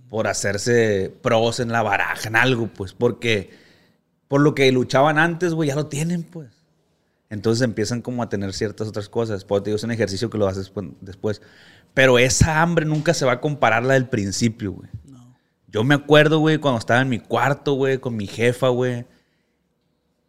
por 0.07 0.27
hacerse 0.27 1.13
pros 1.21 1.59
en 1.59 1.69
la 1.69 1.83
baraja, 1.83 2.29
en 2.29 2.37
algo, 2.37 2.67
pues, 2.67 2.93
porque 2.93 3.49
por 4.29 4.39
lo 4.39 4.55
que 4.55 4.71
luchaban 4.71 5.19
antes, 5.19 5.53
güey, 5.53 5.67
ya 5.67 5.75
lo 5.75 5.87
tienen, 5.87 6.23
pues. 6.23 6.49
Entonces 7.29 7.61
empiezan 7.61 8.01
como 8.01 8.23
a 8.23 8.29
tener 8.29 8.53
ciertas 8.53 8.87
otras 8.87 9.09
cosas. 9.09 9.43
Pues 9.43 9.63
te 9.63 9.71
digo, 9.71 9.75
es 9.75 9.83
un 9.83 9.91
ejercicio 9.91 10.29
que 10.29 10.37
lo 10.37 10.47
haces 10.47 10.69
pues, 10.69 10.87
después. 11.01 11.41
Pero 11.93 12.17
esa 12.17 12.61
hambre 12.61 12.85
nunca 12.85 13.13
se 13.13 13.25
va 13.25 13.33
a 13.33 13.41
comparar 13.41 13.83
la 13.83 13.95
del 13.95 14.07
principio, 14.07 14.71
güey. 14.71 14.89
Yo 15.67 15.83
me 15.83 15.95
acuerdo, 15.95 16.39
güey, 16.39 16.57
cuando 16.57 16.79
estaba 16.79 17.01
en 17.01 17.09
mi 17.09 17.19
cuarto, 17.19 17.73
güey, 17.73 17.97
con 17.97 18.15
mi 18.15 18.27
jefa, 18.27 18.69
güey. 18.69 19.05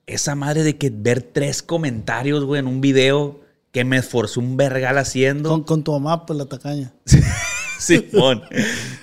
Esa 0.06 0.34
madre 0.34 0.64
de 0.64 0.76
que 0.76 0.90
ver 0.92 1.22
tres 1.22 1.62
comentarios, 1.62 2.44
güey, 2.44 2.58
en 2.58 2.66
un 2.66 2.80
video 2.80 3.43
que 3.74 3.84
me 3.84 3.98
esforzó 3.98 4.40
un 4.40 4.56
vergal 4.56 4.96
haciendo. 4.96 5.50
Con, 5.50 5.64
con 5.64 5.84
tu 5.84 5.92
mamá, 5.92 6.24
pues 6.24 6.38
la 6.38 6.46
tacaña. 6.46 6.94
Simón. 7.78 8.42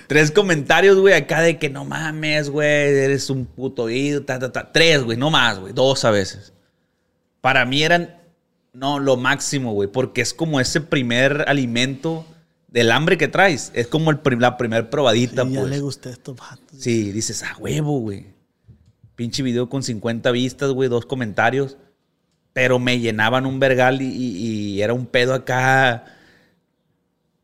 Tres 0.08 0.30
comentarios, 0.30 0.98
güey, 0.98 1.14
acá 1.14 1.40
de 1.42 1.58
que 1.58 1.70
no 1.70 1.84
mames, 1.84 2.48
güey, 2.50 2.68
eres 2.68 3.30
un 3.30 3.44
puto 3.46 3.88
ídolo, 3.90 4.24
ta, 4.24 4.38
ta, 4.38 4.50
ta. 4.50 4.72
Tres, 4.72 5.04
güey, 5.04 5.16
no 5.16 5.30
más, 5.30 5.60
güey, 5.60 5.72
dos 5.72 6.04
a 6.04 6.10
veces. 6.10 6.52
Para 7.40 7.64
mí 7.64 7.82
eran, 7.82 8.16
no, 8.72 8.98
lo 8.98 9.16
máximo, 9.16 9.72
güey, 9.74 9.88
porque 9.88 10.20
es 10.22 10.32
como 10.34 10.58
ese 10.58 10.80
primer 10.80 11.44
alimento 11.48 12.24
del 12.68 12.90
hambre 12.90 13.18
que 13.18 13.28
traes. 13.28 13.70
Es 13.74 13.86
como 13.86 14.10
el 14.10 14.18
prim- 14.20 14.40
la 14.40 14.56
primer 14.56 14.88
probadita, 14.90 15.44
Sí, 15.44 15.52
ya 15.52 15.60
pues. 15.60 15.70
le 15.70 15.80
gusté 15.80 16.10
esto, 16.10 16.34
vato. 16.34 16.62
Sí, 16.76 17.12
dices, 17.12 17.42
ah, 17.42 17.56
huevo, 17.60 18.00
güey. 18.00 18.26
Pinche 19.16 19.42
video 19.42 19.68
con 19.68 19.82
50 19.82 20.30
vistas, 20.30 20.70
güey, 20.70 20.88
dos 20.88 21.04
comentarios. 21.06 21.76
Pero 22.52 22.78
me 22.78 22.98
llenaban 23.00 23.46
un 23.46 23.58
vergal 23.60 24.02
y, 24.02 24.06
y- 24.06 24.36
y 24.76 24.82
era 24.82 24.92
un 24.92 25.06
pedo 25.06 25.32
acá. 25.34 26.04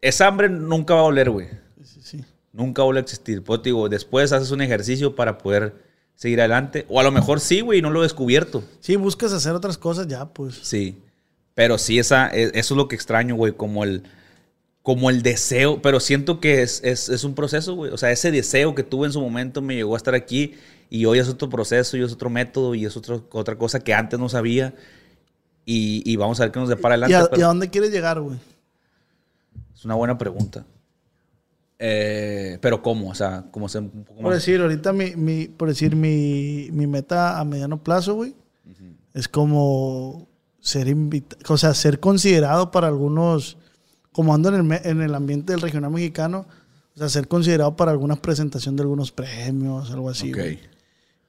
Esa 0.01 0.27
hambre 0.27 0.49
nunca 0.49 0.95
va 0.95 1.01
a 1.01 1.05
oler, 1.05 1.31
güey. 1.31 1.49
Sí, 1.83 2.01
sí. 2.03 2.25
Nunca 2.53 2.83
vuelve 2.83 3.01
a 3.01 3.03
existir. 3.03 3.43
Pues 3.43 3.63
digo, 3.63 3.89
después 3.89 4.33
haces 4.33 4.51
un 4.51 4.61
ejercicio 4.61 5.15
para 5.15 5.39
poder 5.39 5.75
seguir 6.15 6.41
adelante. 6.41 6.85
O 6.89 7.01
a 7.01 7.03
lo 7.03 7.11
mejor 7.11 7.41
sí, 7.41 7.61
güey, 7.61 7.83
no 7.83 7.91
lo 7.91 8.01
he 8.01 8.03
descubierto. 8.05 8.63
Sí, 8.81 8.97
buscas 8.97 9.33
hacer 9.33 9.53
otras 9.53 9.79
cosas 9.79 10.07
ya, 10.07 10.27
pues. 10.27 10.57
Sí. 10.63 10.99
Pero 11.55 11.79
sí, 11.79 11.99
esa, 11.99 12.29
e- 12.29 12.51
eso 12.55 12.75
es 12.75 12.77
lo 12.77 12.87
que 12.89 12.95
extraño, 12.97 13.35
güey, 13.35 13.53
como 13.53 13.83
el, 13.85 14.03
como 14.83 15.11
el 15.11 15.23
deseo. 15.23 15.83
Pero 15.83 16.01
siento 16.01 16.39
que 16.39 16.63
es, 16.63 16.81
es, 16.85 17.09
es 17.09 17.25
un 17.25 17.35
proceso, 17.35 17.75
güey. 17.75 17.91
O 17.93 17.97
sea, 17.97 18.11
ese 18.13 18.31
deseo 18.31 18.75
que 18.75 18.83
tuve 18.85 19.07
en 19.07 19.13
su 19.13 19.21
momento 19.21 19.63
me 19.63 19.75
llegó 19.75 19.95
a 19.95 19.97
estar 19.97 20.15
aquí 20.15 20.55
y 20.91 21.05
hoy 21.07 21.19
es 21.19 21.29
otro 21.29 21.49
proceso 21.51 21.97
y 21.97 22.03
es 22.05 22.13
otro 22.13 22.31
método 22.31 22.75
y 22.75 22.85
es 22.85 22.97
otro, 22.97 23.27
otra 23.33 23.57
cosa 23.57 23.81
que 23.81 23.95
antes 23.95 24.19
no 24.21 24.29
sabía. 24.29 24.75
Y, 25.71 26.03
y 26.11 26.17
vamos 26.17 26.41
a 26.41 26.45
ver 26.45 26.53
qué 26.53 26.61
nos 26.61 26.71
depara 26.71 26.95
¿Y 26.97 27.03
adelante. 27.03 27.17
a, 27.17 27.29
pero 27.29 27.41
y 27.41 27.43
a 27.43 27.47
dónde 27.49 27.69
quieres 27.69 27.91
llegar, 27.91 28.19
güey? 28.23 28.39
Es 29.75 29.85
una 29.85 29.97
buena 29.97 30.17
pregunta. 30.17 30.65
Eh, 31.79 32.59
pero 32.61 32.83
¿cómo? 32.83 33.11
O 33.11 33.15
sea, 33.15 33.45
¿cómo 33.51 33.69
ser 33.69 33.83
un 33.83 33.91
poco 34.05 34.15
Por 34.23 34.31
más? 34.33 34.35
decir, 34.37 34.61
ahorita 34.61 34.93
mi, 34.93 35.15
mi- 35.15 35.47
por 35.47 35.69
decir, 35.69 35.95
mi, 35.95 36.69
mi 36.73 36.87
meta 36.87 37.39
a 37.39 37.45
mediano 37.45 37.83
plazo, 37.83 38.15
güey, 38.15 38.35
es 39.15 39.29
como 39.29 40.27
ser 40.61 40.89
invitado, 40.89 41.41
o 41.55 41.57
sea, 41.59 41.75
ser 41.75 42.01
considerado 42.01 42.71
para 42.71 42.89
algunos, 42.89 43.59
como 44.13 44.35
ando 44.35 44.49
en 44.49 44.73
el, 44.73 44.81
en 44.85 45.03
el 45.03 45.15
ambiente 45.15 45.53
del 45.53 45.61
regional 45.61 45.91
mexicano, 45.91 46.47
o 46.95 46.99
sea, 46.99 47.09
ser 47.09 47.29
considerado 47.29 47.77
para 47.77 47.91
alguna 47.93 48.17
presentación 48.17 48.75
de 48.75 48.83
algunos 48.83 49.13
premios, 49.13 49.91
algo 49.91 50.11
así, 50.11 50.31
Ok. 50.33 50.39
güey. 50.39 50.61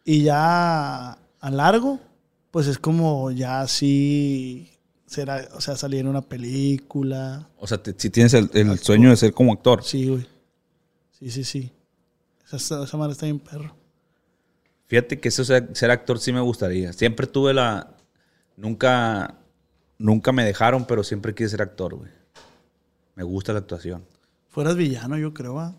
Y 0.05 0.23
ya 0.23 1.11
a 1.11 1.51
largo, 1.51 1.99
pues 2.52 2.68
es 2.68 2.78
como 2.78 3.32
ya 3.32 3.62
así, 3.62 4.70
será, 5.06 5.47
o 5.54 5.62
sea, 5.62 5.76
salir 5.76 6.02
en 6.02 6.08
una 6.08 6.22
película. 6.22 7.47
O 7.58 7.68
sea, 7.68 7.82
te- 7.82 7.95
si 7.97 8.10
tienes 8.10 8.34
el, 8.34 8.50
el 8.54 8.78
sueño 8.80 9.10
de 9.10 9.18
ser 9.18 9.34
como 9.34 9.54
actor. 9.54 9.84
Sí, 9.84 10.08
güey. 10.08 10.28
Sí, 11.12 11.30
sí, 11.32 11.43
sí. 11.43 11.72
Esa, 12.52 12.84
esa 12.84 12.97
madre 12.97 13.14
está 13.14 13.26
bien 13.26 13.39
perro. 13.39 13.76
Fíjate 14.88 15.20
que 15.20 15.30
eso 15.30 15.43
ser, 15.45 15.70
ser 15.74 15.91
actor 15.91 16.18
sí 16.20 16.34
me 16.34 16.41
gustaría. 16.41 16.93
Siempre 16.93 17.28
tuve 17.28 17.54
la. 17.54 17.95
Nunca. 18.58 19.36
Nunca 20.00 20.32
me 20.32 20.45
dejaron, 20.45 20.86
pero 20.86 21.04
siempre 21.04 21.36
quise 21.36 21.50
ser 21.50 21.62
actor, 21.62 21.93
güey. 21.95 22.10
Me 23.16 23.24
gusta 23.24 23.52
la 23.54 23.60
actuación. 23.60 24.06
Fueras 24.47 24.76
villano, 24.78 25.18
yo 25.18 25.34
creo, 25.34 25.56
¿va? 25.56 25.76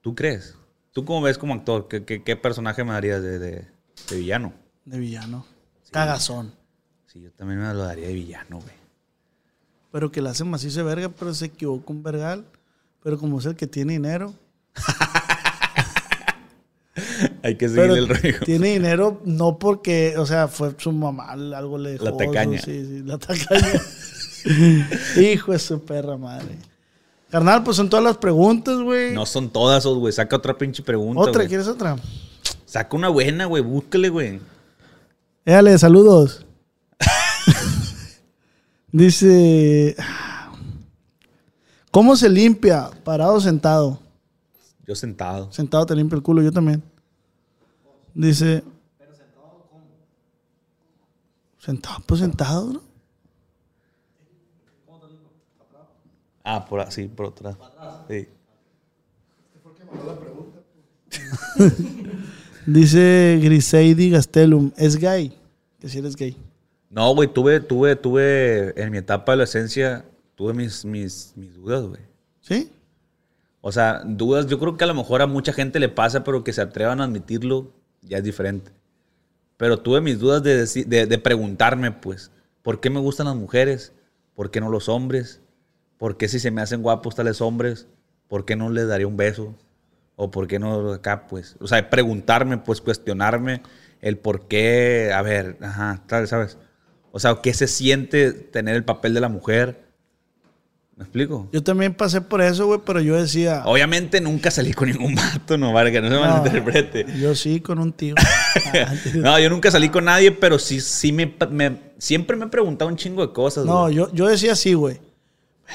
¿Tú 0.00 0.14
crees? 0.14 0.54
¿Tú 0.92 1.04
cómo 1.04 1.20
ves 1.20 1.36
como 1.36 1.52
actor? 1.52 1.88
¿Qué, 1.88 2.04
qué- 2.04 2.22
qué 2.22 2.36
personaje 2.36 2.84
me 2.84 2.92
darías 2.92 3.20
de, 3.22 3.38
de- 3.40 3.66
de 4.08 4.16
villano? 4.16 4.52
De 4.84 4.98
villano. 5.00 5.44
Cagazón. 5.96 6.52
Sí, 7.06 7.20
yo 7.20 7.30
también 7.32 7.60
me 7.60 7.72
lo 7.72 7.80
daría 7.80 8.08
de 8.08 8.14
villano, 8.14 8.60
güey. 8.60 8.74
Pero 9.92 10.12
que 10.12 10.20
le 10.20 10.28
hace 10.28 10.44
macizo 10.44 10.80
de 10.80 10.84
verga, 10.84 11.08
pero 11.08 11.32
se 11.32 11.46
equivocó 11.46 11.92
un 11.92 12.02
vergal. 12.02 12.44
Pero 13.02 13.18
como 13.18 13.38
es 13.38 13.46
el 13.46 13.56
que 13.56 13.66
tiene 13.66 13.94
dinero. 13.94 14.34
Hay 17.42 17.56
que 17.56 17.68
Pero 17.68 17.94
seguirle 17.94 17.98
el 17.98 18.08
rollo. 18.08 18.40
tiene 18.44 18.72
dinero 18.72 19.20
no 19.24 19.58
porque, 19.58 20.14
o 20.18 20.26
sea, 20.26 20.48
fue 20.48 20.74
su 20.78 20.92
mamá, 20.92 21.30
algo 21.30 21.78
le 21.78 21.92
dejó. 21.92 22.04
La 22.04 22.16
tacaña. 22.16 22.60
Sí, 22.60 22.84
sí, 22.84 23.02
la 23.04 23.18
tacaña. 23.18 23.82
Hijo 25.20 25.52
de 25.52 25.58
su 25.58 25.84
perra 25.84 26.16
madre. 26.16 26.56
Carnal, 27.30 27.64
pues 27.64 27.76
son 27.76 27.88
todas 27.88 28.04
las 28.04 28.16
preguntas, 28.16 28.78
güey. 28.78 29.14
No 29.14 29.26
son 29.26 29.50
todas, 29.50 29.84
oh, 29.86 29.98
güey. 29.98 30.12
Saca 30.12 30.36
otra 30.36 30.56
pinche 30.56 30.82
pregunta. 30.82 31.20
¿Otra? 31.20 31.46
¿Quieres 31.46 31.66
otra? 31.66 31.96
Saca 32.64 32.96
una 32.96 33.08
buena, 33.08 33.46
güey. 33.46 33.62
Búscale, 33.62 34.08
güey. 34.08 34.40
Éale, 35.48 35.78
saludos. 35.78 36.44
Dice. 38.92 39.94
¿Cómo 41.92 42.16
se 42.16 42.28
limpia? 42.28 42.90
¿Parado 43.04 43.34
o 43.34 43.40
sentado? 43.40 44.00
Yo 44.84 44.96
sentado. 44.96 45.52
Sentado 45.52 45.86
te 45.86 45.94
limpia 45.94 46.16
el 46.16 46.24
culo, 46.24 46.42
yo 46.42 46.50
también. 46.50 46.82
Dice. 48.12 48.64
Sentado, 51.60 51.98
pues 52.06 52.20
sentado, 52.20 52.72
¿no? 52.72 52.82
Ah, 56.42 56.64
por 56.64 56.80
así, 56.80 57.06
por 57.06 57.26
atrás. 57.26 57.56
Sí. 58.08 58.28
Dice 62.66 63.38
Griseidi 63.42 64.10
Gastelum, 64.10 64.72
es 64.76 64.96
gay. 64.96 65.32
Que 65.80 65.88
si 65.88 65.98
eres 65.98 66.16
gay. 66.16 66.36
No, 66.90 67.14
güey, 67.14 67.28
tuve, 67.32 67.60
tuve, 67.60 67.96
tuve, 67.96 68.80
en 68.80 68.90
mi 68.90 68.98
etapa 68.98 69.32
de 69.32 69.34
adolescencia, 69.34 70.04
tuve 70.34 70.52
mis, 70.54 70.84
mis, 70.84 71.32
mis 71.36 71.54
dudas, 71.54 71.82
güey. 71.84 72.00
¿Sí? 72.40 72.70
O 73.60 73.72
sea, 73.72 74.02
dudas, 74.04 74.46
yo 74.46 74.58
creo 74.58 74.76
que 74.76 74.84
a 74.84 74.86
lo 74.86 74.94
mejor 74.94 75.22
a 75.22 75.26
mucha 75.26 75.52
gente 75.52 75.78
le 75.80 75.88
pasa, 75.88 76.24
pero 76.24 76.44
que 76.44 76.52
se 76.52 76.60
atrevan 76.60 77.00
a 77.00 77.04
admitirlo, 77.04 77.72
ya 78.02 78.18
es 78.18 78.24
diferente. 78.24 78.70
Pero 79.56 79.78
tuve 79.78 80.00
mis 80.00 80.18
dudas 80.18 80.42
de, 80.42 80.62
deci- 80.64 80.84
de, 80.84 81.06
de 81.06 81.18
preguntarme, 81.18 81.90
pues, 81.92 82.30
¿por 82.62 82.80
qué 82.80 82.90
me 82.90 83.00
gustan 83.00 83.26
las 83.26 83.36
mujeres? 83.36 83.92
¿Por 84.34 84.50
qué 84.50 84.60
no 84.60 84.68
los 84.70 84.88
hombres? 84.88 85.40
¿Por 85.98 86.16
qué 86.16 86.28
si 86.28 86.38
se 86.38 86.50
me 86.50 86.60
hacen 86.62 86.82
guapos 86.82 87.14
tales 87.14 87.40
hombres? 87.40 87.86
¿Por 88.28 88.44
qué 88.44 88.54
no 88.54 88.70
les 88.70 88.86
daría 88.86 89.06
un 89.06 89.16
beso? 89.16 89.54
¿O 90.16 90.30
por 90.30 90.46
qué 90.48 90.58
no 90.58 90.92
acá, 90.92 91.26
pues? 91.26 91.56
O 91.60 91.66
sea, 91.68 91.88
preguntarme, 91.90 92.58
pues, 92.58 92.80
cuestionarme 92.80 93.60
el 94.00 94.16
por 94.18 94.48
qué, 94.48 95.12
a 95.14 95.20
ver, 95.22 95.58
ajá, 95.60 96.02
tal, 96.06 96.26
¿sabes? 96.26 96.56
O 97.12 97.18
sea, 97.18 97.36
¿qué 97.42 97.52
se 97.54 97.66
siente 97.66 98.32
tener 98.32 98.76
el 98.76 98.84
papel 98.84 99.14
de 99.14 99.20
la 99.20 99.28
mujer? 99.28 99.84
¿Me 100.96 101.04
explico? 101.04 101.46
Yo 101.52 101.62
también 101.62 101.92
pasé 101.92 102.22
por 102.22 102.40
eso, 102.40 102.66
güey, 102.66 102.80
pero 102.84 103.00
yo 103.02 103.16
decía. 103.20 103.62
Obviamente 103.66 104.18
nunca 104.22 104.50
salí 104.50 104.72
con 104.72 104.88
ningún 104.88 105.14
vato, 105.14 105.58
no, 105.58 105.70
para 105.74 105.90
que 105.92 106.00
no 106.00 106.08
se 106.08 106.18
malinterprete. 106.18 107.04
Yo 107.20 107.34
sí, 107.34 107.60
con 107.60 107.78
un 107.78 107.92
tío. 107.92 108.14
No, 109.16 109.38
yo 109.38 109.50
nunca 109.50 109.70
salí 109.70 109.90
con 109.90 110.06
nadie, 110.06 110.32
pero 110.32 110.58
sí, 110.58 110.80
sí 110.80 111.12
me, 111.12 111.34
me- 111.50 111.78
siempre 111.98 112.36
me 112.36 112.46
he 112.46 112.48
preguntado 112.48 112.90
un 112.90 112.96
chingo 112.96 113.26
de 113.26 113.32
cosas. 113.34 113.66
No, 113.66 113.90
yo, 113.90 114.10
yo 114.14 114.26
decía 114.26 114.52
así, 114.52 114.72
güey. 114.72 114.98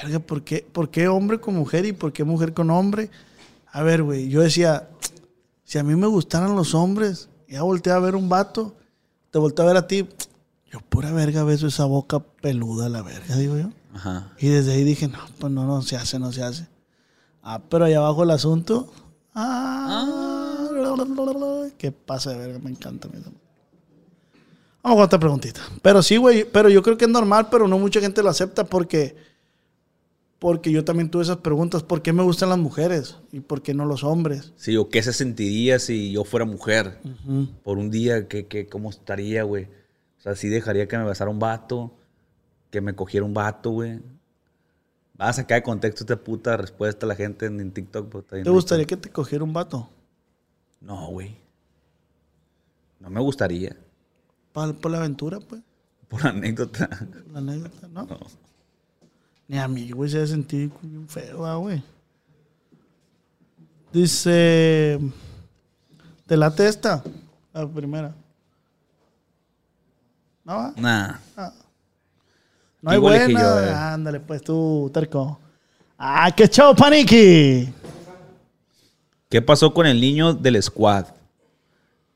Verga, 0.02 0.18
¿por 0.20 0.42
qué, 0.44 0.66
¿por 0.72 0.90
qué 0.90 1.08
hombre 1.08 1.40
con 1.40 1.54
mujer 1.54 1.86
y 1.86 1.92
por 1.94 2.12
qué 2.14 2.24
mujer 2.24 2.54
con 2.54 2.72
hombre? 2.72 3.10
A 3.72 3.84
ver, 3.84 4.04
güey, 4.04 4.30
yo 4.30 4.42
decía, 4.42 4.90
si 5.64 5.78
a 5.78 5.84
mí 5.84 5.96
me 5.96 6.08
gustaran 6.08 6.56
los 6.56 6.76
hombres, 6.76 7.30
ya 7.48 7.62
volteé 7.64 7.94
a 7.94 8.00
ver 8.00 8.16
un 8.16 8.30
vato, 8.30 8.76
te 9.30 9.40
volteé 9.40 9.64
a 9.64 9.68
ver 9.68 9.78
a 9.78 9.88
ti, 9.88 10.08
yo 10.72 10.80
pura 10.82 11.12
verga 11.12 11.44
beso 11.44 11.68
esa 11.68 11.86
boca 11.86 12.20
peluda, 12.20 12.90
la 12.90 13.02
verga, 13.02 13.36
digo 13.36 13.58
yo. 13.58 13.70
Ajá. 13.94 14.34
Y 14.40 14.48
desde 14.48 14.74
ahí 14.74 14.84
dije, 14.84 15.08
no, 15.08 15.20
pues 15.40 15.52
no, 15.52 15.66
no 15.66 15.82
se 15.82 15.98
hace, 15.98 16.20
no 16.20 16.32
se 16.32 16.44
hace. 16.44 16.68
Ah, 17.44 17.62
pero 17.70 17.86
allá 17.86 17.98
abajo 17.98 18.24
el 18.24 18.32
asunto. 18.32 18.92
Ah, 19.34 20.70
¿Qué 21.78 21.92
pasa 21.92 22.32
de 22.32 22.38
verga? 22.38 22.60
Me 22.60 22.70
encanta. 22.70 23.08
a 23.08 23.12
mí 23.12 23.22
también. 23.22 23.42
Vamos 24.84 24.98
con 24.98 25.06
otra 25.06 25.20
preguntita. 25.20 25.62
Pero 25.82 26.02
sí, 26.02 26.18
güey, 26.18 26.44
pero 26.44 26.70
yo 26.70 26.82
creo 26.82 26.98
que 26.98 27.06
es 27.06 27.12
normal, 27.12 27.48
pero 27.52 27.68
no 27.68 27.78
mucha 27.78 28.00
gente 28.00 28.24
lo 28.24 28.30
acepta 28.30 28.64
porque, 28.64 29.16
porque 30.42 30.72
yo 30.72 30.84
también 30.84 31.12
tuve 31.12 31.22
esas 31.22 31.38
preguntas. 31.38 31.84
¿Por 31.84 32.02
qué 32.02 32.14
me 32.14 32.24
gustan 32.24 32.50
las 32.50 32.58
mujeres? 32.58 33.16
¿Y 33.32 33.42
por 33.42 33.62
qué 33.62 33.76
no 33.76 33.86
los 33.86 34.04
hombres? 34.04 34.54
Sí, 34.56 34.76
o 34.76 34.90
qué 34.90 35.04
se 35.04 35.14
sentiría 35.14 35.78
si 35.78 36.12
yo 36.12 36.24
fuera 36.24 36.46
mujer 36.46 37.00
por 37.62 37.78
un 37.78 37.92
día, 37.92 38.28
¿qué, 38.28 38.48
qué, 38.48 38.66
cómo 38.66 38.90
estaría, 38.90 39.44
güey? 39.44 39.66
O 39.66 40.22
sea, 40.22 40.36
sí 40.36 40.50
dejaría 40.50 40.88
que 40.88 40.98
me 40.98 41.06
besara 41.06 41.30
un 41.30 41.38
vato, 41.38 41.94
que 42.72 42.82
me 42.82 42.96
cogiera 42.96 43.24
un 43.24 43.36
vato, 43.36 43.70
güey. 43.70 44.00
Vas 45.14 45.30
a 45.30 45.34
sacar 45.44 45.60
de 45.60 45.64
contexto 45.64 46.06
esta 46.06 46.18
puta 46.18 46.58
respuesta 46.58 47.06
a 47.06 47.10
la 47.10 47.16
gente 47.16 47.46
en, 47.46 47.60
en 47.60 47.72
TikTok. 47.72 48.32
bien 48.32 48.44
¿Te 48.44 48.50
gustaría 48.50 48.86
que 48.86 48.98
te 48.98 49.12
cogiera 49.12 49.44
un 49.44 49.54
vato? 49.54 49.92
No, 50.80 51.10
güey. 51.10 51.38
No 53.00 53.12
me 53.12 53.22
gustaría. 53.22 53.78
Para, 54.54 54.74
por 54.74 54.90
la 54.90 54.98
aventura, 54.98 55.40
pues. 55.40 55.62
Por 56.08 56.26
anécdota. 56.26 56.90
La 57.32 57.38
anécdota, 57.38 57.88
¿no? 57.90 58.08
Ni 59.52 59.58
a 59.58 59.68
mí, 59.68 59.92
güey, 59.92 60.10
se 60.10 60.22
ha 60.22 60.26
sentido 60.26 60.72
bien 60.82 61.10
feo, 61.10 61.46
ah, 61.46 61.58
güey. 61.58 61.84
Dice. 63.92 64.98
¿Te 66.26 66.38
late 66.38 66.70
esta? 66.70 67.04
La 67.52 67.68
primera. 67.68 68.16
¿No? 70.46 70.74
Nah. 70.78 71.18
No 72.82 72.92
hay 72.92 72.98
Igual 72.98 73.14
que 73.18 73.24
buena. 73.26 73.42
yo, 73.42 73.60
eh. 73.60 73.74
Ándale, 73.74 74.22
pues 74.22 74.42
tú, 74.42 74.90
terco. 74.94 75.38
¡Ah, 75.98 76.32
qué 76.34 76.48
chavo, 76.48 76.74
Paniki! 76.74 77.68
¿Qué 79.28 79.42
pasó 79.42 79.74
con 79.74 79.86
el 79.86 80.00
niño 80.00 80.34
del 80.34 80.64
squad? 80.64 81.08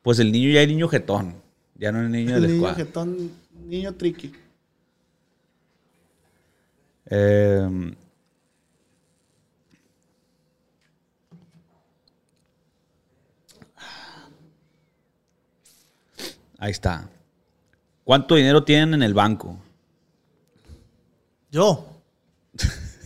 Pues 0.01 0.19
el 0.19 0.31
niño 0.31 0.51
ya 0.51 0.61
es 0.61 0.69
niño 0.69 0.87
jetón. 0.87 1.35
Ya 1.77 1.91
no 1.91 2.01
es 2.01 2.09
niño 2.09 2.37
El 2.37 2.43
del 2.43 2.51
niño 2.53 2.61
squad. 2.69 2.77
jetón, 2.77 3.31
niño 3.67 3.93
tricky. 3.93 4.31
Eh, 7.07 7.95
ahí 16.57 16.71
está. 16.71 17.09
¿Cuánto 18.03 18.35
dinero 18.35 18.63
tienen 18.63 18.95
en 18.95 19.03
el 19.03 19.13
banco? 19.13 19.57
Yo. 21.51 21.87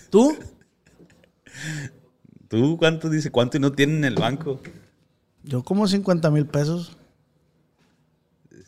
¿Tú? 0.09 0.35
¿Tú 2.47 2.77
cuánto 2.77 3.09
dice? 3.09 3.31
¿Cuánto 3.31 3.59
no 3.59 3.71
tienen 3.71 3.97
en 3.97 4.05
el 4.05 4.15
banco? 4.15 4.59
Yo 5.43 5.63
como 5.63 5.87
50 5.87 6.31
mil 6.31 6.45
pesos. 6.45 6.97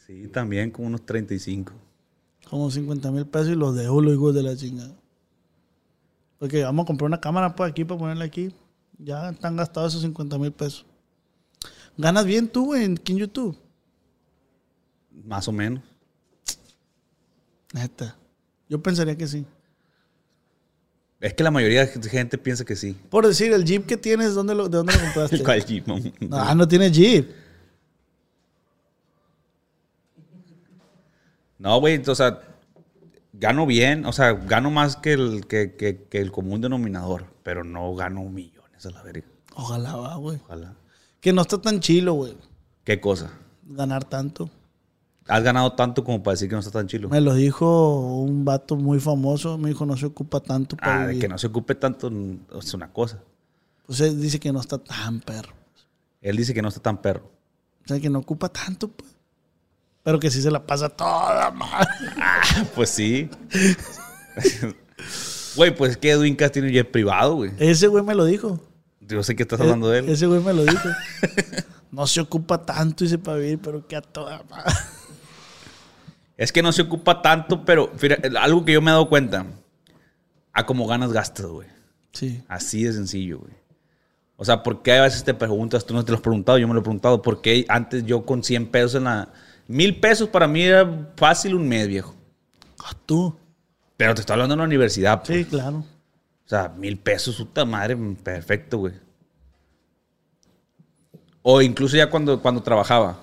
Sí, 0.06 0.28
también 0.28 0.72
como 0.72 0.88
unos 0.88 1.06
35. 1.06 1.74
Como 2.50 2.70
50 2.70 3.12
mil 3.12 3.26
pesos 3.26 3.50
y 3.50 3.56
los 3.56 3.76
dejo 3.76 4.02
los 4.02 4.14
hijos 4.14 4.36
de 4.36 4.44
la 4.44 4.56
chingada. 4.56 5.01
Porque 6.42 6.64
vamos 6.64 6.86
a 6.86 6.88
comprar 6.88 7.06
una 7.06 7.22
cámara 7.22 7.56
pues 7.56 7.70
aquí 7.70 7.86
para 7.86 8.00
ponerla 8.00 8.26
aquí. 8.26 8.52
Ya 8.98 9.30
están 9.30 9.56
gastados 9.56 9.92
esos 9.92 10.02
50 10.02 10.40
mil 10.40 10.52
pesos. 10.52 10.88
¿Ganas 11.96 12.26
bien 12.26 12.48
tú, 12.48 12.66
güey, 12.66 12.84
en 12.84 13.00
en 13.06 13.18
YouTube? 13.18 13.56
Más 15.24 15.48
o 15.48 15.52
menos. 15.52 15.84
Neta. 17.74 18.18
Yo 18.68 18.82
pensaría 18.82 19.16
que 19.16 19.28
sí. 19.28 19.46
Es 21.20 21.36
que 21.36 21.44
la 21.44 21.52
mayoría 21.52 21.86
de 21.86 22.10
gente 22.10 22.40
piensa 22.40 22.66
que 22.66 22.76
sí. 22.76 22.98
Por 23.12 23.28
decir, 23.28 23.54
el 23.54 23.64
Jeep 23.64 23.86
que 23.86 23.98
tienes, 23.98 24.34
¿dónde 24.34 24.56
lo, 24.56 24.68
¿de 24.68 24.78
dónde 24.78 24.94
lo 24.94 25.00
compraste? 25.14 25.44
¿Cuál 25.44 25.64
Jeep, 25.64 25.86
no? 25.86 26.00
Ah, 26.32 26.56
no 26.56 26.68
tiene 26.68 26.90
Jeep. 26.90 27.30
No, 31.60 31.80
güey, 31.80 32.02
o 32.04 32.16
sea, 32.16 32.42
gano 33.42 33.66
bien, 33.66 34.06
o 34.06 34.14
sea, 34.14 34.32
gano 34.34 34.72
más 34.72 34.96
que 34.96 35.14
el, 35.14 35.48
que, 35.48 35.76
que- 35.76 36.04
que 36.10 36.20
el 36.22 36.32
común 36.32 36.62
denominador, 36.62 37.26
pero 37.44 37.64
no 37.66 37.94
gano 37.96 38.24
millones 38.30 38.86
a 38.86 38.92
la 38.92 39.02
verga. 39.04 39.26
Ojalá 39.56 39.96
va, 39.98 40.16
güey. 40.16 40.40
Ojalá. 40.46 40.76
Que 41.20 41.34
no 41.34 41.42
está 41.42 41.60
tan 41.62 41.82
chilo, 41.82 42.14
güey. 42.14 42.38
¿Qué 42.86 43.02
cosa? 43.02 43.32
Ganar 43.66 44.06
tanto. 44.06 44.50
¿Has 45.28 45.44
ganado 45.44 45.74
tanto 45.74 46.04
como 46.04 46.24
para 46.24 46.34
decir 46.34 46.50
que 46.50 46.56
no 46.56 46.60
está 46.60 46.72
tan 46.72 46.88
chilo? 46.88 47.10
Me 47.10 47.22
lo 47.22 47.34
dijo 47.36 48.00
un 48.22 48.44
vato 48.46 48.76
muy 48.76 49.00
famoso. 49.00 49.58
Me 49.58 49.70
dijo, 49.70 49.86
no 49.86 49.96
se 49.98 50.06
ocupa 50.08 50.40
tanto 50.40 50.76
para 50.78 50.96
Ah, 50.96 51.02
de 51.02 51.08
vivir. 51.10 51.22
que 51.22 51.28
no 51.28 51.38
se 51.38 51.48
ocupe 51.48 51.76
tanto 51.76 52.10
mm, 52.10 52.38
es 52.60 52.74
una 52.74 52.92
cosa. 52.92 53.20
Pues 53.86 54.00
él 54.02 54.20
dice 54.22 54.40
que 54.40 54.52
no 54.52 54.60
está 54.62 54.78
tan 54.78 55.20
perro. 55.20 55.54
Él 56.22 56.38
dice 56.38 56.54
que 56.54 56.62
no 56.62 56.70
está 56.70 56.82
tan 56.82 57.02
perro. 57.02 57.30
O 57.86 57.88
sea, 57.88 58.00
que 58.00 58.10
no 58.10 58.20
ocupa 58.20 58.50
tanto, 58.50 58.88
pues. 58.90 59.11
Pero 60.04 60.20
que 60.20 60.32
sí 60.32 60.42
se 60.42 60.52
la 60.52 60.66
pasa 60.66 60.90
toda 60.90 61.52
mal. 61.52 61.88
Pues 62.76 62.90
sí. 62.90 63.30
Güey, 65.56 65.76
pues 65.76 65.92
es 65.92 65.98
que 65.98 66.12
Edwin 66.12 66.36
Cass 66.36 66.52
tiene 66.52 66.70
un 66.70 66.74
jet 66.74 66.90
privado, 66.90 67.36
güey. 67.36 67.52
Ese 67.60 67.88
güey 67.88 68.04
me 68.04 68.16
lo 68.16 68.26
dijo. 68.26 68.60
Yo 69.00 69.22
sé 69.24 69.36
que 69.36 69.44
estás 69.44 69.60
hablando 69.60 69.90
de 69.90 70.00
él. 70.00 70.10
Ese 70.10 70.26
güey 70.26 70.42
me 70.42 70.54
lo 70.54 70.64
dijo. 70.64 70.90
no 71.92 72.08
se 72.08 72.22
ocupa 72.22 72.66
tanto, 72.66 73.04
dice, 73.04 73.18
para 73.18 73.38
vivir, 73.38 73.60
pero 73.62 73.86
que 73.86 73.96
a 73.96 74.02
toda 74.02 74.44
madre. 74.50 74.74
Es 76.38 76.52
que 76.52 76.64
no 76.64 76.72
se 76.72 76.82
ocupa 76.82 77.22
tanto, 77.22 77.64
pero 77.66 77.92
fíjate, 77.96 78.36
algo 78.38 78.66
que 78.66 78.74
yo 78.74 78.82
me 78.82 78.90
he 78.90 78.94
dado 78.94 79.10
cuenta. 79.10 79.46
A 80.54 80.66
como 80.66 80.88
ganas 80.88 81.14
gastas, 81.14 81.46
güey. 81.46 81.68
Sí. 82.14 82.44
Así 82.48 82.84
de 82.84 82.94
sencillo, 82.94 83.40
güey. 83.40 83.54
O 84.38 84.46
sea, 84.46 84.64
¿por 84.64 84.82
qué 84.82 84.94
a 84.94 85.04
veces 85.04 85.24
te 85.24 85.36
preguntas? 85.36 85.86
Tú 85.86 85.94
no 85.94 86.04
te 86.04 86.12
lo 86.12 86.16
has 86.16 86.22
preguntado, 86.24 86.58
yo 86.58 86.68
me 86.68 86.74
lo 86.74 86.80
he 86.80 86.84
preguntado. 86.84 87.22
¿Por 87.22 87.42
qué 87.42 87.66
antes 87.70 88.06
yo 88.06 88.26
con 88.26 88.44
100 88.44 88.72
pesos 88.72 88.96
en 88.96 89.04
la... 89.04 89.30
Mil 89.72 90.02
pesos 90.02 90.28
para 90.28 90.48
mí 90.50 90.64
era 90.64 91.10
fácil 91.16 91.56
un 91.56 91.66
mes, 91.66 91.88
viejo. 91.88 92.14
Ah, 92.84 92.92
tú. 93.06 93.34
Pero 93.96 94.14
te 94.14 94.20
estoy 94.20 94.34
hablando 94.34 94.56
en 94.56 94.60
la 94.60 94.66
universidad, 94.66 95.24
pues. 95.24 95.38
Sí, 95.40 95.46
claro. 95.46 95.78
O 95.78 96.50
sea, 96.50 96.68
mil 96.78 97.00
pesos, 97.00 97.38
puta 97.38 97.64
madre, 97.64 97.96
perfecto, 98.22 98.80
güey. 98.80 98.94
O 101.42 101.62
incluso 101.62 101.96
ya 101.96 102.10
cuando, 102.10 102.42
cuando 102.42 102.62
trabajaba 102.62 103.20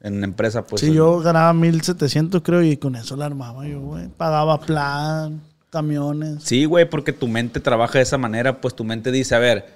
en 0.00 0.16
una 0.16 0.24
empresa, 0.24 0.66
pues. 0.66 0.80
sí, 0.80 0.92
yo 0.92 1.20
ganaba 1.20 1.52
1700, 1.52 2.42
creo, 2.42 2.62
y 2.62 2.76
con 2.76 2.96
eso 2.96 3.14
la 3.14 3.26
armaba 3.26 3.64
yo, 3.68 3.80
güey. 3.80 4.08
Pagaba 4.08 4.60
plan, 4.60 5.40
camiones. 5.70 6.42
Sí, 6.42 6.64
güey, 6.64 6.90
porque 6.90 7.12
tu 7.12 7.28
mente 7.28 7.60
trabaja 7.60 7.98
de 7.98 8.02
esa 8.02 8.18
manera, 8.18 8.60
pues 8.60 8.74
tu 8.74 8.82
mente 8.82 9.12
dice, 9.12 9.36
a 9.36 9.38
ver, 9.38 9.72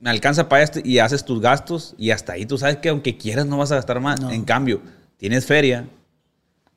me 0.00 0.10
alcanza 0.10 0.48
para 0.48 0.62
esto 0.62 0.80
y 0.82 0.98
haces 0.98 1.24
tus 1.24 1.40
gastos 1.40 1.94
y 1.98 2.10
hasta 2.10 2.34
ahí 2.34 2.46
tú 2.46 2.56
sabes 2.58 2.76
que 2.76 2.88
aunque 2.88 3.16
quieras 3.16 3.46
no 3.46 3.58
vas 3.58 3.72
a 3.72 3.76
gastar 3.76 4.00
más. 4.00 4.20
No. 4.20 4.30
En 4.30 4.44
cambio, 4.44 4.80
tienes 5.16 5.46
feria. 5.46 5.88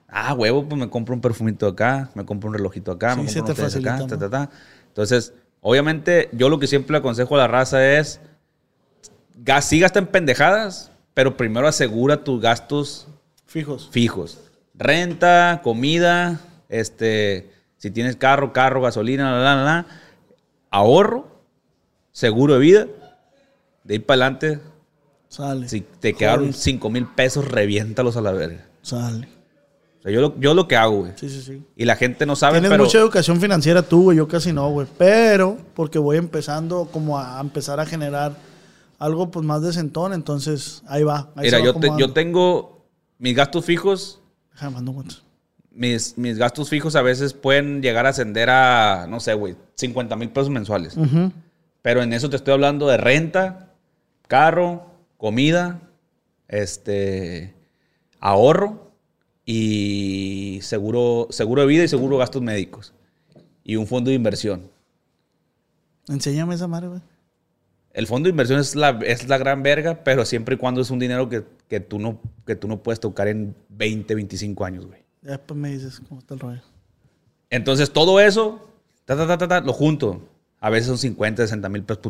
Ah, 0.07 0.33
huevo, 0.33 0.67
pues 0.67 0.79
me 0.79 0.89
compro 0.89 1.15
un 1.15 1.21
perfumito 1.21 1.67
acá, 1.67 2.09
me 2.15 2.25
compro 2.25 2.49
un 2.49 2.55
relojito 2.55 2.91
acá, 2.91 3.13
Sí, 3.13 3.21
me 3.21 3.33
compro 3.33 3.53
tenis 3.55 3.75
acá, 3.75 4.05
ta, 4.07 4.17
ta, 4.17 4.29
ta. 4.29 4.49
Entonces, 4.87 5.33
obviamente, 5.61 6.29
yo 6.33 6.49
lo 6.49 6.59
que 6.59 6.67
siempre 6.67 6.91
le 6.93 6.97
aconsejo 6.97 7.35
a 7.35 7.39
la 7.39 7.47
raza 7.47 7.85
es, 7.97 8.19
sí 9.61 9.79
gasta 9.79 9.99
en 9.99 10.07
pendejadas, 10.07 10.91
pero 11.13 11.37
primero 11.37 11.67
asegura 11.67 12.23
tus 12.23 12.41
gastos 12.41 13.07
Fijos. 13.45 13.89
fijos. 13.91 14.39
Renta, 14.73 15.61
comida, 15.63 16.39
este, 16.67 17.51
si 17.77 17.91
tienes 17.91 18.15
carro, 18.17 18.51
carro, 18.51 18.81
gasolina, 18.81 19.31
la, 19.31 19.55
la, 19.55 19.63
la. 19.63 19.85
ahorro, 20.71 21.39
seguro 22.11 22.55
de 22.55 22.59
vida, 22.59 22.87
de 23.83 23.95
ir 23.95 24.05
para 24.05 24.25
adelante. 24.25 24.59
Sale. 25.29 25.67
Si 25.69 25.81
te 25.81 26.13
quedaron 26.13 26.47
Joder. 26.47 26.53
5 26.55 26.89
mil 26.89 27.05
pesos, 27.07 27.47
reviéntalos 27.47 28.17
a 28.17 28.21
la 28.21 28.31
verga. 28.31 28.65
Sale. 28.81 29.27
O 29.99 30.03
sea, 30.03 30.11
yo, 30.11 30.19
lo, 30.21 30.39
yo 30.39 30.53
lo 30.53 30.67
que 30.67 30.75
hago, 30.75 31.01
güey. 31.01 31.11
Sí, 31.15 31.29
sí, 31.29 31.41
sí. 31.41 31.63
Y 31.75 31.85
la 31.85 31.95
gente 31.95 32.25
no 32.25 32.35
sabe, 32.35 32.55
Tienes 32.55 32.71
pero... 32.71 32.83
mucha 32.83 32.97
educación 32.97 33.39
financiera 33.39 33.81
tú, 33.83 34.03
güey. 34.03 34.17
Yo 34.17 34.27
casi 34.27 34.51
no, 34.51 34.69
güey. 34.71 34.87
Pero 34.97 35.57
porque 35.75 35.99
voy 35.99 36.17
empezando 36.17 36.89
como 36.91 37.19
a 37.19 37.39
empezar 37.39 37.79
a 37.79 37.85
generar 37.85 38.35
algo 38.97 39.29
pues 39.31 39.45
más 39.45 39.61
decentón. 39.61 40.13
Entonces, 40.13 40.81
ahí 40.87 41.03
va. 41.03 41.29
Ahí 41.35 41.45
Mira, 41.45 41.59
va 41.59 41.65
yo, 41.65 41.73
te- 41.75 41.91
yo 41.97 42.11
tengo 42.13 42.85
mis 43.19 43.35
gastos 43.35 43.63
fijos. 43.63 44.19
Déjame 44.53 44.73
mando 44.75 44.93
cuentas. 44.93 45.21
Mis, 45.73 46.17
mis 46.17 46.37
gastos 46.37 46.67
fijos 46.67 46.95
a 46.97 47.01
veces 47.01 47.33
pueden 47.33 47.81
llegar 47.81 48.05
a 48.05 48.09
ascender 48.09 48.49
a, 48.49 49.05
no 49.07 49.19
sé, 49.21 49.33
güey, 49.35 49.55
50 49.75 50.15
mil 50.17 50.29
pesos 50.29 50.49
mensuales. 50.49 50.97
Pero 51.81 52.01
en 52.03 52.11
eso 52.11 52.29
te 52.29 52.35
estoy 52.35 52.53
hablando 52.53 52.87
de 52.87 52.97
renta, 52.97 53.70
carro, 54.31 54.85
comida, 55.17 55.81
este, 56.47 57.53
ahorro 58.21 58.93
y 59.45 60.59
seguro, 60.61 61.27
seguro 61.31 61.63
de 61.63 61.67
vida 61.67 61.83
y 61.83 61.89
seguro 61.89 62.15
de 62.15 62.19
gastos 62.19 62.41
médicos. 62.41 62.93
Y 63.65 63.75
un 63.75 63.87
fondo 63.87 64.09
de 64.09 64.15
inversión. 64.15 64.71
Enséñame 66.07 66.55
esa 66.55 66.69
madre, 66.69 66.87
güey. 66.87 67.01
El 67.91 68.07
fondo 68.07 68.27
de 68.27 68.29
inversión 68.29 68.61
es 68.61 68.73
la, 68.73 68.91
es 69.05 69.27
la 69.27 69.37
gran 69.37 69.63
verga, 69.63 70.01
pero 70.01 70.23
siempre 70.23 70.55
y 70.55 70.57
cuando 70.57 70.79
es 70.79 70.89
un 70.91 70.99
dinero 70.99 71.27
que, 71.27 71.43
que 71.67 71.81
tú 71.81 71.99
no, 71.99 72.21
que 72.47 72.55
tú 72.55 72.69
no 72.69 72.81
puedes 72.81 73.01
tocar 73.01 73.27
en 73.27 73.53
20, 73.67 74.15
25 74.15 74.63
años, 74.63 74.85
güey. 74.85 75.01
Después 75.21 75.59
me 75.59 75.71
dices 75.71 76.01
cómo 76.07 76.21
está 76.21 76.35
el 76.35 76.39
rollo. 76.39 76.61
Entonces 77.49 77.91
todo 77.91 78.21
eso, 78.21 78.65
ta, 79.03 79.17
ta, 79.17 79.27
ta, 79.27 79.37
ta, 79.37 79.47
ta, 79.49 79.59
lo 79.59 79.73
junto. 79.73 80.21
A 80.61 80.69
veces 80.69 80.87
son 80.87 80.97
50, 80.97 81.43
60 81.43 81.67
mil 81.67 81.83
pesos. 81.83 82.01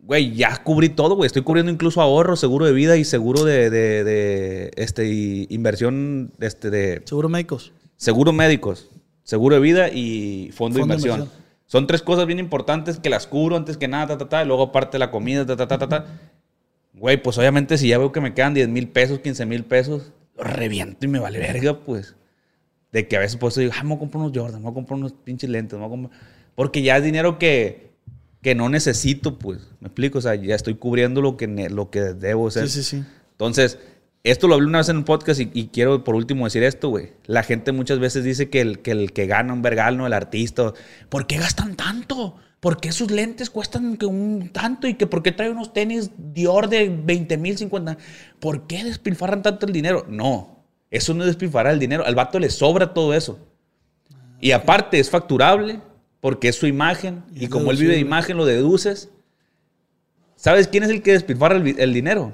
Güey, 0.00 0.34
ya 0.34 0.62
cubrí 0.62 0.88
todo, 0.88 1.16
güey. 1.16 1.26
Estoy 1.26 1.42
cubriendo 1.42 1.70
incluso 1.72 2.00
ahorro, 2.00 2.36
seguro 2.36 2.66
de 2.66 2.72
vida 2.72 2.96
y 2.96 3.04
seguro 3.04 3.44
de, 3.44 3.68
de- 3.68 4.04
de, 4.04 4.70
este, 4.76 5.06
inversión 5.50 6.32
este, 6.40 6.70
de 6.70 7.02
Seguro 7.04 7.28
médicos. 7.28 7.72
seguro 7.96 8.32
médicos, 8.32 8.90
seguro 9.24 9.56
de 9.56 9.60
vida 9.60 9.88
y 9.90 10.50
fondo, 10.52 10.78
de 10.78 10.80
Fondo 10.82 10.94
de 10.94 10.98
inversión. 11.00 11.18
inversión. 11.20 11.44
Son 11.66 11.86
tres 11.86 12.00
cosas 12.00 12.26
bien 12.26 12.38
importantes 12.38 12.98
que 12.98 13.10
las 13.10 13.26
cubro 13.26 13.56
antes 13.56 13.76
que 13.76 13.88
nada, 13.88 14.06
ta, 14.06 14.18
ta, 14.18 14.28
ta, 14.30 14.42
y 14.42 14.46
luego 14.46 14.62
aparte 14.64 14.98
la 14.98 15.10
comida, 15.10 15.44
ta, 15.44 15.56
ta, 15.56 15.66
ta, 15.68 15.78
ta, 15.78 15.88
ta. 15.88 16.06
Güey, 16.94 17.22
pues 17.22 17.36
obviamente 17.36 17.76
si 17.76 17.88
ya 17.88 17.98
veo 17.98 18.10
que 18.12 18.20
me 18.22 18.32
quedan 18.32 18.54
10 18.54 18.68
mil 18.68 18.88
pesos, 18.88 19.18
15 19.18 19.44
mil 19.46 19.64
pesos, 19.64 20.12
lo 20.36 20.44
reviento 20.44 21.04
y 21.04 21.08
me 21.08 21.18
vale 21.18 21.38
verga, 21.38 21.80
pues. 21.80 22.14
De 22.92 23.06
que 23.06 23.16
a 23.16 23.20
veces 23.20 23.36
pues 23.36 23.54
digo, 23.56 23.72
ah, 23.76 23.82
me 23.82 23.90
voy 23.90 23.96
a 23.96 23.98
comprar 23.98 24.22
unos 24.24 24.32
Jordan, 24.34 24.60
me 24.60 24.64
voy 24.64 24.70
a 24.70 24.74
comprar 24.74 24.98
unos 24.98 25.12
pinches 25.12 25.50
lentes, 25.50 25.78
me 25.78 25.84
voy 25.86 25.88
a 25.88 25.90
comprar... 26.02 26.20
Porque 26.54 26.80
ya 26.82 26.96
es 26.96 27.04
dinero 27.04 27.38
que, 27.38 27.87
que 28.48 28.54
no 28.54 28.70
necesito, 28.70 29.38
pues. 29.38 29.58
¿Me 29.78 29.88
explico? 29.88 30.20
O 30.20 30.22
sea, 30.22 30.34
ya 30.34 30.54
estoy 30.54 30.76
cubriendo 30.76 31.20
lo 31.20 31.36
que, 31.36 31.46
lo 31.68 31.90
que 31.90 32.00
debo 32.00 32.48
hacer. 32.48 32.66
Sí, 32.70 32.82
sí, 32.82 32.96
sí. 32.96 33.04
Entonces, 33.32 33.78
esto 34.24 34.48
lo 34.48 34.54
hablé 34.54 34.68
una 34.68 34.78
vez 34.78 34.88
en 34.88 34.96
un 34.96 35.04
podcast 35.04 35.38
y, 35.38 35.50
y 35.52 35.66
quiero 35.66 36.02
por 36.02 36.14
último 36.14 36.46
decir 36.46 36.62
esto, 36.62 36.88
güey. 36.88 37.12
La 37.26 37.42
gente 37.42 37.72
muchas 37.72 37.98
veces 37.98 38.24
dice 38.24 38.48
que 38.48 38.62
el 38.62 38.78
que, 38.78 38.92
el 38.92 39.12
que 39.12 39.26
gana 39.26 39.52
un 39.52 39.60
vergal, 39.60 39.98
no 39.98 40.06
el 40.06 40.14
artista. 40.14 40.72
¿Por 41.10 41.26
qué 41.26 41.36
gastan 41.36 41.76
tanto? 41.76 42.36
¿Por 42.58 42.80
qué 42.80 42.90
sus 42.90 43.10
lentes 43.10 43.50
cuestan 43.50 43.98
que 43.98 44.06
un 44.06 44.48
tanto? 44.48 44.88
¿Y 44.88 44.94
que 44.94 45.06
por 45.06 45.22
qué 45.22 45.30
trae 45.32 45.50
unos 45.50 45.74
tenis 45.74 46.10
Dior 46.16 46.70
de 46.70 46.88
20 46.88 47.36
mil, 47.36 47.58
50? 47.58 47.98
¿Por 48.40 48.66
qué 48.66 48.82
despilfarran 48.82 49.42
tanto 49.42 49.66
el 49.66 49.74
dinero? 49.74 50.06
No, 50.08 50.64
eso 50.90 51.12
no 51.12 51.24
es 51.24 51.26
despilfarrar 51.26 51.74
el 51.74 51.80
dinero. 51.80 52.02
Al 52.06 52.14
vato 52.14 52.38
le 52.38 52.48
sobra 52.48 52.94
todo 52.94 53.12
eso. 53.12 53.40
Y 54.40 54.52
aparte 54.52 54.98
es 54.98 55.10
facturable 55.10 55.82
porque 56.20 56.48
es 56.48 56.56
su 56.56 56.66
imagen. 56.66 57.22
Y 57.34 57.48
como 57.48 57.70
él 57.70 57.76
vive 57.76 57.94
de 57.94 58.00
imagen, 58.00 58.36
lo 58.36 58.44
deduces. 58.44 59.10
¿Sabes 60.36 60.68
quién 60.68 60.84
es 60.84 60.90
el 60.90 61.02
que 61.02 61.12
despilfarra 61.12 61.56
el, 61.56 61.92
dinero? 61.92 62.32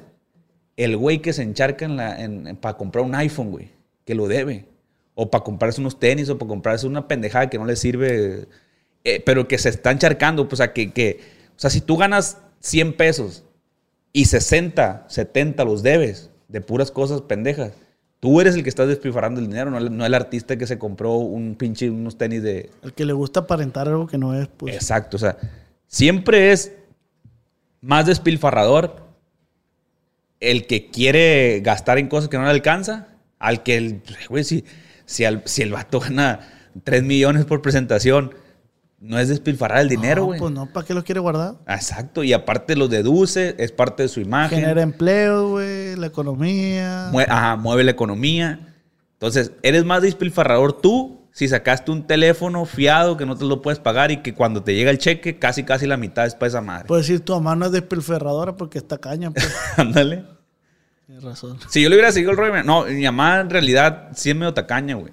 El 0.77 0.97
güey 0.97 1.20
que 1.20 1.32
se 1.32 1.43
encharca 1.43 1.85
en 1.85 1.97
la, 1.97 2.20
en- 2.23 2.56
para 2.56 2.77
comprar 2.77 3.05
un 3.05 3.15
iPhone, 3.15 3.51
güey. 3.51 3.70
Que 4.05 4.15
lo 4.15 4.28
debe. 4.28 4.66
O 5.15 5.31
para 5.31 5.44
comprarse 5.44 5.81
unos 5.81 5.98
tenis 5.98 6.28
o 6.28 6.36
para 6.39 6.48
comprarse 6.48 6.86
una 6.86 7.09
pendejada 7.09 7.48
que 7.48 7.59
no 7.59 7.65
le 7.66 7.77
sirve. 7.77 8.47
eh, 9.05 9.23
pero 9.24 9.47
que 9.48 9.59
se 9.59 9.69
está 9.70 9.90
encharcando. 9.90 10.44
Pues, 10.48 10.61
o 10.61 10.65
sea, 10.65 10.73
que, 10.73 10.93
que- 10.93 11.20
o 11.56 11.59
sea, 11.61 11.70
si 11.70 11.81
tú 11.81 11.97
ganas 11.97 12.39
100 12.61 12.94
pesos 12.97 13.44
y 14.12 14.24
60, 14.27 15.06
70 15.09 15.65
los 15.65 15.82
debes 15.82 16.31
de 16.48 16.61
puras 16.61 16.90
cosas 16.90 17.20
pendejas, 17.23 17.73
tú 18.24 18.40
eres 18.40 18.55
el 18.55 18.62
que 18.62 18.70
estás 18.70 18.88
despilfarrando 18.88 19.38
el 19.38 19.48
dinero, 19.48 19.70
no 19.70 19.76
el, 19.76 19.94
no 19.94 20.06
el 20.06 20.14
artista 20.14 20.56
que 20.56 20.66
se 20.66 20.78
compró 20.78 21.12
un 21.16 21.56
pinche, 21.56 21.90
unos 21.90 22.16
tenis 22.16 22.42
de, 22.42 22.70
El 22.82 22.94
que 22.94 23.05
le 23.05 23.12
gusta 23.12 23.40
aparentar 23.40 23.86
algo 23.86 24.06
que 24.06 24.16
no 24.16 24.32
es, 24.32 24.48
pues. 24.48 24.74
Exacto, 24.74 25.18
o 25.18 25.20
sea, 25.20 25.36
siempre 25.88 26.51
es 26.51 26.72
más 27.82 28.06
despilfarrador 28.06 28.96
el 30.40 30.66
que 30.66 30.88
quiere 30.90 31.60
gastar 31.60 31.98
en 31.98 32.09
cosas 32.09 32.30
que 32.30 32.38
no 32.38 32.44
le 32.44 32.51
alcanza 32.51 33.09
Al 33.38 33.62
que 33.62 33.76
el, 33.76 34.01
güey, 34.30 34.42
si, 34.42 34.64
si, 35.05 35.26
al- 35.26 35.42
si 35.44 35.60
el 35.60 35.72
vato 35.72 36.01
gana 36.01 36.70
3 36.82 37.02
millones 37.02 37.44
por 37.44 37.60
presentación, 37.60 38.32
no 39.00 39.18
es 39.18 39.28
despilfarrar 39.28 39.80
el 39.80 39.88
dinero, 39.88 40.22
No, 40.22 40.26
güey. 40.26 40.40
pues 40.40 40.52
no, 40.52 40.66
¿para 40.72 40.86
qué 40.86 40.94
lo 40.94 41.04
quiere 41.04 41.20
guardar? 41.20 41.56
Exacto, 41.68 42.22
y 42.24 42.32
aparte 42.32 42.74
lo 42.76 42.88
deduce, 42.88 43.54
es 43.58 43.70
parte 43.72 44.02
de 44.04 44.08
su 44.08 44.20
imagen. 44.20 44.60
Genera 44.60 44.82
empleo, 44.82 45.50
güey, 45.50 45.94
la 45.96 46.06
economía. 46.06 47.10
Mue- 47.12 47.26
ajá, 47.28 47.56
mueve 47.56 47.84
la 47.84 47.90
economía. 47.90 48.74
Entonces, 49.14 49.52
eres 49.62 49.84
más 49.84 50.02
despilfarrador 50.02 50.80
tú 50.80 51.20
si 51.32 51.48
sacaste 51.48 51.90
un 51.90 52.06
teléfono 52.06 52.64
fiado 52.64 53.16
que 53.16 53.26
no 53.26 53.36
te 53.36 53.44
lo 53.44 53.60
puedes 53.60 53.80
pagar 53.80 54.10
y 54.12 54.18
que 54.18 54.34
cuando 54.34 54.62
te 54.62 54.74
llega 54.74 54.90
el 54.90 54.98
cheque, 54.98 55.38
casi 55.38 55.64
casi 55.64 55.86
la 55.86 55.96
mitad 55.96 56.24
es 56.26 56.34
para 56.34 56.46
esa 56.48 56.60
madre. 56.60 56.86
Puedes 56.86 57.06
decir, 57.08 57.24
tu 57.24 57.32
mamá 57.34 57.56
no 57.56 57.66
es 57.66 57.72
despilferradora 57.72 58.56
porque 58.56 58.78
está 58.78 58.98
caña, 58.98 59.30
pues. 59.32 59.52
Ándale. 59.76 60.24
Tienes 61.06 61.24
razón. 61.24 61.58
Si 61.68 61.82
yo 61.82 61.88
le 61.90 61.96
hubiera 61.96 62.12
seguido 62.12 62.30
el 62.30 62.36
rollo, 62.36 62.62
no, 62.62 62.84
mi 62.84 63.02
mamá 63.04 63.40
en 63.40 63.50
realidad 63.50 64.08
sí 64.14 64.30
es 64.30 64.36
medio 64.36 64.54
tacaña, 64.54 64.94
güey. 64.94 65.12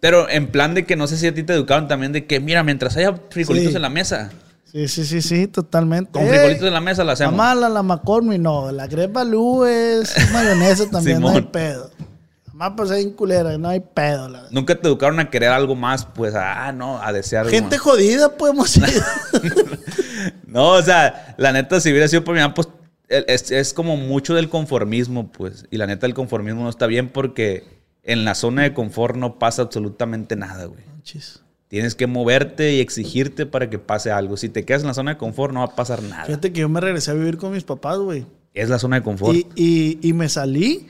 Pero 0.00 0.28
en 0.28 0.48
plan 0.48 0.74
de 0.74 0.84
que 0.86 0.96
no 0.96 1.06
sé 1.06 1.16
si 1.16 1.26
a 1.26 1.34
ti 1.34 1.42
te 1.42 1.52
educaron 1.54 1.88
también 1.88 2.12
de 2.12 2.26
que, 2.26 2.40
mira, 2.40 2.62
mientras 2.62 2.96
haya 2.96 3.14
frijolitos 3.30 3.70
Sí. 3.70 3.76
en 3.76 3.82
la 3.82 3.90
mesa, 3.90 4.30
Sí, 4.70 4.86
sí, 4.86 5.04
sí, 5.06 5.22
sí, 5.22 5.46
totalmente. 5.46 6.10
con 6.12 6.22
Ey, 6.22 6.28
frijolitos 6.28 6.68
en 6.68 6.74
la 6.74 6.80
mesa 6.80 7.02
la 7.02 7.12
hacemos. 7.14 7.34
Mamá, 7.34 7.54
la, 7.54 7.68
la 7.70 7.82
McCormick, 7.82 8.38
no. 8.38 8.70
La 8.70 8.86
Grepa 8.86 9.24
Lu 9.24 9.64
es 9.64 10.14
mayonesa 10.32 10.90
también, 10.90 11.20
no 11.20 11.30
hay 11.30 11.40
pedo. 11.40 11.90
Mamá, 12.52 12.76
pues 12.76 12.90
hay 12.90 13.10
culera, 13.12 13.56
no 13.56 13.68
hay 13.68 13.80
pedo. 13.80 14.28
La... 14.28 14.42
Nunca 14.50 14.74
te 14.74 14.86
educaron 14.86 15.20
a 15.20 15.30
querer 15.30 15.48
algo 15.50 15.74
más, 15.74 16.04
pues, 16.04 16.34
ah, 16.36 16.70
no, 16.72 17.00
a 17.02 17.12
desear 17.12 17.46
algo 17.46 17.50
Gente 17.52 17.76
más. 17.76 17.80
jodida 17.84 18.28
podemos 18.36 18.76
ir. 18.76 18.84
No, 20.46 20.70
o 20.70 20.82
sea, 20.82 21.34
la 21.36 21.52
neta, 21.52 21.80
si 21.80 21.90
hubiera 21.90 22.08
sido 22.08 22.24
por 22.24 22.34
mi 22.34 22.40
mamá, 22.40 22.54
pues 22.54 22.68
es, 23.08 23.50
es 23.50 23.72
como 23.72 23.96
mucho 23.96 24.34
del 24.34 24.48
conformismo, 24.48 25.30
pues. 25.30 25.66
Y 25.70 25.76
la 25.76 25.86
neta, 25.86 26.06
el 26.06 26.14
conformismo 26.14 26.62
no 26.62 26.68
está 26.70 26.86
bien 26.86 27.08
porque 27.10 27.64
en 28.08 28.24
la 28.24 28.34
zona 28.34 28.62
de 28.62 28.74
confort 28.74 29.14
no 29.16 29.38
pasa 29.38 29.62
absolutamente 29.62 30.34
nada, 30.34 30.64
güey. 30.64 30.82
Chis. 31.02 31.42
Tienes 31.68 31.94
que 31.94 32.06
moverte 32.06 32.72
y 32.74 32.80
exigirte 32.80 33.44
para 33.46 33.68
que 33.70 33.78
pase 33.78 34.10
algo. 34.10 34.36
Si 34.36 34.48
te 34.48 34.64
quedas 34.64 34.80
en 34.82 34.88
la 34.88 34.94
zona 34.94 35.12
de 35.12 35.18
confort, 35.18 35.52
no 35.54 35.60
va 35.60 35.66
a 35.66 35.76
pasar 35.76 36.02
nada. 36.02 36.24
Fíjate 36.24 36.52
que 36.52 36.60
yo 36.62 36.68
me 36.68 36.80
regresé 36.80 37.10
a 37.10 37.14
vivir 37.14 37.36
con 37.36 37.52
mis 37.52 37.62
papás, 37.64 37.98
güey. 37.98 38.26
Es 38.54 38.70
la 38.70 38.78
zona 38.78 38.96
de 38.96 39.02
confort. 39.02 39.36
Y, 39.36 39.46
y, 39.54 39.98
y 40.02 40.12
me 40.14 40.28
salí. 40.30 40.86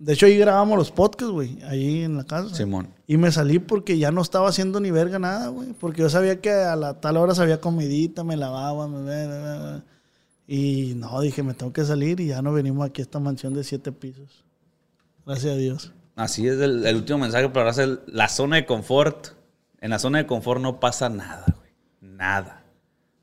De 0.00 0.14
hecho, 0.14 0.26
ahí 0.26 0.36
grabamos 0.36 0.76
los 0.76 0.90
podcasts, 0.90 1.32
güey. 1.32 1.58
Ahí 1.62 2.02
en 2.02 2.16
la 2.16 2.24
casa. 2.24 2.52
Simón. 2.52 2.88
Y 3.06 3.16
me 3.16 3.30
salí 3.30 3.60
porque 3.60 3.96
ya 3.96 4.10
no 4.10 4.20
estaba 4.20 4.48
haciendo 4.48 4.80
ni 4.80 4.90
verga 4.90 5.20
nada, 5.20 5.46
güey. 5.48 5.68
Porque 5.78 6.02
yo 6.02 6.10
sabía 6.10 6.40
que 6.40 6.50
a 6.50 6.74
la 6.74 7.00
tal 7.00 7.16
hora 7.16 7.36
sabía 7.36 7.60
comidita, 7.60 8.24
me 8.24 8.36
lavaba, 8.36 8.88
me... 8.88 8.98
me- 9.00 9.82
Y 10.48 10.94
no, 10.96 11.20
dije, 11.20 11.44
me 11.44 11.54
tengo 11.54 11.72
que 11.72 11.84
salir 11.84 12.18
y 12.18 12.26
ya 12.26 12.42
no 12.42 12.52
venimos 12.52 12.84
aquí 12.84 13.00
a 13.00 13.04
esta 13.04 13.20
mansión 13.20 13.54
de 13.54 13.62
siete 13.62 13.92
pisos. 13.92 14.44
Gracias 15.24 15.52
a 15.54 15.56
Dios. 15.56 15.92
Así 16.22 16.46
es 16.48 16.58
el, 16.60 16.86
el 16.86 16.96
último 16.96 17.18
mensaje, 17.18 17.48
pero 17.48 17.66
ahora 17.68 17.82
es 17.82 17.98
la 18.06 18.28
zona 18.28 18.56
de 18.56 18.66
confort. 18.66 19.28
En 19.80 19.90
la 19.90 19.98
zona 19.98 20.18
de 20.18 20.26
confort 20.26 20.60
no 20.60 20.80
pasa 20.80 21.08
nada, 21.08 21.44
güey. 21.58 21.70
Nada. 22.00 22.64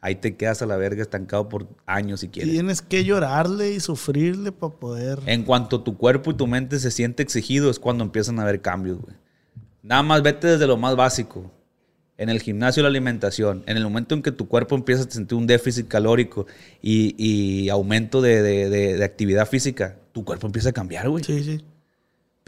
Ahí 0.02 0.16
te 0.16 0.38
quedas 0.38 0.62
a 0.62 0.66
la 0.66 0.78
verga 0.78 1.02
estancado 1.02 1.50
por 1.50 1.68
años 1.86 2.22
si 2.22 2.30
quieres. 2.30 2.52
Tienes 2.54 2.82
que 2.82 3.04
llorarle 3.04 3.72
y 3.72 3.80
sufrirle 3.82 4.52
para 4.54 4.74
poder... 4.74 5.20
En 5.26 5.44
cuanto 5.44 5.82
tu 5.82 5.98
cuerpo 5.98 6.32
y 6.32 6.36
tu 6.36 6.48
mente 6.48 6.80
se 6.80 6.90
siente 6.92 7.22
exigido, 7.24 7.70
es 7.70 7.80
cuando 7.80 8.04
empiezan 8.04 8.40
a 8.40 8.44
haber 8.44 8.62
cambios, 8.62 9.00
güey. 9.02 9.16
Nada 9.84 10.04
más 10.04 10.22
vete 10.22 10.48
desde 10.48 10.68
lo 10.68 10.78
más 10.78 10.96
básico. 10.96 11.52
En 12.18 12.30
el 12.30 12.42
gimnasio, 12.42 12.84
la 12.84 12.90
alimentación. 12.90 13.64
En 13.66 13.78
el 13.78 13.84
momento 13.84 14.14
en 14.16 14.22
que 14.22 14.32
tu 14.34 14.48
cuerpo 14.48 14.76
empieza 14.76 15.04
a 15.04 15.10
sentir 15.10 15.38
un 15.38 15.48
déficit 15.48 15.88
calórico 15.88 16.48
y, 16.82 17.16
y 17.18 17.70
aumento 17.70 18.22
de, 18.22 18.42
de- 18.42 18.70
de- 18.70 18.98
de 18.98 19.04
actividad 19.06 19.48
física, 19.48 19.98
tu 20.12 20.26
cuerpo 20.26 20.48
empieza 20.48 20.70
a 20.70 20.74
cambiar, 20.74 21.10
güey. 21.10 21.24
Sí, 21.24 21.44
sí. 21.44 21.62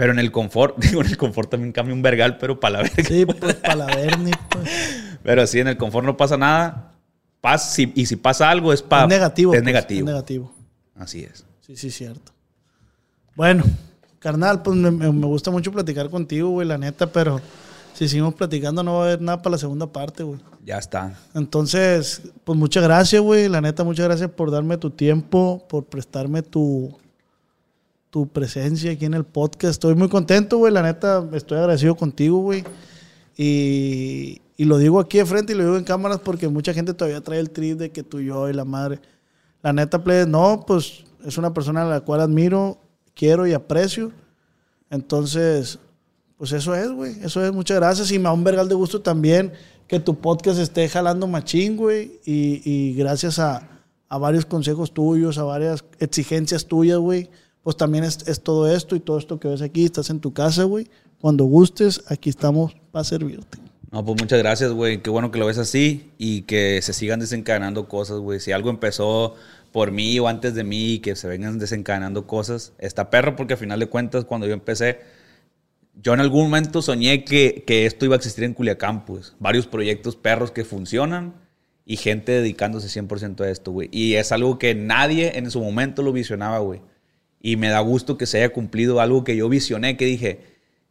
Pero 0.02 0.14
en 0.14 0.18
el 0.19 0.32
confort, 0.32 0.78
digo, 0.84 1.02
en 1.02 1.07
el 1.10 1.15
confort 1.18 1.52
también 1.52 1.72
cambia 1.72 1.94
un 1.94 2.02
vergal, 2.02 2.40
pero 2.40 2.60
para 2.60 2.78
la 2.78 2.82
verga. 2.82 3.03
Sí, 3.03 3.23
pues 3.23 3.53
para 3.53 3.76
la 3.76 3.86
Bernie, 3.86 4.34
pues. 4.49 4.68
Pero 5.23 5.45
sí, 5.45 5.60
en 5.60 5.68
el 5.68 5.78
confort 5.78 6.03
no 6.07 6.18
pasa 6.18 6.38
nada. 6.38 6.94
Pasa, 7.40 7.69
si- 7.69 7.91
y 7.95 8.07
si 8.07 8.15
pasa 8.15 8.49
algo, 8.49 8.73
es 8.73 8.82
para. 8.82 9.03
es 9.03 9.10
negativo. 9.10 9.53
Es 9.53 9.60
pues, 9.60 9.64
negativo. 9.65 9.99
Es 10.07 10.11
negativo. 10.11 10.52
Así 10.95 11.22
es. 11.23 11.45
Sí, 11.60 11.76
sí, 11.76 11.91
cierto. 11.91 12.32
Bueno, 13.36 13.64
carnal, 14.18 14.64
pues 14.64 14.76
me, 14.76 14.90
me- 14.90 15.11
me 15.11 15.26
gusta 15.28 15.52
mucho 15.52 15.72
platicar 15.72 16.10
contigo, 16.10 16.49
güey, 16.49 16.68
la 16.68 16.80
neta, 16.80 17.06
pero 17.11 17.40
si 17.94 18.10
seguimos 18.10 18.34
platicando 18.34 18.82
no 18.82 18.95
va 18.95 19.02
a 19.03 19.06
haber 19.06 19.22
nada 19.22 19.40
para 19.44 19.52
la 19.52 19.57
segunda 19.60 19.86
parte, 19.86 20.23
güey. 20.23 20.40
Ya 20.65 20.80
está. 20.80 21.14
Entonces, 21.36 22.23
pues 22.44 22.57
muchas 22.57 22.82
gracias, 22.84 23.22
güey. 23.22 23.48
La 23.49 23.61
neta, 23.61 23.84
muchas 23.84 24.07
gracias 24.07 24.32
por 24.32 24.49
darme 24.49 24.78
tu 24.78 24.90
tiempo, 24.90 25.64
por 25.69 25.86
prestarme 25.86 26.41
tu, 26.41 26.98
tu 28.11 28.27
presencia 28.27 28.91
aquí 28.91 29.05
en 29.05 29.13
el 29.15 29.23
podcast. 29.23 29.71
Estoy 29.71 29.95
muy 29.95 30.09
contento, 30.09 30.57
güey. 30.57 30.71
La 30.71 30.83
neta, 30.83 31.27
estoy 31.33 31.57
agradecido 31.57 31.95
contigo, 31.95 32.39
güey. 32.39 32.63
Y, 33.38 34.41
y 34.57 34.65
lo 34.65 34.77
digo 34.77 34.99
aquí 34.99 35.17
de 35.17 35.25
frente 35.25 35.53
y 35.53 35.55
lo 35.55 35.63
digo 35.63 35.77
en 35.77 35.85
cámaras 35.85 36.19
porque 36.19 36.47
mucha 36.49 36.73
gente 36.73 36.93
todavía 36.93 37.21
trae 37.21 37.39
el 37.39 37.49
trip 37.49 37.79
de 37.79 37.91
que 37.91 38.03
tú 38.03 38.19
y 38.19 38.25
yo 38.25 38.49
y 38.49 38.53
la 38.53 38.65
madre. 38.65 38.99
La 39.63 39.71
neta, 39.71 40.03
plebes, 40.03 40.27
no, 40.27 40.65
pues 40.67 41.05
es 41.25 41.38
una 41.38 41.53
persona 41.53 41.83
a 41.83 41.85
la 41.85 42.01
cual 42.01 42.19
admiro, 42.19 42.77
quiero 43.15 43.47
y 43.47 43.53
aprecio. 43.53 44.11
Entonces, 44.89 45.79
pues 46.38 46.51
eso 46.51 46.75
es, 46.75 46.91
güey. 46.91 47.15
Eso 47.23 47.43
es, 47.45 47.53
muchas 47.53 47.77
gracias. 47.77 48.11
Y 48.11 48.19
me 48.19 48.25
da 48.25 48.33
un 48.33 48.43
vergal 48.43 48.67
de 48.67 48.75
gusto 48.75 49.01
también 49.01 49.53
que 49.88 50.01
tu 50.01 50.19
podcast 50.19 50.59
esté 50.59 50.89
jalando 50.89 51.27
machín, 51.27 51.77
güey. 51.77 52.19
Y, 52.25 52.61
y 52.69 52.93
gracias 52.95 53.39
a, 53.39 53.69
a 54.09 54.17
varios 54.17 54.45
consejos 54.45 54.93
tuyos, 54.93 55.38
a 55.38 55.43
varias 55.43 55.85
exigencias 55.99 56.65
tuyas, 56.65 56.97
güey. 56.97 57.29
Pues 57.63 57.77
también 57.77 58.03
es, 58.03 58.41
todo 58.41 58.71
esto 58.71 58.95
y 58.95 58.99
todo 58.99 59.17
esto 59.17 59.39
que 59.39 59.47
ves 59.47 59.61
aquí. 59.61 59.85
Estás 59.85 60.09
en 60.09 60.19
tu 60.19 60.33
casa, 60.33 60.63
güey. 60.63 60.88
Cuando 61.19 61.45
gustes, 61.45 62.03
aquí 62.07 62.29
estamos 62.29 62.75
para 62.91 63.03
servirte. 63.03 63.59
No, 63.91 64.03
pues 64.03 64.19
muchas 64.19 64.39
gracias, 64.39 64.71
güey. 64.71 65.03
Qué 65.03 65.09
bueno 65.09 65.31
que 65.31 65.38
lo 65.38 65.45
ves 65.45 65.57
así 65.57 66.11
y 66.17 66.43
que 66.43 66.81
se 66.81 66.93
sigan 66.93 67.19
desencadenando 67.19 67.88
cosas, 67.88 68.19
güey. 68.19 68.39
Si 68.39 68.51
algo 68.51 68.69
empezó 68.69 69.35
por 69.71 69.91
mí 69.91 70.17
o 70.17 70.27
antes 70.27 70.55
de 70.55 70.63
mí 70.63 70.93
y 70.93 70.99
que 70.99 71.15
se 71.15 71.27
vengan 71.27 71.59
desencadenando 71.59 72.25
cosas, 72.25 72.73
está 72.79 73.09
perro 73.09 73.35
porque 73.35 73.53
al 73.53 73.59
final 73.59 73.79
de 73.79 73.88
cuentas, 73.88 74.25
cuando 74.25 74.47
yo 74.47 74.53
empecé, 74.53 74.99
yo 76.01 76.13
en 76.13 76.21
algún 76.21 76.43
momento 76.43 76.81
soñé 76.81 77.23
que, 77.25 77.63
que 77.67 77.85
esto 77.85 78.05
iba 78.05 78.15
a 78.15 78.17
existir 78.17 78.43
en 78.43 78.53
Culiacán, 78.53 79.05
pues. 79.05 79.35
Varios 79.39 79.67
proyectos 79.67 80.15
perros 80.15 80.51
que 80.51 80.63
funcionan 80.63 81.35
y 81.85 81.97
gente 81.97 82.31
dedicándose 82.31 82.88
100% 82.88 83.41
a 83.41 83.49
esto, 83.49 83.71
güey. 83.71 83.89
Y 83.91 84.15
es 84.15 84.31
algo 84.31 84.57
que 84.57 84.73
nadie 84.73 85.38
en 85.38 85.51
su 85.51 85.59
momento 85.59 86.01
lo 86.01 86.13
visionaba, 86.13 86.59
güey. 86.59 86.81
Y 87.41 87.55
me 87.55 87.69
da 87.69 87.80
gusto 87.80 88.18
que 88.18 88.26
se 88.26 88.38
haya 88.38 88.53
cumplido 88.53 88.99
algo 89.01 89.23
que 89.23 89.35
yo 89.35 89.49
visioné, 89.49 89.97
que 89.97 90.05
dije, 90.05 90.39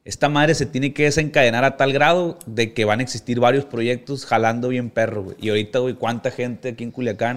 esta 0.05 0.29
madre 0.29 0.55
se 0.55 0.67
tiene 0.67 0.93
que 0.93 1.05
desencadenar 1.05 1.65
a 1.65 1.77
tal 1.77 1.93
grado 1.93 2.39
de 2.47 2.73
que 2.73 2.85
van 2.85 3.01
a 3.01 3.03
existir 3.03 3.39
varios 3.39 3.65
proyectos 3.65 4.27
jalando 4.27 4.69
bien 4.69 4.91
perro, 4.91 5.23
güey. 5.25 5.37
Y 5.41 5.51
ahorita, 5.51 5.79
güey, 5.79 5.95
cuánta 5.95 6.31
gente 6.31 6.71
aquí 6.71 6.85
en 6.85 6.91
Culiacán 6.91 7.37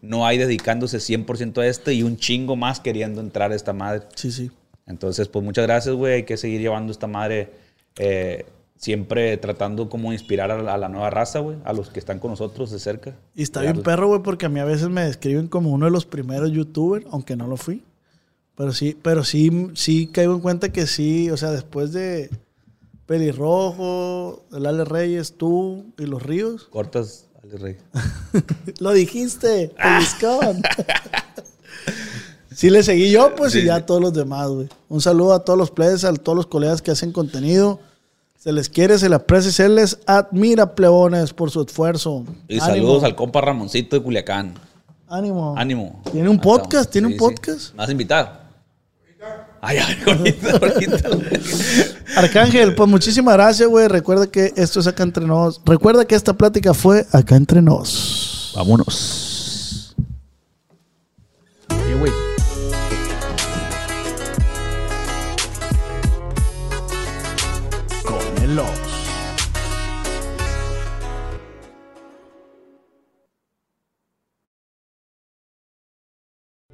no 0.00 0.26
hay 0.26 0.38
dedicándose 0.38 0.98
100% 0.98 1.58
a 1.58 1.66
esto 1.66 1.90
y 1.90 2.02
un 2.02 2.16
chingo 2.16 2.56
más 2.56 2.80
queriendo 2.80 3.20
entrar 3.20 3.52
a 3.52 3.54
esta 3.54 3.72
madre. 3.72 4.02
Sí, 4.14 4.30
sí. 4.30 4.50
Entonces, 4.86 5.28
pues 5.28 5.44
muchas 5.44 5.66
gracias, 5.66 5.94
güey. 5.94 6.14
Hay 6.14 6.22
que 6.24 6.36
seguir 6.36 6.60
llevando 6.60 6.92
esta 6.92 7.06
madre 7.06 7.50
eh, 7.96 8.46
siempre 8.76 9.36
tratando 9.38 9.88
como 9.88 10.12
inspirar 10.12 10.50
a 10.50 10.62
la, 10.62 10.74
a 10.74 10.78
la 10.78 10.88
nueva 10.88 11.10
raza, 11.10 11.40
güey. 11.40 11.56
A 11.64 11.72
los 11.72 11.90
que 11.90 11.98
están 11.98 12.18
con 12.20 12.30
nosotros 12.30 12.70
de 12.70 12.78
cerca. 12.78 13.16
Y 13.34 13.42
está 13.42 13.62
bien 13.62 13.82
perro, 13.82 14.08
güey, 14.08 14.22
porque 14.22 14.46
a 14.46 14.48
mí 14.48 14.60
a 14.60 14.64
veces 14.64 14.88
me 14.88 15.02
describen 15.02 15.48
como 15.48 15.70
uno 15.70 15.86
de 15.86 15.92
los 15.92 16.06
primeros 16.06 16.52
youtubers, 16.52 17.06
aunque 17.10 17.34
no 17.34 17.46
lo 17.46 17.56
fui. 17.56 17.82
Pero 18.56 18.72
sí, 18.72 18.96
pero 19.02 19.24
sí, 19.24 19.68
sí 19.74 20.06
caigo 20.06 20.32
en 20.34 20.40
cuenta 20.40 20.70
que 20.70 20.86
sí, 20.86 21.30
o 21.30 21.36
sea, 21.36 21.50
después 21.50 21.92
de 21.92 22.30
Pelirrojo, 23.06 24.44
el 24.52 24.66
Ale 24.66 24.84
Reyes, 24.84 25.34
tú 25.36 25.86
y 25.98 26.06
los 26.06 26.22
Ríos. 26.22 26.68
Cortas, 26.70 27.26
Ale 27.42 27.56
Rey. 27.58 27.76
Lo 28.80 28.92
dijiste, 28.92 29.72
Peliscón. 29.82 30.62
sí 32.54 32.70
le 32.70 32.82
seguí 32.82 33.10
yo, 33.10 33.34
pues, 33.34 33.54
y 33.56 33.64
ya 33.64 33.78
sí. 33.78 33.82
todos 33.86 34.00
los 34.00 34.12
demás, 34.12 34.48
güey. 34.48 34.68
Un 34.88 35.00
saludo 35.00 35.34
a 35.34 35.44
todos 35.44 35.58
los 35.58 35.70
players, 35.70 36.04
a 36.04 36.12
todos 36.14 36.36
los 36.36 36.46
colegas 36.46 36.80
que 36.80 36.90
hacen 36.92 37.12
contenido. 37.12 37.80
Se 38.38 38.52
les 38.52 38.68
quiere, 38.68 38.98
se 38.98 39.08
les 39.08 39.16
aprecia, 39.16 39.48
y 39.48 39.52
se 39.52 39.68
les 39.68 39.98
admira, 40.06 40.74
plebones, 40.74 41.32
por 41.32 41.50
su 41.50 41.62
esfuerzo. 41.62 42.24
Y 42.46 42.60
Ánimo, 42.60 42.66
saludos 42.66 43.04
al 43.04 43.16
compa 43.16 43.40
Ramoncito 43.40 43.96
de 43.96 44.02
Culiacán. 44.02 44.54
Ánimo. 45.08 45.54
Ánimo. 45.56 46.02
¿Tiene 46.12 46.28
un 46.28 46.38
podcast? 46.40 46.90
¿Tiene 46.90 47.06
un 47.08 47.12
Sí, 47.14 47.18
sí. 47.18 47.24
podcast? 47.24 47.72
¿Me 47.72 47.78
vas 47.78 47.88
a 47.88 47.92
invitar? 47.92 48.43
Ay, 49.66 49.78
ay, 49.78 49.96
ahorita, 50.06 50.50
ahorita. 50.58 51.08
Arcángel, 52.16 52.74
pues 52.74 52.86
muchísimas 52.86 53.32
gracias, 53.34 53.66
güey. 53.66 53.88
Recuerda 53.88 54.26
que 54.26 54.52
esto 54.56 54.80
es 54.80 54.86
acá 54.86 55.04
entre 55.04 55.26
nos. 55.26 55.62
Recuerda 55.64 56.04
que 56.04 56.14
esta 56.14 56.34
plática 56.34 56.74
fue 56.74 57.06
acá 57.12 57.34
entre 57.36 57.62
nos. 57.62 58.52
Vámonos. 58.54 59.94
Sí, 61.70 61.94
güey. 61.98 62.12